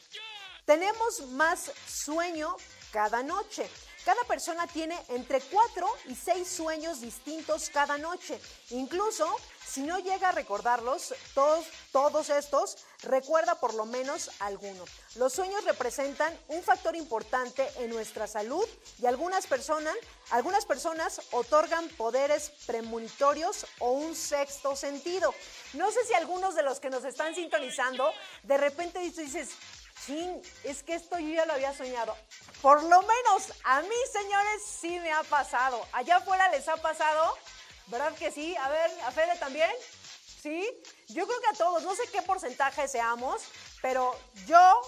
Tenemos 0.65 1.21
más 1.31 1.73
sueño 1.89 2.57
cada 2.93 3.23
noche. 3.25 3.69
Cada 4.05 4.23
persona 4.25 4.67
tiene 4.67 4.99
entre 5.09 5.41
4 5.41 5.87
y 6.09 6.15
6 6.15 6.49
sueños 6.49 7.01
distintos 7.01 7.71
cada 7.71 7.99
noche. 7.99 8.41
Incluso 8.71 9.37
si 9.71 9.83
no 9.83 9.99
llega 9.99 10.31
a 10.31 10.33
recordarlos, 10.33 11.15
todos, 11.33 11.67
todos 11.93 12.29
estos, 12.31 12.79
recuerda 13.03 13.55
por 13.55 13.75
lo 13.75 13.87
menos 13.87 14.31
alguno. 14.41 14.85
Los 15.15 15.35
sueños 15.35 15.65
representan 15.65 16.37
un 16.49 16.63
factor 16.63 16.97
importante 16.97 17.69
en 17.77 17.91
nuestra 17.91 18.27
salud 18.27 18.67
y 19.01 19.07
algunas 19.07 19.47
personas, 19.47 19.95
algunas 20.31 20.65
personas 20.65 21.21
otorgan 21.31 21.89
poderes 21.91 22.51
premonitorios 22.67 23.67
o 23.79 23.93
un 23.93 24.17
sexto 24.17 24.75
sentido. 24.75 25.33
No 25.75 25.93
sé 25.93 26.05
si 26.05 26.15
algunos 26.15 26.55
de 26.57 26.63
los 26.65 26.81
que 26.81 26.91
nos 26.91 27.05
están 27.05 27.35
sintonizando, 27.35 28.13
de 28.43 28.57
repente 28.57 28.99
dices, 28.99 29.51
Chin, 30.07 30.43
es 30.65 30.83
que 30.83 30.95
esto 30.95 31.19
yo 31.19 31.29
ya 31.29 31.47
lo 31.47 31.53
había 31.53 31.75
soñado. 31.75 32.17
Por 32.63 32.83
lo 32.83 33.03
menos 33.03 33.53
a 33.65 33.81
mí, 33.83 33.97
señores, 34.13 34.63
sí 34.81 34.99
me 35.01 35.13
ha 35.13 35.23
pasado. 35.25 35.87
Allá 35.93 36.17
afuera 36.17 36.49
les 36.51 36.69
ha 36.69 36.77
pasado, 36.77 37.37
¿verdad 37.87 38.15
que 38.15 38.31
sí? 38.31 38.57
A 38.57 38.69
ver, 38.69 38.91
a 39.05 39.11
Fede 39.11 39.37
también. 39.39 39.71
¿Sí? 40.43 40.67
Yo 41.09 41.27
creo 41.27 41.41
que 41.41 41.49
a 41.49 41.53
todos, 41.53 41.83
no 41.83 41.95
sé 41.95 42.03
qué 42.11 42.23
porcentaje 42.23 42.89
seamos, 42.89 43.43
pero 43.83 44.19
yo 44.47 44.81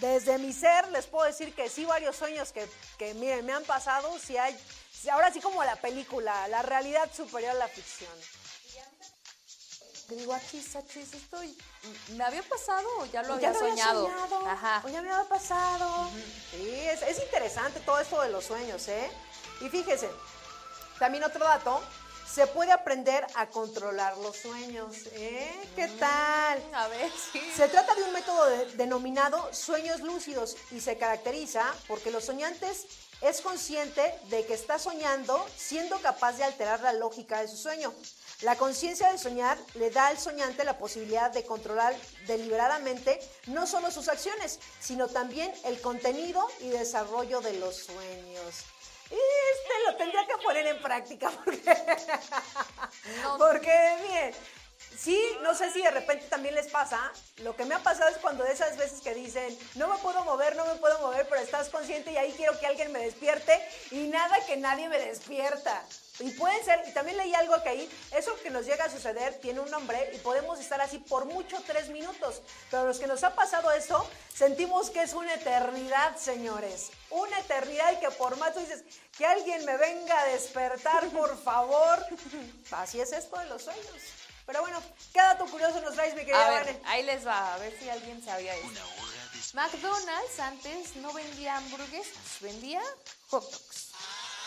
desde 0.00 0.38
mi 0.38 0.52
ser 0.52 0.88
les 0.88 1.06
puedo 1.06 1.26
decir 1.26 1.54
que 1.54 1.68
sí, 1.68 1.84
varios 1.84 2.16
sueños 2.16 2.52
que, 2.52 2.66
que 2.96 3.12
miren, 3.14 3.44
me 3.44 3.52
han 3.52 3.64
pasado, 3.64 4.18
si 4.18 4.38
hay, 4.38 4.58
ahora 5.10 5.30
sí 5.32 5.40
como 5.40 5.62
la 5.62 5.76
película, 5.76 6.48
la 6.48 6.62
realidad 6.62 7.10
superior 7.14 7.50
a 7.50 7.54
la 7.54 7.68
ficción. 7.68 8.12
Digo, 10.08 10.32
achis, 10.32 10.74
achis, 10.74 11.12
estoy. 11.12 11.54
¿Me 12.16 12.24
había 12.24 12.42
pasado 12.42 12.88
o 13.00 13.04
ya 13.06 13.22
lo 13.22 13.34
había 13.34 13.52
ya 13.52 13.58
lo 13.60 13.68
soñado? 13.68 14.02
soñado, 14.06 14.46
Ajá. 14.48 14.82
o 14.84 14.88
ya 14.88 15.02
me 15.02 15.10
había 15.10 15.28
pasado. 15.28 16.10
Sí, 16.50 16.66
es, 16.70 17.02
es 17.02 17.18
interesante 17.22 17.78
todo 17.80 17.98
esto 18.00 18.20
de 18.22 18.30
los 18.30 18.44
sueños, 18.46 18.88
¿eh? 18.88 19.10
Y 19.60 19.68
fíjese, 19.68 20.08
también 20.98 21.24
otro 21.24 21.44
dato, 21.44 21.82
se 22.26 22.46
puede 22.46 22.72
aprender 22.72 23.26
a 23.34 23.48
controlar 23.48 24.16
los 24.18 24.34
sueños, 24.36 24.96
¿eh? 25.12 25.54
¿Qué 25.76 25.88
tal? 25.88 26.58
Mm, 26.70 26.74
A 26.74 26.88
ver, 26.88 27.12
sí. 27.32 27.52
Se 27.54 27.68
trata 27.68 27.94
de 27.94 28.04
un 28.04 28.12
método 28.12 28.46
de- 28.46 28.66
denominado 28.76 29.52
sueños 29.52 30.00
lúcidos 30.00 30.56
y 30.70 30.80
se 30.80 30.96
caracteriza 30.96 31.64
porque 31.86 32.10
los 32.10 32.24
soñantes 32.24 32.86
es 33.20 33.42
consciente 33.42 34.14
de 34.30 34.46
que 34.46 34.54
está 34.54 34.78
soñando 34.78 35.44
siendo 35.56 36.00
capaz 36.00 36.32
de 36.38 36.44
alterar 36.44 36.80
la 36.80 36.94
lógica 36.94 37.40
de 37.42 37.48
su 37.48 37.56
sueño. 37.58 37.92
La 38.42 38.56
conciencia 38.56 39.10
de 39.10 39.18
soñar 39.18 39.58
le 39.74 39.90
da 39.90 40.06
al 40.06 40.18
soñante 40.18 40.64
la 40.64 40.78
posibilidad 40.78 41.32
de 41.32 41.44
controlar 41.44 41.96
deliberadamente 42.28 43.18
no 43.46 43.66
solo 43.66 43.90
sus 43.90 44.08
acciones, 44.08 44.60
sino 44.78 45.08
también 45.08 45.52
el 45.64 45.80
contenido 45.80 46.46
y 46.60 46.68
desarrollo 46.68 47.40
de 47.40 47.54
los 47.54 47.76
sueños. 47.76 48.64
Y 49.10 49.14
este 49.14 49.90
lo 49.90 49.96
tendría 49.96 50.24
que 50.24 50.36
poner 50.44 50.68
en 50.68 50.80
práctica 50.80 51.30
porque, 51.44 51.76
porque 53.38 53.96
miren, 54.02 54.34
sí, 54.96 55.20
no 55.42 55.52
sé 55.52 55.72
si 55.72 55.82
de 55.82 55.90
repente 55.90 56.26
también 56.26 56.54
les 56.54 56.68
pasa, 56.68 57.12
lo 57.38 57.56
que 57.56 57.64
me 57.64 57.74
ha 57.74 57.82
pasado 57.82 58.08
es 58.08 58.18
cuando 58.18 58.44
de 58.44 58.52
esas 58.52 58.76
veces 58.76 59.00
que 59.00 59.14
dicen, 59.14 59.58
no 59.74 59.88
me 59.88 59.98
puedo 59.98 60.22
mover, 60.24 60.54
no 60.54 60.64
me 60.64 60.76
puedo 60.76 60.96
mover, 61.00 61.26
pero 61.28 61.40
estás 61.40 61.70
consciente 61.70 62.12
y 62.12 62.16
ahí 62.18 62.32
quiero 62.36 62.56
que 62.60 62.66
alguien 62.66 62.92
me 62.92 63.00
despierte 63.00 63.60
y 63.90 64.06
nada 64.06 64.36
que 64.46 64.56
nadie 64.56 64.88
me 64.88 64.98
despierta. 64.98 65.84
Y 66.20 66.30
pueden 66.30 66.64
ser, 66.64 66.82
y 66.88 66.92
también 66.92 67.16
leí 67.16 67.32
algo 67.34 67.62
que 67.62 67.68
ahí, 67.68 67.98
eso 68.16 68.34
que 68.42 68.50
nos 68.50 68.66
llega 68.66 68.84
a 68.84 68.90
suceder 68.90 69.38
tiene 69.40 69.60
un 69.60 69.70
nombre 69.70 70.10
y 70.14 70.18
podemos 70.18 70.58
estar 70.58 70.80
así 70.80 70.98
por 70.98 71.26
mucho 71.26 71.56
tres 71.66 71.88
minutos. 71.90 72.42
Pero 72.70 72.86
los 72.86 72.98
que 72.98 73.06
nos 73.06 73.22
ha 73.22 73.34
pasado 73.34 73.70
eso, 73.72 74.08
sentimos 74.34 74.90
que 74.90 75.02
es 75.02 75.12
una 75.12 75.34
eternidad, 75.34 76.16
señores. 76.16 76.90
Una 77.10 77.38
eternidad 77.38 77.92
y 77.92 78.00
que 78.00 78.10
por 78.10 78.36
más 78.36 78.52
tú 78.52 78.60
dices, 78.60 78.82
que 79.16 79.26
alguien 79.26 79.64
me 79.64 79.76
venga 79.76 80.20
a 80.20 80.26
despertar, 80.26 81.08
por 81.12 81.40
favor. 81.42 82.04
Así 82.72 83.00
es 83.00 83.12
esto 83.12 83.38
de 83.38 83.46
los 83.46 83.62
sueños. 83.62 83.84
Pero 84.44 84.62
bueno, 84.62 84.82
¿qué 85.12 85.18
dato 85.18 85.44
curioso 85.46 85.78
nos 85.82 85.94
traes, 85.94 86.14
mi 86.14 86.20
querida 86.20 86.46
A 86.46 86.50
ver, 86.50 86.64
Vane? 86.64 86.80
ahí 86.86 87.02
les 87.02 87.26
va, 87.26 87.54
a 87.54 87.58
ver 87.58 87.78
si 87.78 87.88
alguien 87.90 88.24
sabía 88.24 88.54
esto. 88.56 88.80
McDonald's 89.52 90.40
antes 90.40 90.96
no 90.96 91.12
vendía 91.12 91.58
hamburguesas, 91.58 92.40
vendía 92.40 92.82
hot 93.28 93.44
dogs. 93.44 93.92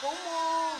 ¿Cómo? 0.01 0.77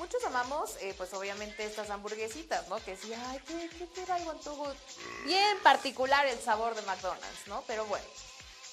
Muchos 0.00 0.24
amamos, 0.24 0.76
eh, 0.80 0.94
pues 0.96 1.12
obviamente 1.12 1.62
estas 1.62 1.90
hamburguesitas, 1.90 2.66
¿no? 2.68 2.82
Que 2.82 2.96
sí, 2.96 3.12
ay, 3.12 3.38
¿qué, 3.46 3.68
qué, 3.78 3.86
qué 3.86 4.02
traigo 4.06 4.30
antojo? 4.30 4.72
Bien 5.26 5.58
particular 5.62 6.24
el 6.26 6.40
sabor 6.40 6.74
de 6.74 6.80
McDonald's, 6.82 7.46
¿no? 7.48 7.62
Pero 7.66 7.84
bueno, 7.84 8.06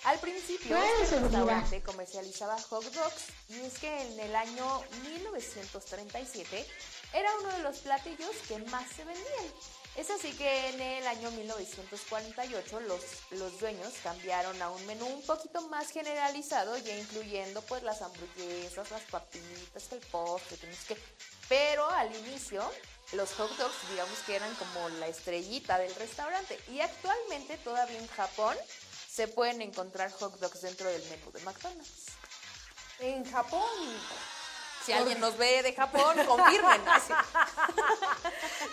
al 0.05 0.19
principio 0.19 0.77
este 1.03 1.19
restaurante 1.19 1.81
comercializaba 1.81 2.57
hot 2.69 2.85
dogs 2.93 3.25
y 3.49 3.59
es 3.59 3.77
que 3.77 4.03
en 4.03 4.19
el 4.21 4.37
año 4.37 4.81
1937 5.03 6.65
era 7.13 7.29
uno 7.41 7.49
de 7.49 7.59
los 7.59 7.79
platillos 7.79 8.31
que 8.47 8.59
más 8.59 8.89
se 8.89 9.03
vendían. 9.03 9.51
Es 9.97 10.11
así 10.11 10.31
que 10.33 10.69
en 10.69 10.79
el 10.79 11.07
año 11.07 11.31
1948 11.31 12.79
los, 12.81 13.01
los 13.31 13.59
dueños 13.59 13.93
cambiaron 14.03 14.61
a 14.61 14.69
un 14.69 14.85
menú 14.85 15.07
un 15.07 15.23
poquito 15.23 15.67
más 15.69 15.89
generalizado, 15.89 16.77
ya 16.77 16.95
incluyendo 16.95 17.63
pues 17.63 17.81
las 17.81 18.03
hamburguesas, 18.03 18.91
las 18.91 19.01
papitas, 19.01 19.91
el 19.91 19.99
postre, 20.11 20.57
que. 20.87 20.95
Pero 21.49 21.89
al 21.89 22.15
inicio 22.15 22.61
los 23.13 23.33
hot 23.33 23.49
dogs 23.57 23.89
digamos 23.89 24.19
que 24.19 24.35
eran 24.35 24.53
como 24.55 24.87
la 24.99 25.07
estrellita 25.07 25.79
del 25.79 25.95
restaurante 25.95 26.59
y 26.69 26.79
actualmente 26.81 27.57
todavía 27.57 27.97
en 27.97 28.07
Japón 28.07 28.55
se 29.09 29.27
pueden 29.27 29.63
encontrar 29.63 30.11
hot 30.11 30.37
dogs 30.39 30.61
dentro 30.61 30.87
del 30.89 31.01
menú 31.09 31.31
de 31.31 31.39
McDonald's. 31.41 32.05
En 32.99 33.25
Japón. 33.25 33.63
Si 34.87 34.93
alguien 34.93 35.19
nos 35.19 35.37
ve 35.37 35.61
de 35.63 35.73
Japón, 35.73 36.15
confirmen. 36.25 36.81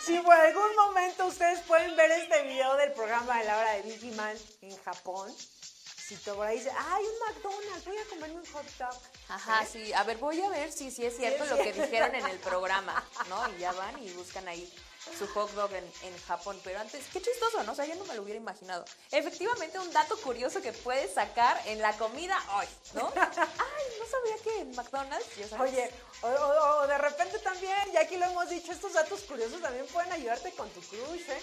Si 0.06 0.16
por 0.20 0.34
algún 0.34 0.76
momento 0.76 1.26
ustedes 1.26 1.60
pueden 1.62 1.96
ver 1.96 2.08
este 2.12 2.42
video 2.42 2.76
del 2.76 2.92
programa 2.92 3.38
de 3.38 3.44
la 3.46 3.58
hora 3.58 3.72
de 3.72 4.12
Man 4.14 4.36
en 4.60 4.76
Japón, 4.84 5.34
si 5.36 6.14
tú 6.16 6.36
por 6.36 6.46
ahí 6.46 6.58
dice, 6.58 6.70
ay, 6.70 7.04
un 7.04 7.18
McDonald's, 7.26 7.84
voy 7.84 7.96
a 7.96 8.04
comerme 8.10 8.36
un 8.36 8.46
hot 8.52 8.66
dog. 8.78 9.00
Ajá, 9.28 9.66
sí. 9.66 9.92
A 9.92 10.04
ver, 10.04 10.18
voy 10.18 10.40
a 10.40 10.48
ver 10.50 10.70
si 10.70 10.92
sí 10.92 11.04
es 11.04 11.16
cierto 11.16 11.44
Sí, 11.44 11.50
lo 11.50 11.56
que 11.56 11.72
dijeron 11.72 12.14
en 12.14 12.26
el 12.26 12.38
programa, 12.38 13.02
¿no? 13.28 13.48
Y 13.56 13.58
ya 13.58 13.72
van 13.72 14.00
y 14.00 14.12
buscan 14.12 14.46
ahí 14.46 14.72
su 15.18 15.26
hot 15.28 15.50
dog 15.52 15.72
en, 15.74 15.84
en 16.02 16.18
Japón. 16.26 16.60
Pero 16.64 16.80
antes, 16.80 17.04
qué 17.12 17.20
chistoso, 17.20 17.62
¿no? 17.64 17.72
O 17.72 17.74
sea, 17.74 17.84
yo 17.84 17.94
no 17.96 18.04
me 18.04 18.14
lo 18.14 18.22
hubiera 18.22 18.38
imaginado. 18.40 18.84
Efectivamente, 19.10 19.78
un 19.78 19.92
dato 19.92 20.16
curioso 20.20 20.60
que 20.62 20.72
puedes 20.72 21.14
sacar 21.14 21.60
en 21.66 21.80
la 21.80 21.92
comida 21.96 22.38
hoy, 22.56 22.66
¿no? 22.94 23.12
Ay, 23.16 23.84
no 23.98 24.06
sabía 24.06 24.36
que 24.42 24.60
en 24.60 24.74
McDonald's, 24.74 25.36
ya 25.36 25.48
sabes. 25.48 25.72
Oye, 25.72 25.90
o, 26.22 26.28
o- 26.28 26.82
o 26.82 26.86
de 26.86 26.98
repente 26.98 27.38
también, 27.40 27.76
ya 27.92 28.00
aquí 28.00 28.16
lo 28.16 28.26
hemos 28.26 28.48
dicho, 28.48 28.72
estos 28.72 28.92
datos 28.92 29.20
curiosos 29.22 29.60
también 29.60 29.86
pueden 29.86 30.12
ayudarte 30.12 30.52
con 30.52 30.68
tu 30.70 30.80
crush, 30.82 31.28
¿eh? 31.28 31.42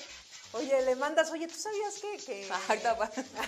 Oye, 0.53 0.81
le 0.81 0.95
mandas, 0.97 1.31
oye, 1.31 1.47
¿tú 1.47 1.55
sabías 1.57 1.93
que, 1.99 2.17
que. 2.17 2.45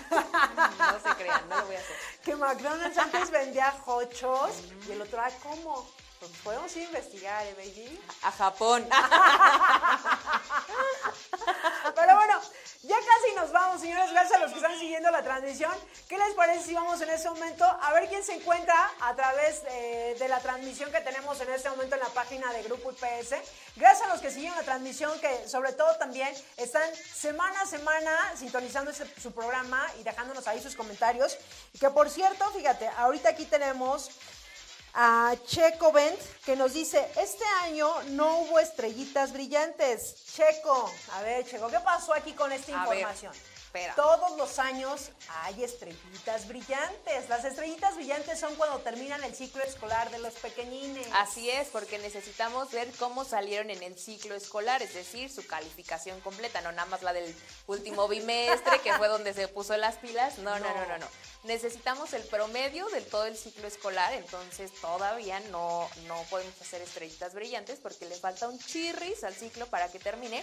No 0.78 1.00
se 1.10 1.16
crean, 1.16 1.48
no 1.50 1.58
lo 1.60 1.66
voy 1.66 1.76
a 1.76 1.80
hacer. 1.80 1.96
que 2.24 2.34
McDonald's 2.36 2.96
antes 2.98 3.30
vendía 3.30 3.74
hochos 3.86 4.50
y 4.88 4.92
el 4.92 5.02
otro, 5.02 5.20
ah, 5.20 5.30
¿cómo? 5.42 5.86
Pues 6.26 6.38
podemos 6.42 6.74
ir 6.76 6.84
a 6.84 6.86
investigar, 6.86 7.46
¿eh, 7.46 7.54
baby? 7.54 8.00
A 8.22 8.32
Japón. 8.32 8.88
Pero 11.94 12.16
bueno, 12.16 12.40
ya 12.82 12.96
casi 12.96 13.34
nos 13.36 13.52
vamos, 13.52 13.80
señores. 13.82 14.10
Gracias 14.10 14.38
a 14.38 14.42
los 14.42 14.50
que 14.52 14.56
están 14.56 14.78
siguiendo 14.78 15.10
la 15.10 15.22
transmisión. 15.22 15.72
¿Qué 16.08 16.16
les 16.16 16.32
parece 16.34 16.64
si 16.64 16.74
vamos 16.74 16.98
en 17.02 17.10
este 17.10 17.28
momento 17.28 17.64
a 17.64 17.92
ver 17.92 18.08
quién 18.08 18.24
se 18.24 18.32
encuentra 18.34 18.90
a 19.00 19.14
través 19.14 19.62
de 19.64 20.26
la 20.28 20.40
transmisión 20.40 20.90
que 20.90 21.00
tenemos 21.00 21.38
en 21.40 21.50
este 21.50 21.68
momento 21.68 21.94
en 21.96 22.00
la 22.00 22.08
página 22.08 22.50
de 22.54 22.62
Grupo 22.62 22.90
IPS? 22.92 23.34
Gracias 23.76 24.08
a 24.08 24.12
los 24.12 24.22
que 24.22 24.30
siguen 24.30 24.54
la 24.54 24.62
transmisión, 24.62 25.18
que 25.20 25.46
sobre 25.48 25.72
todo 25.72 25.94
también 25.98 26.32
están 26.56 26.88
semana 27.14 27.60
a 27.60 27.66
semana 27.66 28.32
sintonizando 28.36 28.90
este- 28.90 29.20
su 29.20 29.32
programa 29.32 29.86
y 30.00 30.04
dejándonos 30.04 30.46
ahí 30.46 30.62
sus 30.62 30.74
comentarios. 30.74 31.36
Que 31.78 31.90
por 31.90 32.08
cierto, 32.08 32.50
fíjate, 32.52 32.88
ahorita 32.96 33.28
aquí 33.30 33.44
tenemos 33.44 34.10
a 34.94 35.34
Checo 35.44 35.92
Bent, 35.92 36.18
que 36.44 36.54
nos 36.56 36.72
dice, 36.72 37.10
este 37.16 37.44
año 37.62 37.88
no 38.10 38.38
hubo 38.40 38.60
estrellitas 38.60 39.32
brillantes. 39.32 40.24
Checo, 40.32 40.90
a 41.12 41.22
ver, 41.22 41.44
Checo, 41.44 41.68
¿qué 41.68 41.80
pasó 41.80 42.14
aquí 42.14 42.32
con 42.32 42.52
esta 42.52 42.80
A 42.80 42.88
ver, 42.88 42.98
información? 42.98 43.32
Espera. 43.74 43.94
Todos 43.94 44.36
los 44.36 44.58
años 44.58 45.10
hay 45.42 45.64
estrellitas 45.64 46.46
brillantes. 46.48 47.28
Las 47.28 47.44
estrellitas 47.44 47.96
brillantes 47.96 48.38
son 48.38 48.54
cuando 48.54 48.78
terminan 48.80 49.22
el 49.24 49.34
ciclo 49.34 49.62
escolar 49.62 50.10
de 50.10 50.18
los 50.18 50.34
pequeñines. 50.34 51.06
Así 51.14 51.50
es, 51.50 51.68
porque 51.68 51.98
necesitamos 51.98 52.70
ver 52.70 52.90
cómo 52.98 53.24
salieron 53.24 53.70
en 53.70 53.82
el 53.82 53.98
ciclo 53.98 54.34
escolar, 54.34 54.82
es 54.82 54.94
decir, 54.94 55.30
su 55.30 55.46
calificación 55.46 56.20
completa, 56.20 56.60
no 56.60 56.72
nada 56.72 56.86
más 56.86 57.02
la 57.02 57.12
del 57.12 57.34
último 57.66 58.08
bimestre, 58.14 58.80
que 58.80 58.92
fue 58.94 59.08
donde 59.08 59.34
se 59.34 59.48
puso 59.48 59.76
las 59.76 59.96
pilas. 59.96 60.38
No, 60.38 60.58
no, 60.58 60.74
no, 60.74 60.86
no, 60.86 60.98
no. 60.98 61.06
Necesitamos 61.44 62.12
el 62.12 62.22
promedio 62.22 62.86
de 62.88 63.00
todo 63.00 63.26
el 63.26 63.36
ciclo 63.36 63.66
escolar, 63.66 64.12
entonces 64.14 64.72
todavía 64.80 65.40
no, 65.50 65.88
no 66.06 66.22
podemos 66.30 66.58
hacer 66.60 66.80
estrellitas 66.80 67.34
brillantes 67.34 67.80
porque 67.80 68.06
le 68.06 68.16
falta 68.16 68.48
un 68.48 68.58
chirris 68.58 69.24
al 69.24 69.34
ciclo 69.34 69.66
para 69.66 69.90
que 69.90 69.98
termine. 69.98 70.42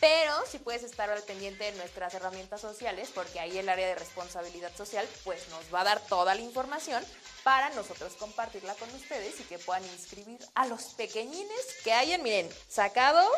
Pero 0.00 0.32
si 0.46 0.58
puedes 0.58 0.84
estar 0.84 1.10
al 1.10 1.22
pendiente 1.22 1.64
de 1.64 1.72
nuestras 1.72 2.14
herramientas 2.14 2.60
sociales, 2.60 3.10
porque 3.12 3.40
ahí 3.40 3.58
el 3.58 3.68
área 3.68 3.88
de 3.88 3.96
responsabilidad 3.96 4.74
social 4.76 5.06
pues 5.24 5.48
nos 5.48 5.74
va 5.74 5.80
a 5.80 5.84
dar 5.84 6.00
toda 6.00 6.34
la 6.34 6.40
información 6.40 7.04
para 7.42 7.70
nosotros 7.70 8.12
compartirla 8.14 8.74
con 8.74 8.92
ustedes 8.94 9.40
y 9.40 9.44
que 9.44 9.58
puedan 9.58 9.84
inscribir 9.86 10.38
a 10.54 10.66
los 10.66 10.94
pequeñines 10.94 11.66
que 11.82 11.92
hayan, 11.92 12.22
miren, 12.22 12.48
sacado 12.68 13.28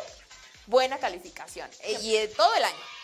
buena 0.67 0.99
calificación 0.99 1.69
eh, 1.81 1.97
y 2.01 2.15
eh, 2.15 2.27
todo 2.27 2.53
el 2.55 2.63
año. 2.63 3.00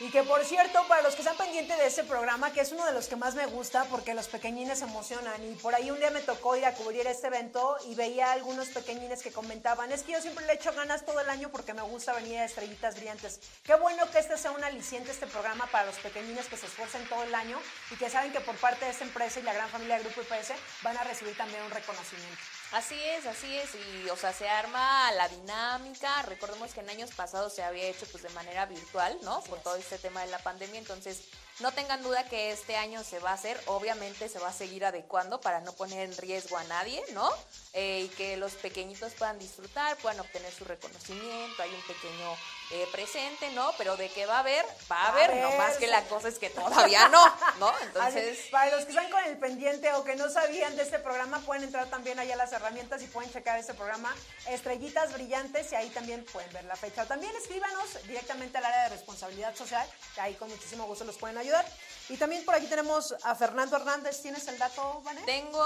Y 0.00 0.10
que 0.10 0.22
por 0.22 0.44
cierto, 0.44 0.86
para 0.86 1.02
los 1.02 1.16
que 1.16 1.22
están 1.22 1.36
pendientes 1.36 1.76
de 1.76 1.86
este 1.86 2.04
programa, 2.04 2.52
que 2.52 2.60
es 2.60 2.70
uno 2.70 2.86
de 2.86 2.92
los 2.92 3.08
que 3.08 3.16
más 3.16 3.34
me 3.34 3.46
gusta 3.46 3.84
porque 3.86 4.14
los 4.14 4.28
pequeñines 4.28 4.80
emocionan. 4.80 5.44
Y 5.44 5.56
por 5.56 5.74
ahí 5.74 5.90
un 5.90 5.98
día 5.98 6.10
me 6.10 6.20
tocó 6.20 6.54
ir 6.56 6.64
a 6.66 6.74
cubrir 6.74 7.04
este 7.08 7.26
evento 7.26 7.76
y 7.84 7.96
veía 7.96 8.28
a 8.28 8.32
algunos 8.32 8.68
pequeñines 8.68 9.24
que 9.24 9.32
comentaban, 9.32 9.90
es 9.90 10.04
que 10.04 10.12
yo 10.12 10.20
siempre 10.20 10.46
le 10.46 10.52
echo 10.52 10.72
ganas 10.72 11.04
todo 11.04 11.18
el 11.20 11.28
año 11.28 11.48
porque 11.48 11.74
me 11.74 11.82
gusta 11.82 12.12
venir 12.12 12.38
a 12.38 12.44
Estrellitas 12.44 12.94
Brillantes. 12.94 13.40
Qué 13.64 13.74
bueno 13.74 14.08
que 14.12 14.20
este 14.20 14.38
sea 14.38 14.52
un 14.52 14.62
aliciente, 14.62 15.10
este 15.10 15.26
programa 15.26 15.66
para 15.66 15.86
los 15.86 15.96
pequeñines 15.96 16.46
que 16.46 16.56
se 16.56 16.66
esfuercen 16.66 17.04
todo 17.08 17.24
el 17.24 17.34
año 17.34 17.58
y 17.90 17.96
que 17.96 18.08
saben 18.08 18.30
que 18.30 18.40
por 18.40 18.56
parte 18.56 18.84
de 18.84 18.92
esta 18.92 19.04
empresa 19.04 19.40
y 19.40 19.42
la 19.42 19.52
gran 19.52 19.68
familia 19.68 19.96
de 19.96 20.04
Grupo 20.04 20.20
IPS 20.20 20.52
van 20.82 20.96
a 20.96 21.02
recibir 21.02 21.36
también 21.36 21.62
un 21.64 21.72
reconocimiento. 21.72 22.57
Así 22.70 23.02
es, 23.02 23.24
así 23.24 23.56
es, 23.56 23.70
y 23.74 24.10
o 24.10 24.16
sea, 24.16 24.34
se 24.34 24.46
arma 24.46 25.10
la 25.12 25.26
dinámica, 25.28 26.20
recordemos 26.24 26.74
que 26.74 26.80
en 26.80 26.90
años 26.90 27.10
pasados 27.12 27.54
se 27.54 27.62
había 27.62 27.84
hecho 27.84 28.04
pues 28.10 28.22
de 28.22 28.28
manera 28.30 28.66
virtual, 28.66 29.16
¿no? 29.22 29.40
Por 29.44 29.58
todo 29.60 29.76
este 29.76 29.96
tema 29.96 30.20
de 30.20 30.30
la 30.30 30.38
pandemia, 30.38 30.78
entonces 30.78 31.22
no 31.60 31.72
tengan 31.72 32.02
duda 32.02 32.28
que 32.28 32.50
este 32.50 32.76
año 32.76 33.02
se 33.02 33.20
va 33.20 33.30
a 33.30 33.34
hacer, 33.34 33.58
obviamente 33.66 34.28
se 34.28 34.38
va 34.38 34.48
a 34.48 34.52
seguir 34.52 34.84
adecuando 34.84 35.40
para 35.40 35.60
no 35.60 35.72
poner 35.72 36.10
en 36.10 36.16
riesgo 36.18 36.58
a 36.58 36.64
nadie, 36.64 37.02
¿no? 37.14 37.30
Eh, 37.72 38.02
y 38.04 38.08
que 38.16 38.36
los 38.36 38.52
pequeñitos 38.52 39.14
puedan 39.14 39.38
disfrutar, 39.38 39.96
puedan 39.96 40.20
obtener 40.20 40.52
su 40.52 40.66
reconocimiento, 40.66 41.62
hay 41.62 41.70
un 41.70 41.82
pequeño 41.82 42.36
eh, 42.70 42.86
presente, 42.92 43.50
¿no? 43.52 43.72
Pero 43.78 43.96
de 43.96 44.10
que 44.10 44.26
va 44.26 44.36
a 44.36 44.40
haber, 44.40 44.64
va 44.90 45.04
a 45.04 45.08
haber, 45.08 45.36
no 45.36 45.50
más 45.52 45.76
que 45.78 45.86
la 45.86 46.02
cosa 46.04 46.28
es 46.28 46.38
que 46.38 46.50
todavía 46.50 47.08
no, 47.08 47.24
¿no? 47.58 47.72
Entonces... 47.82 48.38
Así, 48.38 48.50
para 48.50 48.76
los 48.76 48.84
que 48.84 48.90
están 48.90 49.10
con 49.10 49.24
el 49.24 49.38
pendiente 49.38 49.92
o 49.94 50.04
que 50.04 50.16
no 50.16 50.28
sabían 50.28 50.76
de 50.76 50.82
este 50.82 50.98
programa, 50.98 51.40
pueden 51.40 51.64
entrar 51.64 51.86
también 51.86 52.18
allá 52.18 52.34
a 52.34 52.36
las 52.36 52.52
herramientas 52.52 53.02
y 53.02 53.06
pueden 53.06 53.32
checar 53.32 53.58
este 53.58 53.74
programa, 53.74 54.14
Estrellitas 54.48 55.12
Brillantes, 55.14 55.72
y 55.72 55.76
ahí 55.76 55.88
también 55.90 56.24
pueden 56.32 56.52
ver 56.52 56.64
la 56.64 56.76
fecha. 56.76 57.06
También 57.06 57.34
escríbanos 57.36 58.02
directamente 58.06 58.58
al 58.58 58.66
área 58.66 58.84
de 58.84 58.88
responsabilidad 58.90 59.54
social, 59.56 59.86
que 60.14 60.20
ahí 60.20 60.34
con 60.34 60.48
muchísimo 60.50 60.84
gusto 60.84 61.04
los 61.04 61.16
pueden 61.16 61.38
ayudar. 61.38 61.64
Y 62.08 62.16
también 62.16 62.44
por 62.44 62.54
aquí 62.54 62.66
tenemos 62.66 63.14
a 63.22 63.34
Fernando 63.34 63.76
Hernández. 63.76 64.22
¿Tienes 64.22 64.48
el 64.48 64.58
dato, 64.58 65.02
Vané? 65.02 65.20
Tengo, 65.22 65.64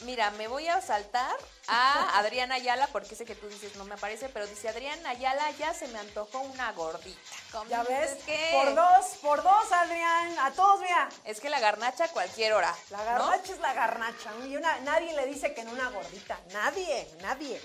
mira, 0.00 0.30
me 0.32 0.48
voy 0.48 0.66
a 0.66 0.80
saltar 0.80 1.36
a 1.68 2.18
Adriana 2.18 2.54
Ayala, 2.54 2.86
porque 2.88 3.14
sé 3.14 3.24
que 3.24 3.34
tú 3.34 3.46
dices 3.48 3.76
no 3.76 3.84
me 3.84 3.94
aparece, 3.94 4.28
pero 4.30 4.46
dice 4.46 4.68
Adriana 4.68 5.10
Ayala, 5.10 5.50
ya 5.52 5.74
se 5.74 5.86
me 5.88 5.98
antojó 5.98 6.40
una 6.40 6.72
gordita. 6.72 7.20
Ya 7.68 7.82
ves, 7.82 8.16
por 8.52 8.74
dos, 8.74 9.06
por 9.20 9.42
dos, 9.42 9.72
Adrián, 9.72 10.38
a 10.40 10.50
todos, 10.52 10.80
mira. 10.80 11.08
Es 11.24 11.40
que 11.40 11.50
la 11.50 11.60
garnacha 11.60 12.04
a 12.04 12.08
cualquier 12.08 12.54
hora. 12.54 12.74
La 12.90 13.04
garnacha 13.04 13.52
es 13.52 13.60
la 13.60 13.74
garnacha. 13.74 14.32
Y 14.46 14.56
una, 14.56 14.80
nadie 14.80 15.12
le 15.14 15.26
dice 15.26 15.54
que 15.54 15.60
en 15.60 15.68
una 15.68 15.90
gordita. 15.90 16.38
Nadie, 16.52 17.08
nadie. 17.20 17.60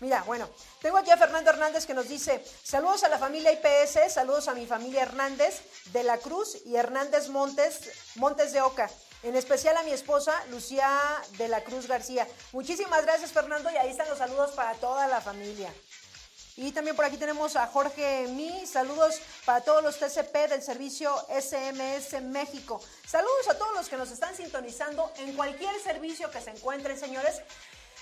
Mira, 0.00 0.22
bueno, 0.22 0.48
tengo 0.80 0.96
aquí 0.96 1.10
a 1.10 1.16
Fernando 1.16 1.50
Hernández 1.50 1.84
que 1.84 1.94
nos 1.94 2.08
dice, 2.08 2.44
saludos 2.62 3.02
a 3.02 3.08
la 3.08 3.18
familia 3.18 3.52
IPS, 3.52 4.12
saludos 4.12 4.46
a 4.46 4.54
mi 4.54 4.64
familia 4.64 5.02
Hernández 5.02 5.60
de 5.92 6.04
la 6.04 6.18
Cruz 6.18 6.58
y 6.64 6.76
Hernández 6.76 7.28
Montes, 7.28 7.90
Montes 8.14 8.52
de 8.52 8.60
Oca. 8.60 8.88
En 9.24 9.34
especial 9.34 9.76
a 9.76 9.82
mi 9.82 9.90
esposa, 9.90 10.32
Lucía 10.50 10.88
de 11.38 11.48
la 11.48 11.64
Cruz 11.64 11.88
García. 11.88 12.28
Muchísimas 12.52 13.04
gracias, 13.04 13.32
Fernando, 13.32 13.68
y 13.70 13.76
ahí 13.76 13.90
están 13.90 14.08
los 14.08 14.18
saludos 14.18 14.52
para 14.52 14.74
toda 14.74 15.08
la 15.08 15.20
familia. 15.20 15.74
Y 16.56 16.72
también 16.72 16.96
por 16.96 17.04
aquí 17.04 17.16
tenemos 17.16 17.54
a 17.54 17.68
Jorge 17.68 18.26
Mi. 18.28 18.66
Saludos 18.66 19.20
para 19.44 19.60
todos 19.60 19.82
los 19.82 19.96
TCP 19.96 20.48
del 20.48 20.60
servicio 20.60 21.14
SMS 21.28 22.20
México. 22.22 22.80
Saludos 23.06 23.48
a 23.48 23.56
todos 23.56 23.74
los 23.74 23.88
que 23.88 23.96
nos 23.96 24.10
están 24.10 24.36
sintonizando 24.36 25.12
en 25.18 25.34
cualquier 25.34 25.80
servicio 25.80 26.30
que 26.32 26.40
se 26.40 26.50
encuentren, 26.50 26.98
señores. 26.98 27.42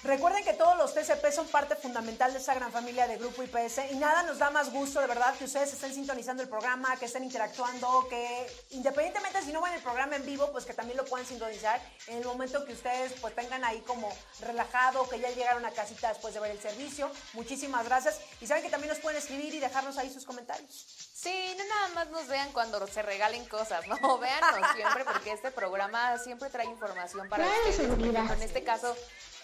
Recuerden 0.07 0.45
que 0.45 0.53
todos 0.53 0.79
los 0.79 0.95
TCP 0.95 1.33
son 1.33 1.49
parte 1.49 1.75
fundamental 1.75 2.33
de 2.33 2.39
esa 2.39 2.55
gran 2.55 2.71
familia 2.71 3.09
de 3.09 3.17
Grupo 3.17 3.43
IPS 3.43 3.91
y 3.91 3.97
nada 3.97 4.23
nos 4.23 4.39
da 4.39 4.51
más 4.51 4.71
gusto 4.73 5.01
de 5.01 5.09
verdad 5.09 5.35
que 5.35 5.47
ustedes 5.47 5.73
estén 5.73 5.93
sintonizando 5.93 6.45
el 6.45 6.49
programa, 6.49 6.97
que 6.97 7.07
estén 7.07 7.25
interactuando, 7.25 8.07
que 8.09 8.47
independientemente 8.71 9.43
si 9.43 9.53
no 9.53 9.61
ven 9.61 9.73
el 9.73 9.83
programa 9.83 10.15
en 10.15 10.25
vivo, 10.25 10.53
pues 10.53 10.65
que 10.65 10.75
también 10.75 10.97
lo 10.97 11.05
puedan 11.07 11.27
sintonizar 11.27 11.81
en 12.07 12.19
el 12.19 12.25
momento 12.25 12.65
que 12.65 12.75
ustedes 12.75 13.15
pues 13.21 13.35
tengan 13.35 13.65
ahí 13.65 13.81
como 13.81 14.09
relajado, 14.43 15.09
que 15.09 15.19
ya 15.19 15.29
llegaron 15.31 15.67
a 15.67 15.73
casita 15.73 16.11
después 16.11 16.35
de 16.35 16.39
ver 16.39 16.53
el 16.53 16.61
servicio. 16.61 17.11
Muchísimas 17.33 17.85
gracias 17.85 18.21
y 18.41 18.47
saben 18.47 18.63
que 18.63 18.71
también 18.71 18.93
nos 18.93 19.03
pueden 19.03 19.19
escribir 19.19 19.57
y 19.57 19.59
dejarnos 19.59 19.99
ahí 19.99 20.09
sus 20.09 20.25
comentarios. 20.25 20.87
Sí, 21.17 21.57
no 21.59 21.65
nada 21.65 21.89
más 21.97 22.11
nos 22.11 22.29
vean 22.29 22.53
cuando 22.53 22.87
se 22.87 23.03
regalen 23.03 23.45
cosas, 23.47 23.85
no, 23.89 24.19
véanos 24.21 24.73
siempre 24.77 25.05
porque 25.05 25.33
este 25.33 25.51
programa 25.51 26.17
siempre 26.19 26.49
trae 26.49 26.67
información 26.67 27.29
para 27.29 27.45
ustedes. 27.45 27.81
En 27.81 28.43
este 28.43 28.63
caso, 28.63 28.97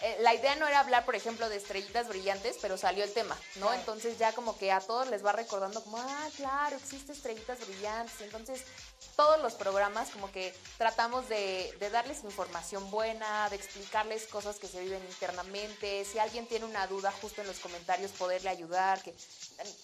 eh, 0.03 0.17
la 0.19 0.33
idea 0.33 0.53
no 0.57 0.67
era 0.67 0.81
hablar, 0.81 1.05
por 1.05 1.15
ejemplo, 1.15 1.47
de 1.47 1.55
estrellitas 1.55 2.09
brillantes, 2.09 2.57
pero 2.61 2.77
salió 2.77 3.05
el 3.05 3.13
tema, 3.13 3.37
¿no? 3.55 3.73
Entonces 3.73 4.17
ya 4.17 4.33
como 4.33 4.57
que 4.57 4.69
a 4.69 4.81
todos 4.81 5.07
les 5.07 5.25
va 5.25 5.31
recordando 5.31 5.81
como, 5.81 5.97
ah, 5.97 6.27
claro, 6.35 6.75
existe 6.75 7.13
estrellitas 7.13 7.65
brillantes. 7.65 8.19
Entonces 8.19 8.65
todos 9.15 9.41
los 9.41 9.53
programas 9.53 10.09
como 10.09 10.29
que 10.29 10.53
tratamos 10.77 11.29
de, 11.29 11.73
de, 11.79 11.89
darles 11.89 12.25
información 12.25 12.91
buena, 12.91 13.49
de 13.49 13.55
explicarles 13.55 14.27
cosas 14.27 14.57
que 14.57 14.67
se 14.67 14.81
viven 14.81 15.01
internamente. 15.05 16.03
Si 16.03 16.19
alguien 16.19 16.47
tiene 16.47 16.65
una 16.65 16.85
duda, 16.87 17.13
justo 17.21 17.39
en 17.39 17.47
los 17.47 17.59
comentarios 17.59 18.11
poderle 18.11 18.49
ayudar, 18.49 19.01
que 19.01 19.13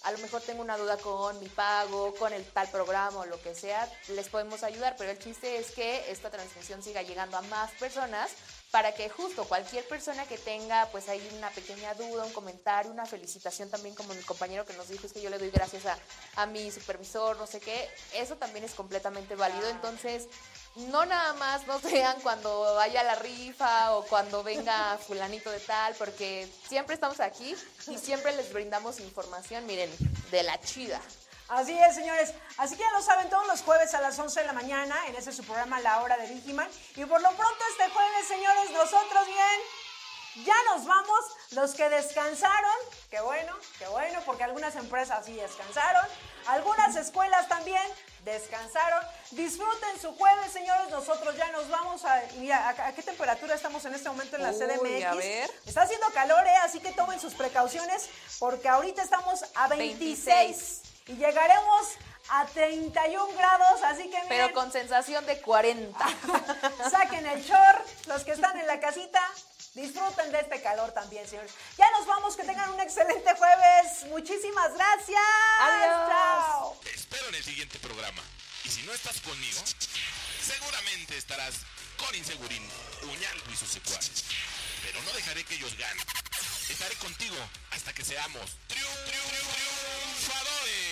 a 0.04 0.12
lo 0.12 0.18
mejor 0.18 0.42
tengo 0.42 0.62
una 0.62 0.78
duda 0.78 0.98
con 0.98 1.40
mi 1.40 1.48
pago, 1.48 2.14
con 2.16 2.34
el 2.34 2.44
tal 2.52 2.68
programa 2.68 3.20
o 3.20 3.26
lo 3.26 3.42
que 3.42 3.56
sea, 3.56 3.90
les 4.10 4.28
podemos 4.28 4.64
ayudar. 4.64 4.96
Pero 4.98 5.12
el 5.12 5.20
chiste 5.20 5.60
es 5.60 5.72
que 5.72 6.12
esta 6.12 6.30
transmisión 6.30 6.84
siga 6.84 7.04
llegando 7.04 7.38
a 7.38 7.42
más 7.44 7.72
personas 7.80 8.32
para 8.72 8.94
que 8.94 9.10
justo 9.10 9.46
cualquier 9.46 9.88
persona 9.88 10.26
que 10.26 10.38
tenga 10.38 10.88
pues 10.92 11.10
ahí 11.10 11.28
una 11.36 11.50
pequeña 11.50 11.94
duda, 11.96 12.26
un 12.26 12.34
comentario, 12.34 12.92
una 12.92 13.06
felicitación 13.06 13.70
también 13.70 13.96
como 13.96 14.14
mi 14.14 14.22
compañero 14.22 14.66
que 14.66 14.74
nos 14.74 14.90
dijo 14.90 15.08
es 15.08 15.14
que 15.14 15.22
yo 15.22 15.30
le 15.30 15.40
doy 15.40 15.50
gracias 15.50 15.86
a, 15.86 15.98
a 16.36 16.46
mi 16.46 16.70
supervisor, 16.72 17.38
no 17.38 17.48
sé 17.48 17.60
qué, 17.60 17.90
eso 18.14 18.36
también 18.36 18.64
es 18.64 18.74
completamente 18.74 19.36
válido, 19.36 19.68
entonces 19.70 20.28
no 20.76 21.06
nada 21.06 21.34
más 21.34 21.66
nos 21.68 21.82
vean 21.92 22.20
cuando 22.22 22.76
vaya 22.76 23.04
la 23.04 23.16
rifa 23.16 23.96
o 23.96 24.06
cuando 24.06 24.44
venga 24.44 24.98
fulanito 24.98 25.50
de 25.50 25.60
tal, 25.60 25.96
porque 25.96 26.48
siempre 26.68 26.94
estamos 26.94 27.20
aquí 27.20 27.56
y 27.88 27.98
siempre 27.98 28.36
les 28.36 28.54
brindamos 28.54 29.00
información, 29.00 29.66
miren, 29.66 29.90
de 30.32 30.44
la 30.44 30.60
chida. 30.60 31.02
Así 31.50 31.76
es, 31.78 31.96
señores. 31.96 32.34
Así 32.58 32.76
que 32.76 32.84
ya 32.84 32.92
lo 32.92 33.02
saben, 33.02 33.30
todos 33.30 33.48
los 33.48 33.62
jueves 33.64 33.94
a 33.96 34.02
las 34.02 34.18
11 34.18 34.42
de 34.42 34.46
la 34.46 34.54
mañana, 34.54 34.96
en 35.08 35.16
ese 35.16 35.32
su 35.32 35.44
programa 35.44 35.80
La 35.80 36.02
Hora 36.02 36.16
de 36.18 36.28
Vigiman. 36.28 36.70
Y 36.96 37.06
por 37.06 37.22
lo 37.22 37.30
pronto 37.30 37.64
este 37.72 37.90
jueves, 37.92 38.28
señores, 38.28 38.72
nosotros 38.72 39.26
bien, 39.26 40.46
ya 40.46 40.54
nos 40.72 40.86
vamos. 40.86 41.20
Los 41.52 41.74
que 41.74 41.90
descansaron, 41.90 42.76
qué 43.10 43.20
bueno, 43.22 43.58
qué 43.80 43.88
bueno, 43.88 44.22
porque 44.28 44.44
algunas 44.44 44.76
empresas 44.76 45.26
sí 45.26 45.34
descansaron. 45.34 46.06
Algunas 46.46 46.96
escuelas 46.96 47.48
también 47.48 47.82
descansaron. 48.24 49.04
Disfruten 49.32 50.00
su 50.00 50.16
jueves, 50.16 50.52
señores. 50.52 50.90
Nosotros 50.92 51.36
ya 51.36 51.52
nos 51.52 51.68
vamos 51.68 52.06
a. 52.06 52.22
Mira, 52.38 52.70
¿a, 52.70 52.94
qué 52.94 53.02
temperatura 53.02 53.56
estamos 53.56 53.84
en 53.86 53.96
este 53.96 54.08
momento 54.08 54.36
en 54.36 54.44
la 54.44 54.52
CDMX? 54.52 55.06
A 55.06 55.16
ver. 55.16 55.52
Está 55.66 55.82
haciendo 55.82 56.08
calor, 56.12 56.46
¿eh? 56.46 56.56
Así 56.64 56.80
que 56.80 56.92
tomen 56.92 57.20
sus 57.20 57.34
precauciones, 57.34 58.08
porque 58.38 58.70
ahorita 58.70 59.02
estamos 59.02 59.44
a 59.56 59.68
26. 59.68 60.28
26 60.28 60.89
y 61.10 61.16
llegaremos 61.16 61.88
a 62.30 62.46
31 62.46 63.36
grados, 63.36 63.82
así 63.84 64.04
que 64.04 64.22
miren, 64.22 64.28
Pero 64.30 64.54
con 64.54 64.72
sensación 64.72 65.26
de 65.26 65.42
40. 65.42 66.00
Saquen 66.92 67.26
el 67.26 67.44
short, 67.44 68.06
los 68.06 68.24
que 68.24 68.34
están 68.34 68.58
en 68.60 68.68
la 68.68 68.80
casita, 68.80 69.20
disfruten 69.74 70.32
de 70.32 70.40
este 70.40 70.62
calor 70.62 70.92
también, 70.92 71.28
señores. 71.28 71.52
Ya 71.78 71.90
nos 71.92 72.06
vamos, 72.06 72.36
que 72.36 72.44
tengan 72.44 72.72
un 72.72 72.80
excelente 72.80 73.34
jueves. 73.36 74.06
Muchísimas 74.10 74.72
gracias. 74.76 75.22
Adiós. 75.60 76.10
Chao. 76.10 76.78
Te 76.84 76.94
espero 76.94 77.28
en 77.30 77.36
el 77.36 77.44
siguiente 77.44 77.80
programa. 77.80 78.22
Y 78.64 78.70
si 78.70 78.84
no 78.84 78.94
estás 78.94 79.20
conmigo, 79.22 79.60
seguramente 80.46 81.18
estarás 81.18 81.56
con 81.98 82.14
Insegurín, 82.14 82.70
Uñal 83.02 83.44
y 83.52 83.56
sus 83.56 83.70
secuaces. 83.70 84.26
Pero 84.84 85.02
no 85.02 85.12
dejaré 85.14 85.44
que 85.44 85.56
ellos 85.56 85.76
ganen. 85.76 86.06
Estaré 86.70 86.94
contigo 86.96 87.36
hasta 87.72 87.92
que 87.94 88.06
seamos 88.06 88.58
triunfadores. 88.68 90.89